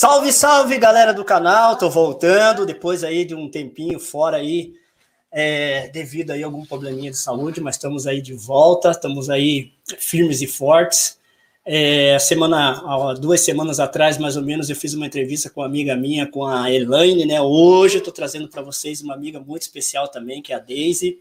Salve, 0.00 0.32
salve, 0.32 0.78
galera 0.78 1.12
do 1.12 1.22
canal. 1.22 1.76
Tô 1.76 1.90
voltando 1.90 2.64
depois 2.64 3.04
aí 3.04 3.22
de 3.22 3.34
um 3.34 3.50
tempinho 3.50 4.00
fora 4.00 4.38
aí, 4.38 4.72
é, 5.30 5.88
devido 5.88 6.30
aí 6.30 6.42
a 6.42 6.46
algum 6.46 6.64
probleminha 6.64 7.10
de 7.10 7.18
saúde, 7.18 7.60
mas 7.60 7.74
estamos 7.74 8.06
aí 8.06 8.22
de 8.22 8.32
volta, 8.32 8.92
estamos 8.92 9.28
aí 9.28 9.74
firmes 9.98 10.40
e 10.40 10.46
fortes. 10.46 11.18
É, 11.66 12.18
semana, 12.18 13.12
duas 13.20 13.42
semanas 13.42 13.78
atrás, 13.78 14.16
mais 14.16 14.38
ou 14.38 14.42
menos, 14.42 14.70
eu 14.70 14.76
fiz 14.76 14.94
uma 14.94 15.04
entrevista 15.04 15.50
com 15.50 15.60
uma 15.60 15.66
amiga 15.66 15.94
minha, 15.94 16.26
com 16.26 16.46
a 16.46 16.72
Elaine, 16.72 17.26
né? 17.26 17.38
Hoje 17.38 17.98
eu 17.98 18.02
tô 18.02 18.10
trazendo 18.10 18.48
para 18.48 18.62
vocês 18.62 19.02
uma 19.02 19.12
amiga 19.12 19.38
muito 19.38 19.60
especial 19.60 20.08
também, 20.08 20.40
que 20.40 20.50
é 20.50 20.56
a 20.56 20.60
Daisy. 20.60 21.18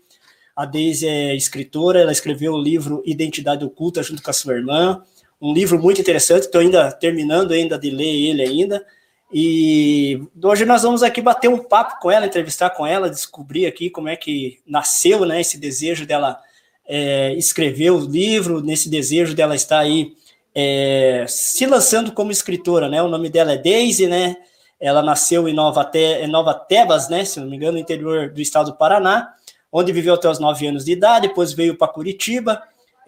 A 0.55 0.63
Daisy 0.65 1.05
é 1.05 1.35
escritora, 1.35 1.99
ela 1.99 2.13
escreveu 2.13 2.53
o 2.53 2.61
livro 2.61 3.03
Identidade 3.05 3.65
Oculta 3.65 4.01
junto 4.01 4.23
com 4.23 4.29
a 4.29 4.33
sua 4.33 4.53
irmã 4.53 5.03
um 5.41 5.53
livro 5.53 5.79
muito 5.79 6.01
interessante, 6.01 6.43
estou 6.43 6.61
ainda 6.61 6.91
terminando 6.91 7.51
ainda 7.51 7.77
de 7.77 7.89
ler 7.89 8.29
ele 8.29 8.41
ainda. 8.41 8.85
E 9.31 10.21
hoje 10.43 10.65
nós 10.65 10.81
vamos 10.81 11.03
aqui 11.03 11.21
bater 11.21 11.47
um 11.47 11.59
papo 11.59 11.99
com 12.01 12.09
ela, 12.09 12.25
entrevistar 12.25 12.71
com 12.71 12.85
ela, 12.85 13.09
descobrir 13.09 13.67
aqui 13.67 13.89
como 13.89 14.09
é 14.09 14.15
que 14.15 14.59
nasceu, 14.65 15.23
né, 15.25 15.39
esse 15.39 15.57
desejo 15.57 16.05
dela 16.05 16.39
é, 16.87 17.33
escrever 17.35 17.91
o 17.91 17.99
livro, 17.99 18.61
nesse 18.61 18.89
desejo 18.89 19.35
dela 19.35 19.55
estar 19.55 19.79
aí 19.79 20.13
é, 20.55 21.25
se 21.27 21.67
lançando 21.67 22.11
como 22.11 22.31
escritora, 22.31 22.89
né? 22.89 23.01
O 23.03 23.07
nome 23.07 23.29
dela 23.29 23.53
é 23.53 23.57
Daisy, 23.57 24.07
né? 24.07 24.35
Ela 24.79 25.03
nasceu 25.03 25.47
em 25.47 25.53
Nova, 25.53 25.85
Te 25.85 26.23
em 26.23 26.27
Nova 26.27 26.53
Tebas, 26.53 27.07
né? 27.07 27.23
Se 27.23 27.39
não 27.39 27.47
me 27.47 27.55
engano, 27.55 27.73
no 27.73 27.79
interior 27.79 28.29
do 28.29 28.41
estado 28.41 28.71
do 28.71 28.77
Paraná, 28.77 29.33
onde 29.71 29.91
viveu 29.91 30.15
até 30.15 30.27
os 30.27 30.39
nove 30.39 30.65
anos 30.65 30.85
de 30.85 30.93
idade. 30.93 31.27
Depois 31.27 31.53
veio 31.53 31.77
para 31.77 31.87
Curitiba 31.87 32.61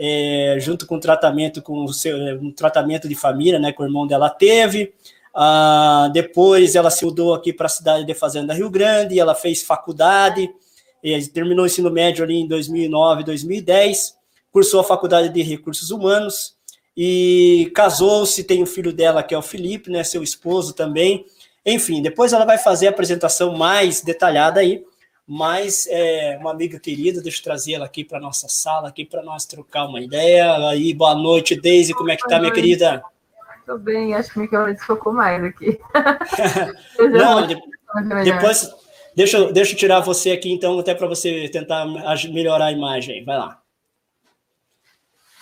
é, 0.03 0.57
junto 0.59 0.87
com 0.87 0.95
o 0.95 0.99
tratamento 0.99 1.61
com 1.61 1.83
o 1.83 1.93
seu 1.93 2.17
é, 2.17 2.33
um 2.33 2.51
tratamento 2.51 3.07
de 3.07 3.13
família, 3.13 3.59
né, 3.59 3.71
que 3.71 3.79
o 3.79 3.85
irmão 3.85 4.07
dela 4.07 4.31
teve. 4.31 4.91
Ah, 5.31 6.09
depois 6.11 6.75
ela 6.75 6.89
se 6.89 7.05
mudou 7.05 7.35
aqui 7.35 7.53
para 7.53 7.67
a 7.67 7.69
cidade 7.69 8.03
de 8.03 8.13
Fazenda 8.15 8.51
Rio 8.51 8.67
Grande, 8.67 9.19
ela 9.19 9.35
fez 9.35 9.61
faculdade, 9.61 10.49
terminou 11.31 11.65
o 11.65 11.67
ensino 11.67 11.91
médio 11.91 12.23
ali 12.23 12.37
em 12.37 12.47
2009, 12.47 13.23
2010, 13.23 14.15
cursou 14.51 14.79
a 14.79 14.83
faculdade 14.83 15.29
de 15.29 15.43
recursos 15.43 15.91
humanos 15.91 16.55
e 16.97 17.71
casou-se, 17.75 18.43
tem 18.43 18.63
o 18.63 18.65
filho 18.65 18.91
dela 18.91 19.21
que 19.21 19.35
é 19.35 19.37
o 19.37 19.41
Felipe, 19.43 19.91
né, 19.91 20.03
seu 20.03 20.23
esposo 20.23 20.73
também. 20.73 21.25
Enfim, 21.63 22.01
depois 22.01 22.33
ela 22.33 22.43
vai 22.43 22.57
fazer 22.57 22.87
a 22.87 22.89
apresentação 22.89 23.55
mais 23.55 24.01
detalhada 24.01 24.59
aí 24.61 24.83
mas 25.27 25.87
é 25.89 26.37
uma 26.39 26.51
amiga 26.51 26.79
querida, 26.79 27.21
deixa 27.21 27.39
eu 27.39 27.43
trazer 27.43 27.73
ela 27.73 27.85
aqui 27.85 28.03
para 28.03 28.19
nossa 28.19 28.47
sala, 28.47 28.89
aqui 28.89 29.05
para 29.05 29.23
nós 29.23 29.45
trocar 29.45 29.85
uma 29.85 30.01
ideia. 30.01 30.69
Aí, 30.69 30.93
boa 30.93 31.15
noite, 31.15 31.59
Deise, 31.59 31.93
como 31.93 32.11
é 32.11 32.17
que 32.17 32.27
tá, 32.27 32.39
minha 32.39 32.51
querida? 32.51 33.03
Tô 33.65 33.77
bem, 33.77 34.13
acho 34.13 34.31
que 34.31 34.39
minha 34.39 34.49
câmera 34.49 34.73
desfocou 34.73 35.13
mais 35.13 35.43
aqui. 35.43 35.79
Não, 36.99 37.47
de, 37.47 37.55
depois, 38.23 38.69
deixa, 39.15 39.37
eu, 39.37 39.53
deixa 39.53 39.73
eu 39.73 39.77
tirar 39.77 39.99
você 39.99 40.31
aqui, 40.31 40.51
então, 40.51 40.77
até 40.79 40.93
para 40.93 41.07
você 41.07 41.47
tentar 41.49 41.85
melhorar 42.29 42.65
a 42.65 42.71
imagem. 42.71 43.23
Vai 43.23 43.37
lá. 43.37 43.61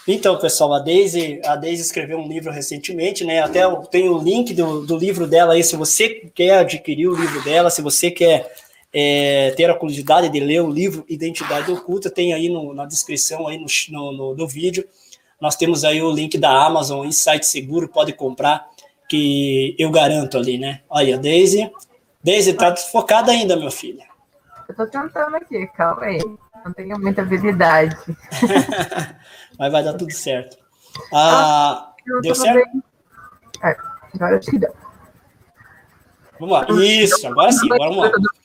Então, 0.07 0.38
pessoal, 0.39 0.73
a 0.73 0.80
Daisy, 0.80 1.39
a 1.45 1.55
Daisy 1.55 1.83
escreveu 1.83 2.17
um 2.17 2.27
livro 2.27 2.52
recentemente, 2.52 3.23
né? 3.23 3.41
Até 3.41 3.61
tem 3.91 4.09
o 4.09 4.17
link 4.17 4.53
do, 4.53 4.85
do 4.85 4.97
livro 4.97 5.28
dela 5.28 5.53
aí, 5.53 5.63
se 5.63 5.75
você 5.75 6.09
quer 6.34 6.59
adquirir 6.59 7.07
o 7.07 7.16
livro 7.16 7.44
dela, 7.44 7.69
se 7.69 7.81
você 7.81 8.09
quer 8.09 8.51
é, 8.94 9.51
ter 9.55 9.69
a 9.69 9.75
curiosidade 9.75 10.29
de 10.29 10.39
ler 10.39 10.61
o 10.61 10.69
livro 10.69 11.05
Identidade 11.07 11.72
Oculta, 11.72 12.09
tem 12.09 12.33
aí 12.33 12.50
no, 12.50 12.73
na 12.73 12.85
descrição 12.85 13.47
aí 13.47 13.57
no, 13.57 14.11
no, 14.11 14.35
no, 14.35 14.47
vídeo. 14.47 14.88
Nós 15.39 15.55
temos 15.55 15.83
aí 15.83 16.01
o 16.01 16.11
link 16.11 16.38
da 16.38 16.66
Amazon, 16.66 17.05
Insight 17.05 17.45
Seguro, 17.45 17.88
pode 17.88 18.13
comprar, 18.13 18.67
que 19.07 19.75
eu 19.78 19.91
garanto 19.91 20.38
ali, 20.38 20.57
né? 20.57 20.81
Olha, 20.89 21.17
Daisy. 21.17 21.72
Daisy, 22.23 22.53
tá 22.53 22.75
focada 22.75 23.31
ainda, 23.31 23.55
meu 23.55 23.72
filho. 23.72 24.01
Eu 24.67 24.75
tô 24.75 24.85
tentando 24.85 25.35
aqui, 25.35 25.67
calma 25.67 26.03
aí. 26.03 26.19
Não 26.66 26.73
tenho 26.73 26.99
muita 26.99 27.22
habilidade. 27.22 27.95
Mas 29.57 29.72
vai 29.72 29.83
dar 29.83 29.94
tudo 29.94 30.11
certo. 30.11 30.57
Ah, 31.13 31.94
ah 31.95 31.95
deu 32.22 32.35
certo? 32.35 32.83
É, 33.63 33.75
agora 34.13 34.38
acho 34.38 34.51
que 34.51 34.59
deu. 34.59 34.73
Vamos 36.39 36.53
lá. 36.53 36.83
Isso, 36.83 37.28
agora 37.28 37.51
sim, 37.51 37.66
agora 37.72 37.89
vamos 37.89 38.11
lá. 38.11 38.38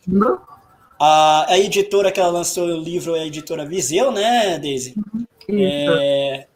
A, 0.99 1.53
a 1.53 1.59
editora 1.59 2.13
que 2.13 2.21
ela 2.21 2.31
lançou 2.31 2.67
o 2.67 2.81
livro 2.81 3.17
é 3.17 3.21
a 3.21 3.27
editora 3.27 3.67
Viseu, 3.67 4.13
né, 4.13 4.59
Deise? 4.59 4.95
É, 5.49 6.47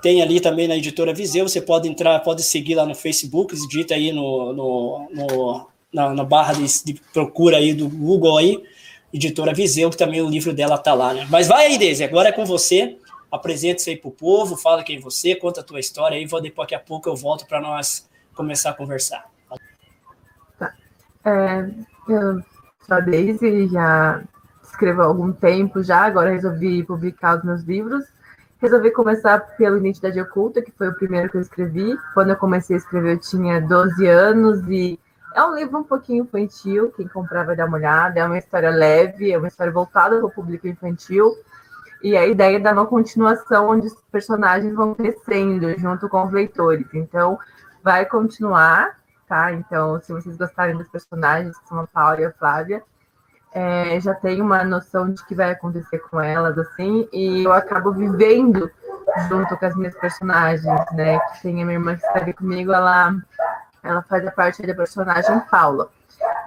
tem 0.00 0.22
ali 0.22 0.40
também 0.40 0.68
na 0.68 0.76
editora 0.76 1.12
Viseu, 1.12 1.48
você 1.48 1.60
pode 1.60 1.88
entrar, 1.88 2.18
pode 2.20 2.42
seguir 2.42 2.74
lá 2.74 2.86
no 2.86 2.94
Facebook, 2.94 3.54
digita 3.54 3.94
aí 3.94 4.12
no, 4.12 4.52
no, 4.52 5.08
no 5.10 5.66
na, 5.92 6.14
na, 6.14 6.24
barra 6.24 6.54
de, 6.54 6.84
de, 6.84 6.94
procura 7.12 7.56
aí 7.56 7.74
do 7.74 7.88
Google 7.88 8.38
aí, 8.38 8.62
editora 9.12 9.52
Viseu, 9.52 9.90
que 9.90 9.96
também 9.96 10.22
o 10.22 10.30
livro 10.30 10.52
dela 10.52 10.78
tá 10.78 10.94
lá, 10.94 11.12
né? 11.12 11.26
Mas 11.28 11.46
vai 11.48 11.66
aí, 11.66 11.78
Deise, 11.78 12.04
agora 12.04 12.28
é 12.28 12.32
com 12.32 12.46
você, 12.46 12.96
apresente-se 13.30 13.90
aí 13.90 13.96
pro 13.96 14.10
povo, 14.10 14.56
fala 14.56 14.84
quem 14.84 14.96
é 14.96 15.00
você, 15.00 15.34
conta 15.34 15.60
a 15.60 15.64
tua 15.64 15.80
história 15.80 16.16
aí, 16.16 16.26
vou, 16.26 16.40
daqui 16.40 16.74
a 16.74 16.80
pouco 16.80 17.08
eu 17.08 17.16
volto 17.16 17.46
para 17.46 17.60
nós 17.60 18.08
começar 18.34 18.70
a 18.70 18.74
conversar. 18.74 19.24
É, 21.24 21.70
eu 22.08 22.53
sou 22.86 22.96
a 22.96 23.00
Daisy, 23.00 23.68
já 23.68 24.22
escrevo 24.62 25.02
há 25.02 25.06
algum 25.06 25.32
tempo 25.32 25.82
já, 25.82 26.04
agora 26.04 26.30
resolvi 26.30 26.82
publicar 26.82 27.38
os 27.38 27.44
meus 27.44 27.62
livros. 27.62 28.04
Resolvi 28.60 28.90
começar 28.90 29.38
pela 29.56 29.76
Identidade 29.76 30.20
Oculta, 30.20 30.62
que 30.62 30.72
foi 30.72 30.88
o 30.88 30.94
primeiro 30.94 31.28
que 31.28 31.36
eu 31.36 31.40
escrevi. 31.40 31.98
Quando 32.14 32.30
eu 32.30 32.36
comecei 32.36 32.76
a 32.76 32.78
escrever, 32.78 33.14
eu 33.14 33.20
tinha 33.20 33.60
12 33.60 34.06
anos 34.06 34.66
e 34.68 34.98
é 35.34 35.44
um 35.44 35.54
livro 35.54 35.78
um 35.78 35.84
pouquinho 35.84 36.24
infantil, 36.24 36.92
quem 36.96 37.08
comprar 37.08 37.44
vai 37.44 37.56
dar 37.56 37.66
uma 37.66 37.76
olhada. 37.76 38.20
É 38.20 38.24
uma 38.24 38.38
história 38.38 38.70
leve, 38.70 39.32
é 39.32 39.36
uma 39.36 39.48
história 39.48 39.72
voltada 39.72 40.16
para 40.16 40.26
o 40.26 40.30
público 40.30 40.66
infantil. 40.66 41.34
E 42.02 42.16
a 42.16 42.26
ideia 42.26 42.56
é 42.56 42.60
dar 42.60 42.72
uma 42.72 42.86
continuação 42.86 43.68
onde 43.68 43.88
os 43.88 43.96
personagens 44.12 44.74
vão 44.74 44.94
crescendo 44.94 45.78
junto 45.78 46.08
com 46.08 46.24
os 46.24 46.32
leitores. 46.32 46.86
Então, 46.94 47.38
vai 47.82 48.06
continuar 48.06 48.96
tá? 49.28 49.52
Então, 49.52 50.00
se 50.00 50.12
vocês 50.12 50.36
gostarem 50.36 50.76
dos 50.76 50.88
personagens, 50.88 51.58
que 51.58 51.68
são 51.68 51.80
a 51.80 51.86
Paula 51.86 52.20
e 52.20 52.24
a 52.24 52.32
Flávia, 52.32 52.82
é, 53.52 54.00
já 54.00 54.14
tenho 54.14 54.44
uma 54.44 54.64
noção 54.64 55.10
de 55.10 55.24
que 55.24 55.34
vai 55.34 55.50
acontecer 55.52 55.98
com 55.98 56.20
elas, 56.20 56.58
assim, 56.58 57.08
e 57.12 57.44
eu 57.44 57.52
acabo 57.52 57.92
vivendo 57.92 58.70
junto 59.28 59.56
com 59.56 59.66
as 59.66 59.76
minhas 59.76 59.94
personagens, 59.94 60.84
né? 60.92 61.18
Que 61.20 61.42
tem 61.42 61.62
a 61.62 61.64
minha 61.64 61.78
irmã 61.78 61.96
que 61.96 62.04
está 62.04 62.32
comigo, 62.32 62.72
ela, 62.72 63.14
ela 63.82 64.02
faz 64.02 64.26
a 64.26 64.30
parte 64.30 64.66
da 64.66 64.74
personagem 64.74 65.38
Paula. 65.50 65.88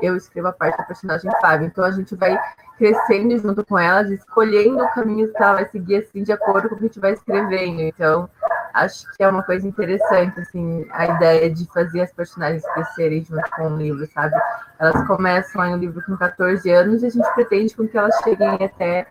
Eu 0.02 0.16
escrevo 0.16 0.50
a 0.50 0.54
parte 0.54 0.78
da 0.78 0.84
personagem 0.84 1.32
Flávia. 1.40 1.68
Então 1.68 1.84
a 1.84 1.92
gente 1.92 2.16
vai 2.16 2.38
crescendo 2.78 3.38
junto 3.38 3.66
com 3.66 3.78
elas, 3.78 4.10
escolhendo 4.10 4.84
o 4.84 4.90
caminho 4.94 5.32
que 5.32 5.42
ela 5.42 5.56
vai 5.56 5.70
seguir 5.70 5.98
assim 5.98 6.24
de 6.24 6.32
acordo 6.32 6.70
com 6.70 6.76
o 6.76 6.78
que 6.78 6.86
a 6.86 6.88
gente 6.88 7.00
vai 7.00 7.14
escrevendo. 7.14 7.82
Então, 7.82 8.30
acho 8.74 9.06
que 9.16 9.24
é 9.24 9.28
uma 9.28 9.44
coisa 9.44 9.68
interessante, 9.68 10.40
assim, 10.40 10.88
a 10.92 11.08
ideia 11.08 11.50
de 11.50 11.66
fazer 11.74 12.02
as 12.02 12.12
personagens 12.14 12.64
crescerem 12.74 13.26
junto 13.26 13.50
com 13.52 13.68
o 13.68 13.78
livro, 13.78 14.06
sabe? 14.08 14.36
Elas 14.80 15.06
começam 15.08 15.62
aí 15.62 15.74
o 15.74 15.78
livro 15.78 16.04
com 16.06 16.16
14 16.16 16.70
anos 16.70 17.04
e 17.04 17.08
a 17.08 17.10
gente 17.10 17.34
pretende 17.34 17.76
com 17.76 17.88
que 17.88 17.98
elas 17.98 18.16
cheguem 18.24 18.58
até 18.64 19.08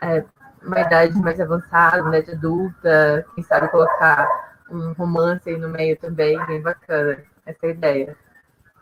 é, 0.00 0.24
uma 0.62 0.80
idade 0.80 1.18
mais 1.18 1.40
avançada, 1.40 2.02
uma 2.02 2.16
adulta, 2.16 3.26
quem 3.34 3.44
sabe 3.44 3.68
colocar 3.68 4.28
um 4.70 4.92
romance 4.92 5.48
aí 5.48 5.58
no 5.58 5.68
meio 5.68 5.96
também, 5.96 6.38
bem 6.46 6.62
bacana. 6.62 7.18
Essa 7.44 7.66
é 7.66 7.70
ideia. 7.70 8.16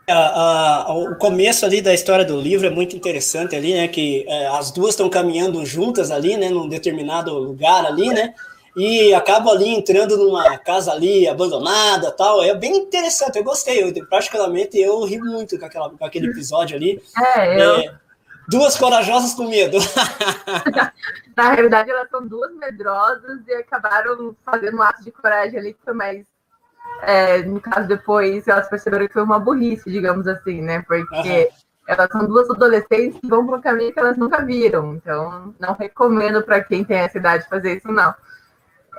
A, 0.07 0.81
a, 0.91 0.93
o 0.93 1.15
começo 1.15 1.65
ali 1.65 1.81
da 1.81 1.93
história 1.93 2.25
do 2.25 2.39
livro 2.39 2.67
é 2.67 2.69
muito 2.69 2.95
interessante 2.95 3.55
ali, 3.55 3.73
né? 3.73 3.87
Que 3.87 4.25
é, 4.27 4.47
as 4.47 4.71
duas 4.71 4.91
estão 4.91 5.09
caminhando 5.09 5.65
juntas 5.65 6.11
ali, 6.11 6.35
né? 6.35 6.49
Num 6.49 6.67
determinado 6.67 7.33
lugar 7.33 7.85
ali, 7.85 8.09
né? 8.09 8.33
e 8.75 9.13
acaba 9.13 9.51
ali 9.51 9.69
entrando 9.69 10.17
numa 10.17 10.57
casa 10.57 10.91
ali 10.91 11.27
abandonada 11.27 12.11
tal. 12.11 12.43
É 12.43 12.55
bem 12.55 12.75
interessante, 12.75 13.37
eu 13.37 13.43
gostei. 13.43 13.83
Eu, 13.83 14.07
praticamente 14.07 14.79
eu 14.79 15.03
ri 15.05 15.19
muito 15.19 15.59
com, 15.59 15.65
aquela, 15.65 15.89
com 15.89 16.05
aquele 16.05 16.27
episódio 16.27 16.75
ali. 16.75 17.01
É, 17.35 17.61
eu... 17.61 17.75
É, 17.77 17.95
duas 18.47 18.75
corajosas 18.77 19.33
com 19.33 19.47
medo. 19.47 19.77
Na 21.35 21.53
realidade, 21.53 21.89
elas 21.89 22.09
são 22.09 22.27
duas 22.27 22.53
medrosas 22.55 23.41
e 23.47 23.53
acabaram 23.53 24.35
fazendo 24.45 24.77
um 24.77 24.81
ato 24.81 25.03
de 25.03 25.11
coragem 25.11 25.59
ali 25.59 25.73
que 25.73 25.83
foi 25.83 25.93
mais. 25.93 26.25
É, 27.01 27.43
no 27.43 27.59
caso, 27.59 27.87
depois 27.87 28.47
elas 28.47 28.69
perceberam 28.69 29.07
que 29.07 29.13
foi 29.13 29.23
uma 29.23 29.39
burrice, 29.39 29.91
digamos 29.91 30.27
assim, 30.27 30.61
né? 30.61 30.81
Porque. 30.81 31.03
Uhum 31.13 31.63
elas 31.87 32.09
são 32.11 32.25
duas 32.25 32.49
adolescentes 32.49 33.19
que 33.19 33.27
vão 33.27 33.45
para 33.45 33.57
um 33.57 33.61
caminho 33.61 33.93
que 33.93 33.99
elas 33.99 34.17
nunca 34.17 34.43
viram. 34.43 34.95
Então, 34.95 35.53
não 35.59 35.73
recomendo 35.73 36.41
para 36.41 36.63
quem 36.63 36.83
tem 36.83 36.97
essa 36.97 37.17
idade 37.17 37.47
fazer 37.47 37.77
isso, 37.77 37.91
não. 37.91 38.13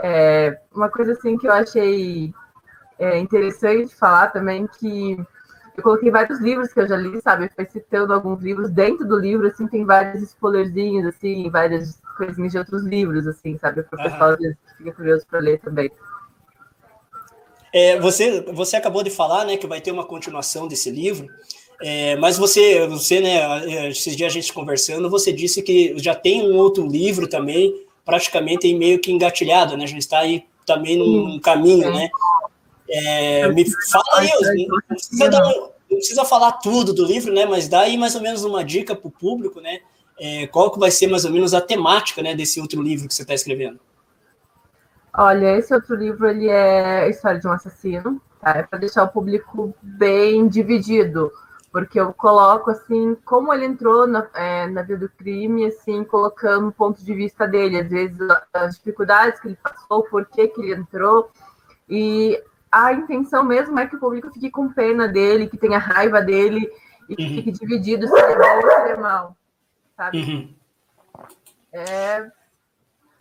É, 0.01 0.59
uma 0.73 0.91
coisa 0.91 1.13
assim 1.13 1.39
que 1.39 1.47
eu 1.47 1.53
achei 1.53 2.35
é, 2.99 3.19
interessante 3.19 3.95
falar 3.95 4.29
também 4.29 4.67
que 4.67 5.19
eu 5.77 5.83
coloquei 5.83 6.11
vários 6.11 6.41
livros 6.41 6.73
que 6.73 6.81
eu 6.81 6.87
já 6.87 6.97
li, 6.97 7.21
sabe? 7.23 7.51
Foi 7.55 7.65
citando 7.65 8.13
alguns 8.13 8.41
livros 8.43 8.71
dentro 8.71 9.07
do 9.07 9.19
livro, 9.19 9.47
assim, 9.47 9.67
tem 9.67 9.85
vários 9.85 10.23
spoilerzinhos, 10.23 11.07
assim, 11.07 11.51
várias 11.51 12.01
coisinhas 12.17 12.53
de 12.53 12.59
outros 12.59 12.85
livros, 12.85 13.27
assim, 13.27 13.59
sabe? 13.59 13.83
Para 13.83 13.99
o 13.99 14.11
pessoal 14.11 14.37
vezes 14.37 14.57
fica 14.77 14.93
curioso 14.93 15.27
para 15.29 15.41
ler 15.41 15.59
também. 15.59 15.91
É, 17.75 17.99
você, 17.99 18.41
você 18.41 18.77
acabou 18.77 19.03
de 19.03 19.11
falar, 19.11 19.45
né, 19.45 19.57
que 19.57 19.67
vai 19.67 19.81
ter 19.81 19.91
uma 19.91 20.05
continuação 20.05 20.69
desse 20.69 20.93
livro. 20.93 21.29
É, 21.83 22.15
mas 22.17 22.39
você, 22.39 22.87
você, 22.87 23.19
né, 23.19 23.89
esses 23.91 24.17
dias 24.17 24.31
a 24.31 24.33
gente 24.33 24.53
conversando, 24.53 25.11
você 25.11 25.33
disse 25.33 25.61
que 25.61 25.93
já 25.99 26.15
tem 26.15 26.49
um 26.49 26.57
outro 26.57 26.87
livro 26.87 27.27
também, 27.27 27.75
praticamente 28.05 28.73
meio 28.73 29.01
que 29.01 29.11
engatilhado, 29.11 29.77
né? 29.77 29.83
A 29.83 29.89
gente 29.89 30.03
está 30.03 30.21
aí 30.21 30.45
também 30.65 30.97
num, 30.97 31.27
num 31.27 31.41
caminho, 31.41 31.93
né? 31.93 32.09
É, 32.89 33.49
me 33.49 33.65
fala 33.91 34.21
aí, 34.21 34.31
não 34.69 34.79
precisa, 34.87 35.29
dar, 35.29 35.43
não 35.43 35.97
precisa 35.97 36.25
falar 36.25 36.53
tudo 36.53 36.95
do 36.95 37.05
livro, 37.05 37.33
né? 37.33 37.45
Mas 37.45 37.67
dá 37.67 37.81
aí 37.81 37.99
mais 37.99 38.15
ou 38.15 38.21
menos 38.21 38.45
uma 38.45 38.65
dica 38.65 38.95
para 38.95 39.09
o 39.09 39.11
público, 39.11 39.61
né? 39.61 39.81
É, 40.17 40.47
qual 40.47 40.71
que 40.71 40.79
vai 40.79 40.93
ser 40.93 41.09
mais 41.09 41.25
ou 41.25 41.33
menos 41.33 41.55
a 41.55 41.61
temática, 41.61 42.23
né, 42.23 42.37
desse 42.37 42.61
outro 42.61 42.81
livro 42.81 43.09
que 43.09 43.15
você 43.15 43.23
está 43.23 43.35
escrevendo? 43.35 43.81
Olha, 45.17 45.57
esse 45.57 45.73
outro 45.73 45.95
livro 45.95 46.27
ele 46.27 46.49
é 46.49 47.05
a 47.05 47.09
história 47.09 47.39
de 47.39 47.47
um 47.47 47.53
assassino, 47.53 48.21
tá? 48.41 48.51
É 48.51 48.63
para 48.63 48.79
deixar 48.79 49.05
o 49.05 49.09
público 49.09 49.75
bem 49.83 50.49
dividido 50.49 51.31
porque 51.75 51.99
eu 51.99 52.15
coloco 52.15 52.71
assim 52.71 53.17
como 53.25 53.53
ele 53.53 53.65
entrou 53.65 54.07
na, 54.07 54.25
é, 54.33 54.69
na 54.69 54.83
vida 54.83 54.97
do 54.97 55.09
crime, 55.09 55.67
assim, 55.67 56.05
colocando 56.05 56.69
o 56.69 56.73
ponto 56.73 57.05
de 57.05 57.13
vista 57.13 57.49
dele, 57.49 57.81
às 57.81 57.91
vezes 57.91 58.17
as 58.53 58.77
dificuldades 58.77 59.41
que 59.41 59.49
ele 59.49 59.59
passou, 59.61 60.05
por 60.05 60.25
que, 60.25 60.47
que 60.47 60.61
ele 60.61 60.75
entrou, 60.75 61.33
e 61.89 62.41
a 62.71 62.93
intenção 62.93 63.43
mesmo 63.43 63.77
é 63.77 63.89
que 63.89 63.97
o 63.97 63.99
público 63.99 64.33
fique 64.33 64.53
com 64.53 64.73
pena 64.73 65.09
dele, 65.09 65.49
que 65.49 65.59
tenha 65.59 65.79
raiva 65.79 66.23
dele, 66.23 66.71
e 67.09 67.17
que 67.17 67.25
uhum. 67.25 67.35
fique 67.35 67.51
dividido 67.51 68.07
se 68.07 68.17
é 68.21 68.39
bom 68.39 68.57
ou 68.57 68.71
se 68.71 68.93
é 68.93 68.97
mal, 68.97 69.37
sabe? 69.97 70.19
Uhum. 70.23 70.55
É 71.73 72.31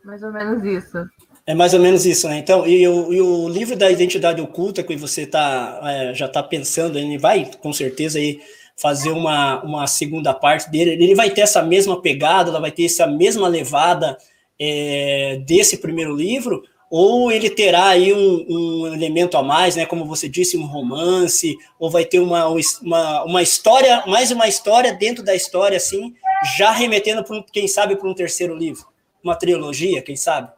mais 0.05 0.21
ou 0.21 0.31
menos 0.31 0.63
isso. 0.63 1.09
É 1.45 1.53
mais 1.53 1.73
ou 1.73 1.79
menos 1.79 2.05
isso, 2.05 2.27
né? 2.29 2.37
Então, 2.37 2.65
e 2.65 2.87
o, 2.87 3.13
e 3.13 3.21
o 3.21 3.49
livro 3.49 3.75
da 3.75 3.91
identidade 3.91 4.41
oculta 4.41 4.81
que 4.81 4.95
você 4.95 5.25
tá, 5.25 5.79
é, 5.83 6.13
já 6.13 6.25
está 6.25 6.41
pensando, 6.41 6.97
ele 6.97 7.17
vai 7.17 7.51
com 7.59 7.73
certeza 7.73 8.17
aí 8.17 8.39
fazer 8.77 9.09
uma, 9.09 9.61
uma 9.61 9.85
segunda 9.85 10.33
parte 10.33 10.71
dele. 10.71 10.91
Ele 10.91 11.13
vai 11.13 11.29
ter 11.29 11.41
essa 11.41 11.61
mesma 11.61 12.01
pegada, 12.01 12.49
ela 12.49 12.61
vai 12.61 12.71
ter 12.71 12.85
essa 12.85 13.05
mesma 13.05 13.47
levada 13.49 14.17
é, 14.57 15.41
desse 15.45 15.77
primeiro 15.77 16.15
livro, 16.15 16.63
ou 16.89 17.29
ele 17.29 17.49
terá 17.49 17.87
aí 17.87 18.13
um, 18.13 18.45
um, 18.49 18.93
elemento 18.93 19.35
a 19.35 19.43
mais, 19.43 19.75
né? 19.75 19.85
Como 19.85 20.05
você 20.05 20.29
disse, 20.29 20.57
um 20.57 20.65
romance, 20.65 21.57
ou 21.77 21.89
vai 21.89 22.05
ter 22.05 22.19
uma, 22.19 22.47
uma, 22.47 23.23
uma 23.25 23.41
história, 23.41 24.03
mais 24.07 24.31
uma 24.31 24.47
história 24.47 24.93
dentro 24.93 25.23
da 25.23 25.35
história, 25.35 25.75
assim, 25.75 26.13
já 26.55 26.71
remetendo, 26.71 27.21
para 27.21 27.43
quem 27.51 27.67
sabe, 27.67 27.97
para 27.97 28.07
um 28.07 28.13
terceiro 28.13 28.55
livro, 28.55 28.85
uma 29.21 29.35
trilogia, 29.35 30.01
quem 30.01 30.15
sabe? 30.15 30.49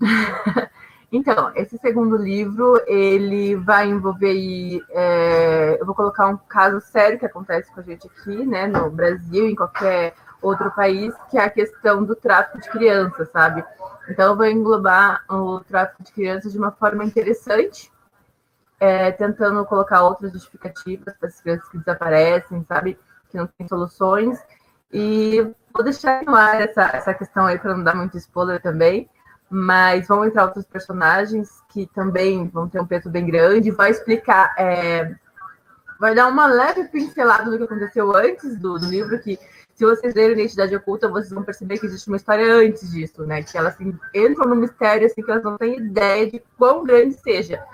então, 1.12 1.52
esse 1.54 1.78
segundo 1.78 2.16
livro, 2.16 2.82
ele 2.86 3.54
vai 3.56 3.88
envolver, 3.88 4.82
é, 4.90 5.78
eu 5.80 5.86
vou 5.86 5.94
colocar 5.94 6.28
um 6.28 6.36
caso 6.36 6.80
sério 6.80 7.18
que 7.18 7.26
acontece 7.26 7.72
com 7.72 7.80
a 7.80 7.82
gente 7.82 8.06
aqui, 8.06 8.44
né, 8.46 8.66
no 8.66 8.90
Brasil, 8.90 9.48
em 9.48 9.54
qualquer 9.54 10.14
outro 10.40 10.70
país, 10.70 11.14
que 11.30 11.38
é 11.38 11.44
a 11.44 11.50
questão 11.50 12.02
do 12.02 12.16
tráfico 12.16 12.60
de 12.60 12.70
crianças, 12.70 13.30
sabe? 13.30 13.62
Então, 14.08 14.30
eu 14.30 14.36
vou 14.36 14.46
englobar 14.46 15.22
o 15.28 15.60
tráfico 15.60 16.02
de 16.02 16.12
crianças 16.12 16.52
de 16.52 16.58
uma 16.58 16.72
forma 16.72 17.04
interessante, 17.04 17.92
é, 18.80 19.12
tentando 19.12 19.64
colocar 19.66 20.02
outras 20.02 20.32
justificativas 20.32 21.14
para 21.18 21.28
as 21.28 21.40
crianças 21.40 21.68
que 21.68 21.78
desaparecem, 21.78 22.64
sabe? 22.66 22.98
Que 23.28 23.36
não 23.36 23.46
tem 23.46 23.68
soluções. 23.68 24.42
E 24.90 25.46
vou 25.72 25.84
deixar 25.84 26.24
no 26.24 26.34
ar 26.34 26.62
essa, 26.62 26.84
essa 26.84 27.12
questão 27.12 27.44
aí 27.44 27.58
para 27.58 27.76
não 27.76 27.84
dar 27.84 27.94
muito 27.94 28.16
spoiler 28.16 28.60
também 28.60 29.08
mas 29.50 30.06
vão 30.06 30.24
entrar 30.24 30.44
outros 30.44 30.64
personagens 30.64 31.50
que 31.70 31.86
também 31.88 32.46
vão 32.46 32.68
ter 32.68 32.80
um 32.80 32.86
peso 32.86 33.10
bem 33.10 33.26
grande, 33.26 33.72
vai 33.72 33.90
explicar, 33.90 34.54
é, 34.56 35.12
vai 35.98 36.14
dar 36.14 36.28
uma 36.28 36.46
leve 36.46 36.84
pincelada 36.84 37.50
do 37.50 37.58
que 37.58 37.64
aconteceu 37.64 38.14
antes 38.14 38.56
do, 38.56 38.78
do, 38.78 38.86
livro, 38.86 39.18
que 39.18 39.36
se 39.74 39.84
vocês 39.84 40.14
lerem 40.14 40.34
Identidade 40.34 40.76
Oculta, 40.76 41.08
vocês 41.08 41.32
vão 41.32 41.42
perceber 41.42 41.78
que 41.78 41.86
existe 41.86 42.06
uma 42.06 42.16
história 42.16 42.54
antes 42.54 42.90
disso, 42.90 43.24
né? 43.24 43.42
Que 43.42 43.58
elas 43.58 43.74
assim, 43.74 43.98
entram 44.14 44.48
no 44.48 44.54
mistério 44.54 45.06
assim 45.06 45.22
que 45.22 45.30
elas 45.30 45.42
não 45.42 45.56
têm 45.56 45.78
ideia 45.78 46.30
de 46.30 46.40
quão 46.56 46.84
grande 46.84 47.14
seja. 47.14 47.64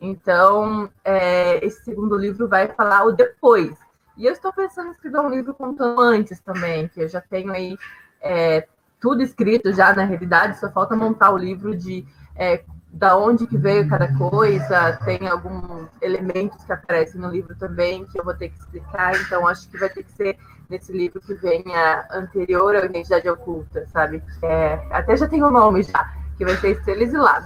Então, 0.00 0.90
é, 1.04 1.64
esse 1.64 1.84
segundo 1.84 2.16
livro 2.16 2.48
vai 2.48 2.68
falar 2.68 3.04
o 3.04 3.12
depois. 3.12 3.72
E 4.16 4.26
eu 4.26 4.32
estou 4.32 4.52
pensando 4.52 4.88
em 4.88 4.92
escrever 4.92 5.20
um 5.20 5.30
livro 5.30 5.54
contando 5.54 6.00
antes 6.00 6.40
também, 6.40 6.88
que 6.88 7.00
eu 7.00 7.08
já 7.08 7.20
tenho 7.20 7.52
aí 7.52 7.78
é, 8.20 8.66
tudo 9.02 9.20
escrito 9.20 9.72
já 9.72 9.92
na 9.92 10.04
realidade, 10.04 10.60
só 10.60 10.70
falta 10.70 10.96
montar 10.96 11.32
o 11.32 11.36
livro 11.36 11.76
de 11.76 12.06
é, 12.36 12.62
da 12.92 13.16
onde 13.16 13.46
que 13.46 13.58
veio 13.58 13.88
cada 13.88 14.16
coisa, 14.16 14.98
tem 15.04 15.26
alguns 15.26 15.88
elementos 16.00 16.62
que 16.64 16.72
aparecem 16.72 17.20
no 17.20 17.28
livro 17.28 17.54
também 17.58 18.06
que 18.06 18.18
eu 18.18 18.24
vou 18.24 18.34
ter 18.34 18.50
que 18.50 18.58
explicar, 18.58 19.20
então 19.20 19.48
acho 19.48 19.68
que 19.68 19.76
vai 19.76 19.88
ter 19.88 20.04
que 20.04 20.12
ser 20.12 20.38
nesse 20.70 20.92
livro 20.92 21.20
que 21.20 21.34
venha 21.34 22.06
anterior 22.12 22.76
à 22.76 22.84
identidade 22.84 23.28
oculta, 23.28 23.86
sabe? 23.92 24.22
É, 24.42 24.78
até 24.90 25.16
já 25.16 25.26
tem 25.26 25.42
o 25.42 25.48
um 25.48 25.50
nome 25.50 25.82
já, 25.82 26.14
que 26.38 26.44
vai 26.44 26.56
ser 26.56 26.70
Estrela. 26.70 27.44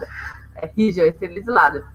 É 0.56 0.70
Rígio, 0.76 1.06
Estrela 1.06 1.38
Exilada. 1.38 1.86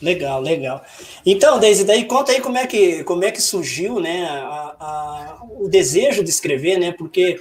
Legal, 0.00 0.40
legal. 0.40 0.82
Então, 1.24 1.60
Deise, 1.60 1.84
daí 1.84 2.06
conta 2.06 2.32
aí 2.32 2.40
como 2.40 2.58
é 2.58 2.66
que, 2.66 3.04
como 3.04 3.24
é 3.24 3.30
que 3.30 3.40
surgiu 3.40 4.00
né, 4.00 4.26
a, 4.26 4.74
a, 4.80 5.38
o 5.60 5.68
desejo 5.68 6.24
de 6.24 6.30
escrever, 6.30 6.76
né? 6.78 6.92
Porque 6.92 7.40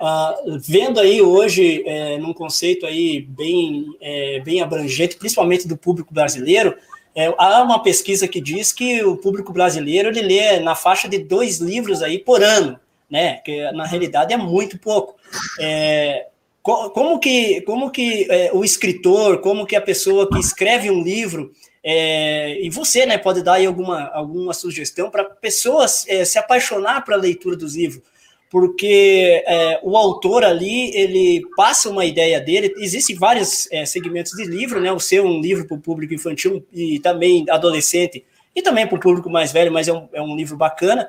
Uh, 0.00 0.58
vendo 0.60 1.00
aí 1.00 1.20
hoje, 1.20 1.82
é, 1.84 2.18
num 2.18 2.32
conceito 2.32 2.86
aí 2.86 3.20
bem, 3.20 3.86
é, 4.00 4.38
bem 4.40 4.60
abrangente, 4.60 5.16
principalmente 5.16 5.66
do 5.66 5.76
público 5.76 6.14
brasileiro, 6.14 6.76
é, 7.18 7.34
há 7.36 7.64
uma 7.64 7.82
pesquisa 7.82 8.28
que 8.28 8.40
diz 8.40 8.72
que 8.72 9.02
o 9.02 9.16
público 9.16 9.52
brasileiro 9.52 10.08
ele 10.08 10.22
lê 10.22 10.60
na 10.60 10.76
faixa 10.76 11.08
de 11.08 11.18
dois 11.18 11.58
livros 11.58 12.00
aí 12.00 12.16
por 12.16 12.44
ano, 12.44 12.78
né? 13.10 13.38
Que 13.38 13.72
na 13.72 13.84
realidade 13.84 14.32
é 14.32 14.36
muito 14.36 14.78
pouco. 14.78 15.16
É, 15.58 16.28
como 16.62 17.18
que, 17.18 17.60
como 17.62 17.90
que 17.90 18.30
é, 18.30 18.52
o 18.52 18.62
escritor, 18.62 19.40
como 19.40 19.66
que 19.66 19.74
a 19.74 19.80
pessoa 19.80 20.28
que 20.28 20.38
escreve 20.38 20.92
um 20.92 21.02
livro, 21.02 21.50
é, 21.82 22.60
e 22.60 22.70
você, 22.70 23.04
né, 23.04 23.18
pode 23.18 23.42
dar 23.42 23.54
aí 23.54 23.66
alguma, 23.66 24.10
alguma 24.10 24.52
sugestão 24.52 25.10
para 25.10 25.24
pessoas 25.24 26.06
se 26.24 26.38
apaixonar 26.38 27.04
pela 27.04 27.16
leitura 27.16 27.56
dos 27.56 27.74
livros? 27.74 28.02
Porque 28.50 29.44
é, 29.46 29.78
o 29.82 29.96
autor 29.96 30.42
ali 30.42 30.96
ele 30.96 31.42
passa 31.54 31.90
uma 31.90 32.04
ideia 32.04 32.40
dele. 32.40 32.74
Existem 32.78 33.14
vários 33.14 33.70
é, 33.70 33.84
segmentos 33.84 34.32
de 34.32 34.44
livro, 34.44 34.80
né? 34.80 34.90
O 34.90 35.00
seu 35.00 35.24
um 35.24 35.40
livro 35.40 35.66
para 35.66 35.76
o 35.76 35.80
público 35.80 36.14
infantil 36.14 36.64
e 36.72 36.98
também 37.00 37.44
adolescente 37.50 38.24
e 38.54 38.62
também 38.62 38.86
para 38.86 38.96
o 38.96 39.00
público 39.00 39.28
mais 39.28 39.52
velho, 39.52 39.70
mas 39.70 39.86
é 39.86 39.92
um, 39.92 40.08
é 40.12 40.22
um 40.22 40.34
livro 40.34 40.56
bacana. 40.56 41.08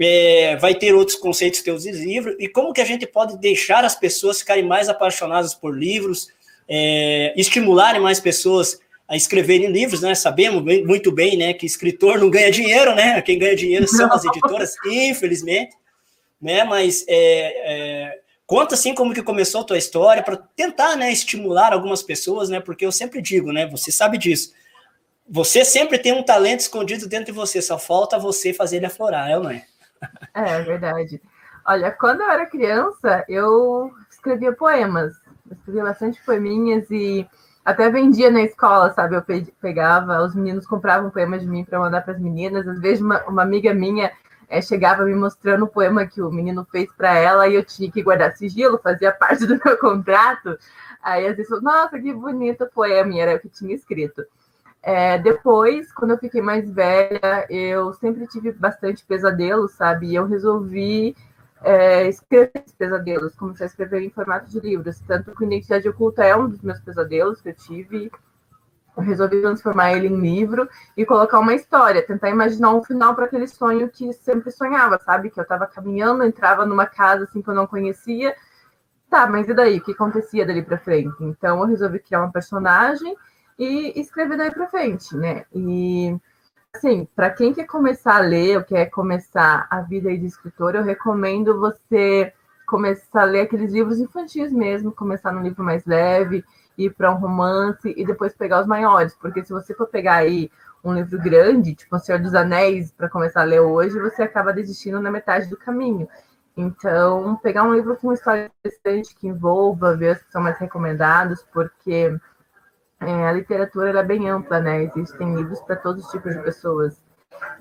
É, 0.00 0.56
vai 0.56 0.76
ter 0.76 0.94
outros 0.94 1.16
conceitos 1.16 1.60
que 1.60 1.68
eu 1.68 1.76
livro 1.76 2.36
e 2.38 2.46
como 2.46 2.72
que 2.72 2.80
a 2.80 2.84
gente 2.84 3.04
pode 3.04 3.36
deixar 3.38 3.84
as 3.84 3.96
pessoas 3.96 4.38
ficarem 4.38 4.64
mais 4.64 4.88
apaixonadas 4.88 5.54
por 5.54 5.76
livros, 5.76 6.28
é, 6.68 7.34
estimularem 7.36 8.00
mais 8.00 8.20
pessoas 8.20 8.78
a 9.08 9.16
escreverem 9.16 9.72
livros, 9.72 10.02
né? 10.02 10.14
Sabemos 10.14 10.62
bem, 10.62 10.84
muito 10.84 11.10
bem, 11.10 11.36
né, 11.36 11.52
que 11.54 11.66
escritor 11.66 12.20
não 12.20 12.30
ganha 12.30 12.50
dinheiro, 12.50 12.94
né? 12.94 13.20
Quem 13.22 13.38
ganha 13.38 13.56
dinheiro 13.56 13.88
são 13.88 14.12
as 14.12 14.24
editoras, 14.24 14.74
infelizmente 14.86 15.74
né? 16.40 16.64
Mas 16.64 17.04
é, 17.08 18.06
é, 18.08 18.20
conta 18.46 18.74
assim 18.74 18.94
como 18.94 19.14
que 19.14 19.22
começou 19.22 19.60
a 19.60 19.64
tua 19.64 19.78
história 19.78 20.22
para 20.22 20.36
tentar, 20.36 20.96
né, 20.96 21.12
estimular 21.12 21.72
algumas 21.72 22.02
pessoas, 22.02 22.48
né? 22.48 22.60
Porque 22.60 22.86
eu 22.86 22.92
sempre 22.92 23.20
digo, 23.20 23.52
né? 23.52 23.66
Você 23.66 23.92
sabe 23.92 24.18
disso. 24.18 24.52
Você 25.28 25.64
sempre 25.64 25.98
tem 25.98 26.12
um 26.12 26.22
talento 26.22 26.60
escondido 26.60 27.06
dentro 27.06 27.26
de 27.26 27.32
você, 27.32 27.60
só 27.60 27.78
falta 27.78 28.18
você 28.18 28.54
fazer 28.54 28.76
ele 28.76 28.86
aflorar, 28.86 29.30
é 29.30 29.36
ou 29.36 29.44
não 29.44 29.50
é? 29.50 29.64
É, 30.34 30.62
verdade. 30.62 31.20
Olha, 31.66 31.90
quando 31.90 32.22
eu 32.22 32.30
era 32.30 32.46
criança, 32.46 33.24
eu 33.28 33.92
escrevia 34.10 34.52
poemas. 34.52 35.12
Eu 35.50 35.56
escrevia 35.56 35.82
bastante 35.82 36.22
poeminhas 36.24 36.90
e 36.90 37.26
até 37.62 37.90
vendia 37.90 38.30
na 38.30 38.42
escola, 38.42 38.90
sabe? 38.94 39.16
Eu 39.16 39.24
pegava, 39.60 40.22
os 40.22 40.34
meninos 40.34 40.66
compravam 40.66 41.10
poemas 41.10 41.42
de 41.42 41.46
mim 41.46 41.64
para 41.64 41.78
mandar 41.78 42.00
para 42.00 42.14
as 42.14 42.20
meninas. 42.20 42.66
Às 42.66 42.80
vezes, 42.80 43.02
uma, 43.02 43.22
uma 43.24 43.42
amiga 43.42 43.74
minha 43.74 44.10
é, 44.48 44.62
chegava 44.62 45.04
me 45.04 45.14
mostrando 45.14 45.64
o 45.64 45.68
poema 45.68 46.06
que 46.06 46.22
o 46.22 46.30
menino 46.30 46.66
fez 46.70 46.90
para 46.92 47.14
ela 47.14 47.48
e 47.48 47.54
eu 47.54 47.64
tinha 47.64 47.90
que 47.90 48.02
guardar 48.02 48.36
sigilo, 48.36 48.80
fazia 48.82 49.12
parte 49.12 49.46
do 49.46 49.60
meu 49.64 49.76
contrato. 49.78 50.58
Aí 51.02 51.26
às 51.26 51.36
vezes, 51.36 51.62
nossa, 51.62 51.98
que 51.98 52.12
bonito 52.12 52.66
poema, 52.74 53.14
e 53.14 53.20
era 53.20 53.36
o 53.36 53.40
que 53.40 53.48
tinha 53.48 53.74
escrito. 53.74 54.24
É, 54.82 55.18
depois, 55.18 55.92
quando 55.92 56.12
eu 56.12 56.18
fiquei 56.18 56.40
mais 56.40 56.70
velha, 56.70 57.46
eu 57.50 57.92
sempre 57.94 58.26
tive 58.26 58.52
bastante 58.52 59.04
pesadelos, 59.04 59.72
sabe? 59.72 60.08
E 60.08 60.14
eu 60.14 60.26
resolvi 60.26 61.16
é, 61.62 62.08
escrever 62.08 62.52
esses 62.54 62.72
pesadelos, 62.72 63.34
comecei 63.34 63.66
a 63.66 63.68
escrever 63.68 64.02
em 64.02 64.10
formato 64.10 64.48
de 64.50 64.60
livros. 64.60 65.00
Tanto 65.06 65.34
que 65.34 65.44
Identidade 65.44 65.88
Oculta 65.88 66.24
é 66.24 66.34
um 66.36 66.48
dos 66.48 66.62
meus 66.62 66.78
pesadelos 66.80 67.40
que 67.40 67.50
eu 67.50 67.54
tive, 67.54 68.10
eu 68.98 69.04
resolvi 69.04 69.40
transformar 69.40 69.92
ele 69.92 70.08
em 70.08 70.20
livro 70.20 70.68
e 70.96 71.06
colocar 71.06 71.38
uma 71.38 71.54
história, 71.54 72.04
tentar 72.04 72.30
imaginar 72.30 72.74
um 72.74 72.82
final 72.82 73.14
para 73.14 73.26
aquele 73.26 73.46
sonho 73.46 73.88
que 73.88 74.12
sempre 74.12 74.50
sonhava, 74.50 74.98
sabe? 74.98 75.30
Que 75.30 75.38
eu 75.38 75.42
estava 75.42 75.66
caminhando, 75.66 76.24
entrava 76.24 76.66
numa 76.66 76.84
casa 76.84 77.24
assim 77.24 77.40
que 77.40 77.48
eu 77.48 77.54
não 77.54 77.66
conhecia. 77.66 78.34
Tá, 79.08 79.26
mas 79.26 79.48
e 79.48 79.54
daí? 79.54 79.78
O 79.78 79.82
que 79.82 79.92
acontecia 79.92 80.44
dali 80.44 80.62
para 80.62 80.78
frente? 80.78 81.14
Então 81.20 81.60
eu 81.60 81.66
resolvi 81.66 82.00
criar 82.00 82.20
uma 82.20 82.32
personagem 82.32 83.16
e 83.58 83.98
escrever 84.00 84.36
daí 84.36 84.50
para 84.50 84.68
frente, 84.68 85.16
né? 85.16 85.44
E 85.54 86.16
assim, 86.74 87.08
para 87.14 87.30
quem 87.30 87.54
quer 87.54 87.66
começar 87.66 88.16
a 88.16 88.20
ler 88.20 88.58
ou 88.58 88.64
quer 88.64 88.86
começar 88.86 89.66
a 89.70 89.80
vida 89.80 90.10
de 90.16 90.26
escritor, 90.26 90.74
eu 90.74 90.82
recomendo 90.82 91.58
você 91.58 92.32
começar 92.66 93.22
a 93.22 93.24
ler 93.24 93.42
aqueles 93.42 93.72
livros 93.72 93.98
infantis 93.98 94.52
mesmo, 94.52 94.92
começar 94.92 95.32
num 95.32 95.42
livro 95.42 95.64
mais 95.64 95.86
leve, 95.86 96.44
ir 96.78 96.90
para 96.94 97.10
um 97.12 97.16
romance 97.16 97.92
e 97.96 98.06
depois 98.06 98.34
pegar 98.34 98.60
os 98.60 98.66
maiores, 98.66 99.14
porque 99.14 99.44
se 99.44 99.52
você 99.52 99.74
for 99.74 99.88
pegar 99.88 100.14
aí 100.14 100.50
um 100.82 100.94
livro 100.94 101.20
grande, 101.20 101.74
tipo 101.74 101.96
O 101.96 101.98
Senhor 101.98 102.20
dos 102.20 102.34
Anéis, 102.34 102.92
para 102.92 103.08
começar 103.08 103.42
a 103.42 103.44
ler 103.44 103.60
hoje, 103.60 103.98
você 103.98 104.22
acaba 104.22 104.52
desistindo 104.52 105.00
na 105.00 105.10
metade 105.10 105.48
do 105.48 105.56
caminho. 105.56 106.08
Então, 106.56 107.36
pegar 107.42 107.64
um 107.64 107.74
livro 107.74 107.96
com 107.96 108.08
uma 108.08 108.14
história 108.14 108.50
interessante 108.60 109.14
que 109.14 109.28
envolva, 109.28 109.96
ver 109.96 110.16
os 110.16 110.22
que 110.22 110.32
são 110.32 110.42
mais 110.42 110.58
recomendados, 110.58 111.44
porque 111.52 112.16
é, 113.00 113.28
a 113.28 113.32
literatura 113.32 113.98
é 113.98 114.02
bem 114.02 114.28
ampla, 114.28 114.60
né? 114.60 114.84
Existem 114.84 115.36
livros 115.36 115.60
para 115.60 115.76
todos 115.76 116.04
os 116.04 116.10
tipos 116.10 116.34
de 116.34 116.42
pessoas. 116.42 117.00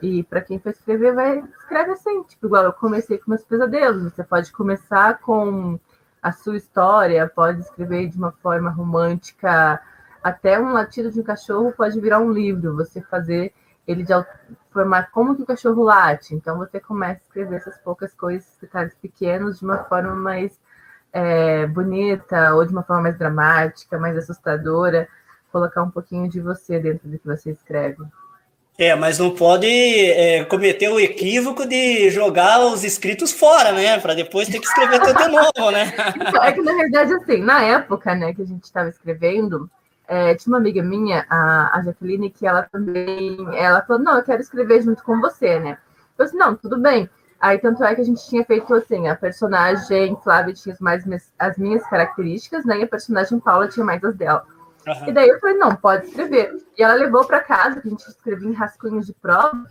E 0.01 0.23
para 0.23 0.41
quem 0.41 0.59
for 0.59 0.69
escrever, 0.69 1.13
vai 1.13 1.39
escreve 1.59 1.91
assim, 1.91 2.23
tipo, 2.23 2.47
igual 2.47 2.63
eu 2.63 2.73
comecei 2.73 3.17
com 3.17 3.31
meus 3.31 3.43
pesadelos. 3.43 4.03
Você 4.03 4.23
pode 4.23 4.51
começar 4.51 5.19
com 5.19 5.79
a 6.27 6.31
sua 6.33 6.57
história, 6.57 7.27
pode 7.27 7.61
escrever 7.61 8.09
de 8.09 8.17
uma 8.17 8.31
forma 8.31 8.69
romântica, 8.69 9.81
até 10.21 10.59
um 10.59 10.73
latido 10.73 11.09
de 11.09 11.19
um 11.21 11.23
cachorro 11.23 11.71
pode 11.71 11.99
virar 12.01 12.19
um 12.19 12.31
livro, 12.31 12.75
você 12.75 13.01
fazer 13.01 13.53
ele 13.87 14.03
de 14.03 14.11
formar 14.71 15.09
como 15.11 15.35
que 15.35 15.43
o 15.43 15.45
cachorro 15.45 15.81
late. 15.83 16.35
Então 16.35 16.57
você 16.57 16.81
começa 16.81 17.21
a 17.21 17.23
escrever 17.27 17.55
essas 17.55 17.77
poucas 17.77 18.13
coisas, 18.13 18.57
detalhes 18.61 18.93
pequenos, 18.95 19.59
de 19.59 19.65
uma 19.65 19.85
forma 19.85 20.13
mais 20.13 20.59
é, 21.13 21.65
bonita, 21.65 22.53
ou 22.53 22.65
de 22.65 22.73
uma 22.73 22.83
forma 22.83 23.03
mais 23.03 23.17
dramática, 23.17 23.97
mais 23.97 24.17
assustadora, 24.17 25.07
colocar 25.49 25.81
um 25.81 25.89
pouquinho 25.89 26.29
de 26.29 26.41
você 26.41 26.77
dentro 26.77 27.07
do 27.07 27.17
que 27.17 27.25
você 27.25 27.51
escreve. 27.51 28.03
É, 28.77 28.93
mas 28.93 29.17
não 29.17 29.31
pode 29.31 29.65
é, 29.65 30.45
cometer 30.45 30.87
o 30.89 30.99
equívoco 30.99 31.65
de 31.65 32.11
jogar 32.11 32.59
os 32.59 32.83
escritos 32.83 33.31
fora, 33.31 33.71
né? 33.71 33.99
Para 33.99 34.13
depois 34.13 34.47
ter 34.47 34.59
que 34.59 34.67
escrever 34.67 34.99
tudo 34.99 35.17
de 35.17 35.27
novo, 35.33 35.71
né? 35.71 35.91
Então, 36.15 36.43
é 36.43 36.51
que, 36.51 36.61
na 36.61 36.73
verdade, 36.73 37.11
assim, 37.13 37.37
na 37.37 37.63
época 37.63 38.13
né, 38.13 38.35
que 38.35 38.43
a 38.43 38.45
gente 38.45 38.63
estava 38.65 38.87
escrevendo, 38.87 39.67
é, 40.07 40.35
tinha 40.35 40.53
uma 40.53 40.59
amiga 40.59 40.83
minha, 40.83 41.25
a, 41.27 41.75
a 41.75 41.81
Jacqueline, 41.81 42.29
que 42.29 42.45
ela 42.45 42.63
também, 42.71 43.37
ela 43.55 43.81
falou, 43.81 44.03
não, 44.03 44.17
eu 44.17 44.23
quero 44.23 44.43
escrever 44.43 44.83
junto 44.83 45.03
com 45.03 45.19
você, 45.19 45.59
né? 45.59 45.79
Eu 46.15 46.25
disse, 46.25 46.37
não, 46.37 46.55
tudo 46.55 46.77
bem. 46.77 47.09
Aí, 47.39 47.57
tanto 47.57 47.83
é 47.83 47.95
que 47.95 48.01
a 48.01 48.05
gente 48.05 48.27
tinha 48.27 48.45
feito 48.45 48.71
assim, 48.75 49.07
a 49.07 49.15
personagem 49.15 50.15
Flávia 50.23 50.53
tinha 50.53 50.75
mais 50.79 51.03
as 51.37 51.57
minhas 51.57 51.83
características, 51.87 52.63
né? 52.63 52.79
E 52.79 52.83
a 52.83 52.87
personagem 52.87 53.39
Paula 53.39 53.67
tinha 53.67 53.85
mais 53.85 54.03
as 54.03 54.15
dela. 54.15 54.45
Uhum. 54.87 55.09
E 55.09 55.11
daí 55.11 55.27
eu 55.27 55.39
falei, 55.39 55.57
não, 55.57 55.75
pode 55.75 56.07
escrever. 56.07 56.55
E 56.77 56.83
ela 56.83 56.93
levou 56.93 57.25
para 57.25 57.41
casa, 57.41 57.81
que 57.81 57.87
a 57.87 57.91
gente 57.91 58.07
escrevia 58.07 58.49
em 58.49 58.53
rascunhos 58.53 59.05
de 59.05 59.13
prova, 59.13 59.65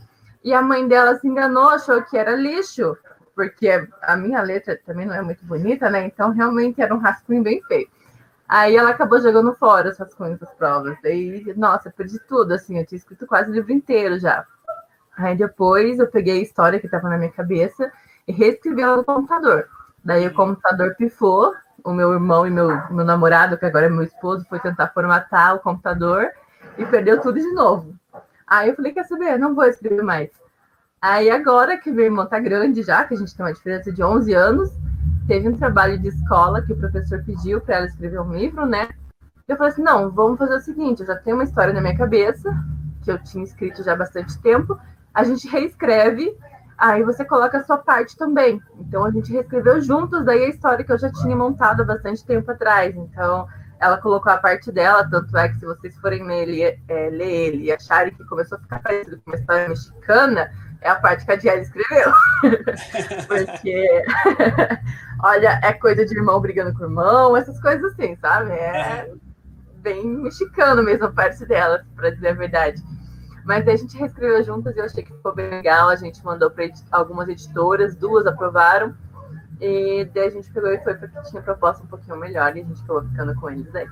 e 0.44 0.52
a 0.52 0.60
mãe 0.60 0.86
dela 0.86 1.16
se 1.18 1.26
enganou, 1.26 1.70
achou 1.70 2.02
que 2.02 2.16
era 2.16 2.36
lixo, 2.36 2.96
porque 3.34 3.88
a 4.02 4.16
minha 4.16 4.42
letra 4.42 4.78
também 4.84 5.06
não 5.06 5.14
é 5.14 5.22
muito 5.22 5.44
bonita, 5.44 5.88
né? 5.88 6.04
Então, 6.06 6.30
realmente 6.30 6.80
era 6.80 6.94
um 6.94 6.98
rascunho 6.98 7.42
bem 7.42 7.62
feio. 7.62 7.88
Aí 8.48 8.76
ela 8.76 8.90
acabou 8.90 9.20
jogando 9.20 9.54
fora 9.54 9.88
as 9.88 9.98
rascunhos 9.98 10.38
das 10.38 10.52
provas. 10.54 10.96
Daí, 11.02 11.52
nossa, 11.56 11.90
perdi 11.90 12.18
tudo, 12.20 12.52
assim, 12.52 12.78
eu 12.78 12.86
tinha 12.86 12.98
escrito 12.98 13.26
quase 13.26 13.50
o 13.50 13.54
livro 13.54 13.72
inteiro 13.72 14.18
já. 14.18 14.46
Aí 15.16 15.36
depois 15.36 15.98
eu 15.98 16.06
peguei 16.06 16.38
a 16.38 16.42
história 16.42 16.78
que 16.78 16.86
estava 16.86 17.08
na 17.08 17.16
minha 17.16 17.32
cabeça 17.32 17.90
e 18.28 18.32
reescrevi 18.32 18.82
ela 18.82 18.98
no 18.98 19.04
computador. 19.04 19.68
Daí 20.04 20.26
o 20.26 20.34
computador 20.34 20.94
pifou, 20.94 21.54
o 21.86 21.92
meu 21.92 22.12
irmão 22.12 22.44
e 22.44 22.50
meu, 22.50 22.68
meu 22.90 23.04
namorado, 23.04 23.56
que 23.56 23.64
agora 23.64 23.86
é 23.86 23.88
meu 23.88 24.02
esposo, 24.02 24.44
foi 24.48 24.58
tentar 24.58 24.88
formatar 24.88 25.54
o 25.54 25.60
computador 25.60 26.28
e 26.76 26.84
perdeu 26.84 27.20
tudo 27.20 27.38
de 27.38 27.52
novo. 27.52 27.94
Aí 28.44 28.68
eu 28.68 28.74
falei, 28.74 28.92
quer 28.92 29.04
saber? 29.04 29.38
Não 29.38 29.54
vou 29.54 29.64
escrever 29.64 30.02
mais. 30.02 30.30
Aí 31.00 31.30
agora 31.30 31.78
que 31.78 31.92
meu 31.92 32.04
irmão 32.04 32.26
tá 32.26 32.40
grande 32.40 32.82
já, 32.82 33.04
que 33.04 33.14
a 33.14 33.16
gente 33.16 33.34
tem 33.36 33.46
uma 33.46 33.52
diferença 33.52 33.92
de 33.92 34.02
11 34.02 34.34
anos, 34.34 34.70
teve 35.28 35.48
um 35.48 35.56
trabalho 35.56 35.96
de 35.96 36.08
escola 36.08 36.60
que 36.60 36.72
o 36.72 36.76
professor 36.76 37.22
pediu 37.24 37.60
para 37.60 37.76
ela 37.76 37.86
escrever 37.86 38.20
um 38.20 38.34
livro, 38.34 38.66
né? 38.66 38.88
Eu 39.46 39.56
falei 39.56 39.72
assim, 39.72 39.82
não, 39.82 40.10
vamos 40.10 40.38
fazer 40.40 40.56
o 40.56 40.60
seguinte, 40.60 41.00
eu 41.00 41.06
já 41.06 41.14
tenho 41.14 41.36
uma 41.36 41.44
história 41.44 41.72
na 41.72 41.80
minha 41.80 41.96
cabeça, 41.96 42.52
que 43.02 43.12
eu 43.12 43.22
tinha 43.22 43.44
escrito 43.44 43.84
já 43.84 43.92
há 43.92 43.96
bastante 43.96 44.36
tempo, 44.40 44.76
a 45.14 45.22
gente 45.22 45.46
reescreve 45.46 46.36
Aí 46.78 47.02
você 47.02 47.24
coloca 47.24 47.58
a 47.58 47.64
sua 47.64 47.78
parte 47.78 48.16
também. 48.16 48.60
Então 48.78 49.04
a 49.04 49.10
gente 49.10 49.32
reescreveu 49.32 49.80
juntos 49.80 50.24
daí 50.24 50.44
a 50.44 50.48
história 50.48 50.84
que 50.84 50.92
eu 50.92 50.98
já 50.98 51.10
tinha 51.10 51.34
montado 51.34 51.82
há 51.82 51.84
bastante 51.84 52.24
tempo 52.24 52.50
atrás. 52.50 52.94
Então 52.94 53.48
ela 53.78 53.98
colocou 53.98 54.32
a 54.32 54.38
parte 54.38 54.72
dela, 54.72 55.08
tanto 55.08 55.36
é 55.36 55.48
que 55.48 55.58
se 55.58 55.66
vocês 55.66 55.96
forem 55.98 56.26
ler 56.26 56.48
ele, 56.48 56.62
é, 56.62 57.10
ler 57.10 57.30
ele 57.30 57.64
e 57.64 57.72
acharem 57.72 58.14
que 58.14 58.24
começou 58.24 58.58
a 58.58 58.60
ficar 58.60 58.80
parecido 58.80 59.18
com 59.18 59.30
uma 59.30 59.36
história 59.36 59.68
mexicana, 59.68 60.50
é 60.80 60.88
a 60.88 60.96
parte 60.96 61.24
que 61.24 61.32
a 61.32 61.36
Diana 61.36 61.62
escreveu. 61.62 62.12
Porque, 63.26 64.04
olha, 65.22 65.60
é 65.62 65.72
coisa 65.74 66.06
de 66.06 66.16
irmão 66.16 66.40
brigando 66.40 66.72
com 66.74 66.84
irmão, 66.84 67.36
essas 67.36 67.60
coisas 67.60 67.92
assim, 67.92 68.16
sabe? 68.16 68.52
É 68.52 69.10
bem 69.76 70.04
mexicano 70.04 70.82
mesmo 70.82 71.06
a 71.06 71.12
parte 71.12 71.44
dela, 71.46 71.84
para 71.94 72.10
dizer 72.10 72.28
a 72.28 72.34
verdade. 72.34 72.82
Mas 73.46 73.66
a 73.68 73.76
gente 73.76 73.96
reescreveu 73.96 74.42
juntas 74.42 74.74
e 74.74 74.80
eu 74.80 74.84
achei 74.84 75.04
que 75.04 75.12
ficou 75.12 75.32
bem 75.32 75.48
legal. 75.48 75.88
A 75.88 75.96
gente 75.96 76.22
mandou 76.24 76.50
para 76.50 76.68
algumas 76.90 77.28
editoras, 77.28 77.94
duas 77.94 78.26
aprovaram. 78.26 78.92
E 79.60 80.04
daí 80.12 80.26
a 80.26 80.30
gente 80.30 80.50
pegou 80.50 80.70
e 80.70 80.82
foi 80.82 80.94
porque 80.96 81.30
tinha 81.30 81.40
proposta 81.40 81.84
um 81.84 81.86
pouquinho 81.86 82.16
melhor 82.16 82.56
e 82.56 82.60
a 82.60 82.64
gente 82.64 82.82
acabou 82.82 83.02
ficando 83.08 83.34
com 83.36 83.48
eles 83.48 83.72
aí. 83.74 83.86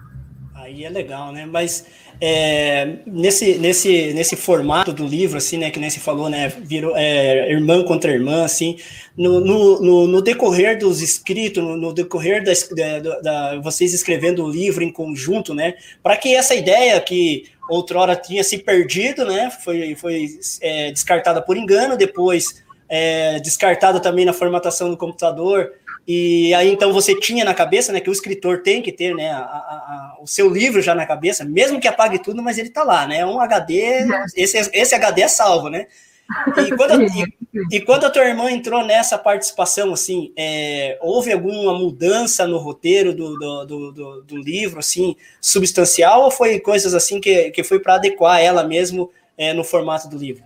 Aí 0.55 0.85
é 0.85 0.89
legal, 0.89 1.33
né? 1.33 1.47
Mas 1.47 1.85
é, 2.21 2.99
nesse, 3.07 3.59
nesse, 3.59 4.13
nesse 4.13 4.37
formato 4.37 4.93
do 4.93 5.05
livro, 5.05 5.37
assim, 5.37 5.59
né? 5.59 5.71
Que 5.71 5.81
nem 5.81 5.91
se 5.91 5.99
falou, 5.99 6.29
né? 6.29 6.49
Virou 6.49 6.97
é, 6.97 7.51
irmã 7.51 7.83
contra 7.85 8.13
irmã, 8.13 8.45
assim. 8.45 8.77
No, 9.17 9.41
no, 9.41 10.07
no, 10.07 10.23
decorrer 10.23 10.79
dos 10.79 11.03
escritos, 11.03 11.63
no, 11.63 11.77
no 11.77 11.93
decorrer 11.93 12.45
das, 12.45 12.69
da, 12.69 13.21
da, 13.21 13.61
vocês 13.61 13.93
escrevendo 13.93 14.45
o 14.45 14.51
livro 14.51 14.85
em 14.85 14.93
conjunto, 14.93 15.55
né? 15.55 15.75
Para 16.03 16.17
que 16.17 16.35
essa 16.35 16.55
ideia 16.55 17.01
que 17.01 17.47
outrora 17.69 18.17
tinha 18.17 18.45
se 18.45 18.59
perdido, 18.59 19.25
né? 19.25 19.51
Foi, 19.51 19.95
foi 19.95 20.29
é, 20.61 20.91
descartada 20.91 21.41
por 21.43 21.57
engano, 21.57 21.97
depois 21.97 22.63
é, 22.89 23.41
descartada 23.41 24.01
também 24.01 24.25
na 24.25 24.33
formatação 24.33 24.91
do 24.91 24.97
computador. 24.97 25.73
E 26.07 26.53
aí 26.55 26.71
então 26.71 26.93
você 26.93 27.19
tinha 27.19 27.45
na 27.45 27.55
cabeça, 27.55 27.91
né, 27.91 27.99
que 27.99 28.11
o 28.11 28.13
escritor 28.13 28.63
tem 28.63 28.83
que 28.83 28.93
ter, 28.93 29.15
né, 29.15 29.31
a, 29.31 29.39
a, 29.39 29.41
a, 29.41 30.17
o 30.21 30.27
seu 30.27 30.51
livro 30.51 30.83
já 30.83 30.95
na 30.95 31.07
cabeça, 31.07 31.47
mesmo 31.47 31.81
que 31.81 31.89
apague 31.89 32.19
tudo, 32.19 32.43
mas 32.43 32.59
ele 32.59 32.69
tá 32.69 32.85
lá, 32.85 33.07
né? 33.07 33.25
Um 33.25 33.41
HD, 33.41 34.07
esse, 34.37 34.59
esse 34.73 34.95
HD 34.95 35.23
é 35.23 35.29
salvo, 35.29 35.71
né? 35.71 35.87
E 36.57 36.77
quando, 36.77 37.03
e, 37.03 37.37
e, 37.77 37.81
quando 37.81 38.05
a 38.05 38.11
tua 38.11 38.25
irmã 38.25 38.51
entrou 38.51 38.85
nessa 38.85 39.19
participação, 39.19 39.93
assim, 39.93 40.33
é, 40.37 40.99
houve 41.01 41.33
alguma 41.33 41.79
mudança 41.79 42.47
no 42.47 42.59
roteiro 42.59 43.15
do, 43.15 43.39
do, 43.39 43.93
do, 43.93 44.23
do, 44.23 44.37
livro, 44.37 44.79
assim, 44.79 45.17
substancial, 45.41 46.23
ou 46.23 46.31
foi 46.31 46.59
coisas 46.61 46.95
assim 46.95 47.21
que, 47.21 47.51
que 47.51 47.63
foi 47.63 47.79
para 47.79 47.97
adequar 47.97 48.41
ela 48.41 48.65
mesmo 48.65 49.11
é, 49.37 49.53
no 49.53 49.65
formato 49.65 50.09
do 50.09 50.17
livro? 50.17 50.45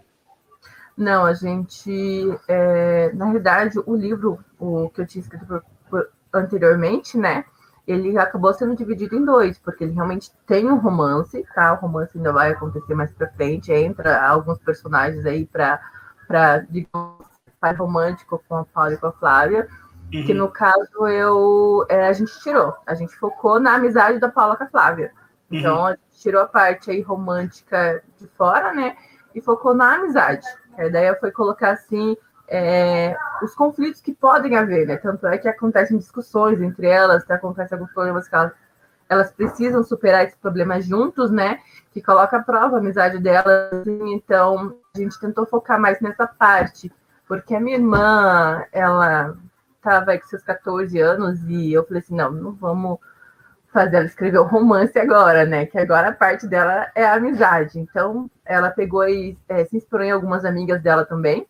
Não, 0.96 1.24
a 1.24 1.32
gente, 1.32 1.90
é, 2.48 3.12
na 3.14 3.26
realidade, 3.26 3.78
o 3.86 3.94
livro, 3.94 4.38
o 4.58 4.88
que 4.88 5.00
eu 5.00 5.06
tinha 5.06 5.22
escrito 5.22 5.46
por, 5.46 5.64
por, 5.88 6.10
anteriormente, 6.34 7.16
né, 7.16 7.44
ele 7.88 8.18
acabou 8.18 8.52
sendo 8.52 8.76
dividido 8.76 9.16
em 9.16 9.24
dois, 9.24 9.58
porque 9.58 9.82
ele 9.82 9.94
realmente 9.94 10.30
tem 10.46 10.70
um 10.70 10.76
romance, 10.76 11.42
tá? 11.54 11.72
O 11.72 11.76
romance 11.76 12.16
ainda 12.16 12.30
vai 12.32 12.50
acontecer 12.50 12.94
mais 12.94 13.10
pra 13.12 13.30
frente, 13.30 13.72
entra 13.72 14.22
alguns 14.28 14.58
personagens 14.58 15.24
aí 15.24 15.46
para 15.46 15.80
para 16.26 16.58
digamos, 16.68 17.24
par 17.58 17.74
romântico 17.74 18.44
com 18.46 18.56
a 18.56 18.64
Paula 18.66 18.92
e 18.92 18.98
com 18.98 19.06
a 19.06 19.12
Flávia, 19.12 19.66
uhum. 20.12 20.26
que 20.26 20.34
no 20.34 20.48
caso 20.50 21.08
eu 21.08 21.86
é, 21.88 22.06
a 22.06 22.12
gente 22.12 22.38
tirou, 22.40 22.74
a 22.86 22.94
gente 22.94 23.16
focou 23.16 23.58
na 23.58 23.76
amizade 23.76 24.18
da 24.18 24.28
Paula 24.28 24.54
com 24.54 24.64
a 24.64 24.68
Flávia. 24.68 25.10
Então 25.50 25.78
uhum. 25.78 25.86
a 25.86 25.90
gente 25.92 26.20
tirou 26.20 26.42
a 26.42 26.46
parte 26.46 26.90
aí 26.90 27.00
romântica 27.00 28.02
de 28.20 28.26
fora, 28.36 28.74
né? 28.74 28.94
E 29.34 29.40
focou 29.40 29.72
na 29.74 29.94
amizade. 29.94 30.46
A 30.76 30.84
ideia 30.84 31.16
foi 31.18 31.30
colocar 31.30 31.70
assim 31.70 32.14
é, 32.48 33.14
os 33.42 33.54
conflitos 33.54 34.00
que 34.00 34.14
podem 34.14 34.56
haver, 34.56 34.86
né? 34.86 34.96
Tanto 34.96 35.26
é 35.26 35.38
que 35.38 35.48
acontecem 35.48 35.98
discussões 35.98 36.60
entre 36.60 36.86
elas, 36.86 37.24
que 37.24 37.32
acontecem 37.32 37.76
alguns 37.76 37.92
problemas 37.92 38.26
que 38.26 38.34
elas, 38.34 38.52
elas 39.08 39.32
precisam 39.32 39.82
superar 39.82 40.24
esses 40.24 40.38
problemas 40.38 40.86
juntos, 40.86 41.30
né? 41.30 41.60
Que 41.92 42.02
coloca 42.02 42.38
à 42.38 42.42
prova 42.42 42.76
a 42.76 42.78
amizade 42.80 43.18
delas. 43.18 43.86
Então, 43.86 44.74
a 44.94 44.98
gente 44.98 45.20
tentou 45.20 45.46
focar 45.46 45.78
mais 45.78 46.00
nessa 46.00 46.26
parte, 46.26 46.90
porque 47.26 47.54
a 47.54 47.60
minha 47.60 47.76
irmã, 47.76 48.64
ela 48.72 49.36
estava 49.76 50.18
com 50.18 50.26
seus 50.26 50.42
14 50.42 50.98
anos 50.98 51.42
e 51.48 51.72
eu 51.72 51.84
falei 51.86 52.02
assim, 52.02 52.14
não, 52.14 52.30
não 52.32 52.52
vamos 52.52 52.98
fazer 53.72 53.96
ela 53.96 54.06
escrever 54.06 54.38
o 54.38 54.44
romance 54.44 54.98
agora, 54.98 55.44
né? 55.44 55.66
Que 55.66 55.78
agora 55.78 56.08
a 56.08 56.12
parte 56.12 56.46
dela 56.46 56.90
é 56.94 57.04
a 57.04 57.14
amizade. 57.14 57.78
Então, 57.78 58.30
ela 58.44 58.70
pegou 58.70 59.06
e 59.06 59.36
é, 59.48 59.64
se 59.66 59.76
inspirou 59.76 60.04
em 60.04 60.10
algumas 60.10 60.44
amigas 60.46 60.82
dela 60.82 61.04
também, 61.04 61.46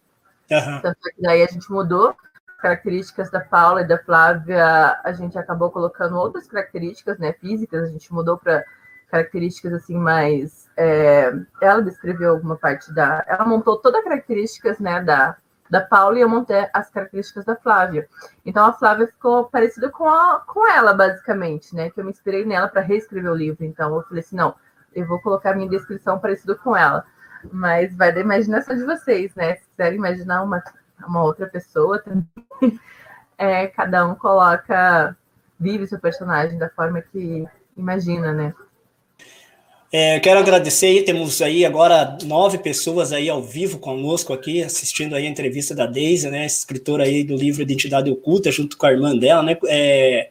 Uhum. 0.50 0.92
Daí 1.20 1.42
a 1.42 1.46
gente 1.46 1.70
mudou 1.70 2.14
características 2.58 3.30
da 3.30 3.40
Paula 3.40 3.82
e 3.82 3.86
da 3.86 3.98
Flávia, 3.98 5.00
a 5.04 5.12
gente 5.12 5.38
acabou 5.38 5.70
colocando 5.70 6.16
outras 6.16 6.48
características, 6.48 7.18
né, 7.18 7.32
físicas, 7.32 7.84
a 7.84 7.86
gente 7.86 8.12
mudou 8.12 8.36
para 8.36 8.64
características 9.10 9.72
assim 9.72 9.96
mais. 9.96 10.68
É, 10.76 11.32
ela 11.60 11.80
descreveu 11.80 12.32
alguma 12.32 12.56
parte 12.56 12.92
da. 12.92 13.24
Ela 13.26 13.44
montou 13.44 13.76
todas 13.78 14.00
as 14.00 14.04
características 14.04 14.78
né, 14.78 15.02
da, 15.02 15.36
da 15.70 15.80
Paula 15.80 16.18
e 16.18 16.22
eu 16.22 16.28
montei 16.28 16.66
as 16.72 16.90
características 16.90 17.44
da 17.44 17.56
Flávia. 17.56 18.08
Então 18.44 18.64
a 18.66 18.72
Flávia 18.72 19.06
ficou 19.06 19.44
parecida 19.44 19.88
com, 19.88 20.08
a, 20.08 20.42
com 20.46 20.68
ela, 20.70 20.92
basicamente, 20.92 21.74
né? 21.74 21.90
Que 21.90 22.00
eu 22.00 22.04
me 22.04 22.10
inspirei 22.10 22.44
nela 22.44 22.68
para 22.68 22.82
reescrever 22.82 23.30
o 23.30 23.36
livro. 23.36 23.64
Então 23.64 23.94
eu 23.94 24.02
falei 24.02 24.22
assim: 24.22 24.36
não, 24.36 24.54
eu 24.94 25.06
vou 25.06 25.20
colocar 25.20 25.54
minha 25.54 25.68
descrição 25.68 26.18
parecida 26.18 26.54
com 26.54 26.76
ela. 26.76 27.04
Mas 27.52 27.94
vai 27.96 28.12
da 28.12 28.20
imaginação 28.20 28.76
de 28.76 28.84
vocês, 28.84 29.34
né? 29.34 29.56
Se 29.56 29.68
quiserem 29.70 29.98
imaginar 29.98 30.42
uma, 30.42 30.62
uma 31.06 31.22
outra 31.22 31.46
pessoa 31.46 31.98
também, 31.98 32.26
é, 33.38 33.66
cada 33.68 34.06
um 34.06 34.14
coloca, 34.14 35.16
vive 35.58 35.86
seu 35.86 35.98
personagem 35.98 36.58
da 36.58 36.68
forma 36.68 37.00
que 37.00 37.46
imagina, 37.76 38.32
né? 38.32 38.54
É, 39.90 40.20
quero 40.20 40.38
agradecer 40.40 40.86
aí, 40.86 41.02
temos 41.02 41.40
aí 41.40 41.64
agora 41.64 42.18
nove 42.24 42.58
pessoas 42.58 43.10
aí 43.10 43.30
ao 43.30 43.42
vivo 43.42 43.78
conosco 43.78 44.34
aqui, 44.34 44.62
assistindo 44.62 45.14
aí 45.14 45.26
a 45.26 45.30
entrevista 45.30 45.74
da 45.74 45.86
Deise, 45.86 46.28
né, 46.30 46.44
escritora 46.44 47.04
aí 47.04 47.24
do 47.24 47.34
livro 47.34 47.62
Identidade 47.62 48.10
Oculta, 48.10 48.50
junto 48.50 48.76
com 48.76 48.84
a 48.84 48.92
irmã 48.92 49.16
dela, 49.16 49.42
né, 49.42 49.56
é, 49.66 50.30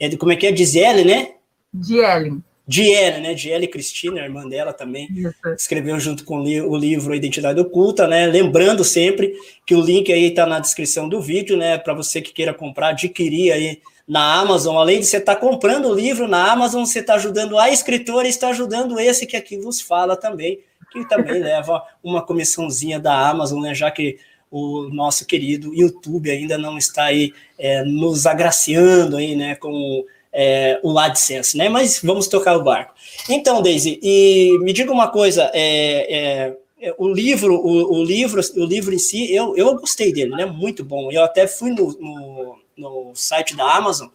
é 0.00 0.16
como 0.16 0.32
é 0.32 0.36
que 0.36 0.46
é, 0.46 0.56
Gisele, 0.56 1.04
né? 1.04 1.34
Gisele. 1.74 2.40
Diele, 2.66 3.20
né? 3.20 3.34
Diele 3.34 3.68
Cristina, 3.68 4.22
a 4.22 4.24
irmã 4.24 4.48
dela 4.48 4.72
também, 4.72 5.08
escreveu 5.56 6.00
junto 6.00 6.24
com 6.24 6.40
o 6.40 6.76
livro 6.76 7.14
Identidade 7.14 7.60
Oculta, 7.60 8.06
né? 8.06 8.26
Lembrando 8.26 8.82
sempre 8.82 9.34
que 9.66 9.74
o 9.74 9.80
link 9.82 10.10
aí 10.10 10.24
está 10.26 10.46
na 10.46 10.58
descrição 10.58 11.06
do 11.08 11.20
vídeo, 11.20 11.58
né? 11.58 11.76
Para 11.76 11.92
você 11.92 12.22
que 12.22 12.32
queira 12.32 12.54
comprar, 12.54 12.88
adquirir 12.88 13.52
aí 13.52 13.80
na 14.08 14.40
Amazon. 14.40 14.76
Além 14.76 15.00
de 15.00 15.06
você 15.06 15.18
estar 15.18 15.34
tá 15.34 15.40
comprando 15.40 15.88
o 15.88 15.94
livro 15.94 16.26
na 16.26 16.52
Amazon, 16.52 16.86
você 16.86 17.00
está 17.00 17.14
ajudando 17.14 17.58
a 17.58 17.68
escritora 17.68 18.26
e 18.26 18.30
está 18.30 18.48
ajudando 18.48 18.98
esse 18.98 19.26
que 19.26 19.36
aqui 19.36 19.58
vos 19.58 19.82
fala 19.82 20.16
também, 20.16 20.60
que 20.90 21.06
também 21.06 21.40
leva 21.44 21.82
uma 22.02 22.22
comissãozinha 22.22 22.98
da 22.98 23.28
Amazon, 23.28 23.60
né? 23.60 23.74
Já 23.74 23.90
que 23.90 24.18
o 24.50 24.88
nosso 24.88 25.26
querido 25.26 25.74
YouTube 25.74 26.30
ainda 26.30 26.56
não 26.56 26.78
está 26.78 27.04
aí 27.04 27.34
é, 27.58 27.82
nos 27.84 28.24
agraciando 28.24 29.18
aí, 29.18 29.36
né? 29.36 29.54
Com 29.54 30.04
é, 30.34 30.80
o 30.82 30.98
AdSense, 30.98 31.56
né? 31.56 31.68
Mas 31.68 32.00
vamos 32.02 32.26
tocar 32.26 32.56
o 32.56 32.64
barco. 32.64 32.92
Então, 33.30 33.62
Daisy, 33.62 34.00
e 34.02 34.58
me 34.60 34.72
diga 34.72 34.92
uma 34.92 35.08
coisa, 35.08 35.48
é, 35.54 36.56
é, 36.80 36.94
o 36.98 37.08
livro, 37.08 37.54
o, 37.54 38.00
o, 38.00 38.04
livro, 38.04 38.40
o 38.56 38.64
livro 38.64 38.92
em 38.92 38.98
si, 38.98 39.32
eu, 39.32 39.56
eu 39.56 39.76
gostei 39.76 40.12
dele, 40.12 40.34
né? 40.34 40.44
Muito 40.44 40.84
bom. 40.84 41.10
Eu 41.12 41.22
até 41.22 41.46
fui 41.46 41.70
no, 41.70 41.92
no, 41.98 42.58
no 42.76 43.12
site 43.14 43.54
da 43.54 43.76
Amazon, 43.76 44.08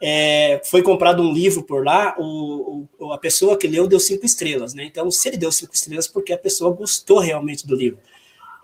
é, 0.00 0.60
foi 0.64 0.82
comprado 0.82 1.22
um 1.22 1.32
livro 1.32 1.62
por 1.62 1.84
lá, 1.84 2.16
o, 2.18 2.86
o, 2.98 3.12
a 3.12 3.18
pessoa 3.18 3.56
que 3.56 3.68
leu 3.68 3.86
deu 3.86 4.00
cinco 4.00 4.24
estrelas, 4.24 4.74
né? 4.74 4.84
Então, 4.84 5.10
se 5.10 5.28
ele 5.28 5.36
deu 5.36 5.50
cinco 5.50 5.74
estrelas, 5.74 6.06
porque 6.06 6.32
a 6.32 6.38
pessoa 6.38 6.74
gostou 6.74 7.18
realmente 7.18 7.66
do 7.66 7.74
livro. 7.74 7.98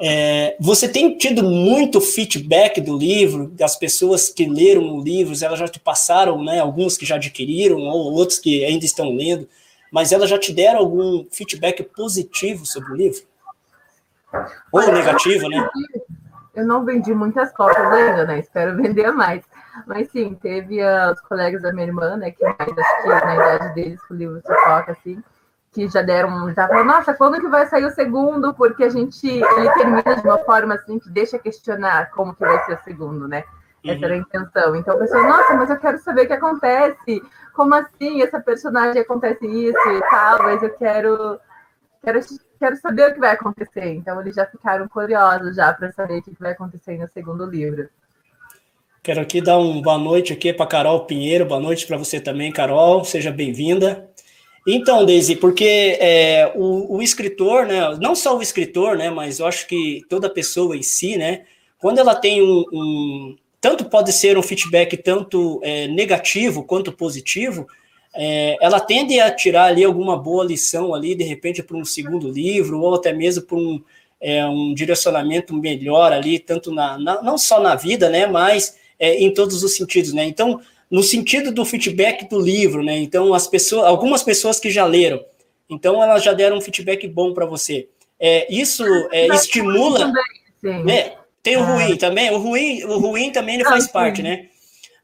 É, 0.01 0.57
você 0.61 0.89
tem 0.89 1.17
tido 1.19 1.43
muito 1.43 2.01
feedback 2.01 2.81
do 2.81 2.97
livro, 2.97 3.49
das 3.49 3.77
pessoas 3.77 4.29
que 4.29 4.47
leram 4.47 4.97
o 4.97 5.03
livro, 5.03 5.35
elas 5.45 5.59
já 5.59 5.67
te 5.67 5.81
passaram, 5.81 6.43
né, 6.45 6.61
alguns 6.61 6.97
que 6.97 7.05
já 7.05 7.17
adquiriram, 7.17 7.79
ou 7.79 8.13
outros 8.13 8.39
que 8.39 8.65
ainda 8.65 8.85
estão 8.85 9.11
lendo, 9.11 9.49
mas 9.91 10.13
elas 10.13 10.31
já 10.31 10.39
te 10.39 10.53
deram 10.53 10.79
algum 10.79 11.27
feedback 11.33 11.83
positivo 11.83 12.65
sobre 12.65 12.93
o 12.93 12.97
livro? 12.97 13.23
Ou 14.73 14.81
Olha, 14.81 14.93
negativo, 14.93 15.49
né? 15.49 15.69
Eu 16.55 16.67
não 16.67 16.85
vendi 16.85 17.13
muitas 17.13 17.53
cópias 17.53 17.93
ainda, 17.93 18.25
né? 18.27 18.39
Espero 18.39 18.77
vender 18.77 19.11
mais. 19.11 19.43
Mas 19.87 20.11
sim, 20.11 20.35
teve 20.35 20.83
uh, 20.83 21.13
os 21.13 21.21
colegas 21.23 21.63
da 21.63 21.73
minha 21.73 21.87
irmã, 21.87 22.17
né? 22.17 22.31
Que 22.31 22.45
mais 22.45 22.59
acho 22.59 23.03
que 23.03 23.09
na 23.09 23.35
idade 23.35 23.75
deles 23.75 24.01
o 24.11 24.15
livro 24.15 24.41
se 24.41 24.49
toca 24.49 24.93
assim 24.93 25.23
que 25.73 25.89
já 25.89 26.03
deram, 26.03 26.49
já 26.53 26.67
falaram, 26.67 26.87
nossa, 26.87 27.15
quando 27.15 27.41
que 27.41 27.49
vai 27.49 27.67
sair 27.67 27.85
o 27.85 27.91
segundo? 27.91 28.55
Porque 28.55 28.85
a 28.85 28.89
gente, 28.89 29.27
ele 29.27 29.73
termina 29.75 30.17
de 30.17 30.27
uma 30.27 30.39
forma 30.39 30.75
assim 30.75 30.99
que 30.99 31.11
deixa 31.11 31.39
questionar 31.39 32.11
como 32.11 32.35
que 32.35 32.41
vai 32.41 32.65
ser 32.65 32.75
o 32.75 32.85
segundo, 32.85 33.29
né? 33.29 33.45
Essa 33.85 34.05
era 34.05 34.15
a 34.15 34.17
uhum. 34.17 34.23
intenção. 34.23 34.77
Então 34.77 34.95
a 34.95 34.99
pessoa, 34.99 35.23
nossa, 35.23 35.55
mas 35.55 35.71
eu 35.71 35.79
quero 35.79 35.99
saber 35.99 36.23
o 36.23 36.27
que 36.27 36.33
acontece. 36.33 37.23
Como 37.55 37.75
assim? 37.75 38.23
Essa 38.23 38.41
personagem 38.41 39.01
acontece 39.01 39.47
isso 39.47 39.91
e 39.91 40.01
tal, 40.11 40.43
mas 40.43 40.63
eu 40.63 40.71
quero, 40.71 41.41
quero, 42.03 42.21
quero 42.59 42.77
saber 42.77 43.11
o 43.11 43.15
que 43.15 43.21
vai 43.21 43.33
acontecer. 43.33 43.95
Então 43.95 44.21
eles 44.21 44.35
já 44.35 44.47
ficaram 44.47 44.89
curiosos 44.89 45.57
já 45.57 45.73
para 45.73 45.93
saber 45.93 46.19
o 46.19 46.23
que 46.23 46.37
vai 46.39 46.53
acontecer 46.53 46.99
no 46.99 47.09
segundo 47.09 47.45
livro. 47.45 47.89
Quero 49.03 49.21
aqui 49.21 49.41
dar 49.41 49.59
uma 49.59 49.81
boa 49.81 49.97
noite 49.97 50.33
aqui 50.33 50.53
para 50.53 50.67
Carol 50.67 51.07
Pinheiro. 51.07 51.47
Boa 51.47 51.61
noite 51.61 51.87
para 51.87 51.97
você 51.97 52.21
também, 52.21 52.53
Carol. 52.53 53.05
Seja 53.05 53.31
bem-vinda. 53.31 54.09
Então, 54.67 55.07
Daisy, 55.07 55.37
porque 55.37 55.97
é, 56.01 56.53
o, 56.55 56.97
o, 56.97 57.03
escritor, 57.03 57.67
né, 57.67 57.97
não 58.01 58.15
só 58.15 58.37
o 58.37 58.43
escritor, 58.43 58.97
né, 58.97 59.11
mas 59.11 59.39
eu 59.39 59.47
acho 59.47 59.67
que 59.67 60.03
toda 60.09 60.29
pessoa 60.29 60.77
em 60.77 60.83
si, 60.83 61.17
né, 61.17 61.45
quando 61.79 61.99
ela 61.99 62.15
tem 62.15 62.43
um, 62.43 62.65
um 62.73 63.37
tanto 63.61 63.85
pode 63.87 64.13
ser 64.13 64.37
um 64.37 64.43
feedback 64.43 64.97
tanto 64.97 65.61
é, 65.63 65.87
negativo 65.89 66.65
quanto 66.65 66.93
positivo, 66.93 67.67
é, 68.15 68.57
ela 68.61 68.81
tende 68.81 69.19
a 69.21 69.31
tirar 69.31 69.67
ali 69.67 69.85
alguma 69.85 70.17
boa 70.17 70.45
lição 70.45 70.95
ali, 70.95 71.15
de 71.15 71.25
repente, 71.25 71.63
para 71.63 71.77
um 71.77 71.85
segundo 71.85 72.31
livro, 72.31 72.81
ou 72.81 72.95
até 72.95 73.13
mesmo 73.13 73.45
para 73.45 73.57
um, 73.57 73.83
é, 74.21 74.45
um 74.47 74.75
direcionamento 74.75 75.55
melhor 75.55 76.13
ali, 76.13 76.39
tanto 76.39 76.73
na, 76.73 76.99
na, 76.99 77.23
não 77.23 77.39
só 77.39 77.61
na 77.61 77.75
vida, 77.75 78.09
né, 78.09 78.27
mas 78.27 78.77
é, 78.99 79.15
em 79.23 79.33
todos 79.33 79.63
os 79.63 79.77
sentidos, 79.77 80.13
né, 80.13 80.25
então 80.25 80.61
no 80.91 81.03
sentido 81.03 81.53
do 81.53 81.65
feedback 81.65 82.29
do 82.29 82.41
livro, 82.41 82.83
né? 82.83 82.99
Então, 82.99 83.35
as 83.35 83.47
pessoas, 83.47 83.87
algumas 83.87 84.23
pessoas 84.23 84.59
que 84.59 84.71
já 84.71 84.85
leram, 84.87 85.25
então 85.69 86.03
elas 86.03 86.23
já 86.23 86.33
deram 86.33 86.57
um 86.57 86.61
feedback 86.61 87.07
bom 87.07 87.35
para 87.35 87.47
você. 87.47 87.89
É, 88.19 88.53
isso 88.53 88.85
é, 89.13 89.27
estimula. 89.29 90.13
Também, 90.61 90.85
né? 90.85 91.15
Tem 91.43 91.57
o 91.57 91.63
ruim 91.63 91.97
também. 91.97 92.31
O 92.31 92.39
ruim, 92.39 92.85
o 92.85 92.99
ruim 92.99 93.31
também 93.31 93.57
ele 93.57 93.65
faz 93.65 93.87
parte, 93.87 94.23
né? 94.23 94.49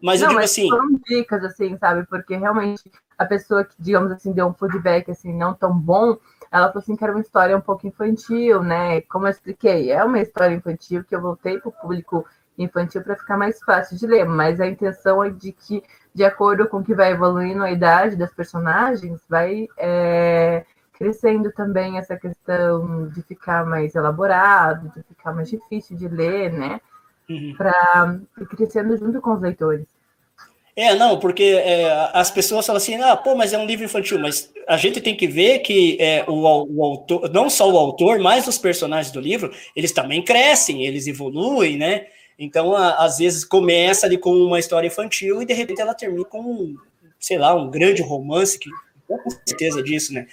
Mas 0.03 0.21
não, 0.21 0.27
eu 0.27 0.31
digo 0.31 0.41
mas 0.41 0.51
assim. 0.51 0.69
São 0.69 1.01
dicas, 1.07 1.45
assim, 1.45 1.77
sabe? 1.79 2.07
Porque 2.07 2.37
realmente 2.37 2.83
a 3.17 3.25
pessoa 3.25 3.65
que, 3.65 3.75
digamos 3.79 4.11
assim, 4.11 4.33
deu 4.33 4.47
um 4.47 4.55
feedback 4.55 5.11
assim, 5.11 5.33
não 5.33 5.55
tão 5.55 5.73
bom, 5.73 6.17
ela 6.51 6.69
falou 6.69 6.83
assim 6.83 6.97
que 6.97 7.03
era 7.03 7.13
uma 7.13 7.23
história 7.23 7.57
um 7.57 7.61
pouco 7.61 7.87
infantil, 7.87 8.63
né? 8.63 9.01
Como 9.03 9.27
eu 9.27 9.31
expliquei, 9.31 9.91
é 9.91 10.03
uma 10.05 10.21
história 10.21 10.55
infantil 10.55 11.05
que 11.05 11.15
eu 11.15 11.21
voltei 11.21 11.59
para 11.59 11.69
o 11.69 11.73
público 11.73 12.27
infantil 12.59 13.03
para 13.03 13.17
ficar 13.17 13.37
mais 13.37 13.61
fácil 13.63 13.97
de 13.97 14.07
ler, 14.07 14.25
mas 14.25 14.61
a 14.61 14.67
intenção 14.67 15.23
é 15.23 15.31
de 15.31 15.53
que, 15.53 15.83
de 16.15 16.25
acordo 16.25 16.69
com 16.69 16.83
que 16.83 16.95
vai 16.95 17.13
evoluindo 17.13 17.63
a 17.63 17.71
idade 17.71 18.17
das 18.17 18.33
personagens, 18.33 19.21
vai 19.29 19.69
é, 19.77 20.65
crescendo 20.93 21.53
também 21.53 21.99
essa 21.99 22.17
questão 22.17 23.09
de 23.09 23.23
ficar 23.23 23.67
mais 23.67 23.95
elaborado, 23.95 24.93
de 24.97 25.03
ficar 25.03 25.33
mais 25.33 25.51
difícil 25.51 25.97
de 25.97 26.09
ler, 26.09 26.53
né? 26.53 26.81
Uhum. 27.29 27.55
Para 27.57 28.19
crescendo 28.57 28.97
junto 28.97 29.21
com 29.21 29.33
os 29.33 29.41
leitores. 29.41 29.87
É, 30.77 30.93
não, 30.95 31.21
porque 31.21 31.43
é, 31.65 32.11
as 32.13 32.33
pessoas 32.33 32.67
falam 32.67 32.79
assim, 32.79 32.97
ah, 32.97 33.17
pô, 33.17 33.37
mas 33.37 33.53
é 33.53 33.59
um 33.59 33.67
livro 33.67 33.85
infantil, 33.85 34.19
mas 34.19 34.53
a 34.67 34.77
gente 34.77 35.01
tem 35.01 35.17
que 35.17 35.27
ver 35.27 35.61
que 35.61 35.97
é, 36.01 36.25
o, 36.27 36.43
o, 36.43 36.85
autor, 36.85 37.31
não 37.31 37.49
só 37.49 37.71
o 37.71 37.79
autor, 37.79 38.19
mas 38.19 38.49
os 38.49 38.59
personagens 38.59 39.13
do 39.13 39.21
livro, 39.21 39.53
eles 39.77 39.93
também 39.93 40.21
crescem, 40.21 40.85
eles 40.85 41.07
evoluem, 41.07 41.77
né? 41.77 42.07
Então, 42.39 42.75
a, 42.75 43.05
às 43.05 43.19
vezes, 43.19 43.45
começa 43.45 44.07
ali 44.07 44.19
com 44.19 44.35
uma 44.35 44.59
história 44.59 44.87
infantil 44.87 45.43
e, 45.43 45.47
de 45.47 45.53
repente, 45.53 45.81
ela 45.81 45.95
termina 45.95 46.25
com, 46.25 46.75
sei 47.19 47.39
lá, 47.39 47.55
um 47.55 47.71
grande 47.71 48.03
romance, 48.03 48.59
que 48.59 48.71
com 49.07 49.31
certeza 49.47 49.83
disso, 49.83 50.13
né? 50.13 50.27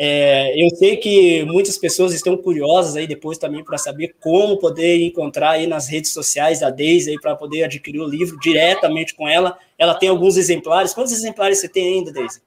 É, 0.00 0.54
eu 0.64 0.70
sei 0.76 0.96
que 0.96 1.44
muitas 1.44 1.76
pessoas 1.76 2.14
estão 2.14 2.36
curiosas 2.36 2.94
aí 2.94 3.04
depois 3.04 3.36
também 3.36 3.64
para 3.64 3.76
saber 3.76 4.14
como 4.20 4.56
poder 4.56 5.04
encontrar 5.04 5.50
aí 5.50 5.66
nas 5.66 5.88
redes 5.88 6.12
sociais 6.12 6.60
da 6.60 6.70
Deise 6.70 7.10
aí 7.10 7.20
para 7.20 7.34
poder 7.34 7.64
adquirir 7.64 8.00
o 8.00 8.06
livro 8.06 8.38
diretamente 8.38 9.12
com 9.16 9.26
ela. 9.26 9.58
Ela 9.76 9.94
tem 9.94 10.08
alguns 10.08 10.36
exemplares. 10.36 10.94
Quantos 10.94 11.12
exemplares 11.12 11.58
você 11.58 11.68
tem 11.68 11.94
ainda, 11.94 12.12
Deise? 12.12 12.40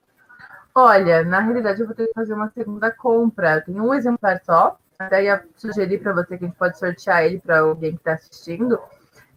Olha, 0.74 1.26
na 1.26 1.42
realidade 1.42 1.82
eu 1.82 1.88
vou 1.88 1.94
ter 1.94 2.08
que 2.08 2.14
fazer 2.14 2.34
uma 2.34 2.50
segunda 2.56 2.90
compra. 2.90 3.60
Tem 3.60 3.78
um 3.78 3.94
exemplar 3.94 4.42
só, 4.46 4.78
até 5.06 5.24
ia 5.24 5.44
sugerir 5.56 6.00
para 6.00 6.14
você 6.14 6.38
que 6.38 6.46
a 6.46 6.48
gente 6.48 6.58
pode 6.58 6.78
sortear 6.78 7.24
ele 7.24 7.40
para 7.40 7.60
alguém 7.60 7.92
que 7.92 7.98
está 7.98 8.14
assistindo. 8.14 8.80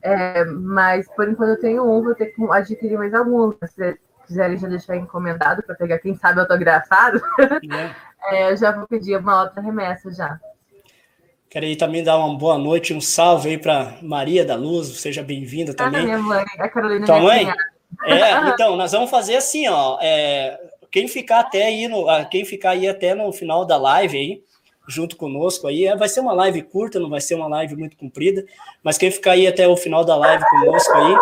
É, 0.02 0.44
mas 0.44 1.08
por 1.14 1.28
enquanto 1.28 1.50
eu 1.50 1.60
tenho 1.60 1.82
um, 1.82 2.02
vou 2.02 2.14
ter 2.14 2.26
que 2.26 2.42
adquirir 2.50 2.98
mais 2.98 3.14
alguns. 3.14 3.54
Se 3.54 3.66
vocês 3.66 3.96
quiserem 4.26 4.58
já 4.58 4.68
deixar 4.68 4.96
encomendado 4.96 5.62
para 5.62 5.74
pegar, 5.74 5.98
quem 5.98 6.14
sabe, 6.14 6.40
autografado, 6.40 7.22
é. 7.40 7.94
é, 8.30 8.52
eu 8.52 8.56
já 8.56 8.70
vou 8.70 8.86
pedir 8.86 9.16
uma 9.16 9.42
outra 9.42 9.62
remessa 9.62 10.12
já. 10.12 10.38
Quero 11.48 11.66
aí 11.66 11.76
também 11.76 12.02
dar 12.02 12.18
uma 12.18 12.36
boa 12.36 12.58
noite, 12.58 12.92
um 12.92 13.00
salve 13.00 13.50
aí 13.50 13.58
para 13.58 13.96
Maria 14.02 14.44
da 14.44 14.56
Luz, 14.56 14.88
seja 15.00 15.22
bem-vinda 15.22 15.72
ah, 15.72 15.74
também. 15.74 16.00
Ah, 16.00 16.04
minha 16.04 16.18
mãe, 16.18 16.44
a 16.58 16.68
Carolina. 16.68 17.06
Tua 17.06 17.20
mãe? 17.20 17.48
É, 18.04 18.32
então, 18.52 18.76
nós 18.76 18.92
vamos 18.92 19.08
fazer 19.08 19.36
assim, 19.36 19.68
ó. 19.68 19.96
É, 20.02 20.58
quem 20.90 21.08
ficar 21.08 21.40
até 21.40 21.66
aí 21.66 21.88
no, 21.88 22.06
quem 22.28 22.44
ficar 22.44 22.70
aí 22.70 22.88
até 22.88 23.14
no 23.14 23.32
final 23.32 23.64
da 23.64 23.76
live 23.76 24.16
aí, 24.18 24.42
junto 24.86 25.16
conosco 25.16 25.66
aí. 25.66 25.86
É, 25.86 25.96
vai 25.96 26.08
ser 26.08 26.20
uma 26.20 26.32
live 26.32 26.62
curta, 26.62 27.00
não 27.00 27.08
vai 27.08 27.20
ser 27.20 27.34
uma 27.34 27.48
live 27.48 27.76
muito 27.76 27.96
comprida, 27.96 28.44
mas 28.82 28.98
quem 28.98 29.10
ficar 29.10 29.32
aí 29.32 29.46
até 29.46 29.66
o 29.66 29.76
final 29.76 30.04
da 30.04 30.16
live 30.16 30.44
conosco 30.44 30.92
aí, 30.92 31.16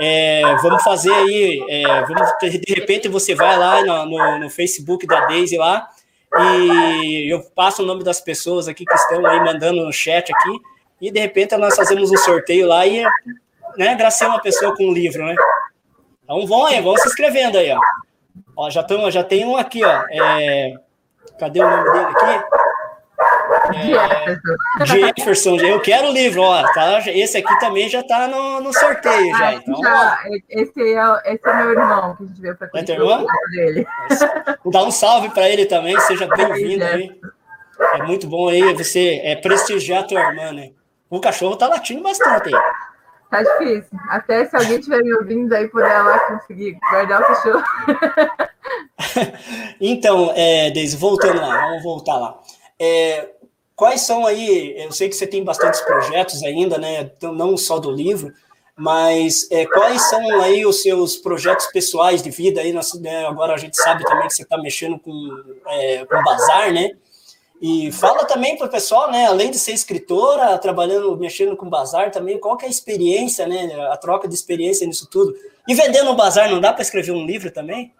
É, 0.00 0.56
vamos 0.62 0.82
fazer 0.82 1.12
aí, 1.12 1.64
é, 1.68 2.02
vamos, 2.06 2.28
de 2.40 2.74
repente 2.74 3.08
você 3.08 3.34
vai 3.34 3.58
lá 3.58 3.84
no, 3.84 4.06
no, 4.06 4.38
no, 4.38 4.50
Facebook 4.50 5.06
da 5.06 5.26
Daisy 5.26 5.58
lá 5.58 5.86
e 6.34 7.30
eu 7.30 7.42
passo 7.54 7.82
o 7.82 7.86
nome 7.86 8.02
das 8.02 8.18
pessoas 8.18 8.66
aqui 8.68 8.86
que 8.86 8.94
estão 8.94 9.24
aí 9.26 9.38
mandando 9.40 9.84
no 9.84 9.92
chat 9.92 10.32
aqui 10.32 10.60
e 10.98 11.10
de 11.10 11.20
repente 11.20 11.54
nós 11.58 11.76
fazemos 11.76 12.10
um 12.10 12.16
sorteio 12.16 12.66
lá 12.66 12.86
e 12.86 13.04
né, 13.76 13.94
graciar 13.94 14.30
uma 14.30 14.40
pessoa 14.40 14.74
com 14.74 14.84
um 14.84 14.92
livro, 14.92 15.24
né? 15.24 15.34
Então 16.24 16.46
vão 16.46 16.66
aí, 16.66 16.80
vão 16.80 16.96
se 16.96 17.08
inscrevendo 17.08 17.58
aí, 17.58 17.70
ó. 17.72 17.78
ó 18.56 18.70
já, 18.70 18.82
tão, 18.82 19.10
já 19.10 19.22
tem 19.22 19.44
um 19.44 19.56
aqui, 19.56 19.84
ó. 19.84 20.04
É, 20.10 20.74
cadê 21.38 21.60
o 21.60 21.68
nome 21.68 21.90
dele 21.92 22.06
aqui? 22.06 22.61
É, 23.74 24.86
Jefferson, 24.86 25.56
eu 25.56 25.80
quero 25.80 26.08
o 26.08 26.12
livro, 26.12 26.42
ó, 26.42 26.62
tá? 26.72 26.98
Esse 27.06 27.38
aqui 27.38 27.58
também 27.58 27.88
já 27.88 28.02
tá 28.02 28.28
no, 28.28 28.60
no 28.60 28.72
sorteio, 28.72 29.36
já. 29.36 29.48
Ah, 29.48 29.54
então, 29.54 29.80
já, 29.80 30.18
esse, 30.48 30.80
é, 30.80 31.34
esse 31.34 31.48
é 31.48 31.54
meu 31.54 31.70
irmão 31.70 32.16
que 32.16 32.24
a 32.24 32.26
gente 32.26 32.40
veio 32.40 32.56
para 32.56 32.68
conhecer 32.68 32.92
é 32.92 33.50
dele. 33.50 33.86
Dá 34.66 34.84
um 34.84 34.90
salve 34.90 35.30
para 35.30 35.48
ele 35.48 35.66
também, 35.66 35.98
seja 36.00 36.26
bem-vindo 36.26 36.84
aí. 36.84 37.20
É 37.94 38.02
muito 38.02 38.26
bom 38.26 38.48
aí 38.48 38.74
você 38.74 39.20
é, 39.24 39.36
prestigiar 39.36 40.00
a 40.00 40.06
tua 40.06 40.20
irmã, 40.20 40.52
né? 40.52 40.70
O 41.10 41.20
cachorro 41.20 41.56
tá 41.56 41.68
latindo 41.68 42.02
bastante 42.02 42.54
aí. 42.54 42.62
Tá 43.32 43.42
difícil. 43.42 43.98
Até 44.10 44.44
se 44.44 44.54
alguém 44.54 44.78
estiver 44.78 45.02
me 45.02 45.14
ouvindo 45.14 45.52
aí, 45.54 45.66
puder 45.66 46.02
lá 46.02 46.18
conseguir 46.20 46.78
guardar 46.90 47.22
o 47.22 47.26
cachorro. 47.26 47.64
então, 49.80 50.32
é, 50.36 50.70
Deise, 50.70 50.98
voltando 50.98 51.40
lá, 51.40 51.66
vamos 51.66 51.82
voltar 51.82 52.16
lá. 52.16 52.38
É, 52.78 53.30
quais 53.82 54.02
são 54.02 54.24
aí, 54.24 54.80
eu 54.80 54.92
sei 54.92 55.08
que 55.08 55.16
você 55.16 55.26
tem 55.26 55.42
bastantes 55.42 55.80
projetos 55.80 56.40
ainda, 56.44 56.78
né? 56.78 57.00
Então, 57.00 57.34
não 57.34 57.56
só 57.56 57.80
do 57.80 57.90
livro, 57.90 58.32
mas 58.76 59.50
é, 59.50 59.66
quais 59.66 60.08
são 60.08 60.40
aí 60.40 60.64
os 60.64 60.82
seus 60.82 61.16
projetos 61.16 61.66
pessoais 61.66 62.22
de 62.22 62.30
vida 62.30 62.60
aí? 62.60 62.72
Nós, 62.72 62.94
né, 62.94 63.26
agora 63.26 63.54
a 63.54 63.56
gente 63.56 63.76
sabe 63.76 64.04
também 64.04 64.28
que 64.28 64.34
você 64.34 64.44
está 64.44 64.56
mexendo 64.56 65.00
com, 65.00 65.12
é, 65.66 66.04
com 66.04 66.22
bazar, 66.22 66.72
né? 66.72 66.92
E 67.60 67.90
fala 67.90 68.24
também 68.24 68.56
para 68.56 68.68
o 68.68 68.70
pessoal, 68.70 69.10
né, 69.10 69.26
além 69.26 69.50
de 69.50 69.58
ser 69.58 69.72
escritora, 69.72 70.56
trabalhando, 70.58 71.16
mexendo 71.16 71.56
com 71.56 71.68
bazar 71.68 72.12
também, 72.12 72.38
qual 72.38 72.56
que 72.56 72.64
é 72.64 72.68
a 72.68 72.70
experiência, 72.70 73.48
né, 73.48 73.74
a 73.90 73.96
troca 73.96 74.28
de 74.28 74.34
experiência 74.36 74.86
nisso 74.86 75.08
tudo. 75.10 75.34
E 75.66 75.74
vendendo 75.74 76.04
no 76.04 76.14
bazar, 76.14 76.48
não 76.48 76.60
dá 76.60 76.72
para 76.72 76.82
escrever 76.82 77.10
um 77.10 77.26
livro 77.26 77.50
também? 77.50 77.92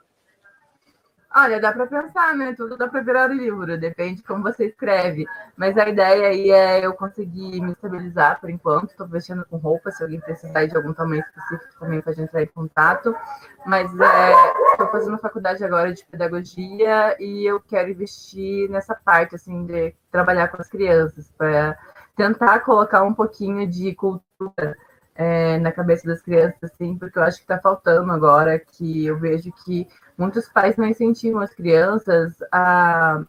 Olha, 1.35 1.59
dá 1.59 1.73
para 1.73 1.87
pensar, 1.87 2.37
né? 2.37 2.53
Tudo 2.55 2.77
dá 2.77 2.87
para 2.88 3.01
virar 3.01 3.27
livro, 3.29 3.79
depende 3.79 4.16
de 4.16 4.23
como 4.23 4.42
você 4.42 4.66
escreve. 4.66 5.27
Mas 5.57 5.77
a 5.79 5.88
ideia 5.88 6.29
aí 6.29 6.51
é 6.51 6.85
eu 6.85 6.92
conseguir 6.92 7.61
me 7.61 7.73
estabilizar 7.73 8.38
por 8.38 8.51
enquanto. 8.51 8.90
Estou 8.90 9.09
mexendo 9.09 9.45
com 9.47 9.57
roupa, 9.57 9.90
se 9.90 10.03
alguém 10.03 10.21
precisar 10.21 10.66
de 10.66 10.77
algum 10.77 10.92
tamanho 10.92 11.23
específico 11.23 11.81
também 11.81 12.03
para 12.03 12.12
entrar 12.21 12.42
em 12.42 12.47
contato. 12.47 13.16
Mas 13.64 13.90
estou 13.90 14.87
é, 14.87 14.90
fazendo 14.90 15.18
faculdade 15.18 15.64
agora 15.64 15.95
de 15.95 16.05
pedagogia 16.05 17.16
e 17.18 17.47
eu 17.47 17.61
quero 17.61 17.90
investir 17.90 18.68
nessa 18.68 18.95
parte, 18.95 19.35
assim, 19.35 19.64
de 19.64 19.95
trabalhar 20.11 20.49
com 20.49 20.61
as 20.61 20.68
crianças, 20.68 21.33
para 21.38 21.79
tentar 22.14 22.61
colocar 22.61 23.03
um 23.05 23.14
pouquinho 23.14 23.66
de 23.66 23.95
cultura 23.95 24.77
é, 25.14 25.59
na 25.59 25.73
cabeça 25.73 26.07
das 26.07 26.21
crianças, 26.21 26.59
assim, 26.62 26.97
porque 26.99 27.18
eu 27.18 27.23
acho 27.23 27.38
que 27.38 27.45
está 27.45 27.59
faltando 27.59 28.11
agora, 28.12 28.59
que 28.59 29.07
eu 29.07 29.18
vejo 29.18 29.51
que 29.64 29.87
muitos 30.16 30.48
pais 30.48 30.77
não 30.77 30.87
incentivam 30.87 31.40
as 31.40 31.55
crianças 31.55 32.35
a, 32.51 33.22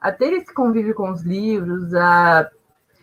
a 0.00 0.12
ter 0.12 0.32
esse 0.32 0.52
convívio 0.52 0.94
com 0.94 1.10
os 1.10 1.22
livros, 1.22 1.94
a 1.94 2.50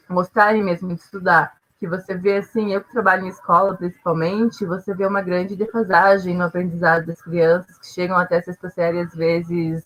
mostrarem 0.07 0.63
mesmo 0.63 0.89
de 0.89 1.01
estudar. 1.01 1.57
Que 1.79 1.87
você 1.87 2.13
vê 2.13 2.37
assim, 2.37 2.73
eu 2.73 2.81
que 2.81 2.91
trabalho 2.91 3.25
em 3.25 3.29
escola 3.29 3.75
principalmente, 3.75 4.65
você 4.65 4.93
vê 4.93 5.05
uma 5.05 5.21
grande 5.21 5.55
defasagem 5.55 6.35
no 6.35 6.43
aprendizado 6.43 7.05
das 7.05 7.21
crianças 7.21 7.77
que 7.77 7.87
chegam 7.87 8.17
até 8.17 8.37
a 8.37 8.43
sexta 8.43 8.69
série, 8.69 8.99
às 8.99 9.13
vezes 9.15 9.85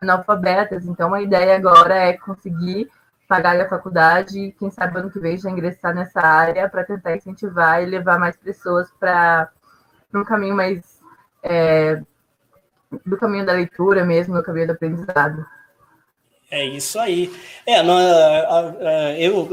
analfabetas. 0.00 0.86
Então, 0.86 1.12
a 1.12 1.20
ideia 1.20 1.56
agora 1.56 1.94
é 1.94 2.14
conseguir 2.14 2.90
pagar 3.28 3.60
a 3.60 3.68
faculdade 3.68 4.38
e, 4.38 4.52
quem 4.52 4.70
sabe, 4.70 4.98
ano 4.98 5.10
que 5.10 5.20
vem 5.20 5.36
já 5.36 5.50
ingressar 5.50 5.94
nessa 5.94 6.20
área 6.20 6.68
para 6.68 6.84
tentar 6.84 7.14
incentivar 7.14 7.82
e 7.82 7.86
levar 7.86 8.18
mais 8.18 8.36
pessoas 8.36 8.90
para 8.98 9.50
um 10.14 10.24
caminho 10.24 10.56
mais 10.56 10.98
é, 11.42 12.02
do 13.04 13.16
caminho 13.16 13.46
da 13.46 13.52
leitura 13.52 14.04
mesmo, 14.04 14.34
do 14.34 14.42
caminho 14.42 14.66
do 14.66 14.72
aprendizado. 14.72 15.46
É 16.50 16.64
isso 16.64 16.98
aí. 16.98 17.30
É, 17.66 17.80
eu, 19.18 19.50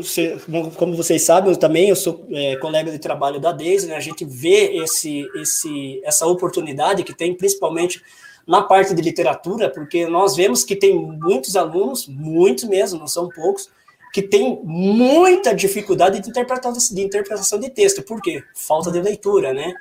como 0.78 0.96
vocês 0.96 1.24
sabem, 1.24 1.52
eu 1.52 1.58
também 1.58 1.90
eu 1.90 1.96
sou 1.96 2.26
é, 2.32 2.56
colega 2.56 2.90
de 2.90 3.00
trabalho 3.00 3.38
da 3.38 3.52
Deise, 3.52 3.88
né? 3.88 3.98
A 3.98 4.00
gente 4.00 4.24
vê 4.24 4.78
esse, 4.78 5.30
esse, 5.36 6.02
essa 6.06 6.26
oportunidade 6.26 7.04
que 7.04 7.14
tem, 7.14 7.36
principalmente 7.36 8.02
na 8.48 8.62
parte 8.62 8.94
de 8.94 9.02
literatura, 9.02 9.70
porque 9.70 10.08
nós 10.08 10.38
vemos 10.38 10.64
que 10.64 10.76
tem 10.76 10.96
muitos 10.96 11.58
alunos, 11.58 12.08
muitos 12.08 12.64
mesmo, 12.64 13.00
não 13.00 13.08
são 13.08 13.28
poucos, 13.28 13.70
que 14.14 14.22
tem 14.22 14.62
muita 14.64 15.54
dificuldade 15.54 16.22
de 16.22 16.30
interpretação 16.30 16.72
de, 16.96 17.02
interpretação 17.02 17.60
de 17.60 17.70
texto. 17.70 18.04
Por 18.04 18.22
quê? 18.22 18.42
Falta 18.54 18.90
de 18.90 19.02
leitura, 19.02 19.54
né? 19.54 19.74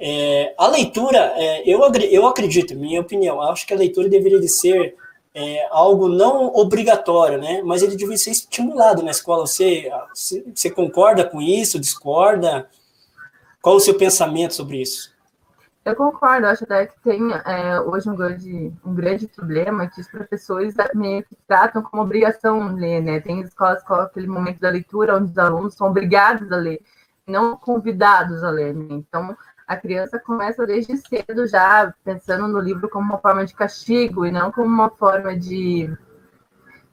É, 0.00 0.54
a 0.56 0.66
leitura, 0.66 1.34
é, 1.36 1.62
eu, 1.68 1.80
eu 2.10 2.26
acredito, 2.26 2.74
minha 2.74 3.02
opinião, 3.02 3.42
acho 3.42 3.66
que 3.66 3.74
a 3.74 3.76
leitura 3.76 4.08
deveria 4.08 4.40
de 4.40 4.48
ser 4.48 4.96
é, 5.34 5.68
algo 5.70 6.08
não 6.08 6.46
obrigatório, 6.54 7.38
né? 7.38 7.62
Mas 7.62 7.82
ele 7.82 7.96
deveria 7.96 8.16
ser 8.16 8.30
estimulado 8.30 9.02
na 9.02 9.10
escola. 9.10 9.46
Você, 9.46 9.90
você 10.14 10.70
concorda 10.70 11.24
com 11.24 11.40
isso? 11.40 11.78
Discorda? 11.78 12.68
Qual 13.60 13.76
o 13.76 13.80
seu 13.80 13.94
pensamento 13.96 14.54
sobre 14.54 14.80
isso? 14.80 15.12
Eu 15.84 15.96
concordo, 15.96 16.46
acho 16.46 16.64
até 16.64 16.86
que 16.86 17.00
tem 17.00 17.20
é, 17.32 17.80
hoje 17.80 18.08
um 18.08 18.14
grande, 18.14 18.72
um 18.84 18.94
grande 18.94 19.26
problema 19.26 19.86
que 19.86 20.00
os 20.00 20.08
professores 20.08 20.74
meio 20.94 21.22
que 21.22 21.36
tratam 21.46 21.82
como 21.82 22.02
obrigação 22.02 22.74
ler, 22.74 23.00
né? 23.00 23.20
Tem 23.20 23.40
escolas 23.40 23.82
com 23.82 23.94
aquele 23.94 24.26
momento 24.26 24.60
da 24.60 24.68
leitura 24.68 25.16
onde 25.16 25.30
os 25.30 25.38
alunos 25.38 25.74
são 25.74 25.86
obrigados 25.88 26.52
a 26.52 26.56
ler, 26.56 26.82
não 27.26 27.56
convidados 27.56 28.44
a 28.44 28.50
ler. 28.50 28.74
Né? 28.74 28.86
Então, 28.90 29.34
a 29.70 29.76
criança 29.76 30.18
começa 30.18 30.66
desde 30.66 30.96
cedo 30.96 31.46
já 31.46 31.94
pensando 32.04 32.48
no 32.48 32.58
livro 32.58 32.88
como 32.88 33.04
uma 33.04 33.18
forma 33.18 33.46
de 33.46 33.54
castigo 33.54 34.26
e 34.26 34.32
não 34.32 34.50
como 34.50 34.66
uma 34.66 34.90
forma 34.90 35.38
de, 35.38 35.88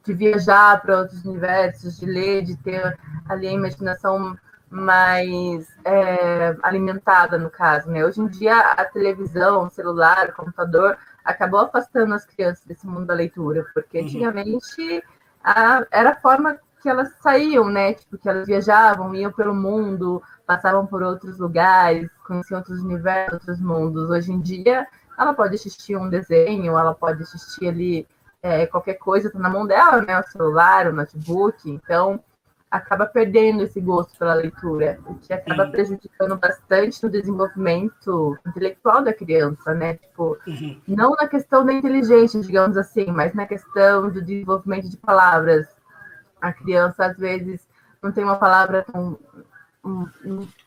de 0.05 0.13
viajar 0.13 0.79
para 0.83 0.99
outros 0.99 1.25
universos, 1.25 1.97
de 1.97 2.05
ler, 2.05 2.43
de 2.43 2.55
ter 2.57 2.95
ali 3.27 3.47
a 3.47 3.51
imaginação 3.51 4.37
mais 4.69 5.67
é, 5.83 6.55
alimentada, 6.61 7.35
no 7.39 7.49
caso. 7.49 7.89
Né? 7.89 8.05
Hoje 8.05 8.21
em 8.21 8.27
dia, 8.27 8.55
a 8.55 8.85
televisão, 8.85 9.65
o 9.65 9.69
celular, 9.71 10.29
o 10.29 10.33
computador 10.33 10.99
acabou 11.25 11.61
afastando 11.61 12.13
as 12.13 12.25
crianças 12.25 12.63
desse 12.63 12.85
mundo 12.85 13.07
da 13.07 13.15
leitura, 13.15 13.65
porque 13.73 13.97
uhum. 13.97 14.05
antigamente 14.05 15.03
a, 15.43 15.83
era 15.89 16.11
a 16.11 16.15
forma 16.15 16.59
que 16.81 16.89
elas 16.89 17.11
saíam, 17.21 17.69
né? 17.69 17.93
Tipo, 17.93 18.17
que 18.17 18.29
elas 18.29 18.47
viajavam, 18.47 19.13
iam 19.15 19.31
pelo 19.31 19.53
mundo, 19.53 20.21
passavam 20.45 20.85
por 20.85 21.03
outros 21.03 21.37
lugares, 21.37 22.09
conheciam 22.25 22.59
outros 22.59 22.81
universos, 22.81 23.33
outros 23.33 23.59
mundos. 23.59 24.09
Hoje 24.09 24.31
em 24.31 24.39
dia, 24.39 24.87
ela 25.17 25.33
pode 25.33 25.55
assistir 25.55 25.95
um 25.95 26.09
desenho, 26.09 26.77
ela 26.77 26.93
pode 26.93 27.23
assistir 27.23 27.67
ali 27.67 28.07
é, 28.41 28.65
qualquer 28.67 28.95
coisa, 28.95 29.31
tá 29.31 29.39
na 29.39 29.49
mão 29.49 29.65
dela, 29.65 30.01
né? 30.01 30.19
O 30.19 30.23
celular, 30.23 30.87
o 30.87 30.93
notebook. 30.93 31.69
Então, 31.69 32.23
acaba 32.69 33.05
perdendo 33.05 33.63
esse 33.63 33.79
gosto 33.79 34.17
pela 34.17 34.33
leitura, 34.33 34.99
o 35.05 35.15
que 35.15 35.33
acaba 35.33 35.65
uhum. 35.65 35.71
prejudicando 35.71 36.37
bastante 36.37 37.01
no 37.01 37.09
desenvolvimento 37.09 38.37
intelectual 38.45 39.03
da 39.03 39.13
criança, 39.13 39.73
né? 39.73 39.95
Tipo, 39.95 40.37
uhum. 40.45 40.81
não 40.87 41.11
na 41.11 41.27
questão 41.27 41.65
da 41.65 41.73
inteligência, 41.73 42.41
digamos 42.41 42.77
assim, 42.77 43.05
mas 43.07 43.33
na 43.33 43.45
questão 43.45 44.09
do 44.09 44.21
desenvolvimento 44.21 44.89
de 44.89 44.97
palavras. 44.97 45.67
A 46.41 46.53
criança, 46.53 47.05
às 47.05 47.17
vezes, 47.17 47.61
não 48.01 48.11
tem 48.11 48.23
uma 48.23 48.37
palavra 48.37 48.85
com 48.91 49.17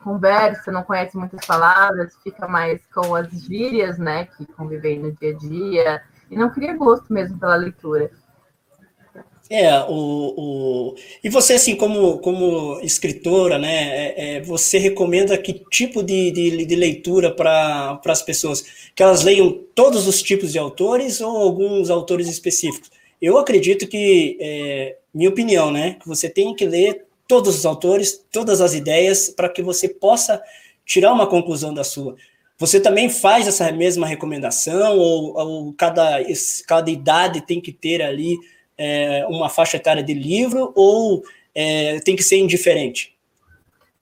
conversa, 0.02 0.72
não 0.72 0.82
conhece 0.82 1.16
muitas 1.16 1.44
palavras, 1.46 2.14
fica 2.22 2.48
mais 2.48 2.80
com 2.94 3.14
as 3.14 3.30
gírias, 3.30 3.98
né, 3.98 4.26
que 4.36 4.46
convivem 4.46 4.98
no 4.98 5.12
dia 5.12 5.30
a 5.30 5.38
dia, 5.38 6.02
e 6.30 6.36
não 6.36 6.50
cria 6.50 6.76
gosto 6.76 7.12
mesmo 7.12 7.38
pela 7.38 7.56
leitura. 7.56 8.10
É, 9.52 9.80
o, 9.80 9.90
o... 9.90 10.94
e 11.24 11.28
você, 11.28 11.54
assim, 11.54 11.74
como, 11.74 12.18
como 12.18 12.78
escritora, 12.82 13.58
né, 13.58 13.88
é, 14.06 14.36
é, 14.36 14.40
você 14.42 14.78
recomenda 14.78 15.36
que 15.36 15.52
tipo 15.52 16.04
de, 16.04 16.30
de, 16.30 16.64
de 16.64 16.76
leitura 16.76 17.34
para 17.34 18.00
as 18.06 18.22
pessoas? 18.22 18.64
Que 18.94 19.02
elas 19.02 19.24
leiam 19.24 19.52
todos 19.74 20.06
os 20.06 20.22
tipos 20.22 20.52
de 20.52 20.58
autores 20.58 21.20
ou 21.20 21.36
alguns 21.36 21.90
autores 21.90 22.28
específicos? 22.28 22.92
Eu 23.20 23.38
acredito 23.38 23.86
que, 23.86 24.38
é, 24.40 24.96
minha 25.12 25.28
opinião, 25.28 25.70
né, 25.70 25.94
que 26.00 26.08
você 26.08 26.28
tem 26.28 26.54
que 26.54 26.66
ler 26.66 27.04
todos 27.28 27.56
os 27.56 27.66
autores, 27.66 28.24
todas 28.32 28.60
as 28.60 28.74
ideias, 28.74 29.28
para 29.28 29.48
que 29.48 29.62
você 29.62 29.88
possa 29.88 30.42
tirar 30.84 31.12
uma 31.12 31.26
conclusão 31.26 31.72
da 31.72 31.84
sua. 31.84 32.16
Você 32.58 32.80
também 32.80 33.08
faz 33.08 33.46
essa 33.46 33.70
mesma 33.72 34.06
recomendação, 34.06 34.98
ou, 34.98 35.36
ou 35.36 35.72
cada, 35.74 36.18
cada 36.66 36.90
idade 36.90 37.40
tem 37.42 37.60
que 37.60 37.72
ter 37.72 38.02
ali 38.02 38.36
é, 38.76 39.24
uma 39.28 39.48
faixa 39.48 39.76
etária 39.76 40.02
de 40.02 40.12
livro, 40.12 40.72
ou 40.74 41.22
é, 41.54 42.00
tem 42.00 42.16
que 42.16 42.22
ser 42.22 42.38
indiferente? 42.38 43.16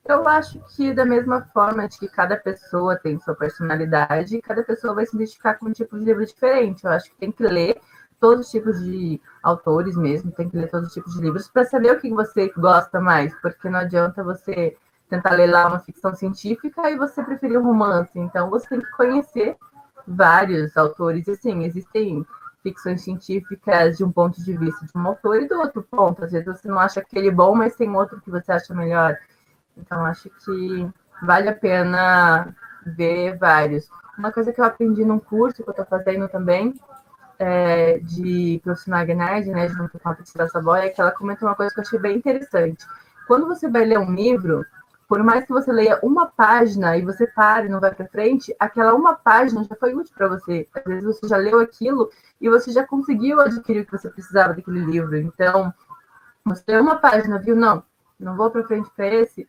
Eu 0.09 0.27
acho 0.27 0.59
que 0.75 0.95
da 0.95 1.05
mesma 1.05 1.51
forma 1.53 1.87
de 1.87 1.99
que 1.99 2.09
cada 2.09 2.37
pessoa 2.37 2.97
tem 2.97 3.21
sua 3.21 3.35
personalidade, 3.35 4.41
cada 4.41 4.63
pessoa 4.63 4.95
vai 4.95 5.05
se 5.05 5.15
identificar 5.15 5.55
com 5.55 5.67
um 5.67 5.73
tipo 5.73 5.99
de 5.99 6.05
livro 6.07 6.25
diferente. 6.25 6.83
Eu 6.83 6.91
acho 6.91 7.11
que 7.11 7.17
tem 7.17 7.31
que 7.31 7.43
ler 7.43 7.79
todos 8.21 8.47
os 8.47 8.51
tipos 8.51 8.83
de 8.83 9.21
autores 9.43 9.97
mesmo, 9.97 10.33
tem 10.33 10.49
que 10.49 10.57
ler 10.57 10.71
todos 10.71 10.89
os 10.89 10.95
tipos 10.95 11.15
de 11.15 11.21
livros 11.21 11.49
para 11.49 11.65
saber 11.65 11.93
o 11.93 12.01
que 12.01 12.11
você 12.11 12.53
gosta 12.57 13.01
mais, 13.01 13.35
porque 13.41 13.69
não 13.69 13.81
adianta 13.81 14.23
você 14.23 14.77
tentar 15.09 15.33
ler 15.33 15.47
lá 15.47 15.69
uma 15.69 15.81
ficção 15.81 16.15
científica 16.15 16.91
e 16.91 16.97
você 16.97 17.23
preferir 17.23 17.59
um 17.59 17.65
romance. 17.65 18.19
Então 18.19 18.51
você 18.51 18.69
tem 18.69 18.81
que 18.81 18.91
conhecer 18.93 19.57
vários 20.07 20.77
autores. 20.77 21.27
E 21.29 21.37
sim, 21.37 21.65
existem 21.65 22.27
ficções 22.63 23.03
científicas 23.03 23.97
de 23.97 24.05
um 24.05 24.13
ponto 24.13 24.43
de 24.43 24.57
vista 24.57 24.85
de 24.85 24.93
um 24.97 25.07
autor 25.07 25.43
e 25.43 25.49
do 25.49 25.59
outro 25.59 25.83
ponto. 25.83 26.25
Às 26.25 26.33
vezes 26.33 26.47
você 26.47 26.69
não 26.69 26.79
acha 26.79 27.01
aquele 27.01 27.31
bom, 27.31 27.55
mas 27.55 27.77
tem 27.77 27.95
outro 27.95 28.21
que 28.21 28.31
você 28.31 28.53
acha 28.53 28.75
melhor. 28.75 29.17
Então 29.77 30.05
acho 30.05 30.29
que 30.45 30.89
vale 31.23 31.49
a 31.49 31.55
pena 31.55 32.55
ver 32.85 33.37
vários. 33.39 33.89
Uma 34.19 34.33
coisa 34.33 34.53
que 34.53 34.61
eu 34.61 34.65
aprendi 34.65 35.05
num 35.05 35.19
curso 35.19 35.63
que 35.63 35.69
eu 35.69 35.73
estou 35.73 35.87
fazendo 35.87 36.29
também 36.29 36.75
é, 37.39 37.99
de 37.99 38.61
profissional 38.65 39.07
Nerd, 39.07 39.51
né, 39.51 39.69
junto 39.69 39.99
com 39.99 40.09
a 40.09 40.15
Priscila 40.15 40.49
é 40.79 40.89
que 40.89 41.01
ela 41.01 41.13
comentou 41.13 41.49
uma 41.49 41.55
coisa 41.55 41.73
que 41.73 41.81
eu 41.81 41.85
achei 41.85 41.99
bem 41.99 42.17
interessante. 42.17 42.85
Quando 43.27 43.47
você 43.47 43.69
vai 43.69 43.85
ler 43.85 43.99
um 43.99 44.13
livro, 44.13 44.65
por 45.09 45.23
mais 45.23 45.45
que 45.45 45.53
você 45.53 45.73
leia 45.73 45.99
uma 46.03 46.27
página 46.27 46.97
e 46.97 47.03
você 47.03 47.27
pare 47.27 47.67
e 47.67 47.71
não 47.71 47.81
vai 47.81 47.95
para 47.95 48.09
frente, 48.09 48.55
aquela 48.59 48.95
uma 48.95 49.15
página 49.15 49.65
já 49.65 49.77
foi 49.77 49.95
útil 49.95 50.15
para 50.17 50.29
você. 50.29 50.69
Às 50.75 50.85
vezes 50.85 51.05
você 51.05 51.29
já 51.29 51.37
leu 51.37 51.61
aquilo 51.61 52.11
e 52.41 52.49
você 52.49 52.73
já 52.73 52.87
conseguiu 52.87 53.41
adquirir 53.41 53.83
o 53.83 53.87
que 53.87 53.93
você 53.93 54.11
precisava 54.11 54.55
daquele 54.55 54.85
livro. 54.85 55.17
Então, 55.17 55.73
você 56.45 56.63
leu 56.69 56.83
uma 56.83 56.97
página, 56.97 57.39
viu? 57.39 57.57
Não, 57.57 57.83
não 58.19 58.37
vou 58.37 58.51
para 58.51 58.65
frente 58.65 58.91
para 58.95 59.07
esse. 59.07 59.49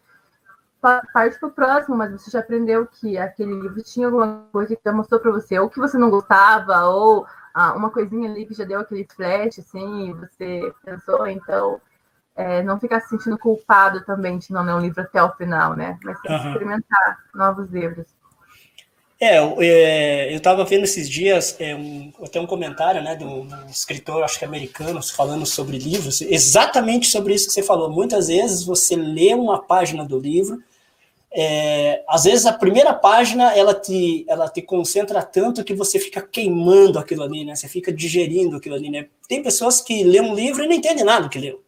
Parte 0.81 1.37
para 1.37 1.49
o 1.49 1.51
próximo, 1.51 1.97
mas 1.97 2.11
você 2.11 2.31
já 2.31 2.39
aprendeu 2.39 2.87
que 2.87 3.17
aquele 3.17 3.53
livro 3.53 3.83
tinha 3.83 4.07
alguma 4.07 4.45
coisa 4.53 4.73
que 4.75 4.81
já 4.83 4.93
mostrou 4.93 5.19
para 5.19 5.31
você, 5.31 5.59
ou 5.59 5.69
que 5.69 5.77
você 5.77 5.97
não 5.97 6.09
gostava, 6.09 6.85
ou 6.85 7.27
ah, 7.53 7.73
uma 7.73 7.89
coisinha 7.89 8.29
ali 8.29 8.45
que 8.45 8.53
já 8.53 8.63
deu 8.63 8.79
aquele 8.79 9.07
flash, 9.15 9.59
assim, 9.59 10.09
e 10.09 10.13
você 10.13 10.73
pensou, 10.83 11.27
então 11.27 11.81
é, 12.35 12.63
não 12.63 12.79
ficar 12.79 13.01
se 13.01 13.09
sentindo 13.09 13.37
culpado 13.37 14.03
também 14.05 14.37
de 14.37 14.51
não 14.51 14.63
ler 14.63 14.73
um 14.73 14.79
livro 14.79 15.01
até 15.01 15.21
o 15.21 15.31
final, 15.33 15.75
né? 15.75 15.97
Mas 16.03 16.17
uhum. 16.25 16.51
experimentar 16.51 17.19
novos 17.35 17.69
livros. 17.69 18.07
É, 19.19 19.35
é 19.35 20.33
eu 20.33 20.37
estava 20.37 20.63
vendo 20.63 20.85
esses 20.85 21.09
dias 21.09 21.57
é, 21.59 21.75
um, 21.75 22.13
até 22.23 22.39
um 22.39 22.47
comentário 22.47 23.03
né, 23.03 23.17
de 23.17 23.25
um, 23.25 23.45
escritor, 23.69 24.23
acho 24.23 24.39
que 24.39 24.45
americano, 24.45 25.01
falando 25.03 25.45
sobre 25.45 25.77
livros, 25.77 26.21
exatamente 26.21 27.07
sobre 27.07 27.33
isso 27.33 27.47
que 27.47 27.53
você 27.53 27.63
falou. 27.63 27.91
Muitas 27.91 28.29
vezes 28.29 28.63
você 28.63 28.95
lê 28.95 29.33
uma 29.33 29.61
página 29.61 30.05
do 30.05 30.17
livro, 30.17 30.63
é, 31.31 32.03
às 32.07 32.23
vezes 32.23 32.45
a 32.45 32.53
primeira 32.53 32.93
página 32.93 33.55
ela 33.55 33.73
te, 33.73 34.25
ela 34.27 34.49
te 34.49 34.61
concentra 34.61 35.21
tanto 35.21 35.63
que 35.63 35.73
você 35.73 35.99
fica 35.99 36.21
queimando 36.21 36.97
aquilo 36.97 37.23
ali, 37.23 37.45
né? 37.45 37.55
Você 37.55 37.67
fica 37.67 37.91
digerindo 37.91 38.57
aquilo 38.57 38.75
ali, 38.75 38.89
né? 38.89 39.07
Tem 39.27 39.43
pessoas 39.43 39.81
que 39.81 40.03
lêem 40.03 40.21
um 40.21 40.33
livro 40.33 40.63
e 40.63 40.67
não 40.67 40.75
entendem 40.75 41.03
nada 41.03 41.23
do 41.23 41.29
que 41.29 41.39
leu 41.39 41.63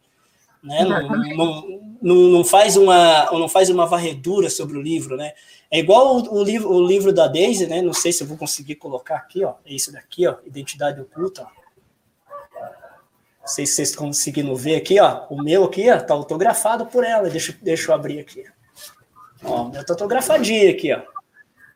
né? 0.62 0.84
Não, 0.84 1.08
não, 1.08 1.80
não, 2.00 2.16
não, 2.30 2.44
faz 2.44 2.76
uma, 2.76 3.30
não 3.32 3.48
faz 3.48 3.68
uma 3.68 3.84
varredura 3.84 4.48
sobre 4.48 4.78
o 4.78 4.82
livro, 4.82 5.16
né? 5.16 5.32
É 5.70 5.78
igual 5.78 6.16
o, 6.16 6.38
o, 6.38 6.44
livro, 6.44 6.70
o 6.70 6.86
livro 6.86 7.12
da 7.12 7.26
Daisy, 7.26 7.66
né? 7.66 7.82
Não 7.82 7.92
sei 7.92 8.12
se 8.12 8.22
eu 8.22 8.28
vou 8.28 8.36
conseguir 8.36 8.76
colocar 8.76 9.16
aqui, 9.16 9.44
ó. 9.44 9.54
É 9.64 9.74
esse 9.74 9.90
daqui, 9.90 10.26
ó, 10.26 10.36
Identidade 10.46 11.00
Oculta. 11.00 11.46
Não 13.40 13.48
sei 13.48 13.66
se 13.66 13.74
vocês 13.74 13.88
estão 13.88 14.06
conseguindo 14.06 14.54
ver 14.54 14.76
aqui, 14.76 15.00
ó. 15.00 15.26
O 15.28 15.42
meu 15.42 15.64
aqui, 15.64 15.90
ó, 15.90 15.98
tá 15.98 16.14
autografado 16.14 16.86
por 16.86 17.02
ela. 17.02 17.28
Deixa, 17.28 17.56
deixa 17.60 17.90
eu 17.90 17.94
abrir 17.94 18.20
aqui. 18.20 18.44
Ó, 18.46 18.61
o 19.42 19.68
meu 19.68 19.84
tá 19.84 19.92
autografadinho 19.92 20.70
aqui, 20.70 20.92
ó. 20.92 21.00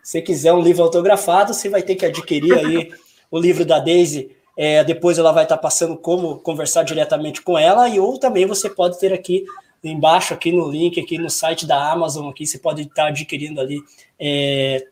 Se 0.03 0.23
quiser 0.23 0.53
um 0.53 0.61
livro 0.61 0.85
autografado, 0.85 1.53
você 1.53 1.69
vai 1.69 1.83
ter 1.83 1.97
que 1.97 2.07
adquirir 2.07 2.55
aí 2.55 2.93
o 3.31 3.39
livro 3.39 3.65
da 3.65 3.79
Daisy 3.79 4.37
é, 4.57 4.83
depois 4.83 5.19
ela 5.19 5.33
vai 5.33 5.45
estar 5.45 5.59
passando 5.59 5.97
como 5.97 6.39
conversar 6.39 6.83
diretamente 6.83 7.43
com 7.43 7.59
ela, 7.59 7.89
e 7.89 8.01
ou 8.01 8.19
também 8.19 8.47
você 8.47 8.71
pode 8.71 8.99
ter 8.99 9.13
aqui 9.13 9.45
embaixo, 9.85 10.33
aqui 10.33 10.51
no 10.51 10.69
link, 10.69 10.99
aqui 10.99 11.19
no 11.19 11.29
site 11.29 11.67
da 11.67 11.93
Amazon, 11.93 12.29
aqui 12.29 12.47
você 12.47 12.59
pode 12.59 12.83
estar 12.83 13.09
adquirindo 13.09 13.61
ali 13.61 13.81
é, 14.19 14.87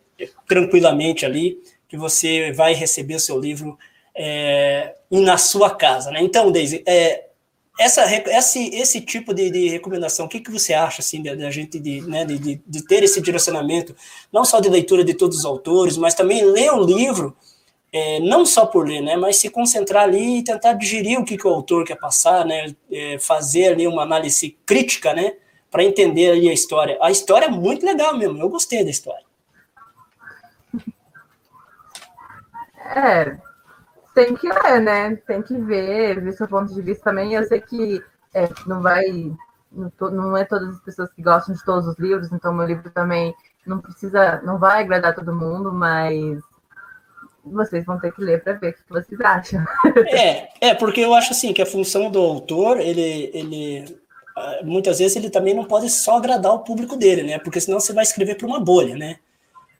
tranquilamente 0.47 1.25
ali, 1.25 1.59
que 1.89 1.97
você 1.97 2.53
vai 2.53 2.75
receber 2.75 3.15
o 3.15 3.21
seu 3.21 3.41
livro 3.41 3.79
é, 4.15 4.95
na 5.11 5.39
sua 5.39 5.75
casa, 5.75 6.11
né? 6.11 6.21
Então, 6.23 6.53
Daisy, 6.53 6.85
é, 6.87 7.25
essa, 7.79 8.05
esse, 8.31 8.69
esse 8.75 9.01
tipo 9.01 9.35
de, 9.35 9.51
de, 9.51 9.69
recomendação, 9.69 10.27
o 10.27 10.29
que, 10.29 10.41
que 10.41 10.51
você 10.51 10.73
acha 10.73 11.01
assim 11.01 11.23
da 11.23 11.51
gente 11.51 11.81
de, 11.81 12.03
né, 12.03 12.25
de, 12.25 12.61
de, 12.65 12.87
ter 12.87 13.03
esse 13.03 13.21
direcionamento, 13.21 13.97
não 14.33 14.45
só 14.45 14.61
de 14.61 14.69
leitura 14.69 15.03
de 15.03 15.15
todos 15.15 15.39
os 15.39 15.45
autores, 15.45 15.97
mas 15.97 16.15
também 16.15 16.45
ler 16.45 16.73
o 16.73 16.85
livro 16.85 17.37
é, 17.93 18.19
não 18.19 18.45
só 18.45 18.67
por 18.67 18.89
ler, 18.89 19.01
né, 19.01 19.17
mas 19.17 19.37
se 19.37 19.49
concentrar 19.49 20.03
ali 20.03 20.39
e 20.39 20.45
tentar 20.45 20.73
digerir 20.73 21.19
o 21.19 21.25
que, 21.25 21.37
que 21.37 21.47
o 21.47 21.51
autor 21.51 21.85
quer 21.85 21.97
passar, 21.97 22.45
né, 22.45 22.75
é, 22.91 23.19
fazer 23.21 23.69
ali 23.69 23.87
uma 23.87 24.03
análise 24.03 24.57
crítica, 24.67 25.15
né, 25.15 25.35
para 25.71 25.85
entender 25.85 26.31
ali 26.31 26.49
a 26.49 26.53
história. 26.53 26.99
A 27.01 27.11
história 27.11 27.47
é 27.47 27.51
muito 27.51 27.87
legal 27.87 28.17
mesmo, 28.17 28.39
eu 28.39 28.49
gostei 28.49 28.83
da 28.85 28.91
história. 28.91 29.25
É, 32.97 33.37
tem 34.15 34.35
que 34.35 34.49
ler, 34.49 34.81
né, 34.81 35.17
tem 35.27 35.43
que 35.43 35.57
ver, 35.59 36.21
ver 36.21 36.33
seu 36.33 36.49
ponto 36.49 36.73
de 36.73 36.81
vista 36.81 37.05
também. 37.05 37.35
Eu 37.35 37.45
sei 37.45 37.61
que 37.61 38.03
é, 38.33 38.49
não 38.67 38.81
vai, 38.81 39.05
não 39.73 40.37
é 40.37 40.45
todas 40.45 40.77
as 40.77 40.81
pessoas 40.81 41.13
que 41.13 41.23
gostam 41.23 41.55
de 41.55 41.65
todos 41.65 41.87
os 41.87 41.99
livros, 41.99 42.33
então 42.33 42.55
meu 42.55 42.67
livro 42.67 42.91
também 42.91 43.35
não 43.67 43.81
precisa, 43.81 44.41
não 44.43 44.59
vai 44.59 44.83
agradar 44.83 45.15
todo 45.15 45.35
mundo, 45.35 45.73
mas 45.73 46.41
vocês 47.45 47.85
vão 47.85 47.99
ter 47.99 48.13
que 48.13 48.23
ler 48.23 48.43
para 48.43 48.55
ver 48.55 48.71
o 48.71 48.73
que 48.73 48.81
vocês 48.89 49.21
acham. 49.21 49.65
É, 50.09 50.69
é, 50.69 50.75
porque 50.75 51.01
eu 51.01 51.15
acho 51.15 51.33
assim 51.33 51.53
que 51.53 51.61
a 51.61 51.67
função 51.67 52.11
do 52.11 52.19
autor, 52.19 52.79
ele, 52.79 53.31
ele 53.35 53.99
ah, 54.37 54.61
muitas 54.65 54.99
vezes 54.99 55.17
ele 55.17 55.31
também 55.31 55.55
não 55.55 55.65
pode 55.65 55.89
só 55.91 56.17
agradar 56.17 56.53
o 56.53 56.61
público 56.61 56.97
dele, 56.97 57.23
né? 57.23 57.39
Porque 57.39 57.61
senão 57.61 57.79
você 57.79 57.93
vai 57.93 58.03
escrever 58.03 58.37
para 58.37 58.47
uma 58.47 58.61
bolha, 58.61 58.97
né? 58.97 59.19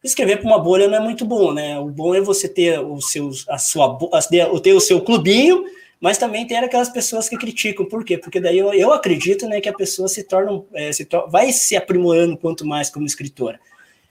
Escrever 0.05 0.37
para 0.37 0.47
uma 0.47 0.59
bolha 0.59 0.87
não 0.87 0.99
é 0.99 1.01
muito 1.01 1.25
bom, 1.25 1.51
né? 1.55 1.79
O 1.79 1.87
bom 1.87 2.15
é 2.15 2.21
você 2.21 2.47
ter 2.47 2.79
o 2.79 3.01
seu, 3.01 3.31
a 3.49 3.57
sua, 3.57 3.99
ter 4.63 4.75
o 4.75 4.81
seu 4.81 5.01
clubinho, 5.01 5.65
mas 5.99 6.19
também 6.19 6.47
ter 6.47 6.57
aquelas 6.57 6.91
pessoas 6.91 7.27
que 7.27 7.39
criticam. 7.39 7.87
Por 7.87 8.05
quê? 8.05 8.19
Porque 8.19 8.39
daí 8.39 8.59
eu, 8.59 8.75
eu 8.75 8.93
acredito, 8.93 9.49
né, 9.49 9.63
que 9.63 9.69
a 9.69 9.73
pessoa 9.73 10.07
se 10.07 10.23
torna, 10.23 10.63
é, 10.75 10.93
se 10.93 11.09
vai 11.29 11.51
se 11.53 11.75
aprimorando 11.75 12.37
quanto 12.37 12.67
mais 12.67 12.91
como 12.91 13.07
escritora. 13.07 13.59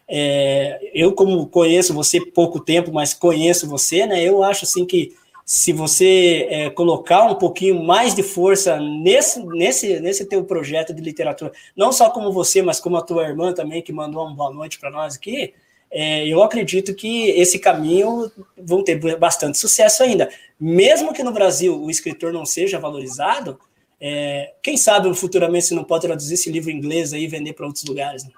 É, 0.08 0.80
eu, 0.96 1.14
como 1.14 1.46
conheço 1.46 1.94
você 1.94 2.20
pouco 2.20 2.60
tempo, 2.60 2.92
mas 2.92 3.14
conheço 3.14 3.70
você, 3.70 4.08
né? 4.08 4.24
Eu 4.24 4.44
acho 4.44 4.66
assim 4.66 4.88
que 4.88 5.16
se 5.46 5.72
você 5.72 6.48
é, 6.50 6.70
colocar 6.72 7.26
um 7.26 7.36
pouquinho 7.36 7.84
mais 7.84 8.16
de 8.16 8.24
força 8.24 8.80
nesse, 8.80 9.46
nesse, 9.46 10.00
nesse 10.00 10.26
teu 10.26 10.44
projeto 10.44 10.92
de 10.92 11.02
literatura, 11.04 11.52
não 11.76 11.92
só 11.92 12.10
como 12.10 12.32
você, 12.32 12.64
mas 12.64 12.80
como 12.80 12.98
a 12.98 13.02
tua 13.04 13.28
irmã 13.28 13.54
também, 13.54 13.82
que 13.82 13.94
mandou 13.94 14.26
uma 14.26 14.36
boa 14.36 14.52
noite 14.52 14.80
para 14.80 14.90
nós 14.90 15.16
aqui, 15.16 15.54
é, 15.96 16.28
eu 16.28 16.42
acredito 16.42 16.96
que 16.96 17.30
esse 17.30 17.60
caminho 17.60 18.32
vão 18.58 18.84
ter 18.84 19.00
bastante 19.16 19.60
sucesso 19.60 20.02
ainda. 20.02 20.28
Mesmo 20.60 21.14
que 21.14 21.24
no 21.24 21.32
Brasil 21.32 21.80
o 21.80 21.92
escritor 21.92 22.34
não 22.34 22.48
seja 22.48 22.80
valorizado, 22.80 23.60
é, 24.02 24.56
quem 24.64 24.76
sabe 24.76 25.14
futuramente 25.14 25.68
você 25.68 25.76
não 25.76 25.84
pode 25.84 26.08
traduzir 26.08 26.34
esse 26.34 26.52
livro 26.52 26.72
em 26.72 26.78
inglês 26.78 27.14
aí 27.14 27.26
e 27.26 27.28
vender 27.28 27.54
para 27.54 27.68
outros 27.68 27.86
lugares. 27.86 28.24
Né? 28.24 28.32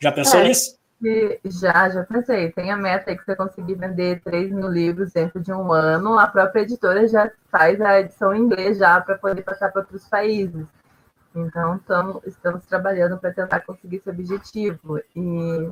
Já 0.00 0.10
pensou 0.10 0.40
é, 0.40 0.48
nisso? 0.48 0.78
Já, 1.44 1.90
já 1.90 2.02
pensei. 2.04 2.50
Tem 2.52 2.70
a 2.70 2.76
meta 2.78 3.10
aí 3.10 3.18
que 3.18 3.24
você 3.26 3.36
conseguir 3.36 3.74
vender 3.74 4.22
3 4.22 4.50
mil 4.50 4.68
livros 4.68 5.12
dentro 5.12 5.40
de 5.40 5.52
um 5.52 5.70
ano. 5.70 6.18
A 6.18 6.26
própria 6.26 6.62
editora 6.62 7.06
já 7.06 7.30
faz 7.52 7.78
a 7.78 8.00
edição 8.00 8.34
em 8.34 8.40
inglês 8.40 8.78
já 8.78 8.98
para 9.02 9.18
poder 9.18 9.42
passar 9.42 9.70
para 9.70 9.82
outros 9.82 10.08
países. 10.08 10.66
Então, 11.36 11.78
tamo, 11.86 12.22
estamos 12.26 12.64
trabalhando 12.64 13.18
para 13.18 13.34
tentar 13.34 13.60
conseguir 13.60 13.96
esse 13.96 14.08
objetivo. 14.08 14.98
E 15.14 15.70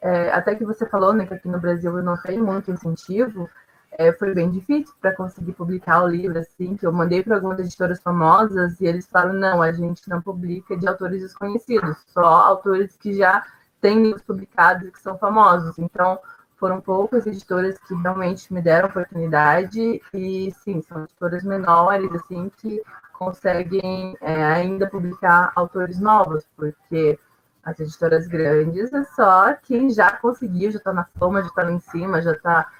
é, 0.00 0.30
até 0.32 0.54
que 0.54 0.64
você 0.64 0.86
falou 0.86 1.12
né, 1.12 1.26
que 1.26 1.34
aqui 1.34 1.48
no 1.48 1.60
Brasil 1.60 1.96
eu 1.96 2.02
não 2.02 2.16
tenho 2.16 2.44
muito 2.44 2.70
incentivo, 2.70 3.48
é, 3.92 4.12
foi 4.12 4.32
bem 4.32 4.50
difícil 4.50 4.94
para 5.00 5.14
conseguir 5.14 5.52
publicar 5.52 6.02
o 6.02 6.08
livro, 6.08 6.38
assim, 6.38 6.76
que 6.76 6.86
eu 6.86 6.92
mandei 6.92 7.22
para 7.22 7.34
algumas 7.34 7.58
editoras 7.58 8.00
famosas 8.00 8.80
e 8.80 8.86
eles 8.86 9.06
falam, 9.06 9.34
não, 9.34 9.60
a 9.60 9.72
gente 9.72 10.08
não 10.08 10.22
publica 10.22 10.76
de 10.76 10.88
autores 10.88 11.20
desconhecidos, 11.20 11.96
só 12.06 12.24
autores 12.24 12.96
que 12.96 13.12
já 13.12 13.44
têm 13.80 14.02
livros 14.02 14.22
publicados 14.22 14.88
e 14.88 14.92
que 14.92 15.00
são 15.00 15.18
famosos. 15.18 15.78
Então, 15.78 16.18
foram 16.56 16.80
poucas 16.80 17.26
editoras 17.26 17.78
que 17.78 17.94
realmente 17.94 18.52
me 18.52 18.60
deram 18.62 18.88
oportunidade 18.88 20.00
e, 20.14 20.52
sim, 20.62 20.82
são 20.82 21.04
editoras 21.04 21.42
menores, 21.42 22.10
assim, 22.12 22.50
que 22.58 22.82
conseguem 23.12 24.16
é, 24.20 24.44
ainda 24.44 24.88
publicar 24.88 25.52
autores 25.54 25.98
novos, 25.98 26.46
porque 26.56 27.18
as 27.64 27.78
editoras 27.78 28.26
grandes 28.26 28.92
é 28.92 29.04
só 29.16 29.54
quem 29.54 29.90
já 29.90 30.10
conseguiu, 30.12 30.70
já 30.70 30.78
está 30.78 30.92
na 30.92 31.06
fama, 31.18 31.42
já 31.42 31.48
está 31.48 31.62
lá 31.62 31.72
em 31.72 31.80
cima, 31.80 32.22
já 32.22 32.32
está 32.32 32.72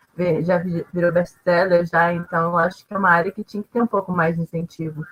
já 0.45 0.59
virou 0.93 1.13
best-seller 1.13 1.87
já, 1.87 2.13
então 2.13 2.59
acho 2.59 2.87
que 2.87 2.93
é 2.93 2.99
uma 2.99 3.11
área 3.11 3.33
que 3.33 3.43
tinha 3.43 3.63
que 3.63 3.71
ter 3.71 3.81
um 3.81 3.87
pouco 3.87 4.13
mais 4.13 4.37
de 4.37 4.43
incentivo. 4.43 5.07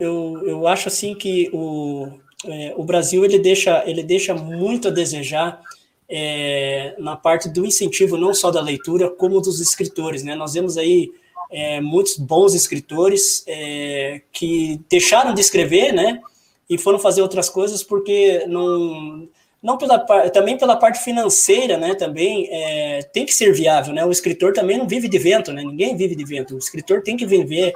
Eu, 0.00 0.42
eu 0.44 0.66
acho 0.66 0.88
assim 0.88 1.14
que 1.14 1.48
o, 1.52 2.18
é, 2.44 2.74
o 2.76 2.84
Brasil 2.84 3.24
ele 3.24 3.38
deixa, 3.38 3.82
ele 3.86 4.02
deixa 4.02 4.34
muito 4.34 4.88
a 4.88 4.90
desejar 4.90 5.60
é, 6.08 6.94
na 6.98 7.16
parte 7.16 7.48
do 7.48 7.64
incentivo 7.64 8.16
não 8.16 8.34
só 8.34 8.50
da 8.50 8.60
leitura, 8.60 9.10
como 9.10 9.40
dos 9.40 9.60
escritores. 9.60 10.22
Né? 10.22 10.34
Nós 10.34 10.54
vemos 10.54 10.76
aí 10.76 11.12
é, 11.50 11.80
muitos 11.80 12.16
bons 12.16 12.54
escritores 12.54 13.44
é, 13.46 14.20
que 14.32 14.80
deixaram 14.88 15.32
de 15.32 15.40
escrever, 15.40 15.92
né? 15.92 16.20
E 16.68 16.76
foram 16.76 16.98
fazer 16.98 17.22
outras 17.22 17.48
coisas 17.48 17.82
porque 17.82 18.44
não, 18.46 19.28
não 19.62 19.78
pela 19.78 19.98
também 20.30 20.58
pela 20.58 20.76
parte 20.76 21.02
financeira, 21.02 21.76
né? 21.76 21.94
Também 21.94 22.48
é, 22.50 23.02
tem 23.02 23.24
que 23.24 23.34
ser 23.34 23.52
viável, 23.52 23.94
né? 23.94 24.04
O 24.04 24.10
escritor 24.10 24.52
também 24.52 24.78
não 24.78 24.86
vive 24.86 25.08
de 25.08 25.18
vento, 25.18 25.52
né? 25.52 25.62
Ninguém 25.62 25.96
vive 25.96 26.14
de 26.14 26.24
vento. 26.24 26.54
O 26.54 26.58
escritor 26.58 27.02
tem 27.02 27.16
que 27.16 27.26
viver 27.26 27.72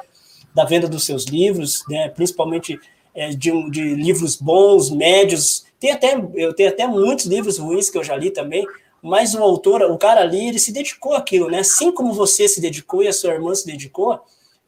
da 0.55 0.65
venda 0.65 0.89
dos 0.89 1.05
seus 1.05 1.25
livros, 1.25 1.83
né? 1.89 2.09
Principalmente 2.09 2.81
é, 3.15 3.31
de, 3.31 3.71
de 3.71 3.95
livros 3.95 4.37
bons, 4.37 4.91
médios. 4.91 5.65
Tem 5.79 5.93
até 5.93 6.21
eu 6.35 6.53
tenho 6.53 6.69
até 6.69 6.87
muitos 6.87 7.27
livros 7.27 7.59
ruins 7.59 7.89
que 7.89 7.97
eu 7.97 8.05
já 8.05 8.17
li 8.17 8.31
também, 8.31 8.67
mas 9.03 9.35
o 9.35 9.43
autor, 9.43 9.83
o 9.83 9.97
cara 9.97 10.21
ali, 10.21 10.49
ele 10.49 10.59
se 10.59 10.73
dedicou 10.73 11.15
àquilo, 11.15 11.49
né? 11.49 11.61
Assim 11.61 11.93
como 11.93 12.13
você 12.13 12.47
se 12.49 12.61
dedicou 12.61 13.03
e 13.03 13.09
a 13.09 13.13
sua 13.13 13.33
irmã 13.33 13.55
se 13.55 13.67
dedicou, 13.67 14.21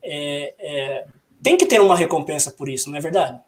é, 0.02 0.54
é, 0.58 1.04
tem 1.42 1.56
que 1.56 1.66
ter 1.66 1.80
uma 1.80 1.96
recompensa 1.96 2.50
por 2.50 2.68
isso, 2.68 2.90
não 2.90 2.96
é 2.96 3.00
verdade? 3.00 3.38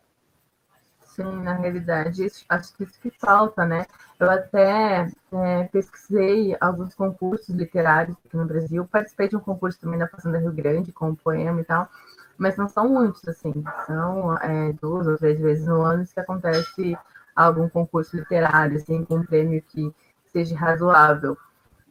Sim, 1.15 1.43
na 1.43 1.53
realidade, 1.55 2.27
acho 2.49 2.75
que 2.77 2.83
isso 2.83 3.01
que 3.01 3.11
falta, 3.11 3.65
né? 3.65 3.87
Eu 4.19 4.29
até 4.31 5.07
é, 5.33 5.65
pesquisei 5.71 6.57
alguns 6.61 6.95
concursos 6.95 7.49
literários 7.55 8.17
aqui 8.27 8.37
no 8.37 8.45
Brasil, 8.47 8.87
participei 8.91 9.29
de 9.29 9.37
um 9.37 9.41
concurso 9.41 9.79
também 9.81 9.99
na 9.99 10.09
Fazenda 10.09 10.39
Rio 10.39 10.53
Grande, 10.53 10.93
com 10.93 11.11
um 11.11 11.15
poema 11.15 11.61
e 11.61 11.65
tal, 11.65 11.89
mas 12.37 12.57
não 12.57 12.69
são 12.69 12.89
muitos, 12.89 13.27
assim, 13.29 13.53
são 13.87 14.37
é, 14.39 14.73
duas 14.73 15.07
ou 15.07 15.17
três 15.17 15.39
vezes 15.39 15.67
no 15.69 15.83
ano 15.83 16.05
que 16.05 16.19
acontece 16.19 16.99
algum 17.37 17.69
concurso 17.69 18.17
literário, 18.17 18.77
assim, 18.77 19.05
com 19.05 19.17
um 19.19 19.25
prêmio 19.25 19.63
que 19.63 19.95
seja 20.33 20.57
razoável. 20.57 21.37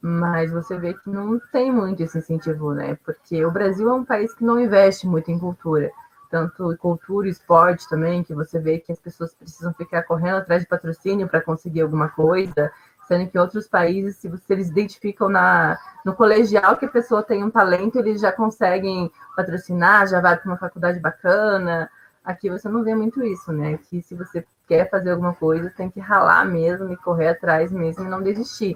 Mas 0.01 0.51
você 0.51 0.77
vê 0.77 0.93
que 0.93 1.09
não 1.09 1.39
tem 1.51 1.71
muito 1.71 2.03
esse 2.03 2.17
incentivo, 2.17 2.73
né? 2.73 2.97
Porque 3.05 3.43
o 3.45 3.51
Brasil 3.51 3.89
é 3.89 3.93
um 3.93 4.03
país 4.03 4.33
que 4.33 4.43
não 4.43 4.59
investe 4.59 5.07
muito 5.07 5.31
em 5.31 5.39
cultura. 5.39 5.89
Tanto 6.33 6.75
cultura 6.77 7.27
e 7.27 7.29
esporte 7.29 7.87
também, 7.87 8.23
que 8.23 8.33
você 8.33 8.57
vê 8.57 8.79
que 8.79 8.91
as 8.91 8.97
pessoas 8.97 9.35
precisam 9.35 9.71
ficar 9.71 10.01
correndo 10.01 10.37
atrás 10.37 10.63
de 10.63 10.67
patrocínio 10.67 11.29
para 11.29 11.39
conseguir 11.39 11.81
alguma 11.81 12.09
coisa, 12.09 12.71
sendo 13.07 13.29
que 13.29 13.37
outros 13.37 13.67
países, 13.67 14.15
se 14.15 14.31
eles 14.49 14.69
identificam 14.69 15.29
na, 15.29 15.77
no 16.03 16.15
colegial 16.15 16.75
que 16.75 16.85
a 16.85 16.89
pessoa 16.89 17.21
tem 17.21 17.43
um 17.43 17.51
talento, 17.51 17.99
eles 17.99 18.19
já 18.19 18.31
conseguem 18.31 19.11
patrocinar, 19.35 20.07
já 20.07 20.19
vai 20.19 20.35
para 20.35 20.49
uma 20.49 20.57
faculdade 20.57 20.99
bacana. 20.99 21.87
Aqui 22.25 22.49
você 22.49 22.67
não 22.67 22.83
vê 22.83 22.95
muito 22.95 23.23
isso, 23.23 23.53
né? 23.53 23.75
Aqui 23.75 24.01
se 24.01 24.15
você 24.15 24.43
quer 24.67 24.89
fazer 24.89 25.11
alguma 25.11 25.35
coisa, 25.35 25.69
tem 25.69 25.87
que 25.87 25.99
ralar 25.99 26.45
mesmo 26.45 26.91
e 26.91 26.97
correr 26.97 27.27
atrás 27.27 27.71
mesmo 27.71 28.05
e 28.05 28.09
não 28.09 28.23
desistir. 28.23 28.75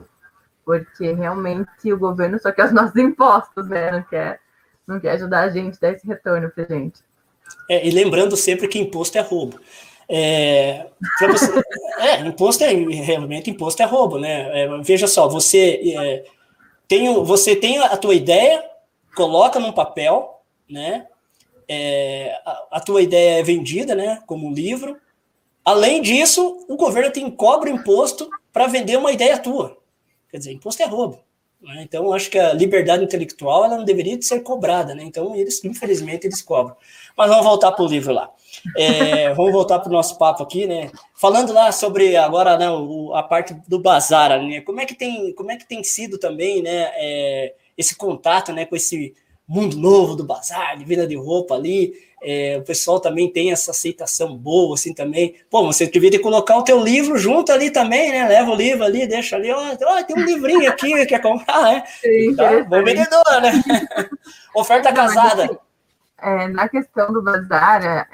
Porque 0.63 1.11
realmente 1.11 1.91
o 1.91 1.97
governo 1.97 2.37
só 2.37 2.51
quer 2.51 2.65
os 2.65 2.71
nossos 2.71 2.95
impostos, 2.97 3.67
né? 3.67 3.89
Não 3.89 4.03
quer, 4.03 4.39
não 4.85 4.99
quer 4.99 5.13
ajudar 5.13 5.39
a 5.39 5.49
gente, 5.49 5.81
dar 5.81 5.93
esse 5.93 6.05
retorno 6.05 6.51
pra 6.51 6.63
gente. 6.63 7.06
É, 7.69 7.85
e 7.85 7.91
lembrando 7.91 8.35
sempre 8.37 8.67
que 8.67 8.79
imposto 8.79 9.17
é 9.17 9.21
roubo. 9.21 9.59
É, 10.09 10.87
você, 11.19 11.51
é, 11.99 12.19
imposto 12.21 12.63
é 12.63 12.73
realmente 12.73 13.49
imposto 13.49 13.81
é 13.81 13.85
roubo, 13.85 14.17
né? 14.17 14.63
É, 14.63 14.67
veja 14.81 15.07
só, 15.07 15.27
você 15.27 15.93
é, 15.97 16.23
tem, 16.87 17.13
você 17.23 17.55
tem 17.55 17.77
a 17.79 17.97
tua 17.97 18.15
ideia, 18.15 18.63
coloca 19.15 19.59
num 19.59 19.71
papel, 19.71 20.41
né? 20.69 21.07
É, 21.67 22.39
a, 22.45 22.67
a, 22.71 22.79
tua 22.79 23.01
ideia 23.01 23.39
é 23.39 23.43
vendida, 23.43 23.93
né? 23.93 24.21
Como 24.25 24.47
um 24.47 24.53
livro, 24.53 24.97
Além 25.67 26.01
disso, 26.01 26.65
o 26.69 26.77
governo 26.77 27.11
tem 27.11 27.29
cobra 27.29 27.69
imposto 27.69 28.29
para 28.53 28.67
vender 28.67 28.97
uma 28.97 29.11
ideia 29.11 29.37
tua. 29.37 29.77
Quer 30.31 30.37
dizer, 30.37 30.53
imposto 30.53 30.81
é 30.81 30.85
roubo. 30.85 31.19
Né? 31.61 31.81
Então, 31.83 32.13
acho 32.13 32.29
que 32.29 32.37
a 32.37 32.53
liberdade 32.53 33.03
intelectual 33.03 33.65
ela 33.65 33.77
não 33.77 33.85
deveria 33.85 34.21
ser 34.21 34.41
cobrada. 34.41 34.93
Né? 34.93 35.03
Então, 35.03 35.35
eles, 35.35 35.63
infelizmente, 35.63 36.27
eles 36.27 36.41
cobram. 36.41 36.75
Mas 37.15 37.29
vamos 37.29 37.45
voltar 37.45 37.71
para 37.71 37.83
o 37.83 37.87
livro 37.87 38.13
lá. 38.13 38.29
É, 38.75 39.33
vamos 39.35 39.51
voltar 39.51 39.79
para 39.79 39.89
o 39.89 39.93
nosso 39.93 40.17
papo 40.17 40.43
aqui, 40.43 40.67
né? 40.67 40.91
Falando 41.15 41.51
lá 41.51 41.71
sobre 41.71 42.15
agora 42.15 42.57
né, 42.57 42.69
o, 42.69 43.13
a 43.13 43.23
parte 43.23 43.55
do 43.67 43.79
bazar, 43.79 44.41
né? 44.41 44.61
Como 44.61 44.79
é 44.79 44.85
que 44.85 44.95
tem, 44.95 45.33
como 45.33 45.51
é 45.51 45.57
que 45.57 45.67
tem 45.67 45.83
sido 45.83 46.17
também, 46.17 46.61
né? 46.61 46.91
É, 46.95 47.55
esse 47.77 47.95
contato, 47.95 48.51
né, 48.51 48.65
com 48.65 48.75
esse 48.75 49.15
mundo 49.47 49.77
novo 49.77 50.15
do 50.15 50.23
bazar, 50.23 50.77
de 50.77 50.85
venda 50.85 51.07
de 51.07 51.15
roupa 51.15 51.55
ali. 51.55 51.93
É, 52.21 52.57
o 52.57 52.63
pessoal 52.63 52.99
também 52.99 53.31
tem 53.31 53.51
essa 53.51 53.71
aceitação 53.71 54.35
boa, 54.35 54.73
assim, 54.73 54.93
também. 54.93 55.35
Pô, 55.49 55.63
você 55.65 55.85
devia 55.85 56.09
ter 56.09 56.19
colocar 56.19 56.57
o 56.57 56.63
teu 56.63 56.79
livro 56.83 57.17
junto 57.17 57.51
ali 57.51 57.69
também, 57.69 58.11
né? 58.11 58.27
Leva 58.27 58.51
o 58.51 58.55
livro 58.55 58.83
ali, 58.83 59.07
deixa 59.07 59.35
ali, 59.35 59.51
ó, 59.51 59.75
ó 59.81 60.03
tem 60.03 60.15
um 60.15 60.25
livrinho 60.25 60.67
aqui, 60.69 61.05
quer 61.05 61.21
comprar, 61.21 61.61
né? 61.61 61.83
Sim, 62.01 62.35
tá, 62.35 62.63
bom 62.63 62.83
vendedor, 62.83 63.41
né? 63.41 63.51
Oferta 64.55 64.91
casada. 64.91 65.43
Assim, 65.43 65.57
é, 66.19 66.47
na 66.47 66.67
questão 66.67 67.13
do 67.13 67.21
bazar, 67.21 68.07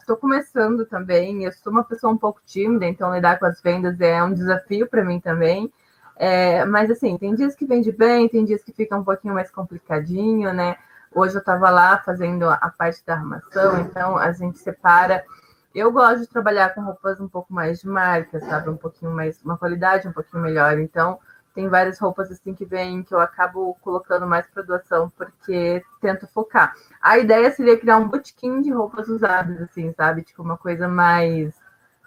estou 0.00 0.16
é, 0.16 0.18
começando 0.18 0.84
também. 0.86 1.44
Eu 1.44 1.52
sou 1.52 1.72
uma 1.72 1.84
pessoa 1.84 2.12
um 2.12 2.18
pouco 2.18 2.40
tímida, 2.44 2.86
então 2.86 3.14
lidar 3.14 3.38
com 3.38 3.46
as 3.46 3.62
vendas 3.62 4.00
é 4.00 4.22
um 4.22 4.34
desafio 4.34 4.88
para 4.88 5.04
mim 5.04 5.20
também. 5.20 5.72
É, 6.16 6.64
mas 6.64 6.90
assim, 6.90 7.16
tem 7.16 7.34
dias 7.34 7.54
que 7.54 7.64
vende 7.64 7.92
bem, 7.92 8.28
tem 8.28 8.44
dias 8.44 8.62
que 8.62 8.72
fica 8.72 8.96
um 8.96 9.04
pouquinho 9.04 9.34
mais 9.34 9.50
complicadinho, 9.50 10.52
né? 10.52 10.76
Hoje 11.14 11.36
eu 11.36 11.38
estava 11.38 11.70
lá 11.70 11.98
fazendo 11.98 12.50
a 12.50 12.72
parte 12.76 13.00
da 13.06 13.14
armação, 13.14 13.78
então 13.80 14.18
a 14.18 14.32
gente 14.32 14.58
separa. 14.58 15.24
Eu 15.72 15.92
gosto 15.92 16.22
de 16.22 16.26
trabalhar 16.26 16.74
com 16.74 16.82
roupas 16.82 17.20
um 17.20 17.28
pouco 17.28 17.52
mais 17.54 17.80
de 17.80 17.88
marca, 17.88 18.40
sabe? 18.40 18.68
Um 18.68 18.76
pouquinho 18.76 19.12
mais, 19.12 19.40
uma 19.42 19.56
qualidade 19.56 20.08
um 20.08 20.12
pouquinho 20.12 20.42
melhor. 20.42 20.76
Então, 20.78 21.20
tem 21.54 21.68
várias 21.68 22.00
roupas 22.00 22.32
assim 22.32 22.52
que 22.52 22.64
vêm 22.64 23.04
que 23.04 23.14
eu 23.14 23.20
acabo 23.20 23.74
colocando 23.80 24.26
mais 24.26 24.44
para 24.48 24.64
doação, 24.64 25.08
porque 25.10 25.84
tento 26.00 26.26
focar. 26.26 26.74
A 27.00 27.16
ideia 27.16 27.48
seria 27.52 27.78
criar 27.78 27.98
um 27.98 28.08
botequim 28.08 28.60
de 28.60 28.72
roupas 28.72 29.08
usadas, 29.08 29.62
assim, 29.62 29.92
sabe? 29.92 30.22
Tipo, 30.22 30.42
uma 30.42 30.58
coisa 30.58 30.88
mais. 30.88 31.54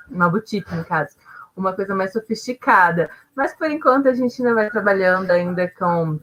Uma 0.09 0.27
boutique, 0.27 0.75
no 0.75 0.83
caso. 0.83 1.15
Uma 1.55 1.71
coisa 1.71 1.95
mais 1.95 2.11
sofisticada. 2.11 3.09
Mas 3.33 3.53
por 3.53 3.71
enquanto 3.71 4.09
a 4.09 4.13
gente 4.13 4.41
ainda 4.41 4.53
vai 4.53 4.69
trabalhando 4.69 5.31
ainda 5.31 5.69
com 5.69 6.19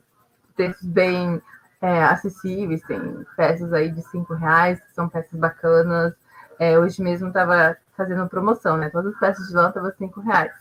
preços 0.55 0.87
bem 0.87 1.43
é, 1.85 2.03
acessíveis, 2.03 2.81
tem 2.85 2.99
peças 3.37 3.71
aí 3.75 3.91
de 3.91 4.01
cinco 4.09 4.33
reais, 4.33 4.81
que 4.81 4.95
são 4.95 5.07
peças 5.07 5.39
bacanas. 5.39 6.15
É, 6.59 6.79
hoje 6.79 7.03
mesmo 7.03 7.29
estava 7.29 7.77
fazendo 7.95 8.27
promoção, 8.27 8.79
né? 8.79 8.89
Todas 8.89 9.13
as 9.13 9.21
peças 9.21 9.49
de 9.49 9.55
lã 9.55 9.69
estavam 9.69 9.93
cinco 9.99 10.21
reais. 10.23 10.53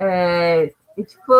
É, 0.00 0.72
e, 0.96 1.04
tipo, 1.04 1.32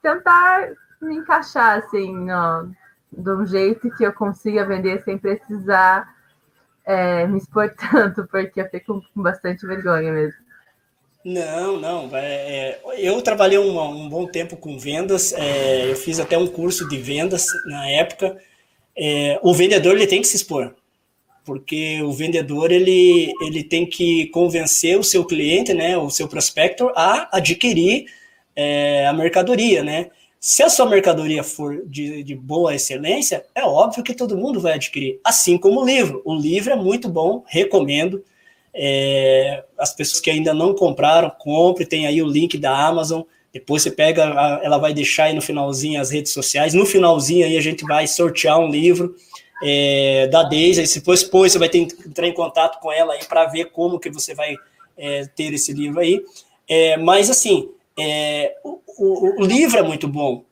tentar 0.00 0.70
me 0.98 1.16
encaixar, 1.16 1.78
assim, 1.78 2.16
no, 2.16 2.70
de 3.12 3.30
um 3.30 3.44
jeito 3.44 3.94
que 3.96 4.04
eu 4.04 4.14
consiga 4.14 4.64
vender 4.64 5.02
sem 5.02 5.18
precisar 5.18 6.08
é, 6.86 7.26
me 7.26 7.36
expor 7.36 7.68
tanto, 7.76 8.26
porque 8.28 8.62
eu 8.62 8.70
fico 8.70 9.04
com 9.14 9.22
bastante 9.22 9.66
vergonha 9.66 10.10
mesmo. 10.10 10.42
Não, 11.22 11.78
não. 11.78 12.10
É, 12.14 12.80
eu 12.96 13.20
trabalhei 13.20 13.58
um, 13.58 13.78
um, 13.78 14.08
bom 14.08 14.26
tempo 14.26 14.56
com 14.56 14.78
vendas, 14.78 15.34
é, 15.34 15.90
eu 15.90 15.96
fiz 15.96 16.18
até 16.18 16.38
um 16.38 16.46
curso 16.46 16.88
de 16.88 16.96
vendas 16.96 17.46
na 17.66 17.90
época, 17.90 18.38
é, 18.96 19.38
o 19.42 19.52
vendedor 19.52 19.94
ele 19.94 20.06
tem 20.06 20.20
que 20.20 20.28
se 20.28 20.36
expor, 20.36 20.74
porque 21.44 22.02
o 22.02 22.12
vendedor 22.12 22.70
ele, 22.70 23.32
ele 23.42 23.62
tem 23.64 23.86
que 23.86 24.26
convencer 24.28 24.98
o 24.98 25.04
seu 25.04 25.24
cliente, 25.24 25.74
né, 25.74 25.96
o 25.98 26.10
seu 26.10 26.28
prospector, 26.28 26.92
a 26.96 27.36
adquirir 27.36 28.06
é, 28.56 29.06
a 29.06 29.12
mercadoria, 29.12 29.82
né? 29.82 30.10
Se 30.46 30.62
a 30.62 30.68
sua 30.68 30.86
mercadoria 30.86 31.42
for 31.42 31.82
de, 31.86 32.22
de, 32.22 32.34
boa 32.34 32.74
excelência, 32.74 33.46
é 33.54 33.62
óbvio 33.62 34.04
que 34.04 34.12
todo 34.12 34.36
mundo 34.36 34.60
vai 34.60 34.74
adquirir, 34.74 35.18
assim 35.24 35.56
como 35.56 35.80
o 35.80 35.86
livro. 35.86 36.20
O 36.22 36.34
livro 36.34 36.70
é 36.70 36.76
muito 36.76 37.08
bom, 37.08 37.42
recomendo. 37.46 38.22
É, 38.74 39.64
as 39.78 39.94
pessoas 39.94 40.20
que 40.20 40.30
ainda 40.30 40.52
não 40.52 40.74
compraram, 40.74 41.30
compre, 41.30 41.86
tem 41.86 42.06
aí 42.06 42.20
o 42.20 42.28
link 42.28 42.58
da 42.58 42.76
Amazon. 42.76 43.22
Depois 43.54 43.84
você 43.84 43.90
pega, 43.92 44.24
ela 44.64 44.78
vai 44.78 44.92
deixar 44.92 45.26
aí 45.26 45.32
no 45.32 45.40
finalzinho 45.40 46.00
as 46.00 46.10
redes 46.10 46.32
sociais. 46.32 46.74
No 46.74 46.84
finalzinho 46.84 47.46
aí 47.46 47.56
a 47.56 47.60
gente 47.60 47.84
vai 47.84 48.04
sortear 48.08 48.58
um 48.58 48.68
livro 48.68 49.14
é, 49.62 50.26
da 50.26 50.42
Deise. 50.42 50.80
Aí 50.80 50.88
depois, 50.88 51.22
depois 51.22 51.52
você 51.52 51.58
vai 51.60 51.68
ter 51.68 51.86
que 51.86 52.08
entrar 52.08 52.26
em 52.26 52.34
contato 52.34 52.80
com 52.80 52.90
ela 52.90 53.14
aí 53.14 53.24
para 53.24 53.44
ver 53.46 53.66
como 53.66 54.00
que 54.00 54.10
você 54.10 54.34
vai 54.34 54.56
é, 54.98 55.24
ter 55.36 55.54
esse 55.54 55.72
livro 55.72 56.00
aí. 56.00 56.20
É, 56.68 56.96
mas 56.96 57.30
assim, 57.30 57.70
é, 57.96 58.56
o, 58.64 58.80
o, 58.98 59.42
o, 59.42 59.46
livro 59.46 59.78
é 59.78 59.82
muito 59.82 60.08
bom. 60.08 60.42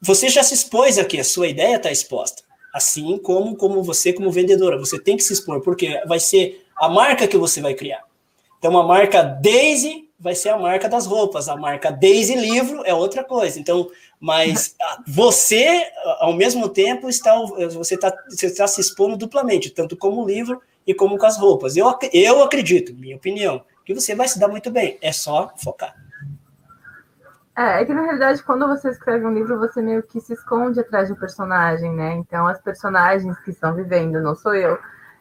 Você 0.00 0.28
já 0.28 0.42
se 0.42 0.54
expôs 0.54 0.98
aqui, 0.98 1.20
a 1.20 1.24
sua 1.24 1.46
ideia 1.46 1.76
está 1.76 1.92
exposta. 1.92 2.42
Assim 2.74 3.18
como, 3.18 3.54
como 3.54 3.84
você, 3.84 4.12
como 4.12 4.32
vendedora, 4.32 4.76
você 4.76 4.98
tem 4.98 5.16
que 5.16 5.22
se 5.22 5.32
expor, 5.32 5.60
porque 5.60 6.02
vai 6.08 6.18
ser 6.18 6.66
a 6.76 6.88
marca 6.88 7.28
que 7.28 7.36
você 7.36 7.60
vai 7.60 7.74
criar. 7.74 8.02
Então, 8.58 8.76
a 8.76 8.82
marca 8.82 9.22
Daisy 9.22 10.07
vai 10.18 10.34
ser 10.34 10.48
a 10.48 10.58
marca 10.58 10.88
das 10.88 11.06
roupas, 11.06 11.48
a 11.48 11.56
marca 11.56 11.92
Daisy 11.92 12.34
Livro 12.34 12.82
é 12.84 12.92
outra 12.92 13.22
coisa. 13.22 13.58
Então, 13.58 13.90
mas 14.20 14.74
você, 15.06 15.86
ao 16.18 16.32
mesmo 16.32 16.68
tempo, 16.68 17.08
está 17.08 17.34
você 17.72 17.94
está 17.94 18.12
você 18.28 18.46
está 18.46 18.66
se 18.66 18.80
expondo 18.80 19.16
duplamente, 19.16 19.70
tanto 19.70 19.96
como 19.96 20.22
o 20.22 20.26
livro 20.26 20.60
e 20.86 20.92
como 20.92 21.18
com 21.18 21.26
as 21.26 21.38
roupas. 21.38 21.76
Eu, 21.76 21.86
eu 22.12 22.42
acredito, 22.42 22.94
minha 22.94 23.16
opinião, 23.16 23.62
que 23.84 23.94
você 23.94 24.14
vai 24.14 24.26
se 24.26 24.38
dar 24.38 24.48
muito 24.48 24.70
bem. 24.70 24.98
É 25.00 25.12
só 25.12 25.52
focar. 25.56 25.94
É, 27.56 27.82
é 27.82 27.84
que 27.84 27.92
na 27.92 28.02
realidade, 28.02 28.42
quando 28.42 28.68
você 28.68 28.88
escreve 28.90 29.26
um 29.26 29.34
livro, 29.34 29.58
você 29.58 29.82
meio 29.82 30.02
que 30.02 30.20
se 30.20 30.32
esconde 30.32 30.78
atrás 30.78 31.08
do 31.08 31.16
personagem, 31.16 31.92
né? 31.92 32.14
Então, 32.14 32.46
as 32.46 32.60
personagens 32.60 33.36
que 33.40 33.50
estão 33.50 33.74
vivendo, 33.74 34.22
não 34.22 34.34
sou 34.36 34.54
eu. 34.54 34.78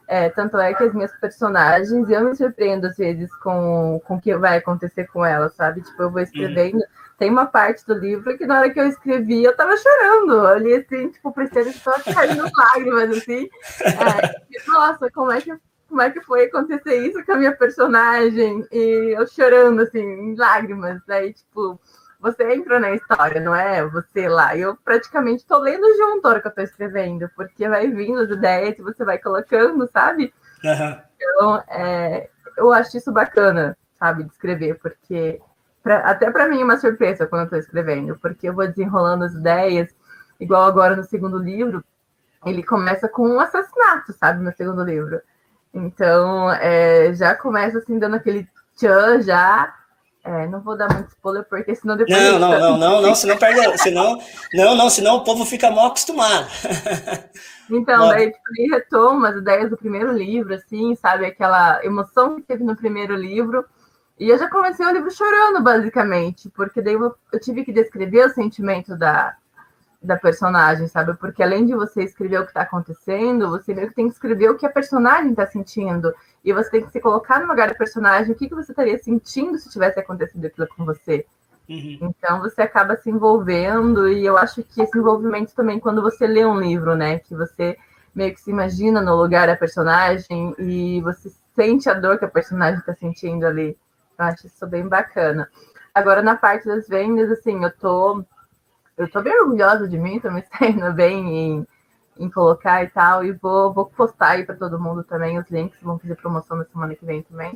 É, 0.08 0.30
tanto 0.30 0.58
é 0.58 0.74
que 0.74 0.84
as 0.84 0.94
minhas 0.94 1.12
personagens, 1.20 2.10
eu 2.10 2.24
me 2.24 2.36
surpreendo 2.36 2.88
às 2.88 2.96
vezes 2.96 3.34
com, 3.38 4.02
com 4.06 4.16
o 4.16 4.22
que 4.22 4.36
vai 4.38 4.58
acontecer 4.58 5.06
com 5.08 5.26
elas, 5.26 5.54
sabe? 5.54 5.82
Tipo, 5.82 6.04
eu 6.04 6.12
vou 6.12 6.22
escrevendo. 6.22 6.78
Uhum. 6.78 7.08
Tem 7.18 7.30
uma 7.30 7.46
parte 7.46 7.86
do 7.86 7.94
livro 7.94 8.38
que 8.38 8.46
na 8.46 8.60
hora 8.60 8.70
que 8.70 8.80
eu 8.80 8.88
escrevi, 8.88 9.44
eu 9.44 9.56
tava 9.56 9.76
chorando. 9.76 10.48
Ali, 10.48 10.76
assim, 10.76 11.10
tipo, 11.10 11.32
precisando 11.34 11.74
só 11.74 11.92
caindo 12.14 12.46
lágrimas, 12.56 13.18
assim. 13.18 13.50
É, 13.82 14.70
nossa, 14.72 15.12
como 15.12 15.32
é 15.32 15.42
que 15.42 15.54
como 15.90 16.02
é 16.02 16.12
que 16.12 16.22
foi 16.22 16.46
acontecer 16.46 17.08
isso 17.08 17.24
com 17.26 17.32
a 17.32 17.38
minha 17.38 17.56
personagem? 17.56 18.66
E 18.72 19.16
eu 19.18 19.26
chorando, 19.28 19.82
assim, 19.82 20.00
em 20.00 20.36
lágrimas. 20.36 21.02
Aí, 21.10 21.34
tipo, 21.34 21.80
você 22.20 22.54
entra 22.54 22.80
na 22.80 22.92
história, 22.92 23.40
não 23.40 23.56
é 23.56 23.86
você 23.86 24.28
lá. 24.28 24.56
Eu 24.56 24.76
praticamente 24.76 25.44
estou 25.44 25.60
lendo 25.60 25.86
junto 25.98 26.28
hora 26.28 26.42
que 26.42 26.48
eu 26.48 26.50
estou 26.50 26.64
escrevendo, 26.64 27.30
porque 27.36 27.68
vai 27.68 27.88
vindo 27.88 28.20
as 28.22 28.30
ideias 28.30 28.78
e 28.78 28.82
você 28.82 29.06
vai 29.06 29.18
colocando, 29.20 29.88
sabe? 29.92 30.34
Uhum. 30.64 31.02
Então, 31.16 31.64
é, 31.70 32.30
eu 32.58 32.72
acho 32.72 32.98
isso 32.98 33.12
bacana, 33.12 33.78
sabe, 34.00 34.24
de 34.24 34.32
escrever, 34.32 34.80
porque 34.80 35.40
pra, 35.84 36.00
até 36.00 36.32
para 36.32 36.48
mim 36.48 36.62
é 36.62 36.64
uma 36.64 36.78
surpresa 36.78 37.28
quando 37.28 37.42
eu 37.42 37.46
estou 37.46 37.60
escrevendo, 37.60 38.18
porque 38.20 38.50
eu 38.50 38.54
vou 38.54 38.68
desenrolando 38.68 39.24
as 39.24 39.34
ideias, 39.34 39.94
igual 40.40 40.64
agora 40.64 40.96
no 40.96 41.04
segundo 41.04 41.38
livro, 41.38 41.84
ele 42.46 42.64
começa 42.64 43.08
com 43.08 43.28
um 43.28 43.40
assassinato, 43.40 44.14
sabe, 44.14 44.44
no 44.44 44.52
segundo 44.54 44.84
livro. 44.84 45.22
Então, 45.74 46.52
é, 46.54 47.14
já 47.14 47.36
começa 47.36 47.78
assim, 47.78 48.00
dando 48.00 48.16
aquele 48.16 48.48
tchan 48.76 49.22
já, 49.22 49.74
é, 50.28 50.46
não 50.48 50.60
vou 50.60 50.78
dar 50.78 50.94
muito 50.94 51.08
spoiler, 51.08 51.46
porque 51.46 51.74
senão 51.74 51.96
depois. 51.96 52.22
Não, 52.22 52.38
não, 52.38 52.60
não, 52.60 52.78
não, 52.78 53.02
não, 53.02 53.16
senão 53.16 53.38
perde. 53.38 53.78
senão, 53.78 54.22
não, 54.54 54.76
não, 54.76 54.90
senão 54.90 55.16
o 55.16 55.24
povo 55.24 55.46
fica 55.46 55.72
mal 55.72 55.88
acostumado. 55.88 56.48
Então, 57.70 58.08
daí 58.08 58.32
tipo, 58.32 58.72
retoma 58.72 59.28
as 59.28 59.36
ideias 59.36 59.70
do 59.70 59.76
primeiro 59.76 60.14
livro, 60.14 60.54
assim, 60.54 60.96
sabe? 60.96 61.26
Aquela 61.26 61.84
emoção 61.84 62.38
que 62.38 62.44
teve 62.44 62.64
no 62.64 62.78
primeiro 62.78 63.14
livro. 63.14 63.66
E 64.18 64.30
eu 64.30 64.38
já 64.38 64.50
comecei 64.50 64.86
o 64.86 64.92
livro 64.94 65.12
chorando, 65.12 65.62
basicamente, 65.62 66.50
porque 66.50 66.82
daí 66.82 66.94
eu, 66.94 67.14
eu 67.30 67.40
tive 67.42 67.66
que 67.66 67.74
descrever 67.74 68.26
o 68.26 68.34
sentimento 68.34 68.98
da, 68.98 69.36
da 70.08 70.18
personagem, 70.18 70.88
sabe? 70.88 71.14
Porque 71.16 71.44
além 71.44 71.66
de 71.66 71.76
você 71.76 72.04
escrever 72.04 72.40
o 72.40 72.44
que 72.44 72.50
está 72.50 72.62
acontecendo, 72.62 73.50
você 73.50 73.74
meio 73.74 73.90
que 73.90 73.96
tem 73.96 74.08
que 74.08 74.14
escrever 74.14 74.50
o 74.50 74.58
que 74.58 74.66
a 74.66 74.72
personagem 74.72 75.32
está 75.32 75.46
sentindo. 75.46 76.14
E 76.44 76.54
você 76.54 76.72
tem 76.72 76.86
que 76.86 76.92
se 76.92 77.00
colocar 77.00 77.40
no 77.40 77.48
lugar 77.48 77.70
do 77.70 77.78
personagem, 77.78 78.32
o 78.32 78.36
que, 78.36 78.48
que 78.48 78.56
você 78.56 78.72
estaria 78.72 78.98
sentindo 78.98 79.60
se 79.60 79.70
tivesse 79.70 80.00
acontecido 80.00 80.46
aquilo 80.46 80.68
com 80.70 80.86
você. 80.86 81.26
Uhum. 81.70 82.00
Então 82.02 82.40
você 82.40 82.62
acaba 82.62 82.96
se 82.96 83.10
envolvendo, 83.10 84.08
e 84.08 84.26
eu 84.26 84.38
acho 84.38 84.64
que 84.64 84.82
esse 84.82 84.98
envolvimento 84.98 85.54
também, 85.54 85.80
quando 85.80 86.02
você 86.02 86.26
lê 86.26 86.46
um 86.46 86.60
livro, 86.60 86.96
né? 86.96 87.20
Que 87.20 87.36
você 87.36 87.78
meio 88.16 88.34
que 88.34 88.42
se 88.42 88.50
imagina 88.50 89.02
no 89.02 89.16
lugar 89.16 89.48
da 89.48 89.56
personagem 89.56 90.56
e 90.58 91.02
você 91.02 91.32
sente 91.54 91.90
a 91.90 91.94
dor 91.94 92.18
que 92.18 92.26
a 92.26 92.30
personagem 92.30 92.80
está 92.80 92.96
sentindo 92.96 93.46
ali. 93.46 93.78
Eu 94.18 94.26
acho 94.26 94.48
isso 94.48 94.66
bem 94.66 94.88
bacana. 94.88 95.50
Agora, 95.94 96.22
na 96.22 96.36
parte 96.36 96.66
das 96.66 96.88
vendas, 96.88 97.30
assim, 97.30 97.64
eu 97.64 97.72
tô 97.72 98.24
eu 98.98 99.10
tô 99.10 99.22
bem 99.22 99.40
orgulhosa 99.42 99.88
de 99.88 99.98
mim, 99.98 100.20
tô 100.20 100.32
me 100.32 100.44
saindo 100.58 100.92
bem 100.94 101.38
em, 101.38 101.68
em 102.18 102.30
colocar 102.30 102.84
e 102.84 102.88
tal, 102.88 103.24
e 103.24 103.32
vou, 103.32 103.72
vou 103.74 103.86
postar 103.86 104.32
aí 104.32 104.46
para 104.46 104.56
todo 104.56 104.80
mundo 104.80 105.04
também 105.04 105.38
os 105.38 105.50
links, 105.50 105.78
vão 105.82 106.00
fazer 106.00 106.16
promoção 106.16 106.58
na 106.58 106.66
semana 106.66 106.96
que 106.96 107.06
vem 107.06 107.22
também, 107.22 107.56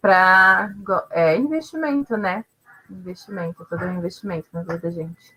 para 0.00 0.72
é, 1.10 1.36
investimento, 1.36 2.16
né? 2.16 2.44
Investimento, 2.90 3.66
todo 3.68 3.84
um 3.84 3.98
investimento 3.98 4.48
na 4.52 4.62
vida 4.62 4.78
da 4.78 4.90
gente. 4.90 5.34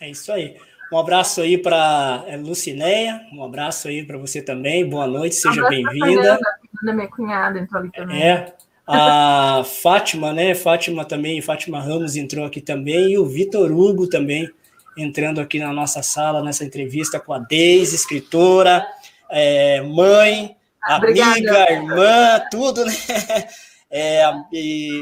É 0.00 0.10
isso 0.10 0.32
aí. 0.32 0.58
Um 0.92 0.98
abraço 0.98 1.40
aí 1.40 1.58
para 1.58 2.24
é, 2.26 2.36
Lucinéia, 2.36 3.20
um 3.32 3.44
abraço 3.44 3.88
aí 3.88 4.04
para 4.06 4.18
você 4.18 4.40
também, 4.40 4.88
boa 4.88 5.06
noite, 5.06 5.34
seja 5.34 5.68
bem-vinda. 5.68 6.38
Da 6.82 6.92
minha 6.92 7.08
cunhada 7.08 7.58
entrou 7.58 7.80
ali 7.80 7.90
também. 7.90 8.22
É, 8.22 8.56
a 8.86 9.64
Fátima, 9.64 10.32
né? 10.32 10.54
Fátima 10.54 11.04
também, 11.04 11.42
Fátima 11.42 11.80
Ramos 11.80 12.14
entrou 12.14 12.44
aqui 12.44 12.60
também, 12.60 13.12
e 13.12 13.18
o 13.18 13.26
Vitor 13.26 13.72
Hugo 13.72 14.06
também 14.06 14.48
entrando 14.96 15.40
aqui 15.40 15.58
na 15.58 15.72
nossa 15.72 16.02
sala, 16.02 16.42
nessa 16.42 16.64
entrevista 16.64 17.20
com 17.20 17.32
a 17.32 17.38
Deise, 17.38 17.96
escritora, 17.96 18.86
é, 19.30 19.82
mãe, 19.82 20.56
Obrigada. 20.88 21.32
amiga, 21.32 21.72
irmã, 21.72 22.42
tudo, 22.50 22.84
né? 22.84 22.92
É, 23.88 24.24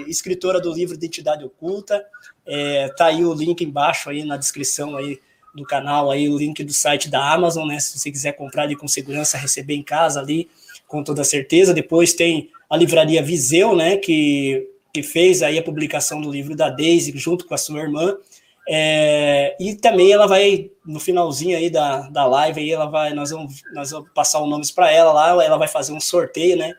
escritora 0.07 0.61
do 0.61 0.71
livro 0.71 0.95
Identidade 0.95 1.43
Oculta. 1.43 2.05
É, 2.47 2.89
tá 2.91 3.07
aí 3.07 3.25
o 3.25 3.33
link 3.33 3.65
embaixo 3.65 4.11
aí 4.11 4.23
na 4.25 4.37
descrição 4.37 4.95
aí 4.95 5.19
do 5.55 5.65
canal, 5.65 6.11
aí 6.11 6.29
o 6.29 6.37
link 6.37 6.63
do 6.63 6.73
site 6.73 7.09
da 7.09 7.33
Amazon, 7.33 7.67
né? 7.67 7.81
Se 7.81 7.99
você 7.99 8.13
quiser 8.13 8.33
comprar 8.33 8.65
ali 8.65 8.77
com 8.77 8.87
segurança, 8.87 9.39
receber 9.39 9.75
em 9.75 9.83
casa 9.83 10.21
ali, 10.21 10.51
com 10.87 11.03
toda 11.03 11.25
certeza. 11.25 11.75
Depois 11.75 12.13
tem 12.13 12.51
a 12.69 12.77
livraria 12.77 13.23
Viseu, 13.23 13.75
né? 13.75 13.97
Que, 13.97 14.69
que 14.93 15.03
fez 15.03 15.43
aí 15.43 15.59
a 15.59 15.63
publicação 15.63 16.21
do 16.21 16.31
livro 16.31 16.57
da 16.57 16.71
Daisy 16.71 17.13
junto 17.17 17.47
com 17.47 17.55
a 17.55 17.59
sua 17.59 17.81
irmã. 17.81 18.17
É, 18.67 19.57
e 19.61 19.75
também 19.75 20.11
ela 20.11 20.27
vai, 20.27 20.71
no 20.87 20.99
finalzinho 20.99 21.57
aí 21.57 21.69
da, 21.69 22.09
da 22.09 22.27
live, 22.27 22.61
aí 22.61 22.71
ela 22.71 22.87
vai, 22.87 23.13
nós 23.13 23.31
vamos, 23.31 23.63
nós 23.75 23.91
vamos 23.91 24.09
passar 24.15 24.43
os 24.43 24.49
nomes 24.49 24.71
para 24.71 24.91
ela 24.91 25.13
lá, 25.13 25.45
ela 25.45 25.59
vai 25.59 25.69
fazer 25.69 25.93
um 25.93 26.01
sorteio, 26.01 26.57
né? 26.57 26.73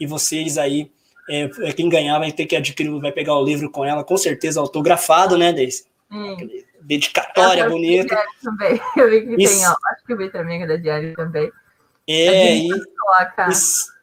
E 0.00 0.06
vocês 0.06 0.56
aí, 0.56 0.90
é, 1.28 1.50
é, 1.62 1.72
quem 1.72 1.88
ganhar 1.88 2.18
vai 2.18 2.30
ter 2.30 2.46
que 2.46 2.54
adquirir, 2.54 2.92
vai 3.00 3.10
pegar 3.10 3.34
o 3.34 3.44
livro 3.44 3.68
com 3.70 3.84
ela, 3.84 4.04
com 4.04 4.16
certeza 4.16 4.60
autografado, 4.60 5.36
né, 5.36 5.52
Deise? 5.52 5.84
Hum. 6.10 6.36
Dedicatória 6.80 7.68
bonita. 7.68 8.22
Também. 8.42 8.80
Eu 8.96 9.10
vi 9.10 9.26
que 9.26 9.42
Isso. 9.42 9.58
tem, 9.58 9.66
ó, 9.66 9.74
acho 9.92 10.04
que 10.06 10.14
o 10.14 10.16
Vitor 10.16 10.40
Amiga 10.40 10.66
da 10.66 10.76
Diário 10.76 11.14
também. 11.14 11.50
É, 12.08 12.56
e, 12.56 12.68
e, 12.68 12.72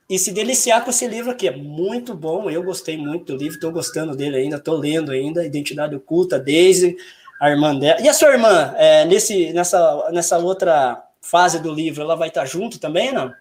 e, 0.10 0.20
se 0.20 0.32
deliciar 0.32 0.84
com 0.84 0.90
esse 0.90 1.08
livro 1.08 1.32
aqui, 1.32 1.48
é 1.48 1.56
muito 1.56 2.14
bom, 2.14 2.50
eu 2.50 2.64
gostei 2.64 2.98
muito 2.98 3.34
do 3.34 3.38
livro, 3.38 3.56
estou 3.56 3.72
gostando 3.72 4.16
dele 4.16 4.38
ainda, 4.38 4.56
estou 4.56 4.78
lendo 4.78 5.12
ainda, 5.12 5.46
Identidade 5.46 5.96
Oculta, 5.96 6.40
Daisy, 6.40 6.98
a 7.40 7.50
irmã 7.50 7.78
dela. 7.78 8.00
E 8.02 8.08
a 8.08 8.14
sua 8.14 8.30
irmã, 8.30 8.74
é, 8.78 9.06
nesse, 9.06 9.52
nessa, 9.54 10.10
nessa 10.12 10.38
outra 10.38 11.04
fase 11.22 11.60
do 11.60 11.74
livro, 11.74 12.02
ela 12.02 12.16
vai 12.16 12.30
estar 12.30 12.46
junto 12.46 12.80
também, 12.80 13.12
não? 13.12 13.34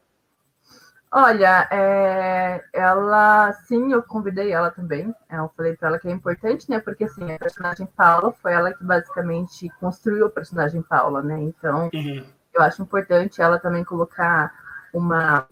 Olha, 1.11 1.67
é, 1.71 2.63
ela, 2.73 3.53
sim, 3.67 3.93
eu 3.93 4.03
convidei 4.03 4.53
ela 4.53 4.71
também. 4.71 5.15
Eu 5.31 5.51
falei 5.57 5.75
para 5.75 5.89
ela 5.89 5.99
que 5.99 6.07
é 6.07 6.11
importante, 6.11 6.69
né? 6.69 6.81
Porque 6.81 7.05
assim, 7.05 7.33
a 7.33 7.39
personagem 7.39 7.87
Paula 7.97 8.33
foi 8.43 8.53
ela 8.53 8.75
que 8.75 8.85
basicamente 8.85 9.71
construiu 9.81 10.27
a 10.27 10.31
personagem 10.31 10.83
Paula, 10.83 11.23
né? 11.23 11.41
Então, 11.41 11.89
uhum. 11.95 12.25
Eu 12.59 12.65
acho 12.65 12.83
importante 12.83 13.41
ela 13.41 13.59
também 13.59 13.85
colocar 13.85 14.53
uma, 14.93 15.47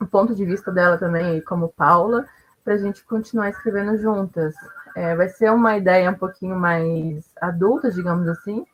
um 0.00 0.06
ponto 0.06 0.34
de 0.34 0.44
vista 0.44 0.72
dela 0.72 0.98
também 0.98 1.40
como 1.42 1.68
Paula, 1.68 2.26
para 2.64 2.74
a 2.74 2.78
gente 2.78 3.04
continuar 3.04 3.50
escrevendo 3.50 3.96
juntas. 3.96 4.54
É, 4.96 5.14
vai 5.14 5.28
ser 5.28 5.50
uma 5.50 5.76
ideia 5.76 6.10
um 6.10 6.14
pouquinho 6.14 6.56
mais 6.56 7.24
adulta, 7.40 7.90
digamos 7.90 8.28
assim, 8.28 8.66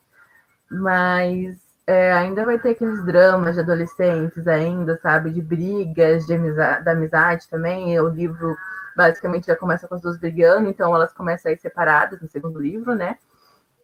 mas 0.71 1.57
é, 1.87 2.13
ainda 2.13 2.45
vai 2.45 2.59
ter 2.59 2.71
aqueles 2.71 3.05
dramas 3.05 3.55
de 3.55 3.61
adolescentes 3.61 4.47
ainda, 4.47 4.99
sabe? 4.99 5.31
De 5.31 5.41
brigas, 5.41 6.27
de 6.27 6.35
amizade, 6.35 6.85
da 6.85 6.93
amizade 6.93 7.49
também. 7.49 7.99
O 8.01 8.09
livro 8.09 8.57
basicamente 8.97 9.47
já 9.47 9.57
começa 9.57 9.87
com 9.87 9.95
as 9.95 10.03
duas 10.03 10.19
brigando, 10.19 10.69
então 10.69 10.95
elas 10.95 11.13
começam 11.13 11.51
a 11.51 11.55
ir 11.55 11.59
separadas 11.59 12.21
no 12.21 12.29
segundo 12.29 12.61
livro, 12.61 12.95
né? 12.95 13.17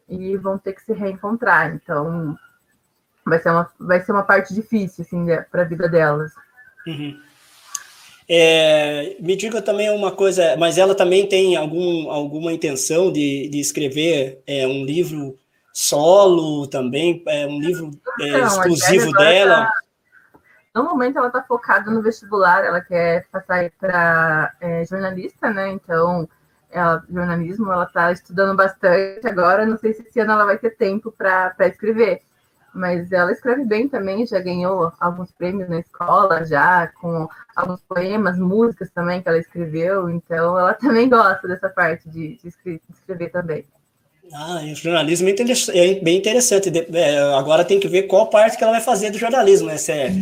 E 0.09 0.37
vão 0.37 0.59
ter 0.59 0.73
que 0.73 0.83
se 0.83 0.93
reencontrar. 0.93 1.75
Então 1.75 2.37
vai 3.25 3.39
ser 3.39 3.51
uma, 3.51 3.71
vai 3.79 4.01
ser 4.01 4.13
uma 4.13 4.23
parte 4.23 4.55
difícil, 4.55 5.05
assim, 5.05 5.27
para 5.51 5.63
a 5.63 5.67
vida 5.67 5.89
delas. 5.89 6.33
Uhum. 6.87 7.19
É, 8.29 9.17
me 9.21 9.37
diga 9.37 9.61
também 9.61 9.91
uma 9.91 10.11
coisa, 10.11 10.57
mas 10.57 10.79
ela 10.79 10.95
também 10.95 11.29
tem 11.29 11.57
algum, 11.57 12.11
alguma 12.11 12.53
intenção 12.53 13.13
de, 13.13 13.49
de 13.49 13.61
escrever 13.61 14.43
é, 14.47 14.67
um 14.67 14.85
livro 14.85 15.39
solo 15.73 16.67
também, 16.67 17.23
é, 17.27 17.47
um 17.47 17.61
livro 17.61 17.91
é, 18.21 18.29
então, 18.29 18.47
exclusivo 18.47 19.13
dela? 19.13 19.67
Tá, 19.67 19.73
no 20.75 20.85
momento 20.85 21.19
ela 21.19 21.27
está 21.27 21.43
focada 21.43 21.91
no 21.91 22.03
vestibular, 22.03 22.65
ela 22.65 22.81
quer 22.81 23.27
passar 23.31 23.71
para 23.79 24.55
é, 24.61 24.85
jornalista, 24.87 25.51
né? 25.51 25.71
Então, 25.71 26.27
ela, 26.71 27.05
jornalismo, 27.11 27.71
ela 27.71 27.85
está 27.85 28.11
estudando 28.11 28.57
bastante 28.57 29.27
agora, 29.27 29.67
não 29.67 29.77
sei 29.77 29.93
se 29.93 30.03
esse 30.03 30.19
ano 30.19 30.33
ela 30.33 30.47
vai 30.47 30.59
ter 30.59 30.71
tempo 30.77 31.13
para 31.13 31.55
escrever 31.61 32.23
mas 32.75 33.13
ela 33.13 33.33
escreve 33.33 33.65
bem 33.65 33.89
também, 33.89 34.27
já 34.27 34.41
ganhou 34.41 34.93
alguns 34.99 35.31
prêmios 35.33 35.69
na 35.69 35.79
escola, 35.79 36.45
já 36.45 36.89
com 37.01 37.29
alguns 37.55 37.81
poemas, 37.83 38.39
músicas 38.39 38.91
também 38.91 39.23
que 39.23 39.29
ela 39.29 39.39
escreveu, 39.39 40.11
então 40.11 40.59
ela 40.59 40.75
também 40.75 41.09
gosta 41.09 41.47
dessa 41.47 41.69
parte 41.69 42.09
de, 42.09 42.39
de 42.43 42.49
escrever 42.91 43.31
também. 43.31 43.65
Ah, 44.33 44.61
o 44.65 44.75
jornalismo 44.75 45.29
é 45.29 45.95
bem 46.01 46.17
interessante. 46.17 46.73
É, 46.95 47.19
agora 47.35 47.65
tem 47.65 47.79
que 47.79 47.87
ver 47.87 48.05
qual 48.05 48.29
parte 48.29 48.57
que 48.57 48.65
ela 48.65 48.73
vai 48.73 48.81
fazer 48.81 49.11
do 49.11 49.19
jornalismo, 49.19 49.69
né? 49.69 49.77
Se 49.77 49.93
é, 49.93 50.13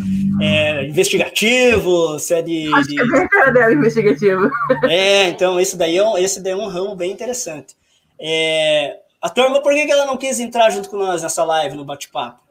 é 0.40 0.84
investigativo, 0.88 2.18
se 2.18 2.34
é 2.34 2.42
de. 2.42 2.74
Acho 2.74 2.88
de... 2.88 2.96
que 2.96 3.16
é 3.16 3.28
cara 3.28 3.50
dela 3.52 3.72
investigativo. 3.72 4.50
É, 4.84 5.28
então 5.28 5.58
esse 5.60 5.76
daí 5.76 5.96
é 5.96 6.04
um, 6.04 6.18
esse 6.18 6.42
daí 6.42 6.52
é 6.52 6.56
um 6.56 6.66
ramo 6.66 6.96
bem 6.96 7.12
interessante. 7.12 7.76
É, 8.20 8.98
a 9.22 9.30
turma, 9.30 9.62
por 9.62 9.72
que 9.72 9.88
ela 9.88 10.04
não 10.04 10.16
quis 10.16 10.40
entrar 10.40 10.68
junto 10.70 10.90
com 10.90 10.96
nós 10.96 11.22
nessa 11.22 11.44
live, 11.44 11.76
no 11.76 11.84
bate-papo? 11.84 12.42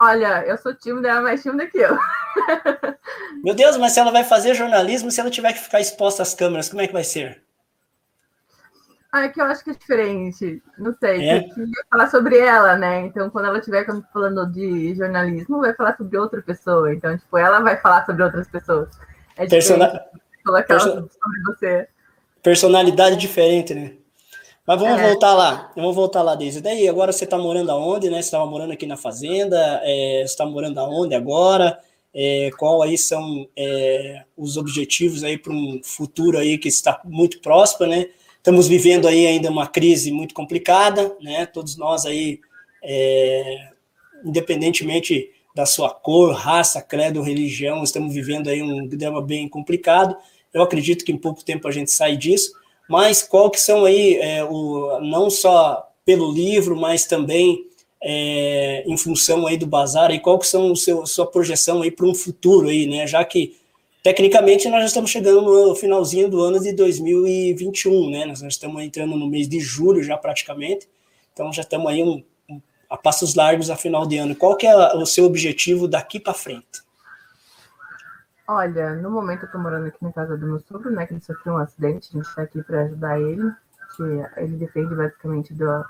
Olha, 0.00 0.42
eu 0.46 0.56
sou 0.56 0.74
tímida, 0.74 1.08
ela 1.08 1.18
é 1.18 1.22
mais 1.22 1.42
tímida 1.42 1.66
que 1.66 1.76
eu. 1.76 1.94
Meu 3.44 3.54
Deus, 3.54 3.76
mas 3.76 3.92
se 3.92 4.00
ela 4.00 4.10
vai 4.10 4.24
fazer 4.24 4.54
jornalismo, 4.54 5.10
se 5.10 5.20
ela 5.20 5.30
tiver 5.30 5.52
que 5.52 5.58
ficar 5.58 5.80
exposta 5.80 6.22
às 6.22 6.34
câmeras, 6.34 6.70
como 6.70 6.80
é 6.80 6.86
que 6.86 6.92
vai 6.94 7.04
ser? 7.04 7.42
Ah, 9.12 9.24
é 9.24 9.28
que 9.28 9.40
eu 9.40 9.44
acho 9.44 9.62
que 9.64 9.70
é 9.70 9.74
diferente. 9.74 10.62
Não 10.78 10.94
sei. 10.94 11.28
É? 11.28 11.40
Que 11.42 11.66
falar 11.90 12.08
sobre 12.08 12.38
ela, 12.38 12.76
né? 12.76 13.00
Então, 13.00 13.28
quando 13.28 13.46
ela 13.46 13.58
estiver 13.58 13.84
falando 14.12 14.46
de 14.50 14.94
jornalismo, 14.94 15.60
vai 15.60 15.74
falar 15.74 15.96
sobre 15.96 16.16
outra 16.16 16.40
pessoa. 16.40 16.94
Então, 16.94 17.16
tipo, 17.18 17.36
ela 17.36 17.60
vai 17.60 17.76
falar 17.78 18.06
sobre 18.06 18.22
outras 18.22 18.48
pessoas. 18.48 18.88
É 19.36 19.46
Persona... 19.46 20.04
colocar 20.44 20.66
Person... 20.66 21.08
sobre 21.08 21.42
você. 21.46 21.88
Personalidade 22.42 23.16
diferente, 23.16 23.74
né? 23.74 23.92
Mas 24.68 24.78
vamos 24.78 25.00
é. 25.00 25.08
voltar 25.08 25.32
lá. 25.32 25.72
Vamos 25.74 25.94
voltar 25.94 26.20
lá, 26.20 26.34
desde 26.34 26.60
daí. 26.60 26.86
Agora 26.86 27.10
você 27.10 27.24
está 27.24 27.38
morando 27.38 27.70
aonde, 27.70 28.10
né? 28.10 28.16
Você 28.20 28.26
estava 28.26 28.44
morando 28.44 28.70
aqui 28.70 28.84
na 28.84 28.98
fazenda. 28.98 29.80
É, 29.82 30.18
você 30.18 30.24
está 30.24 30.44
morando 30.44 30.78
aonde 30.78 31.14
agora? 31.14 31.80
É, 32.12 32.50
qual 32.58 32.82
aí 32.82 32.98
são 32.98 33.48
é, 33.56 34.24
os 34.36 34.58
objetivos 34.58 35.24
aí 35.24 35.38
para 35.38 35.54
um 35.54 35.80
futuro 35.82 36.36
aí 36.36 36.58
que 36.58 36.68
está 36.68 37.00
muito 37.02 37.40
próximo, 37.40 37.86
né? 37.86 38.10
Estamos 38.36 38.68
vivendo 38.68 39.08
aí 39.08 39.26
ainda 39.26 39.50
uma 39.50 39.66
crise 39.66 40.12
muito 40.12 40.34
complicada, 40.34 41.16
né? 41.18 41.46
Todos 41.46 41.78
nós 41.78 42.04
aí, 42.04 42.38
é, 42.84 43.70
independentemente 44.22 45.30
da 45.54 45.64
sua 45.64 45.88
cor, 45.94 46.34
raça, 46.34 46.82
credo, 46.82 47.22
religião, 47.22 47.82
estamos 47.82 48.12
vivendo 48.12 48.48
aí 48.48 48.62
um 48.62 48.86
drama 48.86 49.22
bem 49.22 49.48
complicado. 49.48 50.14
Eu 50.52 50.60
acredito 50.60 51.06
que 51.06 51.12
em 51.12 51.16
pouco 51.16 51.42
tempo 51.42 51.66
a 51.66 51.72
gente 51.72 51.90
sai 51.90 52.18
disso, 52.18 52.52
mas 52.88 53.22
qual 53.22 53.50
que 53.50 53.60
são 53.60 53.84
aí, 53.84 54.16
é, 54.16 54.44
o, 54.44 55.00
não 55.00 55.28
só 55.28 55.88
pelo 56.04 56.32
livro, 56.32 56.76
mas 56.76 57.04
também 57.04 57.64
é, 58.02 58.84
em 58.86 58.96
função 58.96 59.46
aí 59.46 59.56
do 59.56 59.66
bazar, 59.66 60.10
e 60.10 60.20
qual 60.20 60.38
que 60.38 60.46
são 60.46 60.72
o 60.72 60.76
seu, 60.76 61.06
sua 61.06 61.26
projeção 61.26 61.82
aí 61.82 61.90
para 61.90 62.06
um 62.06 62.14
futuro 62.14 62.68
aí, 62.68 62.86
né? 62.86 63.06
Já 63.06 63.24
que 63.24 63.56
Tecnicamente, 64.02 64.68
nós 64.68 64.80
já 64.80 64.86
estamos 64.86 65.10
chegando 65.10 65.42
no 65.42 65.74
finalzinho 65.74 66.30
do 66.30 66.40
ano 66.40 66.60
de 66.60 66.72
2021, 66.72 68.10
né? 68.10 68.24
Nós 68.24 68.40
estamos 68.42 68.82
entrando 68.82 69.16
no 69.16 69.28
mês 69.28 69.48
de 69.48 69.58
julho 69.58 70.02
já 70.02 70.16
praticamente, 70.16 70.88
então 71.32 71.52
já 71.52 71.62
estamos 71.62 71.88
aí 71.88 72.02
um, 72.02 72.22
um, 72.48 72.60
a 72.88 72.96
passos 72.96 73.34
largos 73.34 73.70
a 73.70 73.76
final 73.76 74.06
de 74.06 74.16
ano. 74.16 74.36
Qual 74.36 74.56
que 74.56 74.66
é 74.66 74.74
o 74.94 75.04
seu 75.04 75.24
objetivo 75.24 75.88
daqui 75.88 76.20
para 76.20 76.32
frente? 76.32 76.87
Olha, 78.48 78.94
no 78.94 79.10
momento 79.10 79.42
eu 79.42 79.46
estou 79.46 79.60
morando 79.60 79.86
aqui 79.86 80.02
na 80.02 80.12
casa 80.12 80.36
do 80.36 80.46
meu 80.46 80.58
sogro, 80.60 80.90
né? 80.90 81.06
Que 81.06 81.14
ele 81.14 81.20
sofreu 81.20 81.54
um 81.54 81.58
acidente, 81.58 82.08
a 82.10 82.16
gente 82.16 82.28
está 82.28 82.42
aqui 82.42 82.62
para 82.62 82.82
ajudar 82.82 83.20
ele, 83.20 83.52
que 83.94 84.02
ele 84.38 84.56
depende 84.56 84.94
basicamente 84.94 85.52
do, 85.52 85.84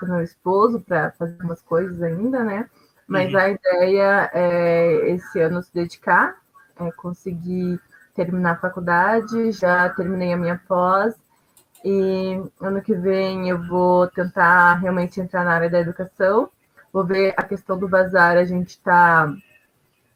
do 0.00 0.08
meu 0.08 0.22
esposo 0.22 0.80
para 0.80 1.10
fazer 1.12 1.34
algumas 1.34 1.60
coisas 1.62 2.02
ainda, 2.02 2.42
né? 2.42 2.68
Mas 3.06 3.32
uhum. 3.32 3.38
a 3.38 3.48
ideia 3.50 4.30
é 4.32 5.10
esse 5.10 5.40
ano 5.40 5.62
se 5.62 5.72
dedicar 5.72 6.36
é, 6.80 6.92
consegui 6.92 7.78
terminar 8.14 8.52
a 8.52 8.56
faculdade, 8.56 9.52
já 9.52 9.88
terminei 9.90 10.32
a 10.32 10.36
minha 10.36 10.60
pós, 10.66 11.14
e 11.84 12.42
ano 12.60 12.82
que 12.82 12.94
vem 12.94 13.48
eu 13.48 13.62
vou 13.66 14.08
tentar 14.08 14.74
realmente 14.74 15.20
entrar 15.20 15.44
na 15.44 15.52
área 15.52 15.70
da 15.70 15.80
educação. 15.80 16.50
Vou 16.92 17.04
ver 17.04 17.34
a 17.36 17.42
questão 17.42 17.78
do 17.78 17.88
bazar, 17.88 18.36
a 18.36 18.44
gente 18.44 18.70
está 18.70 19.32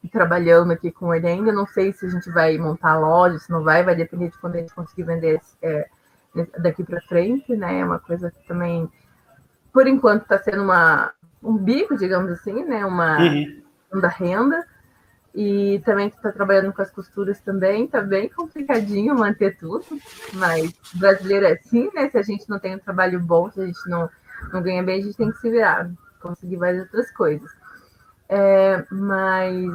trabalhando 0.09 0.73
aqui 0.73 0.91
com 0.91 1.15
ele 1.15 1.27
ainda. 1.27 1.53
Não 1.53 1.67
sei 1.67 1.93
se 1.93 2.07
a 2.07 2.09
gente 2.09 2.31
vai 2.31 2.59
montar 2.59 2.99
loja, 2.99 3.39
se 3.39 3.51
não 3.51 3.63
vai, 3.63 3.85
vai 3.85 3.95
depender 3.95 4.29
de 4.31 4.39
quando 4.39 4.57
a 4.57 4.59
gente 4.59 4.75
conseguir 4.75 5.05
vender 5.05 5.41
é, 5.63 5.89
daqui 6.59 6.83
para 6.83 7.01
frente, 7.03 7.55
né? 7.55 7.81
É 7.81 7.85
uma 7.85 7.99
coisa 7.99 8.31
que 8.31 8.47
também, 8.47 8.91
por 9.73 9.87
enquanto, 9.87 10.23
está 10.23 10.39
sendo 10.39 10.63
uma, 10.63 11.13
um 11.43 11.57
bico, 11.57 11.97
digamos 11.97 12.31
assim, 12.31 12.65
né? 12.65 12.85
Uma, 12.85 13.19
uhum. 13.19 14.01
da 14.01 14.09
renda. 14.09 14.67
E 15.35 15.81
também 15.87 16.09
está 16.09 16.31
trabalhando 16.31 16.75
com 16.75 16.83
as 16.83 16.91
costuras 16.91 17.41
também, 17.41 17.87
tá 17.87 18.03
bem 18.03 18.29
complicadinho 18.29 19.15
manter 19.15 19.57
tudo, 19.57 19.83
mas 20.35 20.71
brasileiro 20.93 21.47
é 21.47 21.53
assim, 21.53 21.91
né? 21.95 22.11
Se 22.11 22.19
a 22.19 22.23
gente 22.23 22.47
não 22.51 22.59
tem 22.59 22.75
um 22.75 22.79
trabalho 22.79 23.19
bom, 23.19 23.51
se 23.51 23.59
a 23.59 23.65
gente 23.65 23.89
não, 23.89 24.11
não 24.53 24.61
ganha 24.61 24.83
bem, 24.83 25.01
a 25.01 25.05
gente 25.05 25.17
tem 25.17 25.31
que 25.31 25.39
se 25.39 25.51
virar, 25.51 25.91
conseguir 26.21 26.57
várias 26.57 26.83
outras 26.83 27.11
coisas. 27.13 27.51
É, 28.29 28.85
mas 28.91 29.73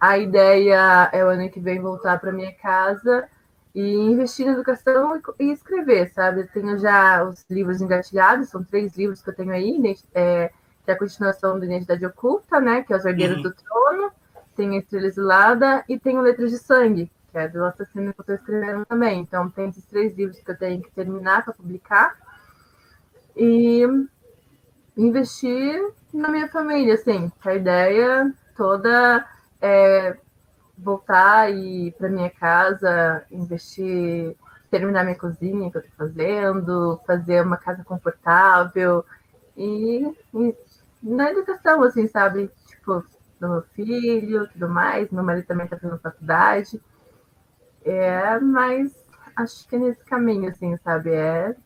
a 0.00 0.18
ideia 0.18 1.10
é 1.12 1.24
o 1.24 1.28
ano 1.28 1.50
que 1.50 1.60
vem 1.60 1.80
voltar 1.80 2.20
para 2.20 2.32
minha 2.32 2.52
casa 2.52 3.28
e 3.74 3.94
investir 3.96 4.46
na 4.46 4.52
educação 4.52 5.20
e, 5.38 5.52
escrever, 5.52 6.10
sabe? 6.12 6.40
Eu 6.40 6.48
tenho 6.48 6.78
já 6.78 7.24
os 7.24 7.44
livros 7.50 7.80
engatilhados, 7.80 8.48
são 8.48 8.62
três 8.62 8.96
livros 8.96 9.22
que 9.22 9.30
eu 9.30 9.34
tenho 9.34 9.52
aí, 9.52 9.96
é, 10.14 10.50
que 10.84 10.90
é 10.90 10.94
a 10.94 10.98
continuação 10.98 11.58
da 11.58 11.66
Identidade 11.66 12.06
Oculta, 12.06 12.60
né? 12.60 12.82
Que 12.82 12.92
é 12.92 12.96
Os 12.96 13.04
Herdeiros 13.04 13.38
uhum. 13.38 13.42
do 13.42 13.52
Trono, 13.52 14.12
tem 14.56 14.74
a 14.74 14.78
Estrela 14.78 15.06
Exilada 15.06 15.84
e 15.88 15.98
tem 15.98 16.16
o 16.18 16.22
Letras 16.22 16.50
de 16.50 16.58
Sangue, 16.58 17.10
que 17.30 17.38
é 17.38 17.48
do 17.48 17.64
assassino 17.64 18.12
que 18.12 18.20
eu 18.20 18.22
estou 18.22 18.34
escrevendo 18.34 18.86
também. 18.86 19.20
Então, 19.20 19.50
tem 19.50 19.68
esses 19.68 19.84
três 19.86 20.16
livros 20.16 20.38
que 20.40 20.50
eu 20.50 20.58
tenho 20.58 20.82
que 20.82 20.90
terminar 20.92 21.44
para 21.44 21.54
publicar. 21.54 22.16
E 23.36 23.84
investir 24.96 25.80
na 26.12 26.28
minha 26.28 26.48
família, 26.48 26.94
assim, 26.94 27.30
a 27.44 27.54
ideia 27.54 28.34
toda 28.56 29.24
é 29.60 30.16
voltar 30.76 31.52
e 31.52 31.90
para 31.92 32.08
minha 32.08 32.30
casa, 32.30 33.24
investir, 33.30 34.36
terminar 34.70 35.04
minha 35.04 35.18
cozinha 35.18 35.70
que 35.70 35.78
eu 35.78 35.82
estou 35.82 35.96
fazendo, 35.96 37.00
fazer 37.06 37.42
uma 37.42 37.56
casa 37.56 37.82
confortável 37.84 39.04
e, 39.56 40.14
e 40.34 40.54
na 41.02 41.30
educação, 41.30 41.82
assim, 41.82 42.06
sabe? 42.06 42.50
Tipo, 42.66 43.04
do 43.40 43.48
meu 43.48 43.62
filho, 43.74 44.48
tudo 44.48 44.68
mais. 44.68 45.10
Meu 45.10 45.22
marido 45.22 45.46
também 45.46 45.64
está 45.64 45.76
fazendo 45.76 45.98
faculdade. 46.00 46.80
É, 47.84 48.38
mas 48.40 48.92
acho 49.36 49.66
que 49.68 49.76
é 49.76 49.78
nesse 49.78 50.04
caminho, 50.04 50.50
assim, 50.50 50.76
sabe? 50.78 51.10
É. 51.10 51.56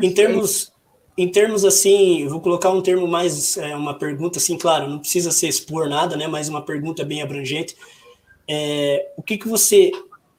em 0.00 0.10
é 0.10 0.14
termos. 0.14 0.72
Em 1.18 1.28
termos 1.28 1.64
assim, 1.64 2.28
vou 2.28 2.40
colocar 2.40 2.70
um 2.70 2.80
termo 2.80 3.08
mais, 3.08 3.56
é, 3.56 3.74
uma 3.74 3.92
pergunta 3.92 4.38
assim, 4.38 4.56
claro, 4.56 4.88
não 4.88 5.00
precisa 5.00 5.32
ser 5.32 5.48
expor 5.48 5.88
nada, 5.88 6.16
né? 6.16 6.28
Mas 6.28 6.48
uma 6.48 6.62
pergunta 6.62 7.04
bem 7.04 7.20
abrangente. 7.20 7.76
É, 8.46 9.10
o 9.16 9.22
que 9.22 9.36
que 9.36 9.48
você 9.48 9.90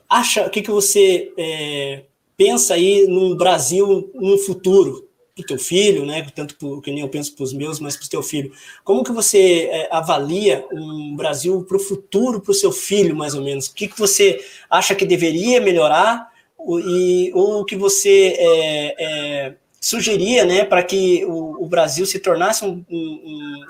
acha? 0.08 0.48
O 0.48 0.50
que 0.50 0.62
que 0.62 0.72
você 0.72 1.34
é, 1.38 2.04
pensa 2.38 2.76
aí 2.76 3.06
no 3.08 3.36
Brasil 3.36 4.10
no 4.16 4.38
futuro? 4.38 5.10
o 5.38 5.44
teu 5.44 5.58
filho, 5.58 6.06
né? 6.06 6.26
Tanto 6.36 6.56
pro, 6.58 6.82
que 6.82 6.92
nem 6.92 7.00
eu 7.00 7.08
penso 7.08 7.34
para 7.34 7.44
os 7.44 7.54
meus, 7.54 7.80
mas 7.80 7.96
para 7.96 8.06
o 8.06 8.10
teu 8.10 8.22
filho. 8.22 8.52
Como 8.84 9.06
que 9.06 9.12
você 9.14 9.70
é, 9.72 9.88
avalia 9.90 10.66
um 10.70 11.16
Brasil 11.16 11.64
para 11.64 11.78
o 11.78 11.80
futuro, 11.80 12.42
para 12.42 12.52
o 12.52 12.54
seu 12.54 12.74
filho, 12.74 13.16
mais 13.16 13.36
ou 13.36 13.42
menos? 13.42 13.68
O 13.68 13.74
que, 13.74 13.88
que 13.88 13.98
você 13.98 14.44
acha 14.70 14.94
que 14.94 15.06
deveria 15.06 15.62
melhorar 15.62 16.30
e, 16.86 17.32
ou 17.34 17.62
o 17.62 17.66
que 17.66 17.78
você 17.78 18.36
é, 18.38 18.96
é, 19.00 19.56
sugeria, 19.80 20.46
né, 20.46 20.66
para 20.66 20.84
que 20.84 21.24
o, 21.26 21.64
o, 21.64 21.68
Brasil 21.68 22.06
se 22.06 22.20
tornasse 22.20 22.66
um, 22.66 22.84
um, 22.90 23.66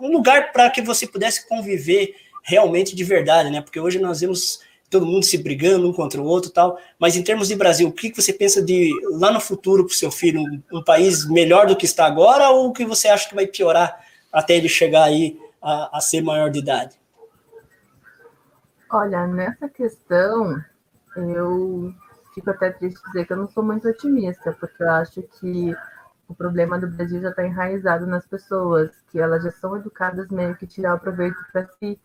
um 0.00 0.12
lugar 0.12 0.52
para 0.52 0.70
que 0.70 0.80
você 0.80 1.06
pudesse 1.06 1.46
conviver 1.46 2.14
realmente 2.42 2.96
de 2.96 3.04
verdade, 3.04 3.50
né? 3.50 3.60
Porque 3.60 3.78
hoje 3.78 3.98
nós 3.98 4.20
vemos 4.20 4.60
todo 4.90 5.06
mundo 5.06 5.24
se 5.24 5.38
brigando 5.38 5.88
um 5.88 5.92
contra 5.92 6.20
o 6.20 6.24
outro 6.24 6.50
tal. 6.50 6.78
Mas 6.98 7.16
em 7.16 7.22
termos 7.22 7.48
de 7.48 7.54
Brasil, 7.54 7.88
o 7.88 7.92
que 7.92 8.12
você 8.14 8.32
pensa 8.32 8.60
de 8.60 8.90
lá 9.12 9.30
no 9.30 9.40
futuro 9.40 9.84
para 9.84 9.92
o 9.92 9.96
seu 9.96 10.10
filho, 10.10 10.40
um, 10.40 10.62
um, 10.72 10.82
país 10.82 11.28
melhor 11.28 11.66
do 11.66 11.76
que 11.76 11.84
está 11.84 12.06
agora, 12.06 12.50
ou 12.50 12.68
o 12.68 12.72
que 12.72 12.84
você 12.84 13.08
acha 13.08 13.28
que 13.28 13.34
vai 13.34 13.46
piorar 13.46 14.04
até 14.32 14.56
ele 14.56 14.68
chegar 14.68 15.04
aí 15.04 15.38
a, 15.62 15.98
a 15.98 16.00
ser 16.00 16.22
maior 16.22 16.50
de 16.50 16.58
idade? 16.58 16.96
Olha, 18.90 19.26
nessa 19.28 19.68
questão, 19.68 20.60
eu 21.16 21.94
fico 22.34 22.50
até 22.50 22.70
triste 22.70 23.02
dizer 23.06 23.26
que 23.26 23.32
eu 23.32 23.36
não 23.36 23.48
sou 23.48 23.62
muito 23.62 23.88
otimista, 23.88 24.52
porque 24.58 24.82
eu 24.82 24.90
acho 24.90 25.22
que 25.22 25.76
o 26.28 26.34
problema 26.34 26.78
do 26.78 26.88
Brasil 26.88 27.20
já 27.20 27.30
está 27.30 27.44
enraizado 27.44 28.06
nas 28.06 28.26
pessoas, 28.26 28.90
que 29.10 29.18
elas 29.18 29.42
já 29.42 29.50
são 29.50 29.76
educadas 29.76 30.28
meio 30.28 30.56
que 30.56 30.66
tirar 30.66 30.94
o 30.94 31.00
proveito 31.00 31.38
para 31.52 31.66
si 31.66 32.00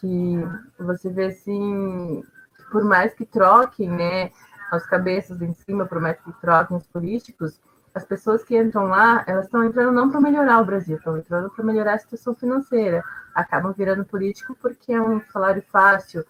que 0.00 0.44
você 0.78 1.10
vê 1.10 1.26
assim, 1.26 2.22
por 2.70 2.84
mais 2.84 3.14
que 3.14 3.24
troquem, 3.26 3.90
né, 3.90 4.30
as 4.70 4.86
cabeças 4.86 5.40
em 5.42 5.52
cima, 5.52 5.86
por 5.86 6.00
mais 6.00 6.18
que 6.20 6.32
troquem 6.40 6.76
os 6.76 6.86
políticos, 6.86 7.60
as 7.94 8.04
pessoas 8.04 8.44
que 8.44 8.56
entram 8.56 8.84
lá, 8.84 9.24
elas 9.26 9.46
estão 9.46 9.64
entrando 9.64 9.92
não 9.92 10.10
para 10.10 10.20
melhorar 10.20 10.60
o 10.60 10.64
Brasil, 10.64 10.96
estão 10.96 11.16
entrando 11.16 11.50
para 11.50 11.64
melhorar 11.64 11.94
a 11.94 11.98
situação 11.98 12.34
financeira. 12.34 13.02
Acabam 13.34 13.72
virando 13.72 14.04
político 14.04 14.56
porque 14.60 14.92
é 14.92 15.00
um 15.00 15.20
salário 15.32 15.62
fácil. 15.62 16.24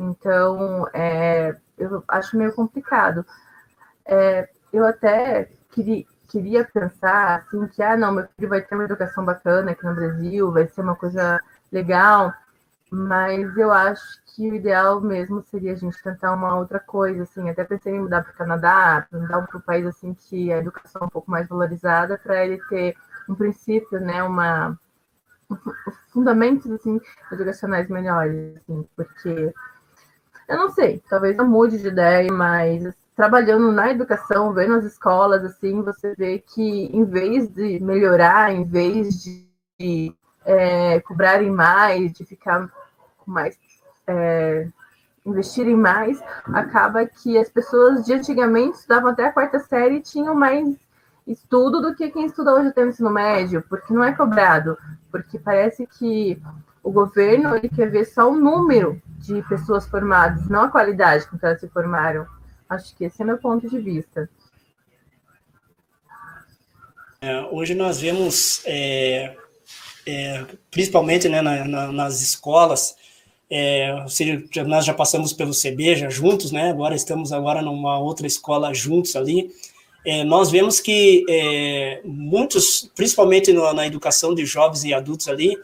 Então, 0.00 0.86
é, 0.94 1.56
eu 1.78 2.02
acho 2.08 2.36
meio 2.36 2.54
complicado. 2.54 3.24
É, 4.04 4.48
eu 4.72 4.86
até 4.86 5.50
queria, 5.70 6.04
queria 6.28 6.64
pensar 6.64 7.36
assim 7.36 7.66
que 7.68 7.82
ah 7.82 7.96
não 7.96 8.12
meu 8.12 8.28
filho 8.36 8.48
vai 8.48 8.62
ter 8.62 8.74
uma 8.74 8.84
educação 8.84 9.24
bacana 9.24 9.72
aqui 9.72 9.84
no 9.84 9.94
Brasil 9.94 10.52
vai 10.52 10.66
ser 10.68 10.80
uma 10.82 10.96
coisa 10.96 11.40
legal 11.72 12.32
mas 12.90 13.56
eu 13.56 13.72
acho 13.72 14.02
que 14.26 14.50
o 14.50 14.54
ideal 14.54 15.00
mesmo 15.00 15.42
seria 15.42 15.72
a 15.72 15.76
gente 15.76 16.02
tentar 16.02 16.32
uma 16.32 16.56
outra 16.56 16.80
coisa 16.80 17.22
assim 17.24 17.48
até 17.48 17.64
pensei 17.64 17.94
em 17.94 18.00
mudar 18.00 18.22
para 18.22 18.32
o 18.32 18.36
Canadá 18.36 19.06
mudar 19.12 19.46
para 19.46 19.58
um 19.58 19.60
país 19.62 19.86
assim 19.86 20.14
que 20.14 20.52
a 20.52 20.58
educação 20.58 21.02
é 21.02 21.04
um 21.04 21.08
pouco 21.08 21.30
mais 21.30 21.48
valorizada 21.48 22.18
para 22.18 22.44
ele 22.44 22.58
ter 22.68 22.96
um 23.28 23.34
princípio 23.34 24.00
né 24.00 24.22
uma 24.22 24.78
fundamentos 26.12 26.70
assim 26.70 27.00
educacionais 27.32 27.88
melhores 27.88 28.56
assim 28.56 28.88
porque 28.96 29.52
eu 30.50 30.58
não 30.58 30.70
sei 30.70 31.02
talvez 31.08 31.38
eu 31.38 31.46
mude 31.46 31.78
de 31.78 31.88
ideia 31.88 32.30
mas 32.32 32.94
trabalhando 33.20 33.70
na 33.70 33.90
educação, 33.90 34.50
vendo 34.54 34.76
as 34.76 34.84
escolas, 34.86 35.44
assim, 35.44 35.82
você 35.82 36.14
vê 36.14 36.38
que 36.38 36.86
em 36.86 37.04
vez 37.04 37.46
de 37.48 37.78
melhorar, 37.78 38.50
em 38.50 38.64
vez 38.64 39.22
de 39.78 40.16
é, 40.42 41.00
cobrarem 41.00 41.50
mais, 41.50 42.14
de 42.14 42.24
ficar 42.24 42.66
mais. 43.26 43.58
É, 44.06 44.66
investirem 45.26 45.76
mais, 45.76 46.18
acaba 46.46 47.04
que 47.04 47.36
as 47.36 47.50
pessoas 47.50 48.06
de 48.06 48.14
antigamente 48.14 48.78
estudavam 48.78 49.10
até 49.10 49.26
a 49.26 49.32
quarta 49.32 49.58
série 49.58 49.96
e 49.96 50.02
tinham 50.02 50.34
mais 50.34 50.74
estudo 51.26 51.82
do 51.82 51.94
que 51.94 52.10
quem 52.10 52.24
estuda 52.24 52.54
hoje 52.54 52.68
até 52.68 52.82
o 52.82 52.88
ensino 52.88 53.10
médio, 53.10 53.62
porque 53.68 53.92
não 53.92 54.02
é 54.02 54.12
cobrado, 54.12 54.78
porque 55.12 55.38
parece 55.38 55.86
que 55.86 56.40
o 56.82 56.90
governo 56.90 57.54
ele 57.54 57.68
quer 57.68 57.90
ver 57.90 58.04
só 58.06 58.30
o 58.30 58.36
número 58.36 59.00
de 59.18 59.42
pessoas 59.42 59.86
formadas, 59.86 60.48
não 60.48 60.64
a 60.64 60.70
qualidade 60.70 61.26
com 61.28 61.38
que 61.38 61.44
elas 61.44 61.60
se 61.60 61.68
formaram. 61.68 62.26
Acho 62.68 62.94
que 62.96 63.04
esse 63.04 63.20
é 63.20 63.24
meu 63.24 63.38
ponto 63.38 63.68
de 63.68 63.78
vista. 63.78 64.28
É, 67.20 67.40
hoje 67.50 67.74
nós 67.74 68.00
vemos, 68.00 68.62
é, 68.64 69.36
é, 70.06 70.46
principalmente 70.70 71.28
né, 71.28 71.42
na, 71.42 71.64
na, 71.66 71.92
nas 71.92 72.22
escolas, 72.22 72.96
é, 73.50 74.04
seja, 74.08 74.42
nós 74.64 74.84
já 74.84 74.94
passamos 74.94 75.32
pelo 75.32 75.50
CB 75.52 76.08
juntos, 76.08 76.52
né? 76.52 76.70
Agora 76.70 76.94
estamos 76.94 77.32
agora 77.32 77.60
numa 77.60 77.98
outra 77.98 78.26
escola 78.26 78.72
juntos 78.72 79.16
ali. 79.16 79.50
É, 80.06 80.24
nós 80.24 80.50
vemos 80.50 80.80
que 80.80 81.26
é, 81.28 82.00
muitos, 82.04 82.90
principalmente 82.94 83.52
no, 83.52 83.70
na 83.74 83.86
educação 83.86 84.34
de 84.34 84.46
jovens 84.46 84.84
e 84.84 84.94
adultos 84.94 85.28
ali, 85.28 85.58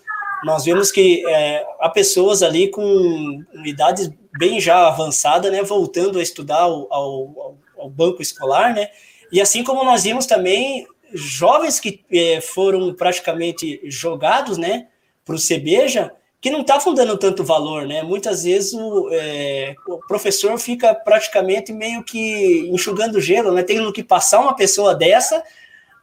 nós 0.45 0.65
vemos 0.65 0.91
que 0.91 1.27
é, 1.27 1.65
há 1.81 1.89
pessoas 1.89 2.43
ali 2.43 2.69
com 2.69 3.43
idades 3.65 4.11
bem 4.39 4.61
já 4.61 4.87
avançada, 4.87 5.51
né, 5.51 5.63
voltando 5.63 6.19
a 6.19 6.23
estudar 6.23 6.61
ao, 6.61 6.93
ao, 6.93 7.59
ao, 7.79 7.91
banco 7.91 8.21
escolar, 8.21 8.75
né, 8.75 8.89
e 9.33 9.41
assim 9.41 9.65
como 9.65 9.85
nós 9.85 10.05
vimos 10.05 10.27
também 10.27 10.87
jovens 11.13 11.81
que 11.81 12.05
é, 12.13 12.41
foram 12.41 12.95
praticamente 12.95 13.81
jogados, 13.85 14.59
né, 14.59 14.89
para 15.25 15.35
o 15.35 15.39
CBJA, 15.39 16.13
que 16.41 16.51
não 16.51 16.61
estavam 16.61 16.95
dando 16.95 17.17
tanto 17.17 17.43
valor, 17.43 17.87
né, 17.87 18.03
muitas 18.03 18.45
vezes 18.45 18.73
o, 18.75 19.09
é, 19.11 19.75
o, 19.89 19.99
professor 20.07 20.59
fica 20.59 20.95
praticamente 20.95 21.73
meio 21.73 22.05
que 22.05 22.69
enxugando 22.73 23.21
gelo, 23.21 23.53
né, 23.53 23.63
tendo 23.63 23.93
que 23.93 24.05
passar 24.05 24.41
uma 24.41 24.55
pessoa 24.55 24.95
dessa 24.95 25.43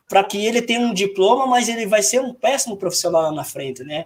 para 0.09 0.23
que 0.23 0.45
ele 0.45 0.61
tenha 0.61 0.81
um 0.81 0.93
diploma, 0.93 1.47
mas 1.47 1.69
ele 1.69 1.85
vai 1.85 2.03
ser 2.03 2.19
um 2.19 2.33
péssimo 2.33 2.75
profissional 2.75 3.21
lá 3.21 3.31
na 3.31 3.43
frente, 3.43 3.83
né, 3.83 4.05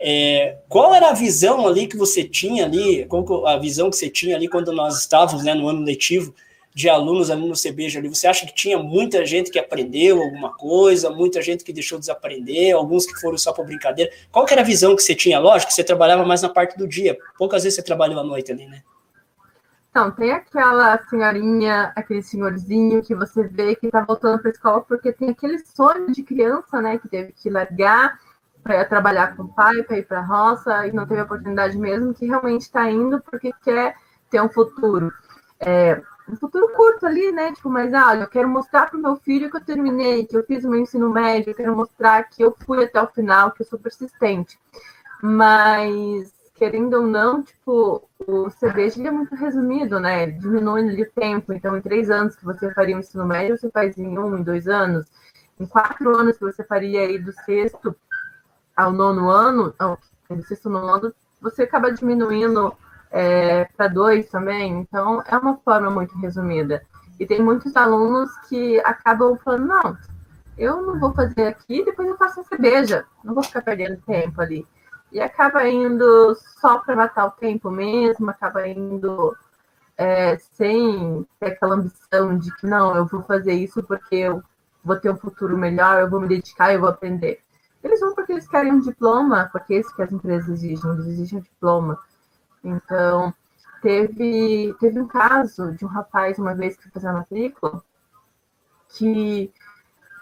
é, 0.00 0.58
qual 0.68 0.94
era 0.94 1.10
a 1.10 1.14
visão 1.14 1.66
ali 1.66 1.86
que 1.88 1.96
você 1.96 2.22
tinha 2.22 2.64
ali, 2.64 3.06
a 3.46 3.56
visão 3.56 3.90
que 3.90 3.96
você 3.96 4.08
tinha 4.08 4.36
ali 4.36 4.48
quando 4.48 4.72
nós 4.72 4.98
estávamos 4.98 5.44
né, 5.44 5.54
no 5.54 5.68
ano 5.68 5.82
letivo 5.82 6.32
de 6.72 6.88
alunos 6.88 7.30
ali 7.30 7.46
no 7.46 7.54
CBJ 7.54 7.98
ali? 7.98 8.08
Você 8.08 8.28
acha 8.28 8.46
que 8.46 8.54
tinha 8.54 8.78
muita 8.78 9.26
gente 9.26 9.50
que 9.50 9.58
aprendeu 9.58 10.22
alguma 10.22 10.54
coisa, 10.54 11.10
muita 11.10 11.42
gente 11.42 11.64
que 11.64 11.72
deixou 11.72 11.98
de 11.98 12.02
desaprender, 12.02 12.76
alguns 12.76 13.06
que 13.06 13.20
foram 13.20 13.36
só 13.36 13.52
por 13.52 13.66
brincadeira? 13.66 14.10
Qual 14.30 14.46
era 14.48 14.60
a 14.60 14.64
visão 14.64 14.94
que 14.94 15.02
você 15.02 15.16
tinha? 15.16 15.40
Lógico 15.40 15.70
que 15.70 15.74
você 15.74 15.82
trabalhava 15.82 16.24
mais 16.24 16.42
na 16.42 16.48
parte 16.48 16.78
do 16.78 16.86
dia, 16.86 17.18
poucas 17.36 17.64
vezes 17.64 17.76
você 17.76 17.82
trabalhou 17.82 18.20
à 18.20 18.24
noite 18.24 18.52
ali, 18.52 18.66
né? 18.66 18.82
Então, 19.90 20.12
tem 20.12 20.30
aquela 20.30 20.96
senhorinha, 21.08 21.92
aquele 21.96 22.22
senhorzinho 22.22 23.02
que 23.02 23.16
você 23.16 23.42
vê 23.42 23.74
que 23.74 23.88
tá 23.88 24.02
voltando 24.02 24.38
para 24.38 24.50
a 24.50 24.52
escola 24.52 24.80
porque 24.82 25.12
tem 25.12 25.30
aquele 25.30 25.58
sonho 25.58 26.12
de 26.12 26.22
criança, 26.22 26.80
né, 26.80 26.98
que 26.98 27.08
teve 27.08 27.32
que 27.32 27.50
largar 27.50 28.16
para 28.68 28.84
trabalhar 28.84 29.34
com 29.34 29.44
o 29.44 29.48
pai, 29.48 29.82
para 29.82 29.96
ir 29.96 30.06
para 30.06 30.18
a 30.18 30.22
roça, 30.22 30.86
e 30.86 30.92
não 30.92 31.06
teve 31.06 31.22
oportunidade 31.22 31.78
mesmo, 31.78 32.12
que 32.12 32.26
realmente 32.26 32.62
está 32.62 32.90
indo 32.90 33.18
porque 33.18 33.50
quer 33.64 33.96
ter 34.30 34.42
um 34.42 34.48
futuro. 34.50 35.10
É, 35.58 36.02
um 36.28 36.36
futuro 36.36 36.68
curto 36.74 37.06
ali, 37.06 37.32
né? 37.32 37.50
Tipo, 37.54 37.70
mas 37.70 37.94
ah, 37.94 38.14
eu 38.14 38.28
quero 38.28 38.46
mostrar 38.46 38.90
para 38.90 38.98
o 38.98 39.02
meu 39.02 39.16
filho 39.16 39.50
que 39.50 39.56
eu 39.56 39.64
terminei, 39.64 40.26
que 40.26 40.36
eu 40.36 40.44
fiz 40.44 40.66
o 40.66 40.68
meu 40.68 40.80
ensino 40.80 41.08
médio, 41.08 41.50
eu 41.50 41.54
quero 41.54 41.74
mostrar 41.74 42.24
que 42.24 42.42
eu 42.42 42.54
fui 42.66 42.84
até 42.84 43.00
o 43.00 43.06
final, 43.06 43.52
que 43.52 43.62
eu 43.62 43.66
sou 43.66 43.78
persistente. 43.78 44.58
Mas, 45.22 46.30
querendo 46.54 46.92
ou 46.98 47.06
não, 47.06 47.42
tipo, 47.42 48.06
o 48.26 48.50
CBG 48.50 49.06
é 49.06 49.10
muito 49.10 49.34
resumido, 49.34 49.98
né? 49.98 50.26
Diminui 50.26 50.94
de 50.94 51.06
tempo. 51.06 51.54
Então, 51.54 51.74
em 51.74 51.80
três 51.80 52.10
anos 52.10 52.36
que 52.36 52.44
você 52.44 52.70
faria 52.74 52.96
o 52.96 53.00
ensino 53.00 53.24
médio, 53.24 53.56
você 53.56 53.70
faz 53.70 53.96
em 53.96 54.18
um, 54.18 54.36
em 54.36 54.42
dois 54.42 54.68
anos. 54.68 55.06
Em 55.58 55.64
quatro 55.64 56.14
anos 56.14 56.36
que 56.36 56.44
você 56.44 56.62
faria 56.62 57.00
aí 57.00 57.18
do 57.18 57.32
sexto 57.32 57.96
ao 58.78 58.92
nono 58.92 59.28
ano, 59.28 59.74
ao 59.76 59.98
sexto 60.46 60.70
nono 60.70 60.86
ano, 60.86 61.14
você 61.40 61.64
acaba 61.64 61.92
diminuindo 61.92 62.72
é, 63.10 63.64
para 63.64 63.88
dois 63.88 64.28
também. 64.28 64.78
Então, 64.78 65.20
é 65.26 65.36
uma 65.36 65.56
forma 65.56 65.90
muito 65.90 66.16
resumida. 66.16 66.84
E 67.18 67.26
tem 67.26 67.42
muitos 67.42 67.74
alunos 67.74 68.30
que 68.48 68.78
acabam 68.84 69.36
falando, 69.44 69.66
não, 69.66 69.98
eu 70.56 70.80
não 70.80 71.00
vou 71.00 71.12
fazer 71.12 71.48
aqui, 71.48 71.84
depois 71.84 72.06
eu 72.06 72.16
faço 72.16 72.40
a 72.40 72.44
cerveja, 72.44 73.04
não 73.24 73.34
vou 73.34 73.42
ficar 73.42 73.62
perdendo 73.62 74.00
tempo 74.06 74.40
ali. 74.40 74.64
E 75.10 75.20
acaba 75.20 75.68
indo 75.68 76.36
só 76.60 76.78
para 76.78 76.94
matar 76.94 77.26
o 77.26 77.30
tempo 77.32 77.72
mesmo, 77.72 78.30
acaba 78.30 78.68
indo 78.68 79.36
é, 79.96 80.38
sem 80.52 81.26
ter 81.40 81.46
aquela 81.46 81.74
ambição 81.74 82.38
de 82.38 82.54
que 82.54 82.66
não, 82.66 82.94
eu 82.94 83.06
vou 83.06 83.24
fazer 83.24 83.54
isso 83.54 83.82
porque 83.82 84.14
eu 84.14 84.40
vou 84.84 84.94
ter 84.94 85.10
um 85.10 85.16
futuro 85.16 85.58
melhor, 85.58 85.98
eu 85.98 86.08
vou 86.08 86.20
me 86.20 86.28
dedicar, 86.28 86.72
eu 86.72 86.80
vou 86.80 86.88
aprender. 86.88 87.42
Eles 87.82 88.00
vão 88.00 88.14
porque 88.14 88.32
eles 88.32 88.48
querem 88.48 88.72
um 88.72 88.80
diploma, 88.80 89.48
porque 89.52 89.74
é 89.74 89.80
isso 89.80 89.94
que 89.94 90.02
as 90.02 90.12
empresas 90.12 90.48
exigem, 90.48 90.90
eles 90.90 91.06
exigem 91.06 91.38
um 91.38 91.42
diploma. 91.42 91.98
Então, 92.62 93.32
teve, 93.80 94.74
teve 94.80 95.00
um 95.00 95.06
caso 95.06 95.72
de 95.72 95.84
um 95.84 95.88
rapaz, 95.88 96.38
uma 96.38 96.54
vez 96.54 96.76
que 96.76 96.84
foi 96.84 96.92
fazer 96.92 97.08
a 97.08 97.12
matrícula, 97.12 97.82
que 98.90 99.52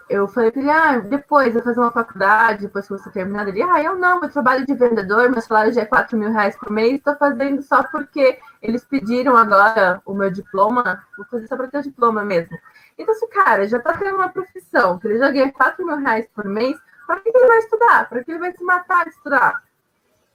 eu 0.09 0.27
falei 0.27 0.51
para 0.51 0.61
ele, 0.61 0.71
ah, 0.71 0.99
depois 0.99 1.55
eu 1.55 1.63
fazer 1.63 1.79
uma 1.79 1.91
faculdade, 1.91 2.61
depois 2.61 2.87
que 2.87 2.93
você 2.93 3.09
terminar, 3.09 3.47
ele, 3.47 3.61
ah, 3.61 3.81
eu 3.81 3.97
não, 3.97 4.21
eu 4.21 4.29
trabalho 4.29 4.65
de 4.65 4.73
vendedor, 4.73 5.29
meu 5.29 5.41
salário 5.41 5.73
já 5.73 5.81
é 5.81 5.85
4 5.85 6.17
mil 6.17 6.31
reais 6.31 6.55
por 6.57 6.71
mês, 6.71 6.95
estou 6.95 7.15
fazendo 7.17 7.61
só 7.61 7.83
porque 7.83 8.39
eles 8.61 8.85
pediram 8.85 9.35
agora 9.35 10.01
o 10.05 10.13
meu 10.13 10.31
diploma, 10.31 11.03
vou 11.17 11.25
fazer 11.25 11.47
só 11.47 11.57
para 11.57 11.67
ter 11.67 11.79
o 11.79 11.83
diploma 11.83 12.23
mesmo. 12.23 12.57
Então, 12.97 13.13
esse 13.13 13.27
cara 13.27 13.67
já 13.67 13.77
está 13.77 13.93
tendo 13.97 14.15
uma 14.15 14.29
profissão, 14.29 14.97
que 14.97 15.07
ele 15.07 15.19
já 15.19 15.29
ganha 15.29 15.51
4 15.51 15.85
mil 15.85 15.97
reais 15.97 16.25
por 16.33 16.45
mês, 16.45 16.77
para 17.07 17.21
que 17.21 17.29
ele 17.29 17.47
vai 17.47 17.57
estudar? 17.59 18.09
Para 18.09 18.23
que 18.23 18.31
ele 18.31 18.39
vai 18.39 18.51
se 18.51 18.63
matar 18.63 19.05
de 19.05 19.11
estudar? 19.11 19.63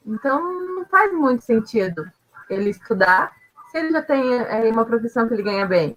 Então, 0.05 0.53
não 0.75 0.85
faz 0.87 1.13
muito 1.13 1.45
sentido 1.45 2.11
ele 2.51 2.71
estudar 2.71 3.33
se 3.71 3.79
ele 3.79 3.93
já 3.93 4.03
tem 4.03 4.35
é, 4.35 4.71
uma 4.71 4.85
profissão 4.85 5.29
que 5.29 5.35
ele 5.35 5.43
ganha 5.43 5.67
bem. 5.67 5.97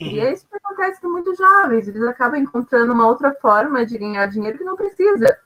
Uhum. 0.00 0.06
E 0.08 0.20
é 0.20 0.32
isso 0.32 0.46
que 0.48 0.56
acontece 0.56 1.00
com 1.00 1.08
muitos 1.08 1.36
jovens. 1.36 1.86
Eles 1.86 2.02
acabam 2.04 2.40
encontrando 2.40 2.92
uma 2.92 3.06
outra 3.06 3.34
forma 3.34 3.84
de 3.84 3.98
ganhar 3.98 4.26
dinheiro 4.26 4.58
que 4.58 4.64
não 4.64 4.76
precisa. 4.76 5.38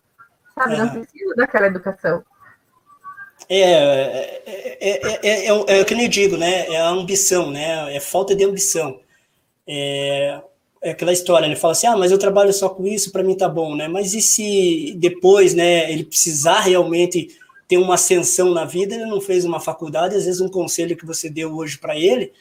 Sabe? 0.55 0.75
É. 0.75 0.79
Não 0.79 0.89
precisa 0.91 1.35
daquela 1.35 1.67
educação. 1.67 2.25
É, 3.49 3.63
é, 4.47 5.21
é, 5.23 5.47
é, 5.47 5.53
o 5.53 5.85
que 5.85 5.95
eu 5.95 6.09
digo, 6.09 6.37
né? 6.37 6.67
É 6.69 6.81
a 6.81 6.89
ambição, 6.89 7.51
né? 7.51 7.95
É 7.95 8.01
falta 8.01 8.35
de 8.35 8.45
ambição. 8.45 9.01
É, 9.67 10.41
é 10.83 10.91
aquela 10.91 11.13
história, 11.13 11.47
ele 11.47 11.55
fala 11.55 11.73
assim, 11.73 11.87
ah, 11.87 11.97
mas 11.97 12.11
eu 12.11 12.19
trabalho 12.19 12.53
só 12.53 12.69
com 12.69 12.85
isso, 12.85 13.13
para 13.13 13.23
mim 13.23 13.37
tá 13.37 13.49
bom, 13.49 13.77
né? 13.77 13.87
Mas 13.87 14.15
e 14.15 14.21
se 14.21 14.97
depois, 14.99 15.55
né, 15.55 15.91
ele 15.91 16.05
precisar 16.05 16.61
realmente 16.61 17.29
ter 17.69 17.79
uma 17.79 17.95
ascensão 17.95 18.53
na 18.53 18.65
vida, 18.65 18.95
ele 18.95 19.07
não 19.07 19.21
fez 19.21 19.45
uma 19.45 19.61
faculdade, 19.61 20.17
às 20.17 20.25
vezes 20.25 20.41
um 20.41 20.49
conselho 20.49 20.97
que 20.97 21.07
você 21.07 21.31
deu 21.31 21.55
hoje 21.55 21.79
para 21.79 21.97
ele, 21.97 22.33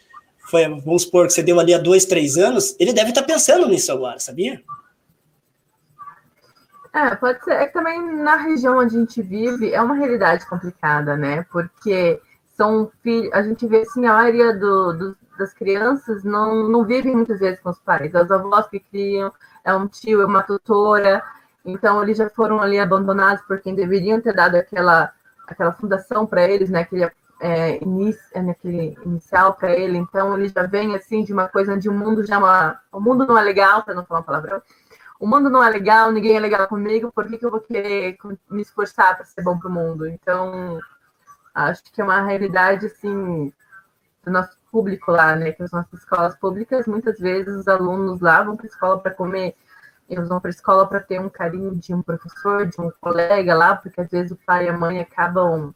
foi, 0.49 0.67
vamos 0.67 1.03
supor 1.03 1.27
que 1.27 1.33
você 1.33 1.43
deu 1.43 1.59
ali 1.59 1.71
há 1.71 1.77
dois, 1.77 2.03
três 2.03 2.35
anos, 2.35 2.75
ele 2.79 2.93
deve 2.93 3.09
estar 3.09 3.21
tá 3.21 3.27
pensando 3.27 3.69
nisso 3.69 3.91
agora, 3.91 4.19
sabia? 4.19 4.61
É, 6.93 7.15
pode 7.15 7.43
ser. 7.43 7.53
É 7.53 7.67
que 7.67 7.73
também 7.73 8.01
na 8.17 8.35
região 8.35 8.77
onde 8.77 8.97
a 8.97 8.99
gente 8.99 9.21
vive 9.21 9.71
é 9.71 9.81
uma 9.81 9.95
realidade 9.95 10.45
complicada, 10.45 11.15
né? 11.15 11.45
Porque 11.49 12.19
são 12.57 12.91
filhos, 13.01 13.31
a 13.31 13.41
gente 13.43 13.65
vê 13.65 13.81
assim, 13.81 14.05
a 14.05 14.13
maioria 14.13 14.53
do, 14.53 14.93
do 14.93 15.17
das 15.41 15.53
crianças 15.53 16.23
não, 16.23 16.69
não 16.69 16.85
vivem 16.85 17.15
muitas 17.15 17.39
vezes 17.39 17.59
com 17.59 17.69
os 17.69 17.79
pais. 17.79 18.13
As 18.15 18.31
avós 18.31 18.67
que 18.67 18.79
criam, 18.79 19.31
é 19.63 19.73
um 19.73 19.87
tio, 19.87 20.21
é 20.21 20.25
uma 20.25 20.43
tutora. 20.43 21.23
Então, 21.65 22.01
eles 22.01 22.17
já 22.17 22.29
foram 22.29 22.61
ali 22.61 22.79
abandonados 22.79 23.43
por 23.45 23.59
quem 23.59 23.75
deveriam 23.75 24.21
ter 24.21 24.33
dado 24.33 24.55
aquela, 24.55 25.11
aquela 25.47 25.71
fundação 25.73 26.25
para 26.25 26.43
eles, 26.43 26.69
né? 26.69 26.81
Aquele, 26.81 27.11
é, 27.41 27.83
inicio, 27.83 28.21
é 28.33 28.41
naquele 28.41 28.95
inicial 29.03 29.55
para 29.55 29.71
ele, 29.71 29.97
então 29.97 30.37
ele 30.37 30.47
já 30.47 30.63
vem 30.67 30.95
assim 30.95 31.23
de 31.23 31.33
uma 31.33 31.47
coisa 31.47 31.75
de 31.75 31.89
um 31.89 31.97
mundo 31.97 32.23
já 32.23 32.37
uma, 32.37 32.79
o 32.91 32.99
mundo 32.99 33.25
não 33.25 33.35
é 33.35 33.41
legal, 33.41 33.81
para 33.81 33.95
não 33.95 34.05
falar 34.05 34.19
uma 34.19 34.25
palavrão, 34.25 34.61
o 35.19 35.27
mundo 35.27 35.49
não 35.49 35.63
é 35.63 35.69
legal, 35.69 36.11
ninguém 36.11 36.37
é 36.37 36.39
legal 36.39 36.67
comigo, 36.67 37.11
por 37.11 37.27
que, 37.27 37.39
que 37.39 37.45
eu 37.45 37.49
vou 37.51 37.59
querer 37.59 38.15
me 38.49 38.61
esforçar 38.61 39.15
para 39.15 39.25
ser 39.25 39.41
bom 39.41 39.57
para 39.57 39.69
o 39.69 39.71
mundo? 39.71 40.07
Então, 40.07 40.79
acho 41.53 41.83
que 41.91 41.99
é 41.99 42.03
uma 42.03 42.21
realidade 42.21 42.85
assim 42.85 43.51
do 44.23 44.31
nosso 44.31 44.60
público 44.71 45.11
lá, 45.11 45.35
né? 45.35 45.51
Que 45.51 45.63
as 45.63 45.71
nossas 45.71 45.99
escolas 45.99 46.35
públicas, 46.35 46.87
muitas 46.87 47.19
vezes 47.19 47.55
os 47.55 47.67
alunos 47.67 48.21
lá 48.21 48.43
vão 48.43 48.55
para 48.55 48.65
a 48.65 48.69
escola 48.69 48.99
para 48.99 49.11
comer, 49.11 49.55
eles 50.09 50.27
vão 50.27 50.39
para 50.39 50.49
a 50.49 50.51
escola 50.51 50.87
para 50.87 50.99
ter 50.99 51.19
um 51.19 51.29
carinho 51.29 51.75
de 51.75 51.93
um 51.93 52.01
professor, 52.01 52.65
de 52.65 52.79
um 52.79 52.91
colega 52.99 53.55
lá, 53.55 53.75
porque 53.75 54.01
às 54.01 54.09
vezes 54.09 54.31
o 54.31 54.39
pai 54.45 54.65
e 54.65 54.69
a 54.69 54.77
mãe 54.77 54.99
acabam 54.99 55.73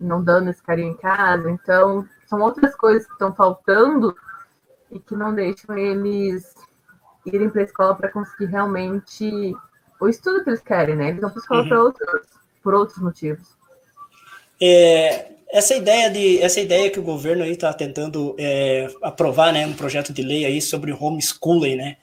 não 0.00 0.22
dando 0.22 0.50
esse 0.50 0.62
carinho 0.62 0.92
em 0.92 0.96
casa. 0.96 1.50
Então, 1.50 2.06
são 2.26 2.40
outras 2.40 2.74
coisas 2.74 3.06
que 3.06 3.12
estão 3.12 3.34
faltando 3.34 4.14
e 4.90 4.98
que 4.98 5.14
não 5.14 5.34
deixam 5.34 5.76
eles 5.76 6.54
irem 7.24 7.48
para 7.48 7.62
a 7.62 7.64
escola 7.64 7.94
para 7.94 8.10
conseguir 8.10 8.46
realmente 8.46 9.56
o 10.00 10.08
estudo 10.08 10.44
que 10.44 10.50
eles 10.50 10.60
querem, 10.60 10.96
né? 10.96 11.08
Eles 11.08 11.20
vão 11.20 11.30
para 11.30 11.38
a 11.38 11.42
escola 11.42 11.62
uhum. 11.62 11.84
outros, 11.84 12.26
por 12.62 12.74
outros 12.74 12.98
motivos. 12.98 13.56
É, 14.60 15.33
essa 15.54 15.72
ideia 15.76 16.10
de 16.10 16.42
essa 16.42 16.60
ideia 16.60 16.90
que 16.90 16.98
o 16.98 17.02
governo 17.04 17.44
aí 17.44 17.52
está 17.52 17.72
tentando 17.72 18.34
é, 18.36 18.88
aprovar, 19.00 19.52
né, 19.52 19.64
um 19.64 19.72
projeto 19.72 20.12
de 20.12 20.20
lei 20.20 20.44
aí 20.44 20.60
sobre 20.60 20.92
homeschooling, 20.92 21.76
né? 21.76 21.96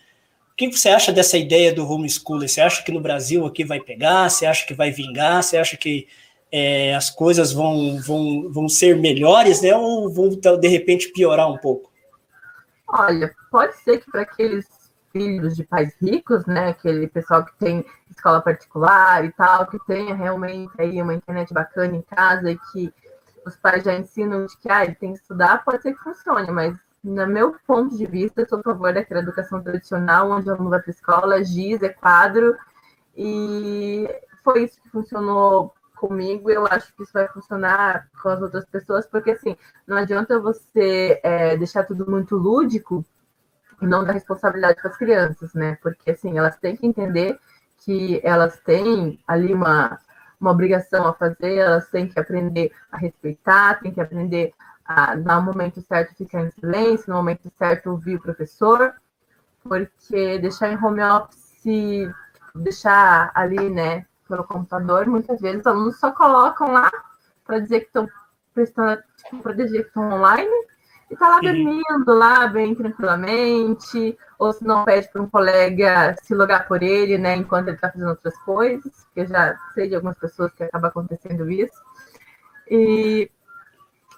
O 0.53 0.55
que 0.55 0.71
você 0.71 0.87
acha 0.87 1.11
dessa 1.11 1.37
ideia 1.37 1.73
do 1.73 1.85
homeschooling? 1.85 2.47
Você 2.47 2.61
acha 2.61 2.81
que 2.81 2.93
no 2.93 3.01
Brasil 3.01 3.45
aqui 3.45 3.65
vai 3.65 3.81
pegar? 3.81 4.29
Você 4.29 4.45
acha 4.45 4.65
que 4.65 4.73
vai 4.73 4.89
vingar? 4.89 5.43
Você 5.43 5.57
acha 5.57 5.75
que 5.75 6.07
é, 6.49 6.95
as 6.95 7.09
coisas 7.09 7.51
vão, 7.51 7.99
vão, 7.99 8.49
vão 8.49 8.69
ser 8.69 8.95
melhores, 8.95 9.61
né? 9.61 9.75
Ou 9.75 10.09
vão 10.09 10.29
de 10.29 10.67
repente 10.69 11.11
piorar 11.11 11.51
um 11.51 11.57
pouco? 11.57 11.91
Olha, 12.87 13.35
pode 13.51 13.75
ser 13.83 13.97
que 13.97 14.09
para 14.09 14.21
aqueles 14.21 14.65
filhos 15.11 15.57
de 15.57 15.65
pais 15.65 15.93
ricos, 16.01 16.45
né? 16.45 16.69
Aquele 16.69 17.05
pessoal 17.05 17.43
que 17.43 17.53
tem 17.59 17.83
escola 18.09 18.39
particular 18.39 19.25
e 19.25 19.31
tal, 19.33 19.67
que 19.67 19.77
tenha 19.85 20.15
realmente 20.15 20.71
aí 20.77 21.01
uma 21.01 21.15
internet 21.15 21.53
bacana 21.53 21.97
em 21.97 22.01
casa 22.01 22.49
e 22.49 22.57
que 22.71 22.93
os 23.45 23.55
pais 23.55 23.83
já 23.83 23.93
ensinam 23.93 24.45
de 24.45 24.57
que 24.57 24.71
ah, 24.71 24.83
ele 24.83 24.95
tem 24.95 25.13
que 25.13 25.19
estudar, 25.19 25.63
pode 25.63 25.81
ser 25.81 25.93
que 25.93 26.03
funcione, 26.03 26.51
mas 26.51 26.75
no 27.03 27.25
meu 27.27 27.55
ponto 27.65 27.97
de 27.97 28.05
vista, 28.05 28.41
eu 28.41 28.47
sou 28.47 28.59
a 28.59 28.63
favor 28.63 28.93
daquela 28.93 29.21
educação 29.21 29.61
tradicional, 29.61 30.29
onde 30.29 30.49
o 30.49 30.53
aluno 30.53 30.69
vai 30.69 30.79
para 30.79 30.91
a 30.91 30.93
escola, 30.93 31.43
giz, 31.43 31.81
é 31.81 31.89
quadro, 31.89 32.55
e 33.15 34.07
foi 34.43 34.65
isso 34.65 34.79
que 34.81 34.89
funcionou 34.89 35.73
comigo, 35.95 36.49
eu 36.49 36.65
acho 36.65 36.93
que 36.95 37.03
isso 37.03 37.13
vai 37.13 37.27
funcionar 37.27 38.07
com 38.21 38.29
as 38.29 38.41
outras 38.41 38.65
pessoas, 38.65 39.05
porque 39.05 39.31
assim, 39.31 39.55
não 39.85 39.97
adianta 39.97 40.39
você 40.39 41.19
é, 41.23 41.55
deixar 41.57 41.83
tudo 41.83 42.09
muito 42.09 42.35
lúdico 42.35 43.05
e 43.81 43.85
não 43.85 44.03
dar 44.03 44.13
responsabilidade 44.13 44.81
para 44.81 44.89
as 44.89 44.97
crianças, 44.97 45.53
né? 45.53 45.77
Porque 45.81 46.11
assim, 46.11 46.37
elas 46.37 46.57
têm 46.57 46.75
que 46.75 46.87
entender 46.87 47.39
que 47.83 48.19
elas 48.23 48.59
têm 48.61 49.19
ali 49.27 49.53
uma, 49.53 49.99
uma 50.41 50.51
obrigação 50.51 51.07
a 51.07 51.13
fazer, 51.13 51.57
elas 51.57 51.87
têm 51.89 52.07
que 52.07 52.19
aprender 52.19 52.71
a 52.91 52.97
respeitar, 52.97 53.79
têm 53.79 53.93
que 53.93 54.01
aprender 54.01 54.53
a, 54.83 55.15
no 55.15 55.41
momento 55.43 55.79
certo, 55.81 56.15
ficar 56.15 56.41
em 56.41 56.51
silêncio, 56.51 57.09
no 57.09 57.15
momento 57.15 57.49
certo, 57.57 57.91
ouvir 57.91 58.15
o 58.15 58.21
professor, 58.21 58.93
porque 59.63 60.39
deixar 60.39 60.71
em 60.71 60.83
home 60.83 61.01
office, 61.01 62.11
deixar 62.55 63.31
ali, 63.35 63.69
né, 63.69 64.05
pelo 64.27 64.43
computador, 64.43 65.05
muitas 65.05 65.39
vezes 65.39 65.61
os 65.61 65.67
alunos 65.67 65.99
só 65.99 66.11
colocam 66.11 66.71
lá 66.71 66.91
para 67.45 67.59
dizer 67.59 67.81
que 67.81 67.87
estão 67.87 68.07
prestando, 68.53 69.01
tipo, 69.17 69.43
para 69.43 69.53
dizer 69.53 69.83
que 69.83 69.87
estão 69.89 70.11
online 70.11 70.49
e 71.09 71.15
tá 71.15 71.27
lá 71.27 71.35
uhum. 71.35 71.41
dormindo 71.41 72.13
lá 72.13 72.47
bem 72.47 72.73
tranquilamente, 72.73 74.17
ou 74.41 74.51
se 74.51 74.65
não 74.65 74.83
pede 74.83 75.07
para 75.07 75.21
um 75.21 75.29
colega 75.29 76.15
se 76.23 76.33
logar 76.33 76.67
por 76.67 76.81
ele, 76.81 77.15
né, 77.15 77.35
enquanto 77.35 77.67
ele 77.67 77.75
está 77.75 77.91
fazendo 77.91 78.09
outras 78.09 78.35
coisas, 78.39 78.91
que 79.13 79.19
eu 79.19 79.27
já 79.27 79.55
sei 79.75 79.87
de 79.87 79.93
algumas 79.93 80.17
pessoas 80.17 80.51
que 80.51 80.63
acaba 80.63 80.87
acontecendo 80.87 81.47
isso. 81.51 81.79
E 82.67 83.29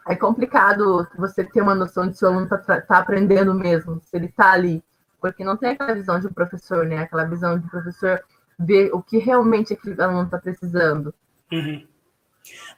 é 0.07 0.15
complicado 0.15 1.05
você 1.17 1.43
ter 1.43 1.61
uma 1.61 1.75
noção 1.75 2.07
de 2.07 2.17
se 2.17 2.23
o 2.23 2.29
aluno 2.29 2.45
está 2.45 2.79
tá 2.79 2.99
aprendendo 2.99 3.53
mesmo, 3.53 3.99
se 4.01 4.15
ele 4.15 4.27
está 4.27 4.53
ali, 4.53 4.81
porque 5.19 5.43
não 5.43 5.57
tem 5.57 5.71
aquela 5.71 5.93
visão 5.93 6.17
de 6.17 6.27
um 6.27 6.33
professor, 6.33 6.85
né, 6.85 6.99
aquela 6.99 7.25
visão 7.25 7.59
de 7.59 7.65
um 7.65 7.69
professor 7.69 8.23
ver 8.57 8.91
o 8.93 9.03
que 9.03 9.17
realmente 9.17 9.73
aquele 9.73 10.01
aluno 10.01 10.23
está 10.23 10.37
precisando. 10.37 11.13
Uhum. 11.51 11.85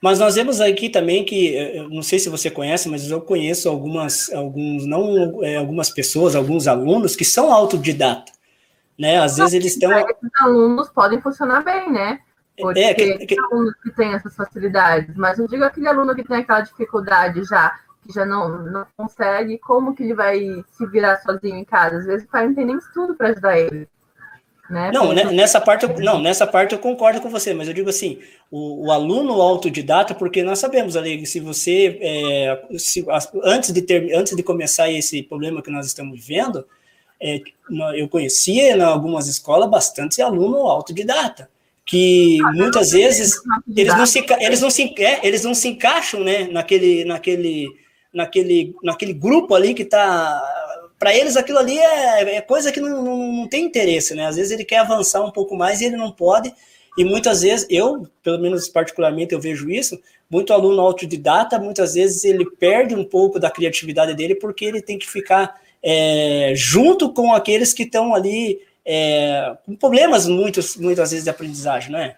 Mas 0.02 0.20
nós 0.20 0.36
vemos 0.36 0.62
aqui 0.62 0.90
também 0.90 1.24
que, 1.26 1.56
eh, 1.56 1.88
não 1.90 2.04
sei 2.04 2.20
se 2.20 2.30
você 2.30 2.52
conhece, 2.52 2.88
mas 2.88 3.10
eu 3.10 3.22
conheço 3.22 3.68
algumas, 3.68 4.32
alguns, 4.32 4.86
não 4.86 5.44
é, 5.44 5.56
algumas 5.56 5.90
pessoas, 5.90 6.36
alguns 6.36 6.68
alunos 6.68 7.16
que 7.16 7.26
são 7.26 7.52
autodidata, 7.52 8.32
né? 8.98 9.20
Às 9.20 9.38
vezes 9.38 9.54
eles 9.54 9.74
estão. 9.74 9.92
Esses 9.92 10.42
alunos 10.42 10.90
podem 10.90 11.20
funcionar 11.22 11.64
bem, 11.64 11.92
né? 11.92 12.20
Porque 12.58 12.80
é, 12.80 12.94
que, 12.94 13.26
que... 13.26 13.36
alunos 13.40 13.74
que 13.82 13.92
têm 13.92 14.14
essas 14.14 14.36
facilidades, 14.36 15.16
mas 15.16 15.40
eu 15.40 15.48
digo 15.48 15.64
aquele 15.64 15.88
aluno 15.88 16.16
que 16.16 16.24
tem 16.24 16.38
aquela 16.38 16.62
dificuldade 16.62 17.44
já, 17.44 17.78
que 18.02 18.14
já 18.14 18.26
não, 18.26 18.64
não 18.64 18.88
consegue, 18.96 19.58
como 19.58 19.94
que 19.94 20.04
ele 20.04 20.14
vai 20.14 20.64
se 20.72 20.86
virar 20.88 21.18
sozinho 21.18 21.58
em 21.58 21.66
casa? 21.66 21.98
Às 21.98 22.06
vezes 22.06 22.26
o 22.26 22.32
pai 22.32 22.48
não 22.48 22.56
tem 22.56 22.66
nem 22.66 22.78
estudo 22.78 23.16
para 23.16 23.30
ajudar 23.30 23.58
ele. 23.58 23.90
Né? 24.70 24.92
Não, 24.92 25.14
né, 25.14 25.26
nessa 25.26 25.62
parte 25.62 25.84
eu, 25.86 25.96
não, 26.00 26.20
nessa 26.20 26.48
parte 26.48 26.74
eu 26.74 26.80
concordo 26.80 27.22
com 27.22 27.30
você, 27.30 27.54
mas 27.54 27.68
eu 27.68 27.74
digo 27.74 27.90
assim, 27.90 28.18
o, 28.50 28.88
o 28.88 28.92
aluno 28.92 29.40
autodidata, 29.42 30.16
porque 30.16 30.42
nós 30.42 30.58
sabemos 30.58 30.98
ali 30.98 31.20
que 31.20 31.26
se 31.28 31.40
você 31.40 32.00
é, 32.02 32.66
se, 32.78 33.06
antes 33.44 33.72
de 33.72 33.82
ter, 33.84 34.16
antes 34.16 34.36
de 34.36 34.42
começar 34.42 34.90
esse 34.90 35.22
problema 35.22 35.62
que 35.62 35.70
nós 35.70 35.86
estamos 35.86 36.20
vivendo, 36.20 36.66
é, 37.22 37.42
eu 37.96 38.10
conhecia 38.10 38.76
em 38.76 38.82
algumas 38.82 39.28
escolas 39.28 39.70
bastante 39.70 40.22
aluno 40.22 40.58
autodidata, 40.68 41.48
que 41.86 42.40
ah, 42.44 42.52
muitas 42.52 42.90
vezes 42.90 43.42
eles 43.76 43.96
não 43.96 44.06
se 44.08 44.26
eles 44.40 44.62
não 44.62 44.70
se 44.72 44.94
é, 44.98 45.26
eles 45.26 45.44
não 45.44 45.54
se 45.54 45.68
encaixam, 45.68 46.22
né, 46.22 46.48
naquele 46.52 47.06
naquele 47.06 47.70
naquele 48.12 48.76
naquele 48.84 49.14
grupo 49.14 49.54
ali 49.54 49.76
que 49.76 49.84
está 49.84 50.42
para 51.06 51.16
eles 51.16 51.38
aquilo 51.38 51.60
ali 51.60 51.78
é, 51.78 52.38
é 52.38 52.42
coisa 52.42 52.72
que 52.72 52.82
não, 52.82 53.04
não, 53.04 53.32
não, 53.32 53.48
tem 53.48 53.64
interesse, 53.64 54.16
né? 54.16 54.26
Às 54.26 54.38
vezes 54.38 54.52
ele 54.52 54.66
quer 54.66 54.80
avançar 54.80 55.24
um 55.24 55.30
pouco 55.30 55.56
mais 55.56 55.80
e 55.80 55.86
ele 55.86 55.96
não 55.96 56.12
pode, 56.12 56.52
e 56.98 57.06
muitas 57.06 57.44
vezes, 57.44 57.68
eu, 57.70 58.08
pelo 58.24 58.40
menos 58.40 58.68
particularmente, 58.68 59.32
eu 59.32 59.40
vejo 59.40 59.70
isso, 59.70 60.02
muito 60.28 60.52
aluno 60.52 60.82
autodidata, 60.82 61.60
muitas 61.60 61.94
vezes 61.94 62.24
ele 62.24 62.44
perde 62.44 62.96
um 62.96 63.04
pouco 63.04 63.40
da 63.40 63.52
criatividade 63.52 64.16
dele 64.16 64.34
porque 64.34 64.66
ele 64.66 64.82
tem 64.82 64.98
que 64.98 65.08
ficar 65.08 65.62
é, 65.84 66.54
junto 66.56 67.14
com 67.14 67.36
aqueles 67.36 67.72
que 67.72 67.84
estão 67.84 68.16
ali 68.16 68.60
é, 68.84 69.56
com 69.64 69.76
problemas 69.76 70.28
muitos, 70.28 70.76
muitas 70.76 71.12
vezes 71.12 71.24
de 71.24 71.30
aprendizagem, 71.30 71.92
não 71.92 72.00
é? 72.00 72.18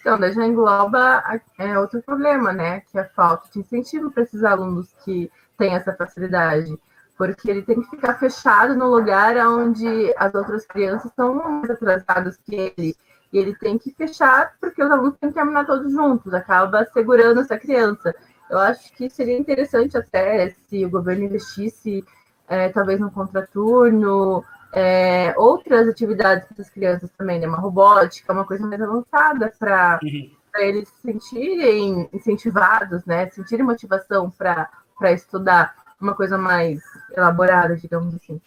Então, 0.00 0.18
já 0.32 0.44
engloba 0.44 1.22
é, 1.56 1.78
outro 1.78 2.02
problema, 2.02 2.52
né? 2.52 2.82
Que 2.90 2.98
é 2.98 3.02
a 3.02 3.08
falta 3.10 3.48
de 3.52 3.60
incentivo 3.60 4.10
para 4.10 4.24
esses 4.24 4.42
alunos 4.42 4.88
que 5.04 5.30
têm 5.56 5.76
essa 5.76 5.94
facilidade 5.94 6.76
porque 7.16 7.50
ele 7.50 7.62
tem 7.62 7.80
que 7.80 7.90
ficar 7.90 8.18
fechado 8.18 8.74
no 8.74 8.88
lugar 8.88 9.36
onde 9.46 10.12
as 10.16 10.34
outras 10.34 10.66
crianças 10.66 11.10
estão 11.10 11.34
mais 11.34 11.70
atrasadas 11.70 12.36
que 12.38 12.72
ele. 12.76 12.96
E 13.32 13.38
ele 13.38 13.54
tem 13.54 13.78
que 13.78 13.90
fechar 13.92 14.54
porque 14.60 14.82
os 14.82 14.90
alunos 14.90 15.16
têm 15.18 15.30
que 15.30 15.34
terminar 15.34 15.64
todos 15.64 15.92
juntos, 15.92 16.34
acaba 16.34 16.84
segurando 16.92 17.40
essa 17.40 17.58
criança. 17.58 18.14
Eu 18.50 18.58
acho 18.58 18.92
que 18.92 19.08
seria 19.08 19.38
interessante 19.38 19.96
até 19.96 20.50
se 20.68 20.84
o 20.84 20.90
governo 20.90 21.24
investisse, 21.24 22.04
é, 22.46 22.68
talvez 22.68 23.00
no 23.00 23.10
contraturno, 23.10 24.44
é, 24.72 25.34
outras 25.36 25.88
atividades 25.88 26.46
para 26.48 26.62
as 26.62 26.70
crianças 26.70 27.10
também, 27.16 27.40
né? 27.40 27.46
Uma 27.46 27.58
robótica, 27.58 28.32
uma 28.32 28.44
coisa 28.44 28.66
mais 28.66 28.80
avançada 28.80 29.52
para 29.58 29.98
uhum. 30.02 30.30
eles 30.56 30.88
se 30.88 31.00
sentirem 31.00 32.08
incentivados, 32.12 33.04
né? 33.06 33.30
Sentirem 33.30 33.64
motivação 33.64 34.30
para 34.30 34.68
estudar 35.12 35.74
uma 36.02 36.14
coisa 36.14 36.36
mais 36.36 36.80
elaborada, 37.16 37.76
digamos 37.76 38.14
assim. 38.14 38.40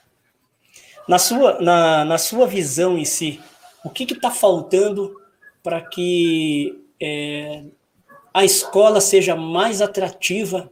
Na 1.07 1.19
sua, 1.19 1.59
na, 1.61 2.03
na 2.05 2.17
sua 2.17 2.47
visão 2.47 2.97
em 2.97 3.05
si, 3.05 3.39
o 3.83 3.89
que 3.89 4.03
está 4.03 4.31
faltando 4.31 5.15
para 5.63 5.81
que 5.81 6.83
é, 7.01 7.63
a 8.33 8.43
escola 8.43 8.99
seja 8.99 9.35
mais 9.35 9.81
atrativa 9.81 10.71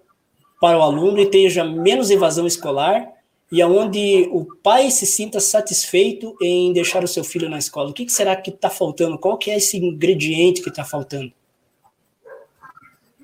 para 0.60 0.78
o 0.78 0.82
aluno 0.82 1.20
e 1.20 1.30
tenha 1.30 1.64
menos 1.64 2.10
evasão 2.10 2.48
escolar 2.48 3.08
e 3.52 3.62
aonde 3.62 4.28
o 4.32 4.46
pai 4.64 4.90
se 4.90 5.06
sinta 5.06 5.40
satisfeito 5.40 6.36
em 6.42 6.74
deixar 6.74 7.04
o 7.04 7.08
seu 7.08 7.24
filho 7.24 7.48
na 7.48 7.60
escola? 7.60 7.92
O 7.92 7.94
que, 7.94 8.06
que 8.06 8.12
será 8.12 8.36
que 8.36 8.50
está 8.50 8.70
faltando? 8.70 9.20
Qual 9.20 9.38
que 9.38 9.52
é 9.52 9.58
esse 9.58 9.78
ingrediente 9.78 10.64
que 10.64 10.70
está 10.70 10.84
faltando? 10.84 11.32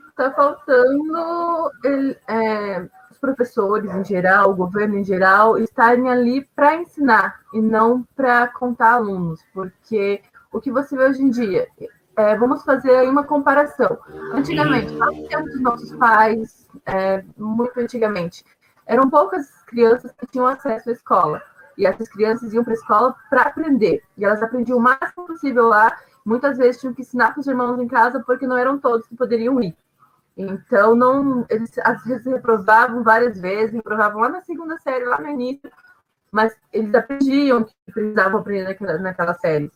Está 0.10 0.32
faltando 0.34 1.72
é, 2.30 2.90
professores 3.20 3.90
em 3.94 4.04
geral, 4.04 4.52
o 4.52 4.56
governo 4.56 4.98
em 4.98 5.04
geral, 5.04 5.58
estarem 5.58 6.10
ali 6.10 6.46
para 6.56 6.76
ensinar 6.76 7.42
e 7.54 7.62
não 7.62 8.04
para 8.16 8.48
contar 8.48 8.94
alunos, 8.94 9.42
porque 9.54 10.22
o 10.52 10.60
que 10.60 10.72
você 10.72 10.96
vê 10.96 11.06
hoje 11.06 11.22
em 11.22 11.30
dia 11.30 11.68
é, 12.18 12.36
vamos 12.36 12.64
fazer 12.64 13.08
uma 13.08 13.24
comparação. 13.24 13.98
Antigamente, 14.34 14.94
nós 14.94 15.16
temos 15.28 15.54
os 15.56 15.62
nossos 15.62 15.96
pais, 15.96 16.68
é, 16.86 17.24
muito 17.38 17.80
antigamente, 17.80 18.44
eram 18.86 19.10
poucas 19.10 19.48
crianças 19.68 20.12
que 20.12 20.28
tinham 20.28 20.48
acesso 20.48 20.90
à 20.90 20.94
escola. 20.94 21.42
E 21.78 21.86
essas 21.86 22.10
crianças 22.10 22.52
iam 22.52 22.64
para 22.64 22.74
a 22.74 22.76
escola 22.76 23.16
para 23.30 23.44
aprender. 23.44 24.04
E 24.18 24.26
elas 24.26 24.44
aprendiam 24.44 24.78
o 24.78 24.82
máximo 24.82 25.26
possível 25.26 25.68
lá. 25.68 25.96
Muitas 26.26 26.58
vezes 26.58 26.82
tinham 26.82 26.94
que 26.94 27.04
ensinar 27.04 27.32
para 27.32 27.40
os 27.40 27.48
irmãos 27.48 27.80
em 27.80 27.88
casa, 27.88 28.20
porque 28.20 28.46
não 28.46 28.58
eram 28.58 28.78
todos 28.78 29.08
que 29.08 29.16
poderiam 29.16 29.62
ir. 29.62 29.78
Então, 30.42 30.96
não, 30.96 31.46
eles 31.50 31.78
às 31.80 32.02
vezes 32.06 32.26
reprovavam 32.26 33.04
várias 33.04 33.38
vezes, 33.38 33.74
reprovavam 33.74 34.22
lá 34.22 34.30
na 34.30 34.42
segunda 34.42 34.80
série, 34.80 35.04
lá 35.04 35.20
no 35.20 35.28
início, 35.28 35.70
mas 36.32 36.56
eles 36.72 36.96
aprendiam 36.96 37.66
que 37.66 37.74
precisavam 37.92 38.40
aprender 38.40 38.64
naquela, 38.64 38.98
naquela 39.00 39.34
série. 39.34 39.70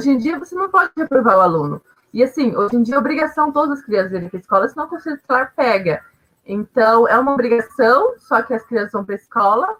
Hoje 0.00 0.10
em 0.10 0.18
dia, 0.18 0.40
você 0.40 0.56
não 0.56 0.68
pode 0.68 0.90
reprovar 0.96 1.38
o 1.38 1.40
aluno. 1.40 1.80
E 2.12 2.20
assim, 2.20 2.56
hoje 2.56 2.74
em 2.74 2.82
dia 2.82 2.96
é 2.96 2.98
obrigação 2.98 3.52
todas 3.52 3.78
as 3.78 3.84
crianças 3.84 4.10
irem 4.10 4.28
para 4.28 4.38
a 4.38 4.40
escola, 4.40 4.68
senão 4.68 4.86
o 4.86 4.88
conselho 4.88 5.14
escolar 5.14 5.52
pega. 5.54 6.04
Então, 6.44 7.06
é 7.06 7.16
uma 7.16 7.32
obrigação, 7.32 8.14
só 8.18 8.42
que 8.42 8.52
as 8.54 8.64
crianças 8.64 8.90
vão 8.90 9.04
para 9.04 9.14
a 9.14 9.18
escola, 9.18 9.76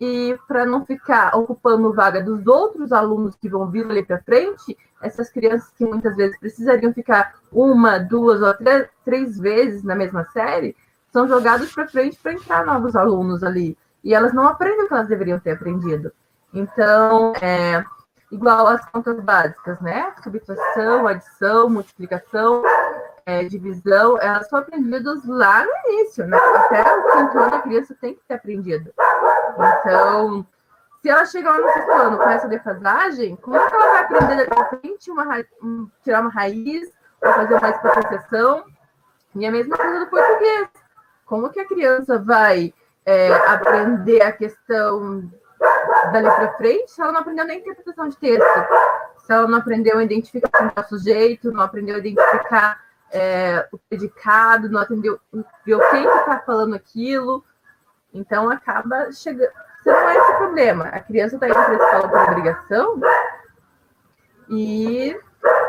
e 0.00 0.38
para 0.46 0.64
não 0.64 0.84
ficar 0.84 1.34
ocupando 1.36 1.92
vaga 1.92 2.22
dos 2.22 2.46
outros 2.46 2.92
alunos 2.92 3.34
que 3.34 3.48
vão 3.48 3.68
vir 3.68 3.84
ali 3.84 4.04
para 4.04 4.22
frente, 4.22 4.76
essas 5.02 5.30
crianças 5.30 5.72
que 5.76 5.84
muitas 5.84 6.16
vezes 6.16 6.38
precisariam 6.38 6.92
ficar 6.92 7.34
uma, 7.50 7.98
duas 7.98 8.40
ou 8.40 8.54
três, 8.54 8.88
três 9.04 9.38
vezes 9.38 9.82
na 9.82 9.94
mesma 9.94 10.24
série, 10.32 10.76
são 11.12 11.26
jogadas 11.26 11.72
para 11.72 11.88
frente 11.88 12.18
para 12.22 12.32
entrar 12.32 12.64
novos 12.64 12.94
alunos 12.94 13.42
ali. 13.42 13.76
E 14.04 14.14
elas 14.14 14.32
não 14.32 14.46
aprendem 14.46 14.84
o 14.84 14.88
que 14.88 14.94
elas 14.94 15.08
deveriam 15.08 15.40
ter 15.40 15.52
aprendido. 15.52 16.12
Então, 16.52 17.32
é, 17.40 17.84
igual 18.30 18.66
as 18.68 18.84
contas 18.90 19.18
básicas, 19.20 19.80
né? 19.80 20.12
Subtração, 20.22 21.06
adição, 21.06 21.68
multiplicação, 21.68 22.62
é, 23.26 23.44
divisão, 23.44 24.18
elas 24.20 24.48
são 24.48 24.58
aprendidas 24.58 25.24
lá 25.26 25.64
no 25.64 25.92
início, 25.92 26.26
né? 26.26 26.36
Até 26.36 26.82
o 26.82 27.02
quinto 27.04 27.38
ano 27.38 27.54
a 27.56 27.62
criança 27.62 27.96
tem 28.00 28.14
que 28.14 28.20
ter 28.26 28.34
aprendido. 28.34 28.90
Então, 29.58 30.46
se 31.02 31.08
ela 31.08 31.26
chegar 31.26 31.58
no 31.58 31.72
sexto 31.72 31.90
ano 31.92 32.16
com 32.16 32.28
essa 32.28 32.48
defasagem, 32.48 33.36
como 33.36 33.56
é 33.56 33.68
que 33.68 33.74
ela 33.74 33.86
vai 33.86 34.02
aprender 34.02 34.36
daqui 34.36 34.60
a 34.60 34.64
frente 34.66 35.10
uma 35.10 35.44
um, 35.62 35.88
tirar 36.02 36.20
uma 36.20 36.30
raiz, 36.30 36.90
ou 37.22 37.32
fazer 37.32 37.54
uma 37.54 37.70
exponenciação? 37.70 38.64
E 39.34 39.46
a 39.46 39.50
mesma 39.50 39.76
coisa 39.76 40.00
do 40.00 40.06
português. 40.06 40.68
Como 41.24 41.50
que 41.50 41.60
a 41.60 41.66
criança 41.66 42.18
vai 42.18 42.72
é, 43.04 43.32
aprender 43.32 44.22
a 44.22 44.32
questão 44.32 45.30
dali 46.12 46.30
para 46.30 46.56
frente 46.56 46.90
se 46.90 47.00
ela 47.00 47.12
não 47.12 47.20
aprendeu 47.20 47.44
nem 47.44 47.58
interpretação 47.58 48.08
de 48.08 48.16
texto? 48.16 48.44
Se 49.18 49.32
ela 49.32 49.46
não 49.46 49.58
aprendeu 49.58 49.98
a 49.98 50.04
identificar 50.04 50.72
o 50.76 50.82
sujeito, 50.84 51.52
não 51.52 51.62
aprendeu 51.62 51.96
a 51.96 51.98
identificar 51.98 52.80
é, 53.10 53.68
o 53.72 53.78
predicado, 53.78 54.70
não 54.70 54.80
aprendeu 54.80 55.20
ver 55.64 55.90
quem 55.90 56.02
que 56.02 56.16
está 56.16 56.38
falando 56.40 56.74
aquilo. 56.74 57.44
Então 58.12 58.50
acaba 58.50 59.10
chegando. 59.12 59.50
Você 59.82 59.90
não 59.90 60.08
é 60.08 60.16
esse 60.16 60.34
problema. 60.34 60.84
A 60.86 61.00
criança 61.00 61.36
está 61.36 61.46
indo 61.46 61.54
para 61.54 61.70
a 61.70 61.74
escola 61.74 62.08
por 62.08 62.32
obrigação 62.32 63.00
e 64.50 65.16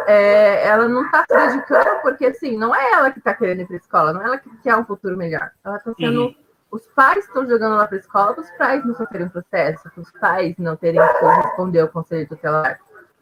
é, 0.07 0.67
ela 0.67 0.87
não 0.87 1.05
está 1.05 1.25
se 1.29 1.37
dedicando 1.37 2.01
porque 2.01 2.25
assim, 2.25 2.57
não 2.57 2.73
é 2.73 2.91
ela 2.91 3.11
que 3.11 3.19
está 3.19 3.33
querendo 3.33 3.61
ir 3.61 3.67
para 3.67 3.75
a 3.75 3.79
escola, 3.79 4.13
não 4.13 4.21
é 4.21 4.25
ela 4.25 4.37
que 4.37 4.49
quer 4.57 4.75
um 4.75 4.85
futuro 4.85 5.15
melhor. 5.15 5.51
Ela 5.63 5.77
está 5.77 5.93
sendo. 5.93 6.25
Uhum 6.25 6.49
os 6.71 6.85
pais 6.95 7.25
estão 7.25 7.47
jogando 7.47 7.75
lá 7.75 7.87
para 7.87 7.97
a 7.97 7.99
escola 7.99 8.33
para 8.33 8.43
os 8.43 8.51
pais 8.51 8.85
não 8.85 8.95
sofrerem 8.95 9.29
processo, 9.29 9.89
para 9.89 10.01
os 10.01 10.11
pais 10.11 10.55
não 10.57 10.75
terem 10.75 11.01
que 11.01 11.25
responder 11.25 11.79
ao 11.79 11.87
conselho 11.87 12.27
tutelar. 12.27 12.79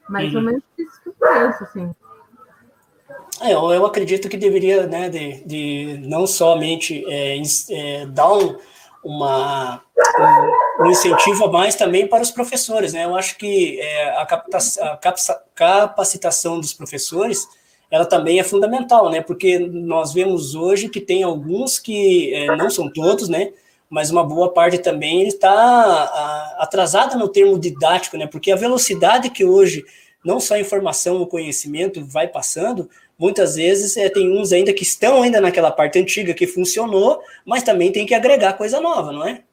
Mais 0.10 0.32
uhum. 0.32 0.40
ou 0.40 0.46
menos 0.46 0.64
isso 0.78 1.02
que 1.02 1.10
eu 1.10 1.16
penso, 1.20 1.64
assim. 1.64 1.96
É, 3.42 3.54
eu 3.54 3.86
acredito 3.86 4.28
que 4.28 4.38
deveria, 4.38 4.88
né, 4.88 5.10
de, 5.10 5.44
de 5.46 6.08
não 6.08 6.26
somente 6.26 7.06
é, 7.08 7.38
é, 7.72 8.06
dar 8.08 8.34
um, 8.34 8.58
uma, 9.08 9.82
um, 10.80 10.84
um, 10.84 10.92
incentivo 10.92 11.46
a 11.46 11.52
mais 11.52 11.76
também 11.76 12.06
para 12.06 12.22
os 12.22 12.30
professores, 12.30 12.92
né? 12.92 13.06
Eu 13.06 13.16
acho 13.16 13.38
que 13.38 13.80
é, 13.80 14.10
a, 14.10 14.22
a 14.24 14.98
capacitação 15.56 16.60
dos 16.60 16.74
professores 16.74 17.48
ela 17.90 18.06
também 18.06 18.38
é 18.38 18.44
fundamental, 18.44 19.10
né? 19.10 19.22
Porque 19.22 19.58
nós 19.60 20.14
vemos 20.14 20.56
hoje 20.56 20.90
que 20.90 21.00
tem 21.00 21.24
alguns 21.24 21.80
que 21.80 22.34
é, 22.34 22.54
não 22.58 22.70
são 22.70 22.92
todos, 22.92 23.30
né? 23.30 23.54
Mas 23.90 24.12
uma 24.12 24.26
boa 24.26 24.52
parte 24.52 24.78
também 24.78 25.26
está 25.26 26.56
atrasada 26.60 27.16
no 27.16 27.30
termo 27.30 27.58
didático, 27.58 28.18
né? 28.18 28.28
Porque 28.28 28.52
a 28.52 28.58
velocidade 28.58 29.30
que 29.30 29.46
hoje 29.46 29.86
não 30.26 30.42
só 30.42 30.56
a 30.56 30.60
informação, 30.60 31.22
o 31.22 31.28
conhecimento 31.28 32.04
vai 32.04 32.28
passando, 32.28 32.90
muitas 33.18 33.56
vezes 33.56 33.98
é, 33.98 34.10
tem 34.10 34.38
uns 34.38 34.52
ainda 34.52 34.74
que 34.74 34.84
estão 34.84 35.22
ainda 35.22 35.42
naquela 35.42 35.72
parte 35.72 36.00
antiga 36.00 36.34
que 36.34 36.48
funcionou, 36.48 37.22
mas 37.46 37.64
também 37.64 37.92
tem 37.92 38.06
que 38.06 38.14
agregar 38.14 38.54
coisa 38.54 38.80
nova, 38.80 39.12
não 39.12 39.28
é? 39.28 39.44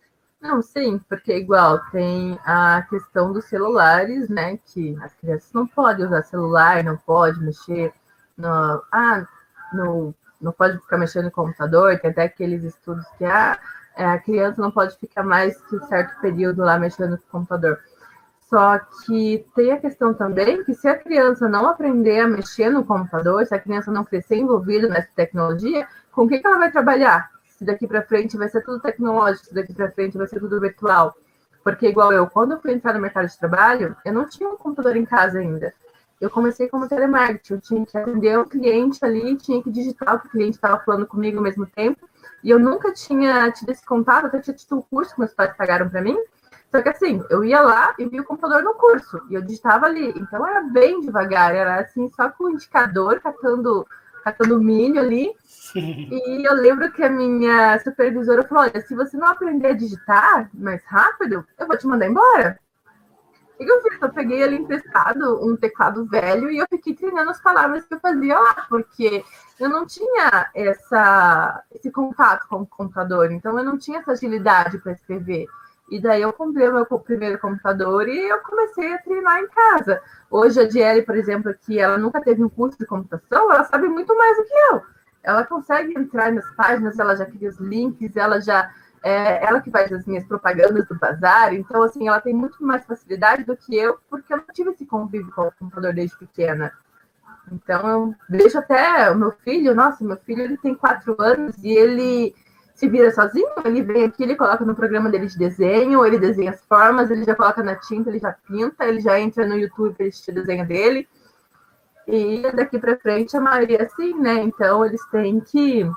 Não, 0.40 0.60
sim, 0.60 1.00
porque 1.08 1.34
igual 1.38 1.80
tem 1.90 2.38
a 2.44 2.86
questão 2.90 3.32
dos 3.32 3.46
celulares, 3.46 4.28
né? 4.28 4.58
Que 4.66 4.94
as 5.00 5.14
crianças 5.14 5.50
não 5.54 5.66
podem 5.66 6.04
usar 6.04 6.22
celular, 6.22 6.84
não 6.84 6.98
pode 6.98 7.40
mexer 7.40 7.94
no, 8.36 8.82
ah, 8.92 9.26
no, 9.72 10.14
não 10.38 10.52
pode 10.52 10.78
ficar 10.78 10.98
mexendo 10.98 11.24
no 11.24 11.30
computador, 11.30 11.98
tem 11.98 12.10
até 12.10 12.24
aqueles 12.24 12.62
estudos 12.62 13.06
que 13.16 13.24
ah, 13.24 13.58
é, 13.96 14.04
a 14.04 14.18
criança 14.18 14.60
não 14.60 14.70
pode 14.70 14.98
ficar 14.98 15.22
mais 15.22 15.56
que 15.62 15.76
um 15.76 15.86
certo 15.86 16.20
período 16.20 16.62
lá 16.62 16.78
mexendo 16.78 17.12
no 17.12 17.18
computador. 17.30 17.80
Só 18.48 18.78
que 18.78 19.44
tem 19.54 19.72
a 19.72 19.80
questão 19.80 20.14
também 20.14 20.62
que 20.64 20.74
se 20.74 20.86
a 20.86 20.96
criança 20.96 21.48
não 21.48 21.66
aprender 21.66 22.20
a 22.20 22.28
mexer 22.28 22.70
no 22.70 22.84
computador, 22.84 23.44
se 23.46 23.54
a 23.54 23.58
criança 23.58 23.90
não 23.90 24.04
crescer 24.04 24.36
envolvida 24.36 24.88
nessa 24.88 25.08
tecnologia, 25.14 25.86
com 26.12 26.24
o 26.24 26.28
que, 26.28 26.40
ela 26.44 26.58
vai 26.58 26.70
trabalhar? 26.70 27.30
Se 27.46 27.64
daqui 27.64 27.86
para 27.86 28.02
frente 28.02 28.36
vai 28.36 28.48
ser 28.48 28.62
tudo 28.62 28.80
tecnológico, 28.80 29.46
se 29.46 29.54
daqui 29.54 29.72
para 29.72 29.90
frente 29.90 30.18
vai 30.18 30.26
ser 30.26 30.40
tudo 30.40 30.60
virtual. 30.60 31.16
Porque, 31.62 31.88
igual 31.88 32.12
eu, 32.12 32.26
quando 32.26 32.52
eu 32.52 32.60
fui 32.60 32.72
entrar 32.72 32.92
no 32.92 33.00
mercado 33.00 33.26
de 33.26 33.38
trabalho, 33.38 33.96
eu 34.04 34.12
não 34.12 34.28
tinha 34.28 34.48
um 34.48 34.56
computador 34.56 34.96
em 34.96 35.04
casa 35.04 35.38
ainda 35.38 35.72
eu 36.24 36.30
comecei 36.30 36.68
como 36.68 36.88
telemarketing, 36.88 37.54
eu 37.54 37.60
tinha 37.60 37.86
que 37.86 37.98
atender 37.98 38.38
o 38.38 38.46
cliente 38.46 39.04
ali, 39.04 39.36
tinha 39.36 39.62
que 39.62 39.70
digitar 39.70 40.14
o 40.14 40.20
que 40.20 40.28
o 40.28 40.30
cliente 40.30 40.56
estava 40.56 40.82
falando 40.82 41.06
comigo 41.06 41.38
ao 41.38 41.42
mesmo 41.42 41.66
tempo, 41.66 42.08
e 42.42 42.50
eu 42.50 42.58
nunca 42.58 42.92
tinha 42.92 43.50
tido 43.50 43.70
esse 43.70 43.84
contato, 43.84 44.26
até 44.26 44.40
tinha 44.40 44.54
tido 44.54 44.76
um 44.76 44.82
curso 44.82 45.12
que 45.14 45.20
meus 45.20 45.34
pais 45.34 45.54
pagaram 45.56 45.88
para 45.88 46.00
mim, 46.00 46.16
só 46.74 46.82
que 46.82 46.88
assim, 46.88 47.22
eu 47.30 47.44
ia 47.44 47.60
lá 47.60 47.94
e 47.96 48.04
via 48.04 48.20
o 48.20 48.24
computador 48.24 48.60
no 48.64 48.74
curso, 48.74 49.22
e 49.30 49.34
eu 49.34 49.42
digitava 49.42 49.86
ali, 49.86 50.12
então 50.16 50.44
era 50.44 50.60
bem 50.60 51.00
devagar, 51.00 51.54
era 51.54 51.80
assim, 51.80 52.10
só 52.10 52.28
com 52.30 52.46
o 52.46 52.50
indicador, 52.50 53.20
catando, 53.20 53.86
catando 54.24 54.60
milho 54.60 54.98
ali, 54.98 55.30
e 55.76 56.44
eu 56.44 56.52
lembro 56.54 56.90
que 56.90 57.00
a 57.04 57.08
minha 57.08 57.78
supervisora 57.78 58.42
falou, 58.42 58.64
olha, 58.64 58.80
se 58.80 58.92
você 58.92 59.16
não 59.16 59.28
aprender 59.28 59.68
a 59.68 59.72
digitar 59.72 60.50
mais 60.52 60.84
rápido, 60.84 61.46
eu 61.56 61.66
vou 61.68 61.78
te 61.78 61.86
mandar 61.86 62.08
embora. 62.08 62.58
O 63.54 63.64
que 63.64 63.70
eu 63.70 63.80
fiz? 63.82 64.02
Eu 64.02 64.12
peguei 64.12 64.42
ali 64.42 64.56
emprestado 64.56 65.48
um 65.48 65.56
teclado 65.56 66.04
velho 66.06 66.50
e 66.50 66.58
eu 66.58 66.66
fiquei 66.68 66.92
treinando 66.92 67.30
as 67.30 67.40
palavras 67.40 67.84
que 67.84 67.94
eu 67.94 68.00
fazia 68.00 68.36
lá, 68.36 68.66
porque 68.68 69.24
eu 69.60 69.68
não 69.68 69.86
tinha 69.86 70.50
essa, 70.52 71.62
esse 71.70 71.88
contato 71.92 72.48
com 72.48 72.62
o 72.62 72.66
computador, 72.66 73.30
então 73.30 73.56
eu 73.56 73.64
não 73.64 73.78
tinha 73.78 74.00
essa 74.00 74.10
agilidade 74.10 74.78
para 74.78 74.90
escrever. 74.90 75.46
E 75.90 76.00
daí 76.00 76.22
eu 76.22 76.32
comprei 76.32 76.68
o 76.68 76.74
meu 76.74 76.86
primeiro 76.86 77.38
computador 77.38 78.08
e 78.08 78.28
eu 78.28 78.38
comecei 78.40 78.94
a 78.94 78.98
treinar 78.98 79.38
em 79.40 79.48
casa. 79.48 80.00
Hoje 80.30 80.60
a 80.60 80.66
Diele, 80.66 81.02
por 81.02 81.16
exemplo, 81.16 81.54
que 81.54 81.78
ela 81.78 81.98
nunca 81.98 82.20
teve 82.20 82.42
um 82.42 82.48
curso 82.48 82.78
de 82.78 82.86
computação, 82.86 83.52
ela 83.52 83.64
sabe 83.64 83.88
muito 83.88 84.16
mais 84.16 84.36
do 84.36 84.44
que 84.44 84.54
eu. 84.54 84.82
Ela 85.22 85.44
consegue 85.44 85.98
entrar 85.98 86.32
nas 86.32 86.48
páginas, 86.54 86.98
ela 86.98 87.14
já 87.14 87.26
cria 87.26 87.48
os 87.48 87.58
links, 87.58 88.16
ela 88.16 88.40
já 88.40 88.70
é 89.02 89.44
ela 89.44 89.60
que 89.60 89.70
faz 89.70 89.92
as 89.92 90.06
minhas 90.06 90.24
propagandas 90.24 90.88
do 90.88 90.98
bazar, 90.98 91.52
então, 91.52 91.82
assim, 91.82 92.08
ela 92.08 92.20
tem 92.20 92.32
muito 92.32 92.64
mais 92.64 92.86
facilidade 92.86 93.44
do 93.44 93.54
que 93.54 93.76
eu, 93.76 93.98
porque 94.08 94.32
eu 94.32 94.38
não 94.38 94.46
tive 94.50 94.70
esse 94.70 94.86
convívio 94.86 95.30
com 95.30 95.42
o 95.42 95.52
computador 95.52 95.92
desde 95.92 96.16
pequena. 96.16 96.72
Então, 97.52 97.86
eu 97.86 98.14
vejo 98.28 98.58
até 98.58 99.10
o 99.10 99.18
meu 99.18 99.30
filho, 99.30 99.74
nossa, 99.74 100.02
meu 100.02 100.16
filho, 100.16 100.42
ele 100.42 100.56
tem 100.56 100.74
quatro 100.74 101.14
anos 101.18 101.54
e 101.62 101.70
ele 101.70 102.34
se 102.74 102.88
vira 102.88 103.10
sozinho, 103.12 103.48
ele 103.64 103.82
vem 103.82 104.04
aqui, 104.04 104.24
ele 104.24 104.34
coloca 104.34 104.64
no 104.64 104.74
programa 104.74 105.08
dele 105.08 105.26
de 105.26 105.38
desenho, 105.38 106.04
ele 106.04 106.18
desenha 106.18 106.50
as 106.50 106.64
formas, 106.64 107.10
ele 107.10 107.24
já 107.24 107.34
coloca 107.34 107.62
na 107.62 107.76
tinta, 107.76 108.10
ele 108.10 108.18
já 108.18 108.32
pinta, 108.32 108.84
ele 108.84 109.00
já 109.00 109.18
entra 109.18 109.46
no 109.46 109.56
YouTube 109.56 109.94
para 109.94 110.06
assistir 110.06 110.32
o 110.32 110.34
desenho 110.34 110.66
dele. 110.66 111.08
E 112.06 112.42
daqui 112.54 112.78
para 112.78 112.98
frente 112.98 113.36
a 113.36 113.40
maioria 113.40 113.78
é 113.78 113.84
assim, 113.84 114.18
né? 114.18 114.42
Então 114.42 114.84
eles 114.84 115.00
têm 115.10 115.40
que 115.40 115.88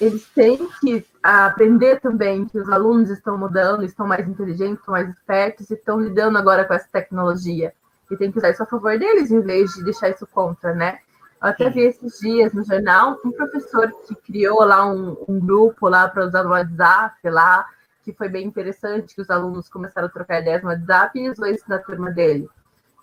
eles 0.00 0.26
têm 0.34 0.66
que 0.80 1.06
aprender 1.22 2.00
também 2.00 2.46
que 2.46 2.58
os 2.58 2.68
alunos 2.70 3.10
estão 3.10 3.36
mudando, 3.36 3.84
estão 3.84 4.06
mais 4.06 4.26
inteligentes, 4.26 4.78
estão 4.78 4.92
mais 4.92 5.10
espertos 5.10 5.70
e 5.70 5.74
estão 5.74 6.00
lidando 6.00 6.38
agora 6.38 6.64
com 6.64 6.72
essa 6.72 6.88
tecnologia. 6.90 7.74
E 8.10 8.16
tem 8.16 8.32
que 8.32 8.38
usar 8.38 8.48
isso 8.48 8.62
a 8.62 8.66
favor 8.66 8.98
deles, 8.98 9.30
em 9.30 9.40
vez 9.42 9.70
de 9.74 9.84
deixar 9.84 10.08
isso 10.08 10.26
contra, 10.26 10.74
né? 10.74 11.00
Eu 11.42 11.48
até 11.48 11.70
vi 11.70 11.80
esses 11.80 12.18
dias 12.18 12.52
no 12.52 12.62
jornal 12.64 13.18
um 13.24 13.32
professor 13.32 13.90
que 14.06 14.14
criou 14.14 14.62
lá 14.62 14.86
um, 14.86 15.16
um 15.26 15.40
grupo 15.40 15.88
lá 15.88 16.06
para 16.08 16.26
usar 16.26 16.44
no 16.44 16.50
WhatsApp 16.50 17.16
lá, 17.30 17.66
que 18.04 18.12
foi 18.12 18.28
bem 18.28 18.46
interessante, 18.46 19.14
que 19.14 19.22
os 19.22 19.30
alunos 19.30 19.68
começaram 19.68 20.06
a 20.06 20.10
trocar 20.10 20.40
ideias 20.40 20.62
no 20.62 20.68
WhatsApp 20.68 21.18
e 21.18 21.30
usou 21.30 21.46
isso 21.46 21.64
na 21.66 21.78
turma 21.78 22.10
dele. 22.10 22.48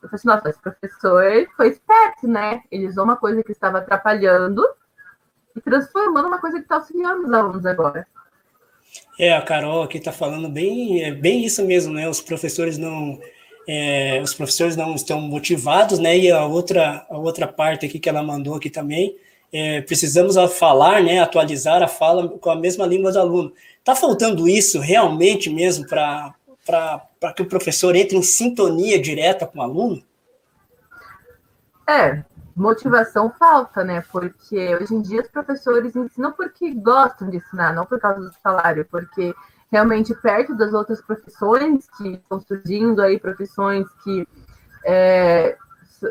Eu 0.04 0.10
falei 0.10 0.16
assim, 0.16 0.28
nossa, 0.28 0.50
esse 0.50 0.62
professor 0.62 1.24
foi 1.56 1.70
esperto, 1.70 2.28
né? 2.28 2.62
Ele 2.72 2.88
usou 2.88 3.04
uma 3.04 3.18
coisa 3.18 3.44
que 3.44 3.52
estava 3.52 3.80
atrapalhando 3.80 4.64
e 5.56 5.62
transformando 5.62 6.28
uma 6.28 6.40
coisa 6.40 6.58
que 6.58 6.64
está 6.64 6.76
auxiliando 6.76 7.26
os 7.26 7.34
alunos 7.34 7.66
agora. 7.66 8.06
É, 9.20 9.36
a 9.36 9.42
Carol 9.42 9.82
aqui 9.82 9.98
está 9.98 10.12
falando 10.12 10.48
bem, 10.48 11.04
é 11.04 11.12
bem 11.12 11.44
isso 11.44 11.66
mesmo, 11.66 11.92
né? 11.92 12.08
Os 12.08 12.22
professores 12.22 12.78
não, 12.78 13.20
é, 13.68 14.22
os 14.24 14.34
professores 14.34 14.78
não 14.78 14.96
estão 14.96 15.20
motivados, 15.20 16.00
né? 16.00 16.18
E 16.18 16.32
a 16.32 16.46
outra, 16.46 17.06
a 17.10 17.18
outra 17.18 17.46
parte 17.48 17.86
aqui 17.86 18.00
que 18.00 18.08
ela 18.08 18.24
mandou 18.24 18.56
aqui 18.56 18.70
também, 18.70 19.18
é, 19.52 19.82
precisamos 19.82 20.36
falar, 20.58 21.04
né? 21.04 21.20
Atualizar 21.20 21.84
a 21.84 21.88
fala 21.88 22.30
com 22.30 22.50
a 22.50 22.56
mesma 22.56 22.86
língua 22.86 23.12
do 23.12 23.20
aluno. 23.20 23.54
Está 23.80 23.94
faltando 23.94 24.48
isso 24.48 24.80
realmente 24.80 25.50
mesmo 25.50 25.86
para 25.86 26.34
que 27.36 27.42
o 27.42 27.48
professor 27.48 27.96
entre 27.96 28.18
em 28.18 28.22
sintonia 28.22 29.00
direta 29.02 29.46
com 29.46 29.60
o 29.60 29.62
aluno? 29.62 30.02
É, 31.88 32.24
motivação 32.56 33.32
falta, 33.38 33.84
né? 33.84 34.02
Porque 34.12 34.76
hoje 34.76 34.94
em 34.94 35.02
dia 35.02 35.22
os 35.22 35.28
professores 35.30 35.96
ensinam 35.96 36.32
porque 36.32 36.74
gostam 36.74 37.30
de 37.30 37.38
ensinar, 37.38 37.74
não 37.74 37.86
por 37.86 38.00
causa 38.00 38.22
do 38.22 38.34
salário, 38.42 38.86
porque 38.90 39.34
realmente 39.72 40.14
perto 40.16 40.56
das 40.56 40.74
outras 40.74 41.02
profissões 41.02 41.88
que 41.98 42.14
estão 42.14 42.40
surgindo 42.40 43.02
aí, 43.02 43.20
profissões 43.20 43.86
que 44.04 44.28
é, 44.86 45.58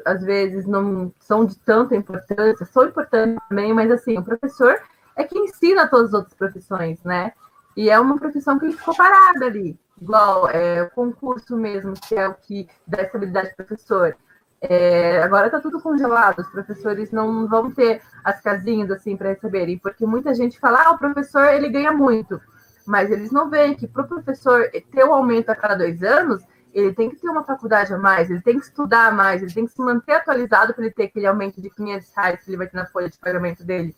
às 0.04 0.22
vezes 0.22 0.66
não 0.66 1.12
são 1.18 1.44
de 1.44 1.56
tanta 1.58 1.96
importância, 1.96 2.66
são 2.66 2.86
importantes 2.86 3.38
também, 3.48 3.72
mas 3.72 3.90
assim, 3.90 4.18
o 4.18 4.22
professor 4.22 4.78
é 5.16 5.24
que 5.24 5.38
ensina 5.38 5.88
todas 5.88 6.08
as 6.08 6.14
outras 6.14 6.34
profissões, 6.34 7.02
né? 7.02 7.32
E 7.76 7.90
é 7.90 7.98
uma 7.98 8.18
profissão 8.18 8.58
que 8.58 8.72
ficou 8.72 8.94
parada 8.94 9.46
ali, 9.46 9.78
igual 10.00 10.48
é, 10.48 10.82
o 10.82 10.90
concurso 10.90 11.56
mesmo, 11.56 11.94
que 11.94 12.14
é 12.14 12.28
o 12.28 12.34
que 12.34 12.68
dá 12.86 13.02
estabilidade 13.02 13.48
ao 13.48 13.66
professor. 13.66 14.16
É, 14.60 15.22
agora 15.22 15.46
está 15.46 15.60
tudo 15.60 15.80
congelado, 15.80 16.40
os 16.40 16.48
professores 16.48 17.12
não 17.12 17.46
vão 17.46 17.70
ter 17.70 18.00
as 18.24 18.40
casinhas 18.40 18.90
assim 18.90 19.16
para 19.16 19.28
receberem, 19.28 19.78
porque 19.78 20.06
muita 20.06 20.34
gente 20.34 20.58
fala, 20.58 20.82
ah, 20.84 20.90
o 20.92 20.98
professor 20.98 21.44
ele 21.52 21.68
ganha 21.68 21.92
muito, 21.92 22.40
mas 22.86 23.10
eles 23.10 23.30
não 23.30 23.50
veem 23.50 23.74
que 23.74 23.86
para 23.86 24.02
o 24.02 24.08
professor 24.08 24.70
ter 24.92 25.04
um 25.04 25.12
aumento 25.12 25.50
a 25.50 25.56
cada 25.56 25.76
dois 25.76 26.02
anos, 26.02 26.42
ele 26.72 26.92
tem 26.92 27.10
que 27.10 27.16
ter 27.16 27.28
uma 27.28 27.44
faculdade 27.44 27.92
a 27.92 27.98
mais, 27.98 28.30
ele 28.30 28.42
tem 28.42 28.58
que 28.58 28.66
estudar 28.66 29.12
mais, 29.12 29.42
ele 29.42 29.52
tem 29.52 29.66
que 29.66 29.72
se 29.72 29.80
manter 29.80 30.12
atualizado 30.12 30.74
para 30.74 30.84
ele 30.84 30.94
ter 30.94 31.04
aquele 31.04 31.26
aumento 31.26 31.60
de 31.60 31.70
500 31.70 32.12
reais 32.14 32.42
que 32.42 32.50
ele 32.50 32.58
vai 32.58 32.66
ter 32.66 32.76
na 32.76 32.86
folha 32.86 33.08
de 33.08 33.18
pagamento 33.18 33.64
dele. 33.64 33.94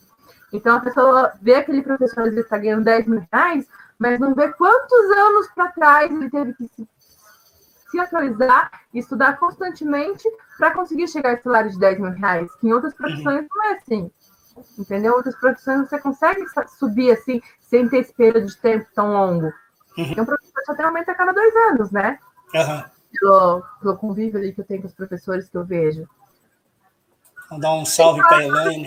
Então 0.53 0.76
a 0.76 0.80
pessoa 0.80 1.32
vê 1.43 1.57
aquele 1.57 1.82
professor 1.82 2.20
às 2.20 2.30
vezes 2.30 2.45
está 2.45 2.57
ganhando 2.57 2.84
10 2.84 3.07
mil 3.07 3.26
reais, 3.32 3.66
mas 3.99 4.18
não 4.20 4.34
vê 4.34 4.53
quantos 4.53 5.11
anos 5.11 5.49
para 5.55 5.72
trás 5.72 6.11
ele 6.11 6.30
teve 6.30 6.55
que 6.55 6.68
se 6.68 6.89
se 7.91 7.99
atualizar 7.99 8.70
e 8.93 8.99
estudar 8.99 9.39
constantemente 9.39 10.28
para 10.57 10.72
conseguir 10.72 11.09
chegar 11.09 11.34
a 11.34 11.39
salário 11.39 11.70
de 11.70 11.78
10 11.78 11.99
mil 11.99 12.12
reais, 12.12 12.55
que 12.57 12.68
em 12.68 12.72
outras 12.72 12.95
profissões 12.95 13.47
não 13.51 13.64
é 13.64 13.72
assim. 13.72 14.11
Entendeu? 14.78 15.14
Outras 15.14 15.34
profissões 15.36 15.88
você 15.88 15.98
consegue 15.98 16.44
subir 16.78 17.12
assim, 17.12 17.40
sem 17.61 17.88
ter 17.88 17.98
esse 17.98 18.12
período 18.12 18.46
de 18.46 18.56
tempo 18.56 18.86
tão 18.94 19.12
longo. 19.12 19.46
Uhum. 19.96 20.04
Então, 20.11 20.24
o 20.24 20.26
professor 20.26 20.62
só 20.64 20.74
tem 20.74 20.84
aumento 20.84 21.09
a 21.11 21.14
cada 21.14 21.32
dois 21.32 21.54
anos, 21.70 21.90
né? 21.90 22.18
Uhum. 22.54 22.84
Pelo, 23.12 23.62
pelo 23.80 23.96
convívio 23.96 24.38
ali 24.38 24.52
que 24.52 24.61
eu 24.61 24.64
tenho 24.64 24.82
com 24.82 24.88
os 24.88 24.94
professores 24.94 25.48
que 25.48 25.56
eu 25.56 25.64
vejo. 25.64 26.06
Vou 27.50 27.59
dar 27.59 27.74
um 27.74 27.84
salve 27.84 28.20
para 28.20 28.38
a 28.38 28.44
Elaine. 28.44 28.86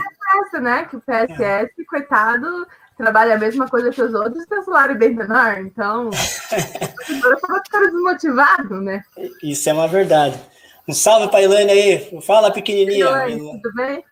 Né? 0.62 0.86
Que 0.86 0.96
o 0.96 1.02
PSS, 1.02 1.74
uhum. 1.78 1.86
coitado, 1.90 2.68
trabalha 2.98 3.36
a 3.36 3.38
mesma 3.38 3.68
coisa 3.68 3.90
que 3.90 4.02
os 4.02 4.14
outros, 4.14 4.46
tem 4.46 4.60
um 4.60 4.64
salário 4.64 4.98
bem 4.98 5.14
menor, 5.14 5.58
então 5.60 6.10
agora 7.18 7.38
eu 7.50 7.64
ficar 7.64 7.80
desmotivado, 7.80 8.82
né? 8.82 9.04
Isso 9.44 9.70
é 9.70 9.74
uma 9.74 9.88
verdade. 9.88 10.40
Um 10.88 10.94
salve 10.94 11.28
para 11.28 11.40
a 11.40 11.44
Elaine 11.44 11.72
aí, 11.72 12.22
fala 12.22 12.52
pequenininha. 12.52 13.06
Elaine, 13.06 13.62
tudo 13.62 13.76
bem? 13.76 14.04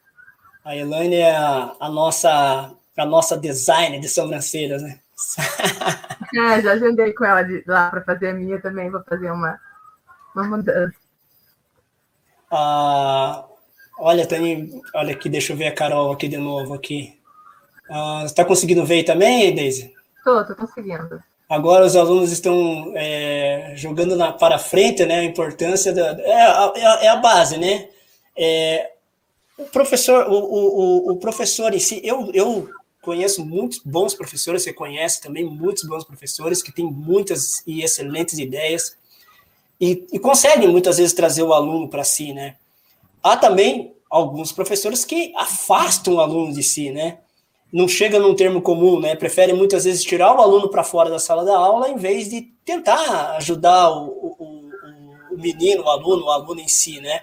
A 0.70 0.76
Elaine 0.76 1.16
é 1.16 1.36
a, 1.36 1.76
a, 1.80 1.90
nossa 1.90 2.72
a 2.96 3.04
nossa 3.04 3.36
designer 3.36 4.00
de 4.00 4.08
sobrancelhas, 4.08 4.84
né? 4.84 5.00
é, 6.36 6.62
já 6.62 6.74
agendei 6.74 7.12
com 7.12 7.26
ela 7.26 7.42
de, 7.42 7.64
lá 7.66 7.90
para 7.90 8.04
fazer 8.04 8.28
a 8.28 8.34
minha 8.34 8.62
também, 8.62 8.92
vou 8.92 9.02
fazer 9.02 9.32
uma, 9.32 9.60
uma 10.36 10.44
mudança. 10.44 10.94
Ah, 12.52 13.46
olha, 13.98 14.28
tem, 14.28 14.80
olha 14.94 15.14
aqui, 15.14 15.28
deixa 15.28 15.54
eu 15.54 15.58
ver 15.58 15.66
a 15.66 15.74
Carol 15.74 16.12
aqui 16.12 16.28
de 16.28 16.38
novo 16.38 16.76
aqui. 16.76 17.20
Ah, 17.90 18.22
está 18.24 18.46
conseguindo 18.46 18.86
ver 18.86 19.02
também, 19.02 19.56
Deise? 19.56 19.92
Estou, 20.18 20.42
estou 20.42 20.56
conseguindo. 20.56 21.20
Agora 21.50 21.84
os 21.84 21.96
alunos 21.96 22.32
estão 22.32 22.94
é, 22.96 23.74
jogando 23.76 24.16
na, 24.16 24.34
para 24.34 24.60
frente, 24.60 25.04
né? 25.04 25.22
A 25.22 25.24
importância 25.24 25.92
da 25.92 26.12
é 26.22 26.44
a, 26.44 26.74
é 26.76 27.08
a 27.08 27.16
é 27.16 27.20
base, 27.20 27.58
né? 27.58 27.90
É, 28.38 28.99
o 29.60 29.66
professor, 29.66 30.28
o, 30.30 30.34
o, 30.34 31.12
o 31.12 31.18
professor 31.18 31.74
em 31.74 31.80
si, 31.80 32.02
eu, 32.04 32.32
eu 32.34 32.70
conheço 33.02 33.46
muitos 33.46 33.80
bons 33.80 34.14
professores, 34.14 34.64
você 34.64 34.74
conhece 34.74 35.22
também 35.22 35.44
muitos 35.44 35.84
bons 35.84 36.04
professores 36.04 36.62
que 36.62 36.72
têm 36.72 36.86
muitas 36.86 37.66
e 37.68 37.84
excelentes 37.84 38.38
ideias 38.40 38.98
e, 39.80 40.06
e 40.12 40.20
conseguem 40.20 40.68
muitas 40.68 40.98
vezes 40.98 41.14
trazer 41.14 41.44
o 41.44 41.54
aluno 41.54 41.88
para 41.88 42.04
si, 42.04 42.34
né? 42.34 42.56
Há 43.22 43.38
também 43.38 43.94
alguns 44.10 44.52
professores 44.52 45.06
que 45.06 45.34
afastam 45.36 46.16
o 46.16 46.20
aluno 46.20 46.54
de 46.54 46.64
si, 46.64 46.90
né? 46.90 47.20
não 47.72 47.88
chega 47.88 48.20
num 48.20 48.36
termo 48.36 48.62
comum, 48.62 49.00
né? 49.00 49.16
Prefere 49.16 49.54
muitas 49.54 49.86
vezes 49.86 50.04
tirar 50.04 50.36
o 50.36 50.42
aluno 50.42 50.70
para 50.70 50.84
fora 50.84 51.10
da 51.10 51.20
sala 51.20 51.46
da 51.46 51.56
aula 51.56 51.90
em 51.90 51.98
vez 51.98 52.30
de 52.30 52.42
tentar 52.66 53.36
ajudar 53.38 53.92
o, 53.92 54.08
o, 54.08 54.72
o 55.32 55.38
menino, 55.38 55.84
o 55.84 55.90
aluno, 55.90 56.26
o 56.26 56.32
aluno 56.32 56.60
em 56.60 56.68
si, 56.68 57.00
né? 57.00 57.22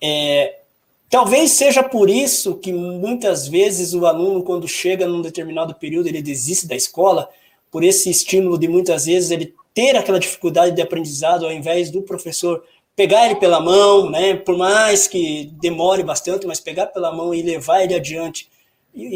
É, 0.00 0.60
talvez 1.08 1.52
seja 1.52 1.82
por 1.82 2.08
isso 2.08 2.56
que 2.56 2.72
muitas 2.72 3.46
vezes 3.48 3.94
o 3.94 4.06
aluno, 4.06 4.42
quando 4.42 4.68
chega 4.68 5.06
num 5.06 5.22
determinado 5.22 5.74
período, 5.74 6.08
ele 6.08 6.22
desiste 6.22 6.66
da 6.66 6.74
escola, 6.74 7.28
por 7.70 7.82
esse 7.82 8.10
estímulo 8.10 8.58
de 8.58 8.68
muitas 8.68 9.06
vezes 9.06 9.30
ele 9.30 9.54
ter 9.74 9.96
aquela 9.96 10.20
dificuldade 10.20 10.74
de 10.74 10.82
aprendizado, 10.82 11.44
ao 11.44 11.52
invés 11.52 11.90
do 11.90 12.02
professor 12.02 12.62
pegar 12.94 13.26
ele 13.26 13.36
pela 13.36 13.60
mão, 13.60 14.08
né? 14.08 14.36
Por 14.36 14.56
mais 14.56 15.08
que 15.08 15.46
demore 15.60 16.02
bastante, 16.02 16.46
mas 16.46 16.60
pegar 16.60 16.86
pela 16.86 17.12
mão 17.12 17.34
e 17.34 17.42
levar 17.42 17.82
ele 17.82 17.94
adiante 17.94 18.48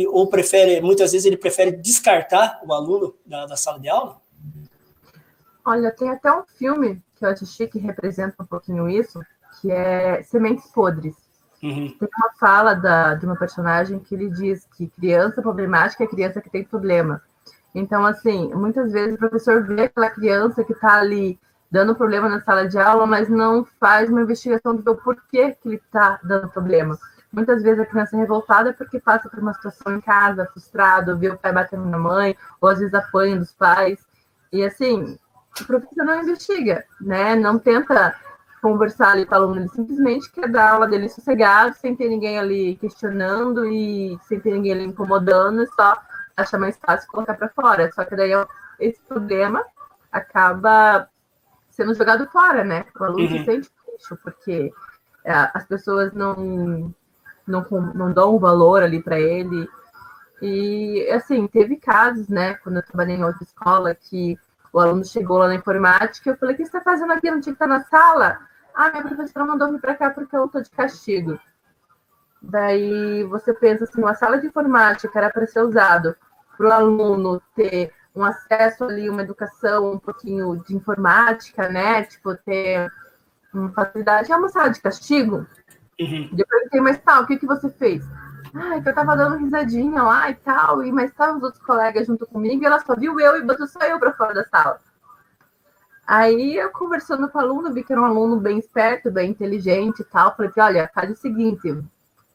ou 0.09 0.26
prefere, 0.26 0.80
muitas 0.80 1.12
vezes 1.12 1.24
ele 1.24 1.36
prefere 1.36 1.70
descartar 1.70 2.61
o 2.66 2.72
aluno 2.72 3.14
da, 3.24 3.47
da 3.47 3.57
sala 3.57 3.78
de 3.78 3.89
aula? 3.89 4.20
Olha, 5.64 5.93
tem 5.93 6.11
até 6.11 6.32
um 6.32 6.43
filme 6.59 7.01
que 7.16 7.24
eu 7.24 7.28
assisti 7.28 7.66
que 7.68 7.78
representa 7.78 8.43
um 8.43 8.47
pouquinho 8.47 8.89
isso, 8.89 9.20
que 9.61 9.70
é 9.70 10.22
Sementes 10.24 10.68
Podres. 10.72 11.14
Uhum. 11.63 11.95
Tem 11.99 12.09
uma 12.17 12.33
fala 12.39 12.75
da, 12.75 13.15
de 13.15 13.27
uma 13.27 13.37
personagem 13.37 13.99
que 13.99 14.15
ele 14.15 14.31
diz 14.31 14.67
que 14.77 14.89
criança 14.89 15.43
problemática 15.43 16.05
é 16.05 16.07
criança 16.07 16.41
que 16.41 16.51
tem 16.51 16.65
problema. 16.65 17.21
Então, 17.75 18.07
assim, 18.07 18.53
muitas 18.55 18.93
vezes 18.93 19.15
o 19.15 19.19
professor 19.19 19.65
vê 19.65 19.83
aquela 19.83 20.11
criança 20.11 20.65
que 20.65 20.73
está 20.73 20.99
ali 20.99 21.39
dando 21.71 21.95
problema 21.95 22.29
na 22.29 22.41
sala 22.41 22.67
de 22.67 22.79
aula, 22.79 23.07
mas 23.07 23.29
não 23.29 23.67
faz 23.79 24.09
uma 24.09 24.23
investigação 24.23 24.75
do 24.75 24.97
porquê 24.97 25.57
que 25.61 25.69
ele 25.69 25.77
está 25.77 26.19
dando 26.23 26.49
problema. 26.49 26.99
Muitas 27.31 27.63
vezes 27.63 27.81
a 27.81 27.87
criança 27.87 28.17
é 28.17 28.21
revoltada 28.21 28.73
porque 28.73 28.99
passa 28.99 29.29
por 29.29 29.39
uma 29.39 29.53
situação 29.53 29.95
em 29.95 30.01
casa, 30.01 30.47
frustrado, 30.47 31.19
vê 31.19 31.29
o 31.29 31.37
pai 31.37 31.53
batendo 31.53 31.85
na 31.85 31.99
mãe, 31.99 32.35
ou 32.61 32.71
às 32.71 32.79
vezes 32.79 32.95
apanha 32.95 33.37
dos 33.37 33.53
pais. 33.53 33.99
E 34.51 34.65
assim, 34.65 35.19
o 35.61 35.65
professor 35.67 36.05
não 36.05 36.23
investiga, 36.23 36.85
né? 37.01 37.35
Não 37.35 37.59
tenta 37.59 38.15
conversar 38.61 39.13
ali 39.13 39.27
com 39.27 39.35
o 39.35 39.39
aluno, 39.39 39.61
ele 39.61 39.69
simplesmente 39.69 40.31
quer 40.31 40.49
dar 40.49 40.73
aula 40.73 40.89
dele 40.89 41.09
sossegado, 41.09 41.75
sem 41.77 41.95
ter 41.95 42.09
ninguém 42.09 42.39
ali 42.39 42.77
questionando 42.77 43.67
e 43.67 44.19
sem 44.23 44.41
ter 44.41 44.53
ninguém 44.53 44.73
ali 44.73 44.85
incomodando, 44.85 45.67
só 45.75 46.01
acha 46.37 46.59
mais 46.59 46.79
fácil 46.79 47.11
colocar 47.11 47.35
para 47.35 47.49
fora. 47.49 47.91
Só 47.93 48.05
que 48.05 48.17
daí 48.17 48.33
esse 48.79 49.01
problema 49.03 49.65
acaba 50.11 51.09
sendo 51.71 51.95
jogado 51.95 52.27
fora, 52.29 52.65
né? 52.65 52.87
O 52.99 53.05
aluno 53.05 53.23
uhum. 53.23 53.39
se 53.39 53.45
sente 53.45 53.71
lixo, 53.93 54.17
porque 54.23 54.73
é, 55.25 55.51
as 55.55 55.65
pessoas 55.67 56.13
não 56.13 56.93
não, 57.49 57.67
não 57.95 58.13
dão 58.13 58.37
um 58.37 58.39
valor 58.39 58.83
ali 58.83 59.03
para 59.03 59.19
ele. 59.19 59.69
E, 60.41 61.09
assim, 61.11 61.47
teve 61.49 61.77
casos, 61.77 62.29
né, 62.29 62.55
quando 62.55 62.77
eu 62.77 62.83
trabalhei 62.83 63.17
em 63.17 63.25
outra 63.25 63.43
escola, 63.43 63.95
que 63.95 64.39
o 64.73 64.79
aluno 64.79 65.05
chegou 65.05 65.39
lá 65.39 65.49
na 65.49 65.55
informática, 65.55 66.31
eu 66.31 66.37
falei, 66.37 66.55
o 66.55 66.59
que 66.59 66.65
você 66.65 66.77
está 66.77 66.81
fazendo 66.81 67.13
aqui? 67.13 67.31
Não 67.31 67.41
tinha 67.41 67.57
que 67.57 67.63
estar 67.63 67.67
na 67.67 67.83
sala? 67.85 68.39
Ah, 68.79 68.91
minha 68.93 69.03
professora 69.03 69.45
mandou 69.45 69.72
vir 69.72 69.81
para 69.81 69.97
cá 69.97 70.11
porque 70.11 70.37
eu 70.37 70.45
estou 70.45 70.62
de 70.62 70.70
castigo. 70.70 71.37
Daí 72.41 73.24
você 73.24 73.53
pensa 73.53 73.83
assim, 73.83 74.01
uma 74.01 74.14
sala 74.14 74.39
de 74.39 74.47
informática 74.47 75.18
era 75.18 75.31
para 75.31 75.45
ser 75.49 75.62
usado 75.62 76.14
para 76.57 76.68
o 76.68 76.70
aluno 76.70 77.43
ter 77.57 77.93
um 78.14 78.22
acesso 78.22 78.85
ali, 78.85 79.11
uma 79.11 79.22
educação 79.22 79.95
um 79.95 79.99
pouquinho 79.99 80.62
de 80.64 80.76
informática, 80.76 81.68
né? 81.68 82.05
Tipo, 82.05 82.37
ter 82.37 82.89
uma 83.53 83.72
facilidade. 83.72 84.31
É 84.31 84.37
uma 84.37 84.49
sala 84.49 84.68
de 84.68 84.81
castigo? 84.81 85.45
Uhum. 86.01 86.31
Eu 86.39 86.47
perguntei, 86.47 86.81
mas 86.81 86.99
tal, 86.99 87.24
o 87.24 87.26
que, 87.26 87.37
que 87.37 87.47
você 87.47 87.68
fez? 87.70 88.05
Ah, 88.55 88.81
que 88.81 88.89
eu 88.89 88.95
tava 88.95 89.16
dando 89.16 89.39
risadinha 89.39 90.05
lá 90.05 90.31
e 90.31 90.37
tal, 90.37 90.85
e 90.85 90.93
mas 90.93 91.11
estavam 91.11 91.39
os 91.39 91.43
outros 91.43 91.64
colegas 91.64 92.07
junto 92.07 92.24
comigo, 92.29 92.62
e 92.62 92.66
ela 92.66 92.79
só 92.79 92.95
viu 92.95 93.18
eu 93.18 93.39
e 93.39 93.43
botou 93.43 93.66
só 93.66 93.81
eu 93.81 93.99
para 93.99 94.12
fora 94.12 94.35
da 94.35 94.45
sala. 94.45 94.79
Aí 96.09 96.57
eu 96.57 96.71
conversando 96.71 97.29
com 97.29 97.37
o 97.37 97.41
aluno, 97.43 97.71
vi 97.71 97.85
que 97.85 97.93
era 97.93 98.01
um 98.01 98.07
aluno 98.07 98.41
bem 98.41 98.59
esperto, 98.59 99.11
bem 99.11 99.31
inteligente 99.31 100.01
e 100.01 100.05
tal. 100.05 100.35
Falei, 100.35 100.51
olha, 100.57 100.91
faz 100.95 101.11
o 101.11 101.15
seguinte: 101.15 101.77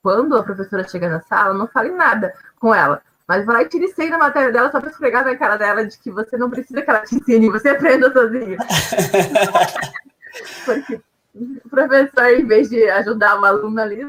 quando 0.04 0.38
a 0.38 0.44
professora 0.44 0.88
chega 0.88 1.10
na 1.10 1.22
sala, 1.22 1.56
não 1.56 1.68
fale 1.68 1.90
nada 1.90 2.36
com 2.60 2.76
ela. 2.76 3.02
Mas 3.28 3.48
vai 3.48 3.56
lá 3.56 3.64
e 3.64 3.70
tire 3.70 3.88
100 3.88 4.12
na 4.12 4.20
matéria 4.20 4.52
dela 4.52 4.72
só 4.72 4.80
para 4.80 4.92
esfregar 4.92 5.26
na 5.26 5.36
cara 5.36 5.58
dela 5.58 5.88
de 5.88 5.98
que 5.98 6.12
você 6.12 6.38
não 6.38 6.52
precisa 6.52 6.84
que 6.84 6.90
ela 6.90 7.02
te 7.02 7.16
ensine, 7.16 7.50
você 7.50 7.70
aprenda 7.70 8.14
sozinho. 8.14 8.58
Porque 10.66 11.02
o 11.34 11.68
professor, 11.68 12.30
em 12.30 12.46
vez 12.46 12.70
de 12.70 12.88
ajudar 12.92 13.42
o 13.42 13.46
aluno 13.46 13.82
ali, 13.82 14.08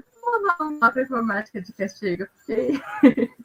uma 0.60 0.92
informática 1.00 1.62
de 1.62 1.72
castigo. 1.72 2.26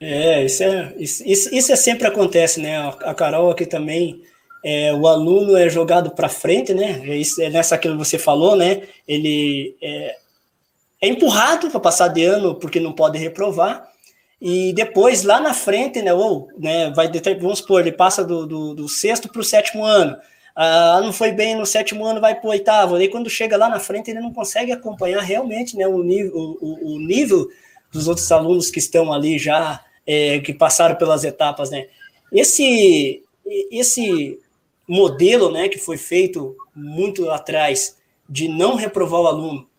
É, 0.01 0.43
isso 0.43 0.63
é, 0.63 0.93
isso, 0.97 1.23
isso 1.25 1.71
é 1.71 1.77
sempre 1.77 2.07
acontece, 2.07 2.59
né? 2.59 2.89
A 3.03 3.13
Carol 3.13 3.51
aqui 3.51 3.65
também, 3.65 4.21
é, 4.63 4.93
o 4.93 5.07
aluno 5.07 5.55
é 5.55 5.69
jogado 5.69 6.11
para 6.11 6.29
frente, 6.29 6.73
né? 6.73 7.01
É, 7.03 7.15
isso, 7.15 7.41
é 7.41 7.49
nessa 7.49 7.77
que 7.77 7.89
você 7.89 8.17
falou, 8.17 8.55
né? 8.55 8.83
Ele 9.07 9.75
é, 9.81 10.17
é 11.01 11.07
empurrado 11.07 11.69
para 11.69 11.79
passar 11.79 12.09
de 12.09 12.23
ano 12.23 12.55
porque 12.55 12.79
não 12.79 12.91
pode 12.91 13.17
reprovar. 13.17 13.89
E 14.41 14.71
depois, 14.73 15.23
lá 15.23 15.39
na 15.39 15.53
frente, 15.53 16.01
né, 16.01 16.13
ou, 16.13 16.47
né, 16.57 16.89
vai, 16.91 17.09
vamos 17.41 17.59
supor, 17.59 17.81
ele 17.81 17.91
passa 17.91 18.23
do, 18.23 18.45
do, 18.47 18.73
do 18.73 18.87
sexto 18.87 19.27
para 19.27 19.41
o 19.41 19.43
sétimo 19.43 19.83
ano. 19.83 20.15
Ah, 20.55 20.99
não 21.01 21.13
foi 21.13 21.31
bem 21.31 21.55
no 21.55 21.65
sétimo 21.65 22.05
ano, 22.05 22.21
vai 22.21 22.35
para 22.35 22.47
o 22.47 22.51
oitavo. 22.51 22.95
Aí 22.95 23.07
quando 23.07 23.29
chega 23.29 23.57
lá 23.57 23.69
na 23.69 23.79
frente, 23.79 24.11
ele 24.11 24.19
não 24.19 24.33
consegue 24.33 24.71
acompanhar 24.71 25.21
realmente 25.21 25.75
né, 25.77 25.87
o, 25.87 26.03
nível, 26.03 26.33
o, 26.35 26.95
o 26.95 26.99
nível 26.99 27.47
dos 27.91 28.07
outros 28.07 28.29
alunos 28.31 28.69
que 28.69 28.79
estão 28.79 29.11
ali 29.11 29.37
já, 29.37 29.83
é, 30.05 30.39
que 30.39 30.53
passaram 30.53 30.95
pelas 30.95 31.23
etapas. 31.23 31.69
Né? 31.69 31.87
Esse, 32.31 33.23
esse 33.71 34.37
modelo 34.89 35.51
né, 35.51 35.69
que 35.69 35.77
foi 35.77 35.97
feito 35.97 36.57
muito 36.75 37.29
atrás 37.29 37.97
de 38.27 38.47
não 38.47 38.75
reprovar 38.75 39.21
o 39.21 39.27
aluno 39.27 39.69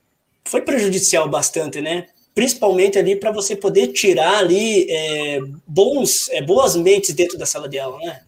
foi 0.44 0.62
prejudicial 0.62 1.28
bastante, 1.28 1.80
né? 1.80 2.08
Principalmente 2.34 2.98
ali 2.98 3.16
para 3.16 3.30
você 3.30 3.54
poder 3.54 3.88
tirar 3.88 4.38
ali 4.38 4.86
é, 4.90 5.40
bons, 5.66 6.28
é, 6.30 6.42
boas 6.42 6.76
mentes 6.76 7.14
dentro 7.14 7.38
da 7.38 7.46
sala 7.46 7.68
de 7.68 7.78
aula, 7.78 7.98
né? 7.98 8.22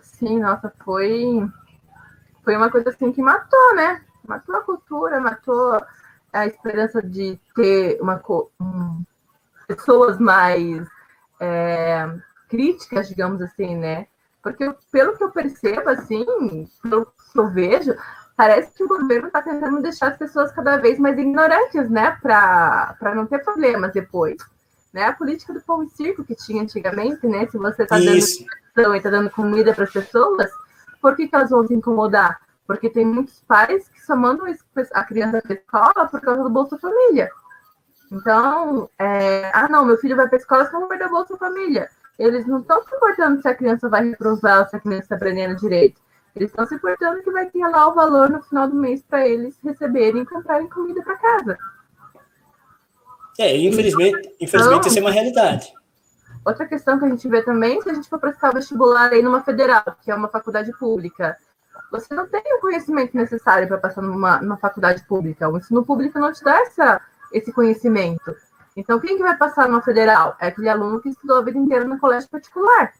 Sim, 0.00 0.38
nossa, 0.38 0.72
foi, 0.84 1.46
foi 2.44 2.56
uma 2.56 2.70
coisa 2.70 2.90
assim 2.90 3.12
que 3.12 3.20
matou, 3.20 3.74
né? 3.74 4.02
Matou 4.26 4.54
a 4.54 4.60
cultura, 4.60 5.20
matou 5.20 5.80
a 6.32 6.46
esperança 6.46 7.02
de 7.02 7.38
ter 7.54 8.00
uma, 8.00 8.22
um, 8.60 9.02
pessoas 9.66 10.18
mais 10.18 10.86
é, 11.40 12.08
críticas, 12.48 13.08
digamos 13.08 13.42
assim, 13.42 13.76
né? 13.76 14.06
Porque 14.42 14.74
pelo 14.90 15.16
que 15.16 15.22
eu 15.22 15.30
percebo, 15.30 15.88
assim, 15.90 16.24
pelo 16.82 17.06
que 17.06 17.38
eu 17.38 17.50
vejo, 17.50 17.94
parece 18.36 18.72
que 18.74 18.82
o 18.82 18.88
governo 18.88 19.28
está 19.28 19.40
tentando 19.40 19.80
deixar 19.80 20.08
as 20.08 20.16
pessoas 20.16 20.50
cada 20.52 20.76
vez 20.78 20.98
mais 20.98 21.16
ignorantes, 21.16 21.88
né? 21.88 22.16
Para 22.20 23.14
não 23.14 23.26
ter 23.26 23.38
problemas 23.38 23.92
depois. 23.92 24.36
Né? 24.92 25.04
A 25.04 25.12
política 25.12 25.54
do 25.54 25.60
pão 25.60 25.82
e 25.82 25.88
circo 25.90 26.24
que 26.24 26.34
tinha 26.34 26.62
antigamente, 26.62 27.26
né? 27.26 27.46
Se 27.46 27.56
você 27.56 27.84
está 27.84 27.96
dando 27.96 28.94
e 28.94 28.96
está 28.96 29.10
dando 29.10 29.30
comida 29.30 29.72
para 29.72 29.84
as 29.84 29.92
pessoas, 29.92 30.50
por 31.00 31.16
que, 31.16 31.28
que 31.28 31.34
elas 31.34 31.50
vão 31.50 31.66
se 31.66 31.74
incomodar? 31.74 32.40
Porque 32.66 32.90
tem 32.90 33.06
muitos 33.06 33.40
pais 33.46 33.88
que 33.88 34.00
só 34.04 34.16
mandam 34.16 34.46
a 34.92 35.04
criança 35.04 35.40
para 35.40 35.52
a 35.52 35.54
escola 35.54 36.08
por 36.08 36.20
causa 36.20 36.42
do 36.42 36.50
Bolsa 36.50 36.78
Família. 36.78 37.30
Então, 38.10 38.90
é, 38.98 39.50
ah, 39.54 39.68
não, 39.68 39.84
meu 39.84 39.96
filho 39.96 40.16
vai 40.16 40.28
para 40.28 40.36
a 40.36 40.40
escola 40.40 40.70
só 40.70 40.86
vai 40.86 40.98
dar 40.98 41.08
Bolsa 41.08 41.36
Família. 41.36 41.88
Eles 42.22 42.46
não 42.46 42.60
estão 42.60 42.80
se 42.84 42.94
importando 42.94 43.42
se 43.42 43.48
a 43.48 43.54
criança 43.54 43.88
vai 43.88 44.10
reprovar 44.10 44.68
se 44.68 44.76
a 44.76 44.80
criança 44.80 45.02
está 45.02 45.16
aprendendo 45.16 45.56
direito. 45.56 46.00
Eles 46.36 46.50
estão 46.50 46.64
se 46.64 46.76
importando 46.76 47.20
que 47.20 47.32
vai 47.32 47.46
ter 47.46 47.66
lá 47.66 47.88
o 47.88 47.94
valor 47.94 48.30
no 48.30 48.40
final 48.40 48.68
do 48.68 48.76
mês 48.76 49.02
para 49.02 49.26
eles 49.26 49.58
receberem 49.62 50.22
e 50.22 50.26
comprarem 50.26 50.68
comida 50.68 51.02
para 51.02 51.16
casa. 51.16 51.58
É, 53.40 53.56
infelizmente, 53.56 54.36
infelizmente 54.40 54.78
então, 54.78 54.88
isso 54.88 54.98
é 55.00 55.02
uma 55.02 55.10
realidade. 55.10 55.72
Outra 56.44 56.64
questão 56.64 56.96
que 56.96 57.06
a 57.06 57.08
gente 57.08 57.26
vê 57.28 57.42
também, 57.42 57.82
se 57.82 57.90
a 57.90 57.94
gente 57.94 58.08
for 58.08 58.20
prestar 58.20 58.50
o 58.50 58.54
vestibular 58.54 59.10
aí 59.10 59.20
numa 59.20 59.42
federal, 59.42 59.84
que 60.00 60.08
é 60.08 60.14
uma 60.14 60.28
faculdade 60.28 60.72
pública, 60.78 61.36
você 61.90 62.14
não 62.14 62.28
tem 62.28 62.42
o 62.56 62.60
conhecimento 62.60 63.16
necessário 63.16 63.66
para 63.66 63.78
passar 63.78 64.00
numa, 64.00 64.40
numa 64.40 64.56
faculdade 64.58 65.02
pública. 65.08 65.48
O 65.48 65.58
ensino 65.58 65.84
público 65.84 66.20
não 66.20 66.32
te 66.32 66.44
dá 66.44 66.60
essa, 66.60 67.00
esse 67.32 67.52
conhecimento. 67.52 68.36
Então, 68.76 68.98
quem 68.98 69.16
que 69.16 69.22
vai 69.22 69.36
passar 69.36 69.68
numa 69.68 69.82
federal? 69.82 70.36
É 70.40 70.48
aquele 70.48 70.68
aluno 70.68 71.00
que 71.00 71.10
estudou 71.10 71.38
a 71.38 71.42
vida 71.42 71.58
inteira 71.58 71.84
no 71.84 71.98
colégio 71.98 72.28
particular. 72.28 72.92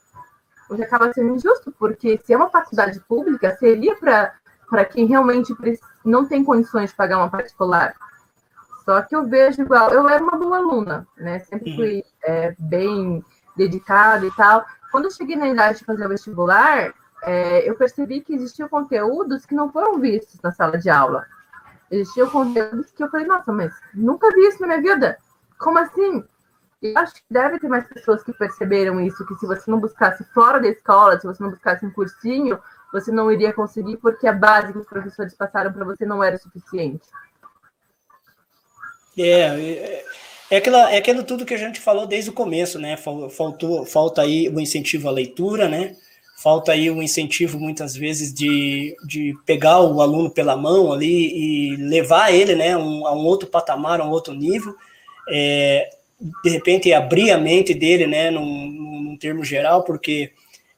O 0.69 0.77
que 0.77 0.83
acaba 0.83 1.13
sendo 1.13 1.35
injusto, 1.35 1.73
porque 1.79 2.19
se 2.25 2.33
é 2.33 2.37
uma 2.37 2.51
faculdade 2.51 3.01
pública, 3.01 3.57
seria 3.57 3.97
para 3.97 4.85
quem 4.85 5.07
realmente 5.07 5.55
não 6.05 6.27
tem 6.27 6.45
condições 6.45 6.91
de 6.91 6.97
pagar 6.97 7.19
uma 7.19 7.31
particular. 7.31 7.95
Só 8.85 9.01
que 9.03 9.15
eu 9.15 9.25
vejo 9.27 9.63
igual, 9.63 9.91
eu 9.91 10.09
era 10.09 10.23
uma 10.23 10.37
boa 10.37 10.57
aluna, 10.57 11.07
né? 11.17 11.39
Sempre 11.41 11.75
fui 11.77 12.05
é, 12.25 12.55
bem 12.59 13.25
dedicada 13.57 14.27
e 14.27 14.31
tal. 14.33 14.65
Quando 14.91 15.05
eu 15.05 15.11
cheguei 15.11 15.37
na 15.37 15.49
idade 15.49 15.79
de 15.79 15.85
fazer 15.85 16.05
o 16.05 16.09
vestibular, 16.09 16.93
é, 17.23 17.69
eu 17.69 17.77
percebi 17.77 18.21
que 18.21 18.35
existiam 18.35 18.69
conteúdos 18.69 19.47
que 19.47 19.55
não 19.55 19.71
foram 19.71 19.99
vistos 19.99 20.41
na 20.43 20.53
sala 20.53 20.79
de 20.79 20.91
aula. 20.91 21.27
Existiam 21.91 22.29
conteúdos 22.29 22.91
que 22.91 23.05
eu 23.05 23.11
falei, 23.11 23.27
nossa, 23.27 23.53
mas 23.53 23.73
nunca 23.95 24.29
vi 24.35 24.49
isso 24.49 24.61
na 24.61 24.67
minha 24.67 24.81
vida. 24.81 25.19
Como 25.63 25.79
assim? 25.79 26.25
Eu 26.83 26.99
acho 26.99 27.15
que 27.15 27.23
deve 27.31 27.61
ter 27.61 27.69
mais 27.69 27.87
pessoas 27.87 28.25
que 28.25 28.33
perceberam 28.33 29.01
isso, 29.01 29.25
que 29.25 29.37
se 29.37 29.47
você 29.47 29.71
não 29.71 29.79
buscasse 29.79 30.25
fora 30.35 30.59
da 30.59 30.69
escola, 30.69 31.19
se 31.19 31.27
você 31.27 31.41
não 31.41 31.51
buscasse 31.51 31.87
um 31.87 31.93
cursinho, 31.93 32.59
você 32.93 33.13
não 33.13 33.31
iria 33.31 33.53
conseguir, 33.53 33.97
porque 33.99 34.27
a 34.27 34.33
base 34.33 34.73
que 34.73 34.79
os 34.81 34.87
professores 34.87 35.33
passaram 35.35 35.73
para 35.73 35.85
você 35.85 36.05
não 36.05 36.23
era 36.23 36.37
suficiente. 36.37 37.05
É, 39.17 39.23
é, 39.23 40.05
é, 40.51 40.57
aquela, 40.57 40.93
é 40.93 40.99
aquilo 40.99 41.23
tudo 41.23 41.47
que 41.47 41.55
a 41.55 41.59
gente 41.59 41.81
falou 41.81 42.07
desde 42.07 42.31
o 42.31 42.35
começo, 42.35 42.81
né? 42.81 42.97
Faltou, 42.97 43.87
falta 43.87 44.23
aí 44.23 44.49
o 44.49 44.59
incentivo 44.59 45.09
à 45.09 45.13
leitura, 45.13 45.69
né? 45.69 45.95
Falta 46.43 46.73
aí 46.73 46.91
o 46.91 47.01
incentivo, 47.01 47.61
muitas 47.61 47.95
vezes, 47.95 48.35
de, 48.35 48.97
de 49.07 49.39
pegar 49.47 49.81
o 49.81 50.03
aluno 50.03 50.29
pela 50.29 50.57
mão 50.57 50.93
ali 50.93 51.73
e 51.73 51.77
levar 51.77 52.33
ele 52.33 52.57
né, 52.57 52.77
um, 52.77 53.07
a 53.07 53.15
um 53.15 53.25
outro 53.25 53.49
patamar, 53.49 54.01
a 54.01 54.05
um 54.05 54.11
outro 54.11 54.35
nível. 54.35 54.77
É, 55.29 55.91
de 56.45 56.51
repente, 56.51 56.93
abrir 56.93 57.31
a 57.31 57.39
mente 57.39 57.75
dele, 57.75 58.07
né, 58.07 58.31
num, 58.31 58.69
num 58.69 59.17
termo 59.17 59.45
geral, 59.45 59.83
porque 59.85 60.33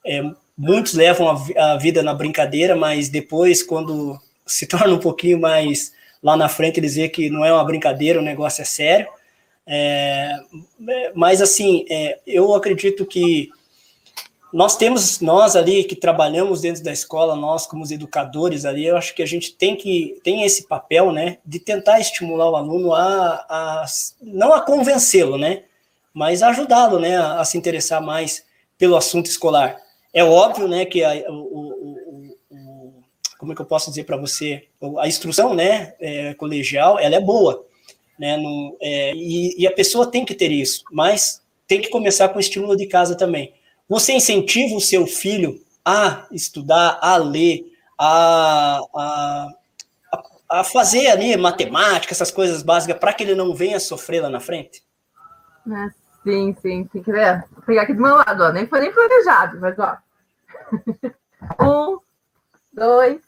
é, 0.07 0.22
muitos 0.57 0.95
levam 0.95 1.28
a, 1.28 1.72
a 1.72 1.76
vida 1.76 2.03
na 2.03 2.14
brincadeira, 2.14 2.74
mas 2.74 3.09
depois, 3.09 3.62
quando 3.62 4.18
se 4.47 4.66
torna 4.68 4.95
um 4.95 5.01
pouquinho 5.01 5.40
mais 5.40 5.92
lá 6.22 6.38
na 6.38 6.49
frente 6.49 6.80
eles 6.80 6.95
veem 6.95 7.11
que 7.11 7.28
não 7.28 7.45
é 7.45 7.53
uma 7.53 7.64
brincadeira, 7.64 8.18
o 8.18 8.22
negócio 8.22 8.62
é 8.62 8.64
sério. 8.64 9.07
É, 9.66 10.32
mas 11.14 11.43
assim, 11.43 11.85
é, 11.90 12.19
eu 12.27 12.55
acredito 12.55 13.05
que 13.05 13.51
nós 14.55 14.76
temos, 14.76 15.18
nós 15.18 15.56
ali 15.56 15.82
que 15.82 15.97
trabalhamos 15.97 16.60
dentro 16.60 16.81
da 16.85 16.93
escola, 16.93 17.35
nós 17.35 17.66
como 17.66 17.82
os 17.82 17.90
educadores 17.90 18.64
ali, 18.64 18.86
eu 18.86 18.97
acho 18.97 19.12
que 19.12 19.20
a 19.20 19.26
gente 19.26 19.52
tem 19.52 19.74
que 19.74 20.20
tem 20.22 20.44
esse 20.44 20.68
papel, 20.68 21.10
né, 21.10 21.39
de 21.44 21.59
tentar 21.59 21.98
estimular 21.98 22.48
o 22.48 22.55
aluno 22.55 22.94
a, 22.94 23.44
a 23.48 23.85
não 24.22 24.55
a 24.55 24.60
convencê-lo, 24.60 25.36
né, 25.36 25.64
mas 26.12 26.40
ajudá-lo, 26.40 27.01
né, 27.01 27.16
a, 27.16 27.40
a, 27.40 27.44
se 27.44 27.59
interessar 27.59 28.01
mais 28.01 28.44
pelo 28.78 28.94
assunto 28.94 29.26
escolar. 29.26 29.76
É 30.12 30.22
óbvio, 30.22 30.68
né, 30.68 30.85
que 30.85 31.02
a, 31.02 31.12
o, 31.28 32.39
como 33.36 33.52
é 33.52 33.56
que 33.56 33.60
eu 33.60 33.66
posso 33.66 33.90
dizer 33.90 34.05
para 34.05 34.16
você, 34.16 34.68
a 35.01 35.09
instrução, 35.09 35.52
né, 35.52 35.94
é, 35.98 36.32
colegial, 36.35 36.97
ela 37.01 37.16
é 37.16 37.20
boa, 37.20 37.66
né, 38.16 38.36
no, 38.36 38.76
é, 38.81 39.12
e, 39.16 39.62
e, 39.62 39.66
a 39.66 39.72
pessoa 39.72 40.09
tem 40.09 40.24
que 40.24 40.32
ter 40.32 40.52
isso, 40.52 40.85
mas 40.93 41.43
tem 41.66 41.81
que 41.81 41.89
começar 41.90 42.28
com 42.28 42.36
o 42.36 42.40
estímulo 42.40 42.76
de 42.76 42.86
casa 42.86 43.16
também. 43.16 43.52
Você 43.95 44.12
incentiva 44.12 44.75
o 44.75 44.81
seu 44.81 45.07
filho 45.07 45.61
a 45.85 46.27
estudar, 46.33 46.99
a 47.01 47.16
ler, 47.16 47.65
a, 47.97 48.81
a, 48.93 49.55
a 50.51 50.65
fazer 50.65 51.07
ali 51.07 51.37
matemática, 51.37 52.12
essas 52.12 52.33
coisas 52.33 52.61
básicas, 52.61 52.99
para 52.99 53.12
que 53.12 53.23
ele 53.23 53.37
não 53.37 53.55
venha 53.55 53.79
sofrer 53.79 54.21
lá 54.21 54.29
na 54.29 54.41
frente? 54.41 54.83
Ah, 55.71 55.91
sim, 56.25 56.57
sim, 56.61 56.85
tem 56.93 57.05
que 57.05 57.12
ver. 57.12 57.45
Vou 57.53 57.62
pegar 57.62 57.83
aqui 57.83 57.95
do 57.95 58.03
meu 58.03 58.16
lado, 58.16 58.43
ó. 58.43 58.51
nem 58.51 58.66
foi 58.66 58.81
nem 58.81 58.93
planejado, 58.93 59.61
mas 59.61 59.79
ó. 59.79 59.97
um, 61.62 62.01
dois, 62.73 63.21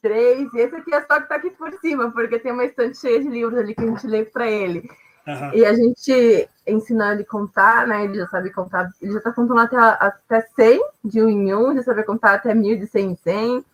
três, 0.00 0.54
e 0.54 0.58
esse 0.60 0.76
aqui 0.76 0.94
é 0.94 1.00
só 1.00 1.20
que 1.20 1.28
tá 1.28 1.34
aqui 1.34 1.50
por 1.50 1.72
cima, 1.80 2.12
porque 2.12 2.38
tem 2.38 2.52
uma 2.52 2.66
estante 2.66 2.96
cheia 2.96 3.18
de 3.18 3.28
livros 3.28 3.58
ali 3.58 3.74
que 3.74 3.82
a 3.82 3.86
gente 3.88 4.06
lê 4.06 4.24
para 4.24 4.48
ele. 4.48 4.88
Uhum. 5.28 5.54
E 5.54 5.66
a 5.66 5.74
gente 5.74 6.48
ensina 6.66 7.12
ele 7.12 7.22
contar, 7.22 7.86
né? 7.86 8.04
Ele 8.04 8.14
já 8.14 8.26
sabe 8.28 8.50
contar, 8.50 8.90
ele 9.02 9.12
já 9.12 9.20
tá 9.20 9.30
contando 9.30 9.60
até, 9.60 9.76
até 9.76 10.40
100, 10.56 10.82
de 11.04 11.22
um 11.22 11.28
em 11.28 11.54
um, 11.54 11.74
já 11.74 11.82
sabe 11.82 12.02
contar 12.02 12.32
até 12.32 12.54
mil, 12.54 12.78
de 12.78 12.86
100 12.86 13.10
em 13.10 13.16
100. 13.16 13.64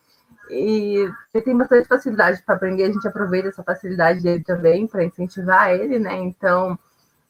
E 0.51 1.11
ele 1.33 1.45
tem 1.45 1.57
bastante 1.57 1.87
facilidade 1.87 2.43
para 2.43 2.57
aprender, 2.57 2.85
a 2.85 2.93
gente 2.93 3.07
aproveita 3.07 3.49
essa 3.49 3.63
facilidade 3.63 4.21
dele 4.21 4.43
também 4.43 4.87
para 4.87 5.05
incentivar 5.05 5.71
ele, 5.71 6.01
né? 6.01 6.17
Então, 6.17 6.77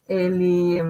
ele. 0.09 0.81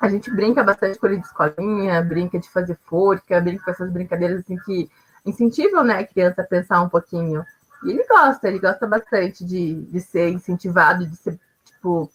A 0.00 0.08
gente 0.08 0.30
brinca 0.30 0.64
bastante 0.64 0.98
com 0.98 1.06
ele 1.06 1.18
de 1.18 1.26
escolinha, 1.26 2.02
brinca 2.02 2.38
de 2.38 2.50
fazer 2.50 2.76
forca, 2.84 3.40
brinca 3.40 3.64
com 3.64 3.70
essas 3.70 3.90
brincadeiras 3.90 4.40
assim 4.40 4.56
que 4.56 4.90
incentivam 5.24 5.84
né, 5.84 5.98
a 5.98 6.06
criança 6.06 6.40
a 6.42 6.46
pensar 6.46 6.82
um 6.82 6.88
pouquinho. 6.88 7.44
E 7.84 7.90
ele 7.90 8.04
gosta, 8.08 8.48
ele 8.48 8.58
gosta 8.58 8.86
bastante 8.86 9.44
de, 9.44 9.74
de 9.74 10.00
ser 10.00 10.30
incentivado, 10.30 11.06
de 11.06 11.16
ser, 11.16 11.38
tipo, 11.64 12.10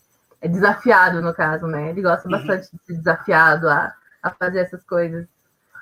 é 0.45 0.47
desafiado, 0.47 1.21
no 1.23 1.33
caso, 1.33 1.65
né? 1.65 1.89
Ele 1.89 2.03
gosta 2.03 2.27
uhum. 2.27 2.33
bastante 2.33 2.69
de 2.71 2.85
ser 2.85 2.93
desafiado 2.93 3.67
a, 3.67 3.91
a 4.21 4.29
fazer 4.29 4.59
essas 4.59 4.83
coisas. 4.83 5.25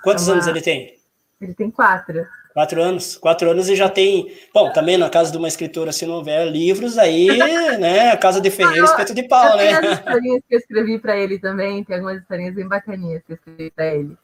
Quantos 0.01 0.23
então, 0.23 0.35
anos 0.35 0.47
ele 0.47 0.61
tem? 0.61 0.95
Ele 1.41 1.53
tem 1.53 1.69
quatro. 1.69 2.25
Quatro 2.53 2.81
anos. 2.81 3.17
Quatro 3.17 3.51
anos 3.51 3.67
e 3.67 3.75
já 3.75 3.89
tem. 3.89 4.33
Bom, 4.53 4.71
também 4.71 4.95
na 4.95 5.09
casa 5.09 5.31
de 5.31 5.37
uma 5.37 5.49
escritora, 5.49 5.91
se 5.91 6.05
não 6.05 6.15
houver 6.15 6.47
livros, 6.49 6.97
aí, 6.97 7.27
né? 7.77 8.11
A 8.11 8.17
casa 8.17 8.39
de 8.39 8.49
Ferreira, 8.49 8.85
espeto 8.85 9.13
de 9.13 9.23
pau, 9.23 9.57
né? 9.57 9.81
Tem 9.81 9.89
as 9.89 9.99
historinhas 9.99 10.43
que 10.47 10.55
eu 10.55 10.59
escrevi 10.59 10.99
para 10.99 11.17
ele 11.17 11.39
também, 11.39 11.83
tem 11.83 11.97
algumas 11.97 12.21
historinhas 12.21 12.55
bem 12.55 12.67
bacaninhas 12.67 13.21
que 13.25 13.33
eu 13.33 13.35
escrevi 13.35 13.69
para 13.69 13.87
ele. 13.87 14.17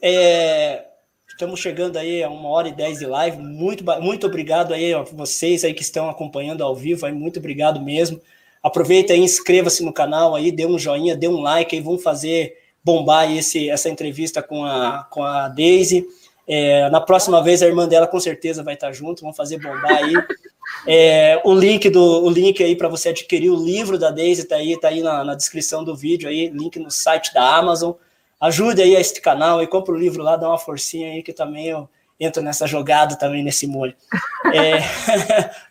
É, 0.00 0.84
estamos 1.26 1.58
chegando 1.58 1.96
aí 1.96 2.22
a 2.22 2.30
uma 2.30 2.48
hora 2.48 2.68
e 2.68 2.72
dez 2.72 3.00
de 3.00 3.06
live. 3.06 3.38
Muito, 3.38 3.82
muito 4.00 4.28
obrigado 4.28 4.72
aí 4.72 4.94
a 4.94 5.02
vocês 5.02 5.64
aí 5.64 5.74
que 5.74 5.82
estão 5.82 6.08
acompanhando 6.08 6.62
ao 6.62 6.76
vivo. 6.76 7.04
Aí, 7.04 7.12
muito 7.12 7.40
obrigado 7.40 7.80
mesmo. 7.80 8.20
Aproveita 8.62 9.12
aí, 9.12 9.20
inscreva-se 9.20 9.84
no 9.84 9.92
canal 9.92 10.34
aí, 10.36 10.52
dê 10.52 10.64
um 10.64 10.78
joinha, 10.78 11.16
dê 11.16 11.26
um 11.26 11.40
like 11.40 11.74
aí, 11.74 11.82
vamos 11.82 12.02
fazer 12.02 12.56
bombar 12.84 13.30
esse, 13.30 13.68
essa 13.68 13.88
entrevista 13.88 14.42
com 14.42 14.64
a, 14.64 15.04
com 15.10 15.22
a 15.22 15.48
Daisy. 15.48 16.06
É, 16.46 16.88
na 16.90 17.00
próxima 17.00 17.42
vez 17.42 17.62
a 17.62 17.66
irmã 17.66 17.88
dela 17.88 18.06
com 18.06 18.18
certeza 18.20 18.62
vai 18.62 18.74
estar 18.74 18.92
junto, 18.92 19.22
vamos 19.22 19.36
fazer 19.36 19.58
bombar 19.58 19.96
aí. 19.96 20.14
É, 20.86 21.40
o 21.44 21.54
link 21.54 21.90
do 21.90 22.24
o 22.24 22.30
link 22.30 22.62
aí 22.62 22.74
para 22.74 22.88
você 22.88 23.10
adquirir 23.10 23.50
o 23.50 23.56
livro 23.56 23.98
da 23.98 24.10
Daisy 24.10 24.44
tá 24.44 24.56
aí, 24.56 24.78
tá 24.78 24.88
aí 24.88 25.02
na, 25.02 25.22
na, 25.22 25.34
descrição 25.34 25.84
do 25.84 25.94
vídeo 25.94 26.28
aí, 26.28 26.48
link 26.48 26.78
no 26.78 26.90
site 26.90 27.34
da 27.34 27.56
Amazon. 27.56 27.92
Ajude 28.40 28.82
aí 28.82 28.96
a 28.96 29.00
este 29.00 29.20
canal 29.20 29.62
e 29.62 29.66
compra 29.66 29.94
o 29.94 29.98
livro 29.98 30.22
lá, 30.22 30.36
dá 30.36 30.48
uma 30.48 30.58
forcinha 30.58 31.12
aí 31.12 31.22
que 31.22 31.32
também 31.32 31.68
eu 31.68 31.88
entro 32.18 32.42
nessa 32.42 32.66
jogada 32.66 33.16
também 33.16 33.42
nesse 33.42 33.66
molho. 33.66 33.94
É, 34.52 34.78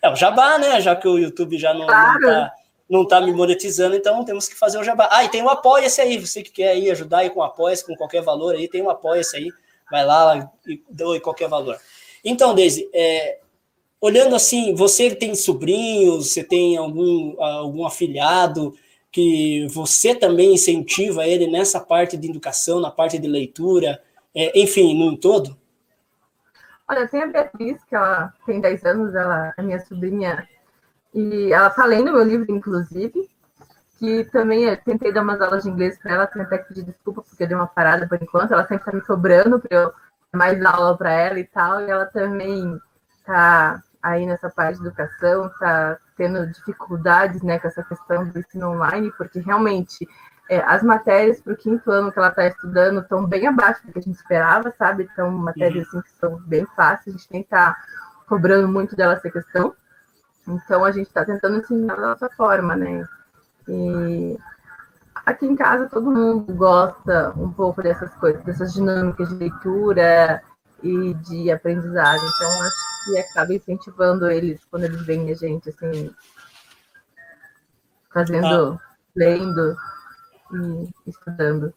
é 0.02 0.10
o 0.10 0.16
jabá, 0.16 0.58
né? 0.58 0.80
Já 0.80 0.94
que 0.94 1.08
o 1.08 1.18
YouTube 1.18 1.58
já 1.58 1.74
não, 1.74 1.86
claro. 1.86 2.20
não 2.20 2.30
tá 2.30 2.52
não 2.92 3.04
está 3.04 3.22
me 3.22 3.32
monetizando, 3.32 3.96
então 3.96 4.22
temos 4.22 4.46
que 4.46 4.54
fazer 4.54 4.76
o 4.76 4.84
jabá. 4.84 5.08
Ah, 5.10 5.24
e 5.24 5.28
tem 5.30 5.42
o 5.42 5.48
Apoia-se 5.48 5.98
aí, 5.98 6.18
você 6.18 6.42
que 6.42 6.52
quer 6.52 6.68
aí 6.68 6.90
ajudar 6.90 7.20
aí 7.20 7.30
com 7.30 7.42
Apoia-se, 7.42 7.86
com 7.86 7.96
qualquer 7.96 8.20
valor 8.20 8.54
aí, 8.54 8.68
tem 8.68 8.82
o 8.82 8.90
Apoia-se 8.90 9.34
aí, 9.34 9.50
vai 9.90 10.04
lá 10.04 10.50
e 10.66 10.78
doe 10.90 11.18
qualquer 11.18 11.48
valor. 11.48 11.78
Então, 12.22 12.54
Deise, 12.54 12.90
é, 12.92 13.38
olhando 13.98 14.36
assim, 14.36 14.74
você 14.74 15.14
tem 15.14 15.34
sobrinhos, 15.34 16.34
você 16.34 16.44
tem 16.44 16.76
algum, 16.76 17.42
algum 17.42 17.86
afilhado 17.86 18.74
que 19.10 19.66
você 19.70 20.14
também 20.14 20.52
incentiva 20.52 21.26
ele 21.26 21.46
nessa 21.46 21.80
parte 21.80 22.14
de 22.14 22.28
educação, 22.28 22.78
na 22.78 22.90
parte 22.90 23.18
de 23.18 23.26
leitura, 23.26 24.02
é, 24.34 24.60
enfim, 24.60 24.94
no 24.94 25.16
todo? 25.16 25.56
Olha, 26.86 27.08
tem 27.08 27.22
a 27.22 27.26
Beatriz, 27.26 27.82
que 27.84 27.94
ela 27.94 28.34
tem 28.44 28.60
10 28.60 28.84
anos, 28.84 29.14
ela 29.14 29.54
é 29.56 29.62
minha 29.62 29.80
sobrinha 29.80 30.46
e 31.14 31.52
ela 31.52 31.68
está 31.68 31.84
lendo 31.84 32.12
meu 32.12 32.22
livro, 32.22 32.50
inclusive, 32.50 33.28
que 33.98 34.24
também 34.24 34.64
eu 34.64 34.76
tentei 34.76 35.12
dar 35.12 35.22
umas 35.22 35.40
aulas 35.40 35.62
de 35.62 35.70
inglês 35.70 35.98
para 35.98 36.12
ela, 36.12 36.26
tenho 36.26 36.44
até 36.44 36.58
que 36.58 36.68
pedir 36.68 36.84
desculpa 36.84 37.22
porque 37.22 37.42
eu 37.42 37.48
dei 37.48 37.56
uma 37.56 37.66
parada 37.66 38.08
por 38.08 38.20
enquanto, 38.20 38.52
ela 38.52 38.66
sempre 38.66 38.82
está 38.82 38.92
me 38.92 39.00
cobrando 39.02 39.60
para 39.60 39.76
eu 39.76 39.92
dar 40.32 40.38
mais 40.38 40.64
aula 40.64 40.96
para 40.96 41.12
ela 41.12 41.38
e 41.38 41.44
tal, 41.44 41.80
e 41.82 41.90
ela 41.90 42.06
também 42.06 42.80
está 43.18 43.82
aí 44.02 44.26
nessa 44.26 44.50
parte 44.50 44.80
de 44.80 44.86
educação, 44.86 45.46
está 45.46 45.98
tendo 46.16 46.46
dificuldades 46.48 47.42
né, 47.42 47.58
com 47.58 47.68
essa 47.68 47.82
questão 47.84 48.28
do 48.28 48.38
ensino 48.38 48.70
online, 48.70 49.12
porque 49.16 49.38
realmente 49.38 50.08
é, 50.50 50.58
as 50.60 50.82
matérias 50.82 51.40
para 51.40 51.52
o 51.52 51.56
quinto 51.56 51.90
ano 51.90 52.12
que 52.12 52.18
ela 52.18 52.28
está 52.28 52.46
estudando 52.46 53.00
estão 53.00 53.24
bem 53.24 53.46
abaixo 53.46 53.86
do 53.86 53.92
que 53.92 53.98
a 53.98 54.02
gente 54.02 54.16
esperava, 54.16 54.74
sabe? 54.76 55.08
Então, 55.10 55.30
matérias 55.30 55.86
assim, 55.88 56.02
que 56.02 56.10
são 56.10 56.36
bem 56.40 56.66
fáceis, 56.76 57.14
a 57.14 57.18
gente 57.18 57.28
tem 57.28 57.42
que 57.42 57.46
estar 57.46 57.74
tá 57.74 57.82
cobrando 58.26 58.68
muito 58.68 58.96
dela 58.96 59.14
essa 59.14 59.30
questão. 59.30 59.74
Então 60.46 60.84
a 60.84 60.90
gente 60.90 61.06
está 61.06 61.24
tentando 61.24 61.58
ensinar 61.58 61.96
da 61.96 62.08
nossa 62.08 62.28
forma, 62.30 62.76
né? 62.76 63.06
E 63.68 64.36
aqui 65.24 65.46
em 65.46 65.54
casa 65.54 65.88
todo 65.88 66.10
mundo 66.10 66.52
gosta 66.54 67.32
um 67.36 67.52
pouco 67.52 67.82
dessas 67.82 68.12
coisas, 68.14 68.42
dessas 68.44 68.74
dinâmicas 68.74 69.28
de 69.28 69.36
leitura 69.36 70.42
e 70.82 71.14
de 71.14 71.50
aprendizagem. 71.50 72.26
Então 72.26 72.62
acho 72.62 73.04
que 73.04 73.18
acaba 73.18 73.54
incentivando 73.54 74.30
eles 74.30 74.60
quando 74.70 74.84
eles 74.84 75.04
veem 75.06 75.30
a 75.30 75.34
gente 75.34 75.68
assim 75.68 76.10
fazendo, 78.12 78.46
ah. 78.46 78.78
lendo 79.16 79.76
e 80.52 81.10
estudando. 81.10 81.72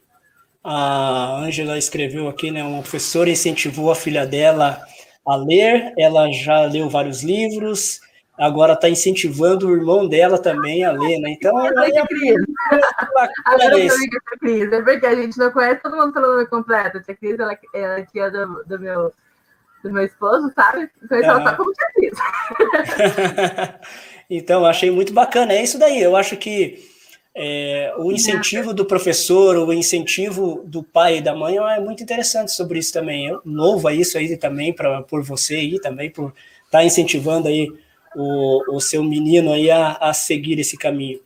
A 0.63 1.37
Ângela 1.37 1.77
escreveu 1.77 2.27
aqui, 2.27 2.49
né? 2.51 2.63
Uma 2.63 2.81
professora 2.81 3.29
incentivou 3.29 3.91
a 3.91 3.95
filha 3.95 4.25
dela 4.25 4.81
a 5.25 5.35
ler, 5.35 5.93
ela 5.97 6.31
já 6.31 6.61
leu 6.65 6.89
vários 6.89 7.23
livros, 7.23 7.99
agora 8.37 8.73
está 8.73 8.89
incentivando 8.89 9.67
o 9.67 9.75
irmão 9.75 10.07
dela 10.07 10.37
também 10.37 10.83
a 10.83 10.91
ler, 10.91 11.19
né? 11.19 11.31
Então, 11.31 11.65
eu 11.65 11.79
aí 11.79 11.91
é 11.91 12.05
Cris. 12.05 12.35
Agora 13.45 13.79
eu 13.79 13.93
a 13.93 14.37
Cris, 14.39 14.71
é 14.71 14.81
porque 14.81 15.05
a 15.05 15.15
gente 15.15 15.37
não 15.37 15.51
conhece 15.51 15.81
todo 15.81 15.95
mundo 15.95 16.13
pelo 16.13 16.33
nome 16.33 16.45
completo. 16.47 16.97
A 16.97 17.01
tia 17.01 17.15
Cris, 17.15 17.39
ela, 17.39 17.57
ela 17.73 17.99
é 17.99 18.05
tia 18.05 18.29
do, 18.29 18.63
do, 18.65 18.79
meu, 18.79 19.13
do 19.83 19.91
meu 19.91 20.03
esposo, 20.03 20.51
sabe? 20.53 20.89
Então, 21.03 21.17
ela 21.17 21.49
só 21.49 21.55
como 21.55 21.73
tia 21.73 21.87
Cris. 21.95 22.19
então, 24.29 24.65
achei 24.65 24.91
muito 24.91 25.13
bacana. 25.13 25.53
É 25.53 25.63
isso 25.63 25.79
daí. 25.79 26.01
Eu 26.01 26.15
acho 26.15 26.35
que 26.35 26.83
é, 27.33 27.93
o 27.97 28.11
incentivo 28.11 28.73
do 28.73 28.85
professor, 28.85 29.57
o 29.57 29.73
incentivo 29.73 30.63
do 30.65 30.83
pai 30.83 31.17
e 31.17 31.21
da 31.21 31.33
mãe 31.33 31.57
é 31.57 31.79
muito 31.79 32.03
interessante 32.03 32.51
sobre 32.51 32.79
isso 32.79 32.91
também. 32.91 33.27
Eu 33.27 33.41
louvo 33.45 33.87
a 33.87 33.93
isso 33.93 34.17
aí 34.17 34.35
também 34.35 34.73
pra, 34.73 35.01
por 35.03 35.23
você 35.23 35.55
aí 35.55 35.79
também, 35.79 36.09
por 36.09 36.33
estar 36.65 36.79
tá 36.79 36.83
incentivando 36.83 37.47
aí 37.47 37.71
o, 38.15 38.75
o 38.75 38.79
seu 38.79 39.03
menino 39.03 39.51
aí 39.51 39.69
a, 39.69 39.97
a 39.99 40.13
seguir 40.13 40.59
esse 40.59 40.77
caminho. 40.77 41.19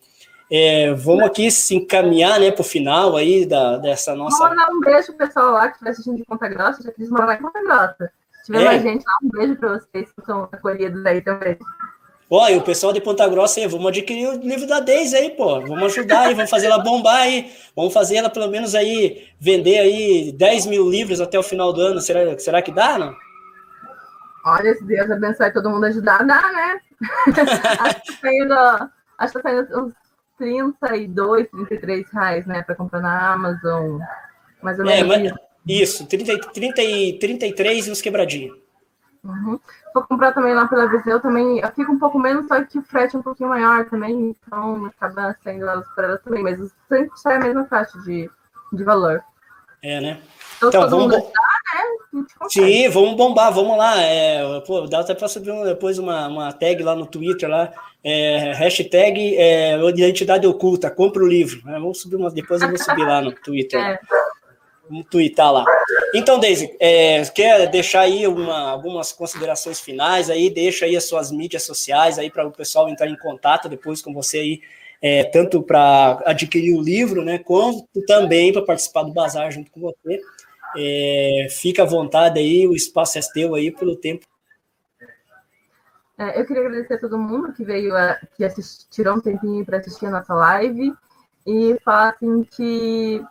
É, 0.51 0.91
vamos 0.93 1.23
aqui 1.23 1.51
se 1.51 1.75
encaminhar 1.75 2.39
né, 2.39 2.51
para 2.51 2.61
o 2.61 2.65
final 2.65 3.15
aí 3.15 3.45
da, 3.45 3.77
dessa 3.77 4.15
nossa. 4.15 4.37
Vou 4.37 4.49
mandar 4.49 4.71
um 4.71 4.79
beijo 4.79 5.07
pro 5.13 5.27
pessoal 5.27 5.51
lá 5.51 5.67
que 5.67 5.73
estiver 5.73 5.91
assistindo 5.91 6.17
de 6.17 6.25
Ponta 6.25 6.47
Grossa, 6.47 6.81
já 6.81 6.91
quis 6.91 7.09
morar 7.09 7.35
em 7.35 7.41
Ponta 7.41 7.61
Grossa. 7.61 8.11
Se 8.39 8.45
tiver 8.45 8.61
é. 8.61 8.65
mais 8.65 8.81
gente 8.81 9.03
lá, 9.05 9.13
um 9.23 9.29
beijo 9.29 9.55
para 9.57 9.77
vocês 9.77 10.11
que 10.11 10.25
são 10.25 10.49
acolhidos 10.51 11.05
aí 11.05 11.21
também. 11.21 11.57
Ó, 12.31 12.47
e 12.47 12.57
o 12.57 12.61
pessoal 12.61 12.93
de 12.93 13.01
Ponta 13.01 13.27
Grossa 13.27 13.59
aí, 13.59 13.67
vamos 13.67 13.87
adquirir 13.87 14.27
o 14.27 14.39
livro 14.39 14.67
da 14.67 14.79
Deise 14.79 15.15
aí, 15.15 15.31
pô. 15.31 15.61
Vamos 15.61 15.83
ajudar 15.97 16.27
aí, 16.27 16.33
vamos 16.33 16.49
fazer 16.49 16.67
ela 16.67 16.79
bombar 16.79 17.21
aí. 17.21 17.51
Vamos 17.75 17.93
fazer 17.93 18.17
ela 18.17 18.29
pelo 18.29 18.47
menos 18.47 18.73
aí, 18.75 19.27
vender 19.39 19.79
aí 19.79 20.31
10 20.31 20.65
mil 20.67 20.89
livros 20.89 21.21
até 21.21 21.37
o 21.37 21.43
final 21.43 21.73
do 21.73 21.81
ano. 21.81 22.01
Será, 22.01 22.37
será 22.37 22.61
que 22.61 22.71
dá, 22.71 22.99
não? 22.99 23.15
Olha, 24.45 24.73
se 24.73 24.83
Deus 24.85 25.11
abençoe 25.11 25.51
todo 25.51 25.69
mundo 25.69 25.85
ajudar, 25.85 26.25
dá, 26.25 26.41
né? 26.51 26.81
acho 27.79 28.01
que 28.03 28.21
tá 28.21 28.33
indo, 28.33 28.53
acho 29.17 29.33
que 29.33 29.41
tá 29.41 29.49
saindo 29.49 29.85
uns 29.85 29.93
32, 30.37 31.49
33 31.49 32.09
reais, 32.11 32.45
né? 32.45 32.63
Para 32.63 32.75
comprar 32.75 33.01
na 33.01 33.33
Amazon. 33.33 33.99
Mais 34.61 34.79
ou 34.79 34.89
é, 34.89 35.03
menos. 35.03 35.31
É, 35.31 35.33
mas, 35.33 35.49
isso, 35.67 36.07
30, 36.07 36.51
30 36.51 36.81
e 36.81 37.19
33 37.19 37.87
e 37.87 37.91
uns 37.91 38.01
quebradinhos. 38.01 38.57
Uhum. 39.23 39.59
Vou 39.93 40.03
comprar 40.03 40.31
também 40.31 40.53
lá 40.53 40.67
pela 40.67 40.87
Viseu, 40.87 41.19
também 41.19 41.59
eu 41.59 41.71
fico 41.71 41.91
um 41.91 41.99
pouco 41.99 42.17
menos, 42.17 42.47
só 42.47 42.63
que 42.63 42.79
o 42.79 42.83
frete 42.83 43.15
é 43.15 43.19
um 43.19 43.23
pouquinho 43.23 43.49
maior 43.49 43.85
também, 43.89 44.29
então 44.29 44.85
acaba 44.85 45.35
saindo 45.43 45.67
elas 45.67 45.87
para 45.93 46.07
elas 46.07 46.21
também, 46.21 46.41
mas 46.41 46.57
sempre 46.87 47.17
sai 47.17 47.35
a 47.35 47.39
mesma 47.39 47.65
faixa 47.65 47.99
de, 47.99 48.29
de 48.71 48.83
valor. 48.83 49.21
É, 49.83 49.99
né? 49.99 50.21
Então, 50.57 50.69
então 50.69 50.89
vamos. 50.89 51.15
Ajudar, 51.15 51.27
né? 51.27 51.58
Sim, 52.49 52.89
vamos 52.89 53.15
bombar, 53.15 53.53
vamos 53.53 53.77
lá. 53.77 54.01
É, 54.01 54.61
pô, 54.61 54.81
dá 54.87 54.99
até 54.99 55.13
para 55.13 55.27
subir 55.27 55.51
um, 55.51 55.63
depois 55.63 55.99
uma, 55.99 56.27
uma 56.27 56.51
tag 56.51 56.81
lá 56.81 56.95
no 56.95 57.05
Twitter 57.05 57.49
lá. 57.49 57.71
É, 58.03 58.53
hashtag 58.53 59.35
é, 59.37 59.77
identidade 59.89 60.47
oculta, 60.47 60.89
compra 60.89 61.23
o 61.23 61.27
livro. 61.27 61.61
É, 61.69 61.73
vamos 61.73 62.01
subir 62.01 62.15
uma, 62.15 62.31
depois 62.31 62.61
eu 62.61 62.69
vou 62.69 62.77
subir 62.77 63.05
lá 63.05 63.21
no 63.21 63.31
Twitter. 63.31 63.79
É. 64.09 64.29
Vamos 64.89 65.05
twittar 65.07 65.53
lá. 65.53 65.63
Então, 66.15 66.39
Daisy, 66.39 66.75
é, 66.79 67.23
quer 67.25 67.69
deixar 67.69 68.01
aí 68.01 68.25
uma, 68.25 68.71
algumas 68.71 69.11
considerações 69.11 69.79
finais 69.79 70.31
aí, 70.31 70.49
deixa 70.49 70.85
aí 70.85 70.97
as 70.97 71.03
suas 71.03 71.31
mídias 71.31 71.61
sociais 71.61 72.17
aí 72.17 72.31
para 72.31 72.47
o 72.47 72.51
pessoal 72.51 72.89
entrar 72.89 73.07
em 73.07 73.15
contato 73.15 73.69
depois 73.69 74.01
com 74.01 74.11
você 74.11 74.39
aí, 74.39 74.61
é, 74.99 75.23
tanto 75.25 75.61
para 75.61 76.19
adquirir 76.25 76.75
o 76.75 76.81
livro, 76.81 77.23
né, 77.23 77.37
quanto 77.37 77.85
também 78.07 78.51
para 78.51 78.63
participar 78.63 79.03
do 79.03 79.13
bazar 79.13 79.51
junto 79.51 79.69
com 79.69 79.79
você. 79.79 80.19
É, 80.77 81.47
fica 81.49 81.83
à 81.83 81.85
vontade 81.85 82.39
aí, 82.39 82.67
o 82.67 82.73
espaço 82.73 83.17
é 83.17 83.21
teu 83.33 83.55
aí 83.55 83.71
pelo 83.71 83.95
tempo. 83.95 84.25
É, 86.17 86.39
eu 86.39 86.45
queria 86.45 86.65
agradecer 86.65 86.95
a 86.95 86.99
todo 86.99 87.17
mundo 87.17 87.53
que 87.53 87.63
veio, 87.63 87.95
a, 87.95 88.19
que 88.35 88.43
assist, 88.43 88.89
tirou 88.89 89.15
um 89.15 89.21
tempinho 89.21 89.65
para 89.65 89.77
assistir 89.77 90.07
a 90.07 90.11
nossa 90.11 90.33
live 90.33 90.93
e 91.47 91.79
falar 91.83 92.09
assim 92.09 92.43
que 92.43 93.23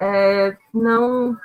é, 0.00 0.56
não 0.72 1.36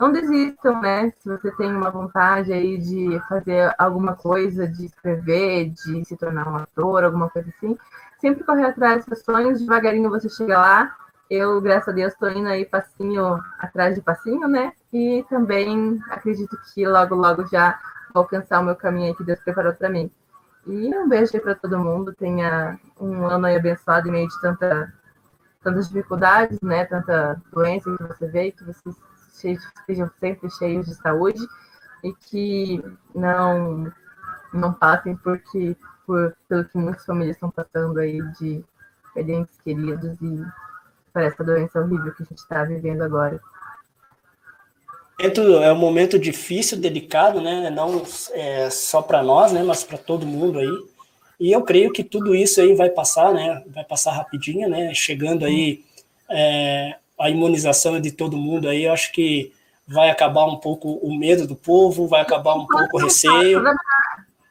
não 0.00 0.12
desistam, 0.12 0.80
né? 0.80 1.12
Se 1.18 1.28
você 1.28 1.52
tem 1.52 1.70
uma 1.70 1.90
vontade 1.90 2.52
aí 2.52 2.78
de 2.78 3.20
fazer 3.28 3.72
alguma 3.78 4.16
coisa, 4.16 4.66
de 4.66 4.86
escrever, 4.86 5.70
de 5.70 6.04
se 6.04 6.16
tornar 6.16 6.48
um 6.48 6.56
ator, 6.56 7.04
alguma 7.04 7.30
coisa 7.30 7.48
assim, 7.56 7.78
sempre 8.18 8.44
correr 8.44 8.64
atrás 8.64 9.04
dos 9.04 9.04
seus 9.04 9.24
sonhos, 9.24 9.60
devagarinho 9.60 10.10
você 10.10 10.28
chega 10.28 10.58
lá 10.58 10.96
eu, 11.30 11.60
graças 11.60 11.88
a 11.88 11.92
Deus, 11.92 12.12
estou 12.12 12.30
indo 12.30 12.48
aí 12.48 12.64
passinho 12.64 13.40
atrás 13.58 13.94
de 13.94 14.02
passinho, 14.02 14.46
né? 14.46 14.72
E 14.92 15.24
também 15.28 16.00
acredito 16.10 16.56
que 16.72 16.86
logo, 16.86 17.14
logo 17.14 17.46
já 17.46 17.78
vou 18.12 18.22
alcançar 18.22 18.60
o 18.60 18.64
meu 18.64 18.76
caminho 18.76 19.14
que 19.14 19.24
Deus 19.24 19.40
preparou 19.40 19.72
para 19.74 19.88
mim. 19.88 20.10
E 20.66 20.94
um 20.96 21.08
beijo 21.08 21.32
aí 21.34 21.40
para 21.40 21.54
todo 21.54 21.78
mundo. 21.78 22.12
Tenha 22.12 22.78
um 23.00 23.26
ano 23.26 23.46
aí 23.46 23.56
abençoado 23.56 24.08
em 24.08 24.12
meio 24.12 24.28
de 24.28 24.40
tanta, 24.40 24.92
tantas 25.62 25.88
dificuldades, 25.88 26.60
né? 26.60 26.84
Tanta 26.84 27.40
doença 27.52 27.94
que 27.96 28.04
você 28.04 28.26
vê, 28.28 28.52
que 28.52 28.64
vocês 28.64 29.62
estejam 29.62 30.10
sempre 30.20 30.50
cheios 30.50 30.86
de 30.86 30.94
saúde 30.94 31.46
e 32.02 32.12
que 32.14 32.84
não 33.14 33.92
não 34.52 34.72
passem 34.72 35.16
porque 35.16 35.76
por 36.06 36.36
pelo 36.48 36.64
que 36.64 36.78
muitas 36.78 37.04
famílias 37.04 37.36
estão 37.36 37.50
passando 37.50 37.98
aí 37.98 38.22
de 38.38 38.64
perder 39.12 39.46
queridos 39.64 40.16
e 40.22 40.44
por 41.14 41.22
essa 41.22 41.44
doença 41.44 41.80
horrível 41.80 42.12
que 42.12 42.24
a 42.24 42.26
gente 42.26 42.38
está 42.38 42.64
vivendo 42.64 43.02
agora. 43.02 43.40
É 45.18 45.72
um 45.72 45.78
momento 45.78 46.18
difícil, 46.18 46.76
delicado, 46.76 47.40
né? 47.40 47.70
Não 47.70 48.02
é, 48.32 48.68
só 48.68 49.00
para 49.00 49.22
nós, 49.22 49.52
né? 49.52 49.62
Mas 49.62 49.84
para 49.84 49.96
todo 49.96 50.26
mundo 50.26 50.58
aí. 50.58 50.84
E 51.38 51.52
eu 51.52 51.62
creio 51.62 51.92
que 51.92 52.02
tudo 52.02 52.34
isso 52.34 52.60
aí 52.60 52.74
vai 52.74 52.90
passar, 52.90 53.32
né? 53.32 53.62
Vai 53.68 53.84
passar 53.84 54.12
rapidinho, 54.12 54.68
né? 54.68 54.92
Chegando 54.92 55.44
aí 55.44 55.84
é, 56.28 56.96
a 57.18 57.30
imunização 57.30 58.00
de 58.00 58.10
todo 58.10 58.36
mundo 58.36 58.68
aí, 58.68 58.84
eu 58.84 58.92
acho 58.92 59.12
que 59.12 59.52
vai 59.86 60.10
acabar 60.10 60.46
um 60.46 60.56
pouco 60.56 60.94
o 60.94 61.16
medo 61.16 61.46
do 61.46 61.54
povo, 61.54 62.08
vai 62.08 62.20
acabar 62.20 62.54
um 62.56 62.62
enquanto 62.62 62.90
pouco 62.90 62.96
o 62.96 63.00
receio. 63.00 63.62
Passa, 63.62 63.78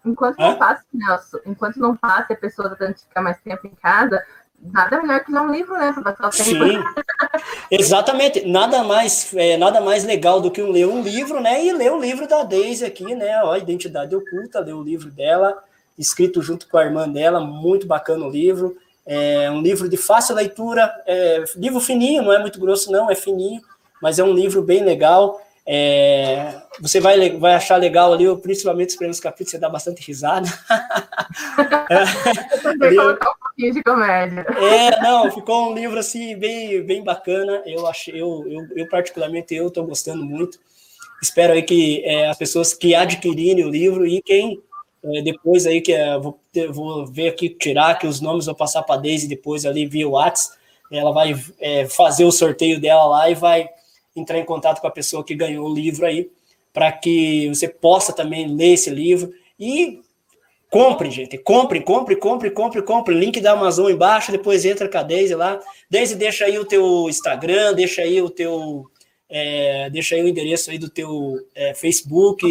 enquanto 0.06 0.40
Hã? 0.40 0.50
não 0.50 0.58
passa, 0.58 0.84
Nelson, 0.94 1.38
enquanto 1.46 1.78
não 1.78 1.98
passa, 1.98 2.34
a 2.34 2.38
pessoa 2.38 2.76
tendo 2.78 2.94
que 2.94 3.02
ficar 3.02 3.22
mais 3.22 3.40
tempo 3.42 3.68
em 3.68 3.76
casa, 3.82 4.24
nada 4.72 5.02
melhor 5.02 5.24
que 5.24 5.32
ler 5.32 5.42
um 5.42 5.52
livro, 5.52 5.74
né? 5.78 5.94
Tempo. 5.94 6.32
Sim, 6.32 6.84
exatamente. 7.70 8.46
Nada 8.46 8.84
mais, 8.84 9.34
é, 9.36 9.58
nada 9.58 9.82
mais 9.82 10.04
legal 10.04 10.40
do 10.40 10.52
que 10.52 10.62
ler 10.62 10.88
um 10.88 11.02
livro, 11.02 11.42
né? 11.42 11.64
E 11.64 11.72
ler 11.74 11.92
o 11.92 12.00
livro 12.00 12.28
da 12.28 12.44
Daisy 12.44 12.86
aqui, 12.86 13.16
né? 13.16 13.44
Ó, 13.44 13.56
Identidade 13.56 14.16
Oculta, 14.16 14.60
ler 14.60 14.74
o 14.74 14.84
livro 14.84 15.10
dela, 15.12 15.62
escrito 15.98 16.42
junto 16.42 16.68
com 16.68 16.78
a 16.78 16.86
irmã 16.86 17.10
dela, 17.10 17.40
muito 17.40 17.86
bacana 17.86 18.26
o 18.26 18.30
livro. 18.30 18.78
É 19.06 19.52
um 19.52 19.62
livro 19.62 19.90
de 19.90 19.98
fácil 19.98 20.36
leitura, 20.36 20.90
é, 21.06 21.44
livro 21.58 21.80
fininho, 21.82 22.24
não 22.24 22.32
é 22.32 22.40
muito 22.40 22.60
grosso, 22.60 22.90
não, 22.90 23.12
é 23.12 23.16
fininho, 23.16 23.62
mas 24.02 24.18
é 24.18 24.24
um 24.24 24.34
livro 24.34 24.62
bem 24.62 24.84
legal. 24.84 25.42
É, 25.66 26.62
você 26.80 27.00
vai, 27.00 27.38
vai 27.38 27.54
achar 27.54 27.78
legal 27.78 28.12
ali, 28.12 28.26
principalmente 28.38 28.90
os 28.90 28.96
primeiros 28.96 29.20
capítulos, 29.20 29.52
você 29.52 29.58
dá 29.58 29.70
bastante 29.70 30.06
risada. 30.06 30.48
é, 31.90 32.96
colocar 32.96 33.30
um 33.30 33.40
pouquinho 33.40 33.74
de 33.74 33.84
comédia. 33.84 34.42
É, 34.42 35.02
não, 35.02 35.32
ficou 35.32 35.72
um 35.72 35.74
livro 35.74 35.98
assim 35.98 36.36
bem, 36.38 36.84
bem 36.84 37.04
bacana. 37.04 37.64
Eu 37.66 37.88
achei, 37.88 38.14
eu, 38.14 38.44
eu, 38.48 38.68
eu 38.76 38.90
particularmente 38.90 39.56
eu 39.56 39.68
estou 39.68 39.86
gostando 39.86 40.26
muito. 40.26 40.60
Espero 41.22 41.54
aí 41.54 41.64
que 41.64 42.04
é, 42.04 42.28
as 42.28 42.38
pessoas 42.38 42.74
que 42.74 42.94
adquirirem 42.94 43.64
o 43.64 43.70
livro 43.70 44.06
e 44.06 44.22
quem 44.22 44.62
é, 45.06 45.22
depois 45.22 45.66
aí 45.66 45.80
que 45.80 45.94
é, 45.94 46.18
vou, 46.18 46.40
vou 46.72 47.06
ver 47.06 47.30
aqui 47.30 47.50
tirar 47.50 47.98
que 47.98 48.08
os 48.08 48.20
nomes 48.20 48.46
vou 48.46 48.56
passar 48.56 48.84
para 48.84 49.00
Daisy 49.00 49.28
depois 49.28 49.66
ali 49.66 49.86
via 49.86 50.08
WhatsApp. 50.08 50.58
Ela 50.92 51.12
vai 51.12 51.34
é, 51.60 51.86
fazer 51.88 52.26
o 52.26 52.32
sorteio 52.32 52.80
dela 52.80 53.06
lá 53.06 53.30
e 53.30 53.34
vai 53.34 53.70
entrar 54.16 54.40
em 54.40 54.46
contato 54.46 54.80
com 54.80 54.88
a 54.88 54.92
pessoa 54.92 55.24
que 55.24 55.36
ganhou 55.36 55.68
o 55.68 55.74
livro 55.74 56.06
aí, 56.06 56.30
para 56.72 56.92
que 56.92 57.48
você 57.50 57.68
possa 57.68 58.14
também 58.14 58.48
ler 58.48 58.74
esse 58.74 58.90
livro. 58.90 59.32
E 59.60 60.02
compre, 60.74 61.12
gente, 61.12 61.38
compre, 61.38 61.82
compre, 61.82 62.16
compre, 62.16 62.50
compre, 62.50 62.82
compre, 62.82 63.14
link 63.14 63.40
da 63.40 63.52
Amazon 63.52 63.92
embaixo, 63.92 64.32
depois 64.32 64.66
entra 64.66 64.90
com 64.90 64.98
a 64.98 65.04
Daisy 65.04 65.36
lá, 65.36 65.60
Daisy 65.88 66.16
deixa 66.16 66.46
aí 66.46 66.58
o 66.58 66.66
teu 66.66 67.08
Instagram, 67.08 67.76
deixa 67.76 68.02
aí 68.02 68.20
o 68.20 68.28
teu, 68.28 68.90
é, 69.30 69.88
deixa 69.92 70.16
aí 70.16 70.24
o 70.24 70.28
endereço 70.28 70.72
aí 70.72 70.80
do 70.80 70.90
teu 70.90 71.38
é, 71.54 71.76
Facebook, 71.76 72.44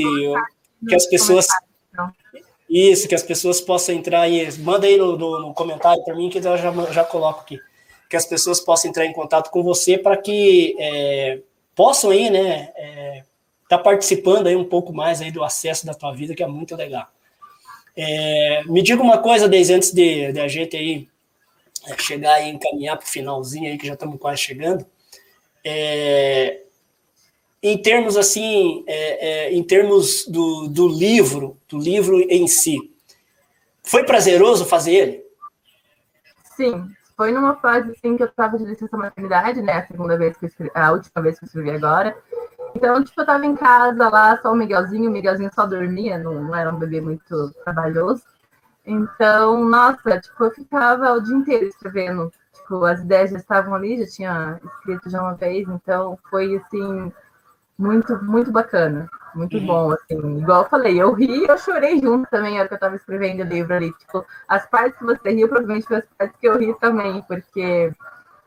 que 0.89 0.95
as 0.95 1.07
pessoas, 1.07 1.49
isso, 2.71 3.09
que 3.09 3.15
as 3.17 3.25
pessoas 3.25 3.61
possam 3.61 3.97
entrar 3.97 4.29
e 4.29 4.57
manda 4.59 4.87
aí 4.87 4.97
no, 4.97 5.17
no, 5.17 5.41
no 5.41 5.53
comentário 5.53 6.05
para 6.05 6.15
mim 6.15 6.31
que 6.31 6.39
eu 6.39 6.43
já, 6.43 6.73
já 6.93 7.03
coloco 7.03 7.41
aqui, 7.41 7.59
que 8.09 8.17
as 8.17 8.25
pessoas 8.25 8.61
possam 8.61 8.89
entrar 8.89 9.05
em 9.05 9.13
contato 9.13 9.51
com 9.51 9.65
você 9.65 9.99
para 9.99 10.17
que 10.17 10.77
é, 10.79 11.41
possam 11.74 12.11
aí, 12.11 12.31
né, 12.31 12.73
é, 12.77 13.24
tá 13.69 13.78
participando 13.78 14.47
aí 14.47 14.57
um 14.57 14.65
pouco 14.65 14.93
mais 14.93 15.20
aí 15.20 15.31
do 15.31 15.43
acesso 15.43 15.86
da 15.86 15.94
tua 15.94 16.12
vida, 16.12 16.35
que 16.35 16.43
é 16.43 16.47
muito 16.47 16.77
legal. 16.77 17.09
É, 17.97 18.62
me 18.65 18.82
diga 18.82 19.03
uma 19.03 19.19
coisa, 19.19 19.49
desde 19.49 19.74
antes 19.74 19.93
de, 19.93 20.32
de 20.32 20.40
a 20.40 20.49
gente 20.49 20.77
aí 20.77 21.09
é, 21.86 21.99
chegar 21.99 22.40
e 22.40 22.51
encaminhar 22.51 22.97
para 22.97 23.07
o 23.07 23.11
finalzinho 23.11 23.70
aí, 23.70 23.78
que 23.78 23.86
já 23.86 23.94
estamos 23.94 24.19
quase 24.19 24.40
chegando. 24.40 24.86
É, 25.65 26.62
em 27.62 27.78
termos 27.78 28.16
assim, 28.16 28.82
é, 28.86 29.28
é, 29.28 29.53
em 29.53 29.62
termos 29.62 30.27
do, 30.27 30.69
do 30.69 30.89
livro, 30.89 31.57
do 31.69 31.78
livro 31.78 32.20
em 32.20 32.47
si, 32.49 32.93
foi 33.82 34.05
prazeroso 34.05 34.65
fazer 34.65 34.93
ele? 34.93 35.24
Sim, 36.57 36.89
foi 37.23 37.31
numa 37.31 37.55
fase 37.55 37.93
assim 37.93 38.16
que 38.16 38.24
eu 38.24 38.27
estava 38.27 38.59
de 38.59 38.65
licença 38.65 38.97
maternidade, 38.97 39.62
né? 39.62 39.74
A 39.74 39.86
segunda 39.86 40.19
vez 40.19 40.36
que 40.36 40.44
eu 40.44 40.49
escrevi, 40.49 40.73
a 40.74 40.90
última 40.90 41.23
vez 41.23 41.39
que 41.39 41.44
eu 41.44 41.47
escrevi 41.47 41.70
agora. 41.70 42.16
Então, 42.74 43.05
tipo, 43.05 43.20
eu 43.20 43.27
tava 43.27 43.47
em 43.47 43.55
casa 43.55 44.09
lá, 44.09 44.36
só 44.43 44.51
o 44.51 44.57
Miguelzinho, 44.57 45.09
o 45.09 45.12
Miguelzinho 45.12 45.49
só 45.55 45.65
dormia, 45.65 46.19
não, 46.19 46.43
não 46.43 46.57
era 46.57 46.74
um 46.74 46.78
bebê 46.81 47.01
muito 47.01 47.53
trabalhoso. 47.62 48.24
Então, 48.85 49.65
nossa, 49.65 50.19
tipo, 50.19 50.43
eu 50.43 50.51
ficava 50.51 51.12
o 51.12 51.20
dia 51.20 51.36
inteiro 51.36 51.66
escrevendo. 51.66 52.32
Tipo, 52.55 52.85
as 52.85 53.01
ideias 53.01 53.31
já 53.31 53.36
estavam 53.36 53.73
ali, 53.73 54.05
já 54.05 54.11
tinha 54.11 54.61
escrito 54.65 55.09
já 55.09 55.23
uma 55.23 55.35
vez, 55.35 55.69
então 55.69 56.19
foi 56.28 56.57
assim, 56.57 57.12
muito, 57.78 58.20
muito 58.24 58.51
bacana. 58.51 59.09
Muito 59.35 59.57
uhum. 59.57 59.67
bom, 59.67 59.93
assim. 59.93 60.39
Igual 60.39 60.63
eu 60.63 60.69
falei, 60.69 61.01
eu 61.01 61.13
ri 61.13 61.45
e 61.45 61.49
eu 61.49 61.59
chorei 61.59 61.99
junto 61.99 62.29
também 62.31 62.55
na 62.55 62.61
hora 62.61 62.69
que 62.69 62.75
eu 62.75 62.81
tava 62.81 62.97
escrevendo 62.97 63.41
o 63.41 63.47
livro 63.47 63.75
ali. 63.75 63.93
Tipo, 63.93 64.25
as 64.47 64.67
partes 64.67 64.99
que 64.99 65.05
você 65.05 65.31
riu, 65.31 65.49
provavelmente 65.49 65.87
foi 65.87 65.99
as 65.99 66.05
partes 66.19 66.39
que 66.39 66.49
eu 66.49 66.59
ri 66.59 66.75
também, 66.79 67.23
porque 67.23 67.93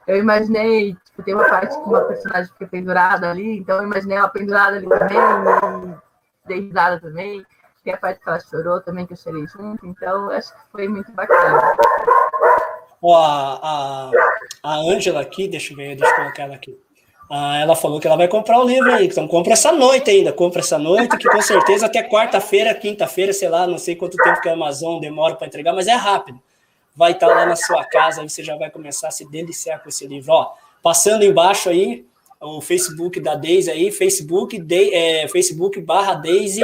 eu 0.07 0.17
imaginei, 0.17 0.93
tipo, 0.93 1.23
tem 1.23 1.33
uma 1.33 1.49
parte 1.49 1.75
que 1.75 1.89
uma 1.89 2.01
personagem 2.01 2.51
fica 2.53 2.67
pendurada 2.67 3.31
ali, 3.31 3.57
então 3.57 3.77
eu 3.77 3.83
imaginei 3.83 4.17
ela 4.17 4.29
pendurada 4.29 4.77
ali 4.77 4.87
também, 4.87 5.17
e 5.17 6.47
dei 6.47 6.59
risada 6.61 6.99
também. 6.99 7.45
Tem 7.83 7.93
a 7.93 7.97
parte 7.97 8.19
que 8.19 8.29
ela 8.29 8.39
chorou 8.39 8.81
também, 8.81 9.05
que 9.05 9.13
eu 9.13 9.17
chorei 9.17 9.45
junto, 9.47 9.85
então 9.85 10.29
acho 10.31 10.51
que 10.51 10.59
foi 10.71 10.87
muito 10.87 11.11
bacana. 11.11 11.75
Ó, 13.01 13.15
a, 13.15 14.11
a 14.63 14.75
Ângela 14.77 15.21
aqui, 15.21 15.47
deixa 15.47 15.73
eu 15.73 15.77
ver, 15.77 15.95
deixa 15.95 16.11
eu 16.11 16.17
colocar 16.17 16.43
ela 16.43 16.55
aqui. 16.55 16.79
Ah, 17.29 17.59
ela 17.59 17.75
falou 17.75 17.99
que 17.99 18.05
ela 18.05 18.15
vai 18.15 18.27
comprar 18.27 18.59
o 18.59 18.67
livro 18.67 18.93
aí, 18.93 19.07
então 19.07 19.27
compra 19.27 19.53
essa 19.53 19.71
noite 19.71 20.11
ainda, 20.11 20.31
compra 20.31 20.59
essa 20.59 20.77
noite, 20.77 21.17
que 21.17 21.27
com 21.27 21.41
certeza 21.41 21.87
até 21.87 22.03
quarta-feira, 22.03 22.73
quinta-feira, 22.75 23.33
sei 23.33 23.49
lá, 23.49 23.65
não 23.65 23.79
sei 23.79 23.95
quanto 23.95 24.15
tempo 24.17 24.39
que 24.41 24.49
a 24.49 24.53
Amazon 24.53 24.99
demora 24.99 25.35
para 25.35 25.47
entregar, 25.47 25.73
mas 25.73 25.87
é 25.87 25.95
rápido. 25.95 26.39
Vai 26.95 27.13
estar 27.13 27.27
tá 27.27 27.33
lá 27.33 27.45
na 27.45 27.55
sua 27.55 27.83
casa, 27.83 28.21
aí 28.21 28.29
você 28.29 28.43
já 28.43 28.55
vai 28.55 28.69
começar 28.69 29.07
a 29.07 29.11
se 29.11 29.29
deliciar 29.29 29.81
com 29.81 29.89
esse 29.89 30.05
livro. 30.05 30.31
Ó, 30.33 30.53
passando 30.83 31.23
embaixo 31.23 31.67
aí, 31.67 32.05
o 32.39 32.61
Facebook 32.61 33.19
da 33.19 33.33
Daisy 33.33 33.71
aí, 33.71 33.91
Facebook, 33.91 34.59
de, 34.59 34.93
é, 34.93 35.27
Facebook 35.27 35.81
barra 35.81 36.13
Daisy 36.13 36.61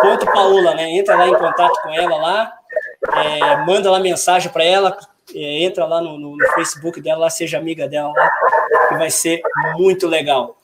ponto 0.00 0.26
Paola, 0.26 0.74
né? 0.74 0.90
Entra 0.92 1.16
lá 1.16 1.28
em 1.28 1.34
contato 1.34 1.82
com 1.82 1.90
ela 1.90 2.16
lá, 2.16 2.52
é, 3.14 3.56
manda 3.64 3.90
lá 3.90 3.98
mensagem 3.98 4.50
para 4.50 4.64
ela, 4.64 4.96
é, 5.34 5.62
entra 5.64 5.84
lá 5.84 6.00
no, 6.00 6.18
no, 6.18 6.36
no, 6.36 6.46
Facebook 6.54 7.00
dela, 7.00 7.22
lá, 7.22 7.30
seja 7.30 7.58
amiga 7.58 7.88
dela 7.88 8.12
lá, 8.12 8.30
que 8.88 8.94
vai 8.96 9.10
ser 9.10 9.40
muito 9.76 10.06
legal. 10.06 10.56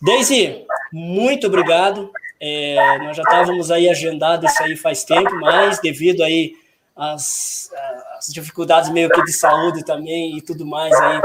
Daisy, 0.00 0.64
muito 0.92 1.46
obrigado. 1.46 2.10
É, 2.40 2.98
nós 2.98 3.16
já 3.16 3.22
estávamos 3.22 3.70
aí 3.70 3.88
agendado 3.88 4.46
isso 4.46 4.62
aí 4.62 4.76
faz 4.76 5.04
tempo, 5.04 5.34
mas 5.40 5.80
devido 5.80 6.22
aí 6.22 6.54
às, 6.94 7.70
às 8.16 8.26
dificuldades 8.32 8.90
meio 8.90 9.10
que 9.10 9.24
de 9.24 9.32
saúde 9.32 9.84
também 9.84 10.36
e 10.36 10.42
tudo 10.42 10.64
mais 10.64 10.94
aí, 10.94 11.20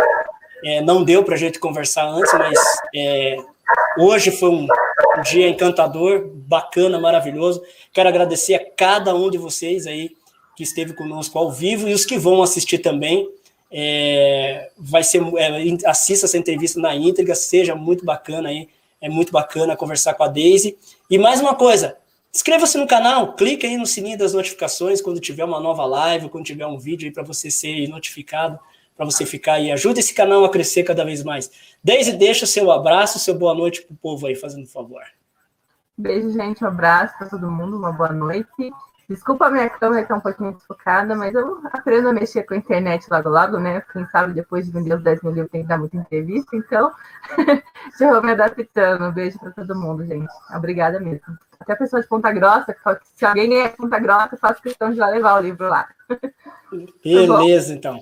é, 0.65 0.81
não 0.81 1.03
deu 1.03 1.23
para 1.23 1.35
a 1.35 1.37
gente 1.37 1.59
conversar 1.59 2.07
antes, 2.07 2.33
mas 2.33 2.59
é, 2.95 3.37
hoje 3.97 4.31
foi 4.31 4.49
um, 4.49 4.67
dia 5.21 5.47
encantador, 5.47 6.27
bacana, 6.33 6.99
maravilhoso. 6.99 7.63
Quero 7.91 8.09
agradecer 8.09 8.55
a 8.55 8.71
cada 8.75 9.13
um 9.13 9.29
de 9.29 9.37
vocês 9.37 9.85
aí 9.85 10.11
que 10.55 10.63
esteve 10.63 10.93
conosco 10.93 11.37
ao 11.37 11.51
vivo 11.51 11.87
e 11.87 11.93
os 11.93 12.05
que 12.05 12.17
vão 12.17 12.41
assistir 12.41 12.79
também. 12.79 13.29
É, 13.71 14.71
vai 14.77 15.03
ser 15.03 15.21
é, 15.37 15.89
assista 15.89 16.27
essa 16.27 16.37
entrevista 16.37 16.79
na 16.79 16.95
íntegra, 16.95 17.33
seja 17.33 17.73
muito 17.75 18.05
bacana 18.05 18.49
aí, 18.49 18.69
é 19.01 19.09
muito 19.09 19.31
bacana 19.31 19.75
conversar 19.75 20.13
com 20.13 20.23
a 20.23 20.27
Daisy. 20.27 20.77
E 21.09 21.17
mais 21.17 21.41
uma 21.41 21.55
coisa, 21.55 21.97
inscreva-se 22.33 22.77
no 22.77 22.85
canal, 22.85 23.33
clique 23.33 23.65
aí 23.65 23.77
no 23.77 23.87
sininho 23.87 24.17
das 24.17 24.33
notificações 24.33 25.01
quando 25.01 25.19
tiver 25.19 25.43
uma 25.43 25.59
nova 25.59 25.85
live, 25.85 26.29
quando 26.29 26.45
tiver 26.45 26.67
um 26.67 26.77
vídeo 26.77 27.07
aí 27.07 27.11
para 27.11 27.23
você 27.23 27.49
ser 27.49 27.87
notificado 27.87 28.59
para 28.95 29.05
você 29.05 29.25
ficar 29.25 29.53
aí. 29.53 29.71
Ajuda 29.71 29.99
esse 29.99 30.13
canal 30.13 30.45
a 30.45 30.49
crescer 30.49 30.83
cada 30.83 31.03
vez 31.03 31.23
mais. 31.23 31.51
Deise, 31.83 32.13
deixa 32.13 32.45
seu 32.45 32.71
abraço, 32.71 33.19
seu 33.19 33.35
boa 33.35 33.53
noite 33.53 33.81
para 33.81 33.93
o 33.93 33.97
povo 33.97 34.27
aí, 34.27 34.35
fazendo 34.35 34.63
um 34.63 34.67
favor. 34.67 35.01
Beijo, 35.97 36.31
gente. 36.31 36.63
Um 36.63 36.67
abraço 36.67 37.17
para 37.17 37.29
todo 37.29 37.49
mundo. 37.49 37.77
Uma 37.77 37.91
boa 37.91 38.11
noite. 38.11 38.71
Desculpa 39.13 39.45
a 39.45 39.51
minha 39.51 39.69
câmera 39.69 40.03
que 40.03 40.11
é 40.11 40.15
um 40.15 40.19
pouquinho 40.19 40.53
desfocada, 40.53 41.13
mas 41.15 41.35
eu 41.35 41.59
aprendo 41.71 42.09
a 42.09 42.13
mexer 42.13 42.41
com 42.43 42.55
a 42.55 42.57
internet 42.57 43.05
logo 43.11 43.29
logo, 43.29 43.59
né? 43.59 43.83
Quem 43.93 44.07
sabe 44.07 44.33
depois 44.33 44.65
de 44.65 44.71
vender 44.71 44.95
os 44.95 45.03
10 45.03 45.21
mil 45.21 45.33
livros 45.33 45.51
tem 45.51 45.61
que 45.61 45.67
dar 45.67 45.77
muita 45.77 45.97
entrevista, 45.97 46.55
então 46.55 46.91
já 47.99 48.11
vou 48.11 48.23
me 48.23 48.31
adaptando. 48.31 49.05
Um 49.05 49.11
beijo 49.11 49.37
para 49.37 49.51
todo 49.51 49.75
mundo, 49.75 50.03
gente. 50.03 50.33
Obrigada 50.55 50.99
mesmo. 50.99 51.21
Até 51.59 51.73
a 51.73 51.75
pessoa 51.75 52.01
de 52.01 52.07
Ponta 52.07 52.31
Grossa, 52.31 52.75
se 53.13 53.23
alguém 53.23 53.61
é 53.61 53.69
de 53.69 53.77
Ponta 53.77 53.99
Grossa, 53.99 54.35
faço 54.35 54.63
questão 54.63 54.89
de 54.89 54.97
já 54.97 55.07
levar 55.07 55.39
o 55.39 55.43
livro 55.43 55.69
lá. 55.69 55.87
Beleza, 57.03 57.73
tá 57.73 57.77
então. 57.77 57.99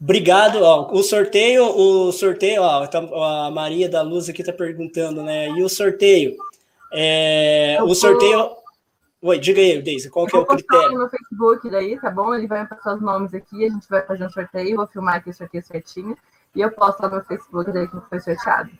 Obrigado. 0.00 0.62
Ó, 0.62 0.92
o 0.92 1.02
sorteio, 1.02 1.64
o 1.64 2.12
sorteio, 2.12 2.62
ó, 2.62 2.86
tá, 2.86 3.00
a 3.00 3.50
Maria 3.50 3.88
da 3.88 4.02
Luz 4.02 4.28
aqui 4.28 4.42
está 4.42 4.52
perguntando, 4.52 5.20
né? 5.24 5.48
E 5.48 5.64
o 5.64 5.68
sorteio? 5.68 6.36
É, 6.92 7.78
o 7.82 7.92
sorteio. 7.92 8.62
Oi, 9.26 9.38
diga 9.38 9.58
aí, 9.58 9.80
Deise, 9.80 10.10
qual 10.10 10.26
que 10.26 10.36
é 10.36 10.38
o 10.38 10.44
critério? 10.44 10.98
no 10.98 11.08
Facebook 11.08 11.70
daí, 11.70 11.98
tá 11.98 12.10
bom? 12.10 12.34
Ele 12.34 12.46
vai 12.46 12.66
passar 12.66 12.96
os 12.96 13.00
nomes 13.00 13.32
aqui, 13.32 13.64
a 13.64 13.70
gente 13.70 13.88
vai 13.88 14.02
fazer 14.02 14.26
um 14.26 14.30
sorteio, 14.30 14.76
vou 14.76 14.86
filmar 14.86 15.14
aqui 15.14 15.30
o 15.30 15.34
sorteio 15.34 15.64
certinho, 15.64 16.14
e 16.54 16.60
eu 16.60 16.70
posto 16.70 17.00
lá 17.00 17.08
no 17.08 17.24
Facebook 17.24 17.72
daí 17.72 17.88
que 17.88 17.96
foi 18.06 18.20
sorteado. 18.20 18.70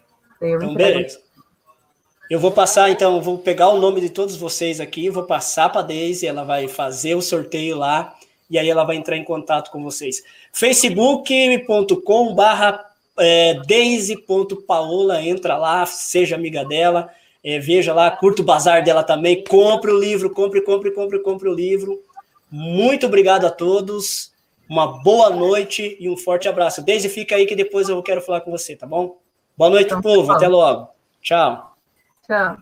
então, 0.43 0.75
beleza. 0.75 1.19
Eu 2.31 2.39
vou 2.39 2.53
passar, 2.53 2.91
então, 2.91 3.23
vou 3.23 3.39
pegar 3.39 3.71
o 3.71 3.81
nome 3.81 4.03
de 4.03 4.11
todos 4.11 4.37
vocês 4.37 4.81
aqui, 4.81 5.09
vou 5.09 5.25
passar 5.25 5.71
para 5.71 5.81
a 5.81 5.85
Deise, 5.85 6.27
ela 6.27 6.45
vai 6.45 6.69
fazer 6.69 7.15
o 7.15 7.23
sorteio 7.23 7.79
lá, 7.79 8.15
e 8.51 8.59
aí 8.59 8.69
ela 8.69 8.85
vai 8.85 8.97
entrar 8.97 9.17
em 9.17 9.25
contato 9.25 9.71
com 9.71 9.83
vocês. 9.83 10.23
facebook.com 10.53 12.35
barra 12.35 12.85
é, 13.19 13.55
Deise.paola, 13.67 15.23
entra 15.23 15.57
lá, 15.57 15.87
seja 15.87 16.35
amiga 16.35 16.67
dela, 16.67 17.11
é, 17.45 17.59
veja 17.59 17.93
lá, 17.93 18.11
curta 18.11 18.41
o 18.41 18.45
bazar 18.45 18.83
dela 18.83 19.03
também, 19.03 19.45
compre 19.45 19.91
o 19.91 19.99
livro, 19.99 20.31
compre, 20.31 20.63
compre, 20.63 20.91
compre, 20.91 21.19
compre 21.19 21.49
o 21.49 21.55
livro. 21.55 22.03
Muito 22.51 23.07
obrigado 23.07 23.47
a 23.47 23.51
todos, 23.51 24.33
uma 24.69 25.03
boa 25.03 25.29
noite 25.29 25.97
e 26.01 26.09
um 26.09 26.17
forte 26.17 26.49
abraço. 26.49 26.83
Desde 26.83 27.09
fica 27.09 27.37
aí 27.37 27.45
que 27.45 27.55
depois 27.55 27.89
eu 27.89 28.03
quero 28.03 28.23
falar 28.23 28.41
com 28.41 28.51
você, 28.51 28.75
tá 28.75 28.87
bom? 28.87 29.19
Boa 29.57 29.71
noite, 29.71 29.87
então, 29.87 30.01
povo, 30.01 30.33
até 30.33 30.49
logo. 30.49 30.89
Tchau. 31.21 31.77
Tchau. 32.27 32.57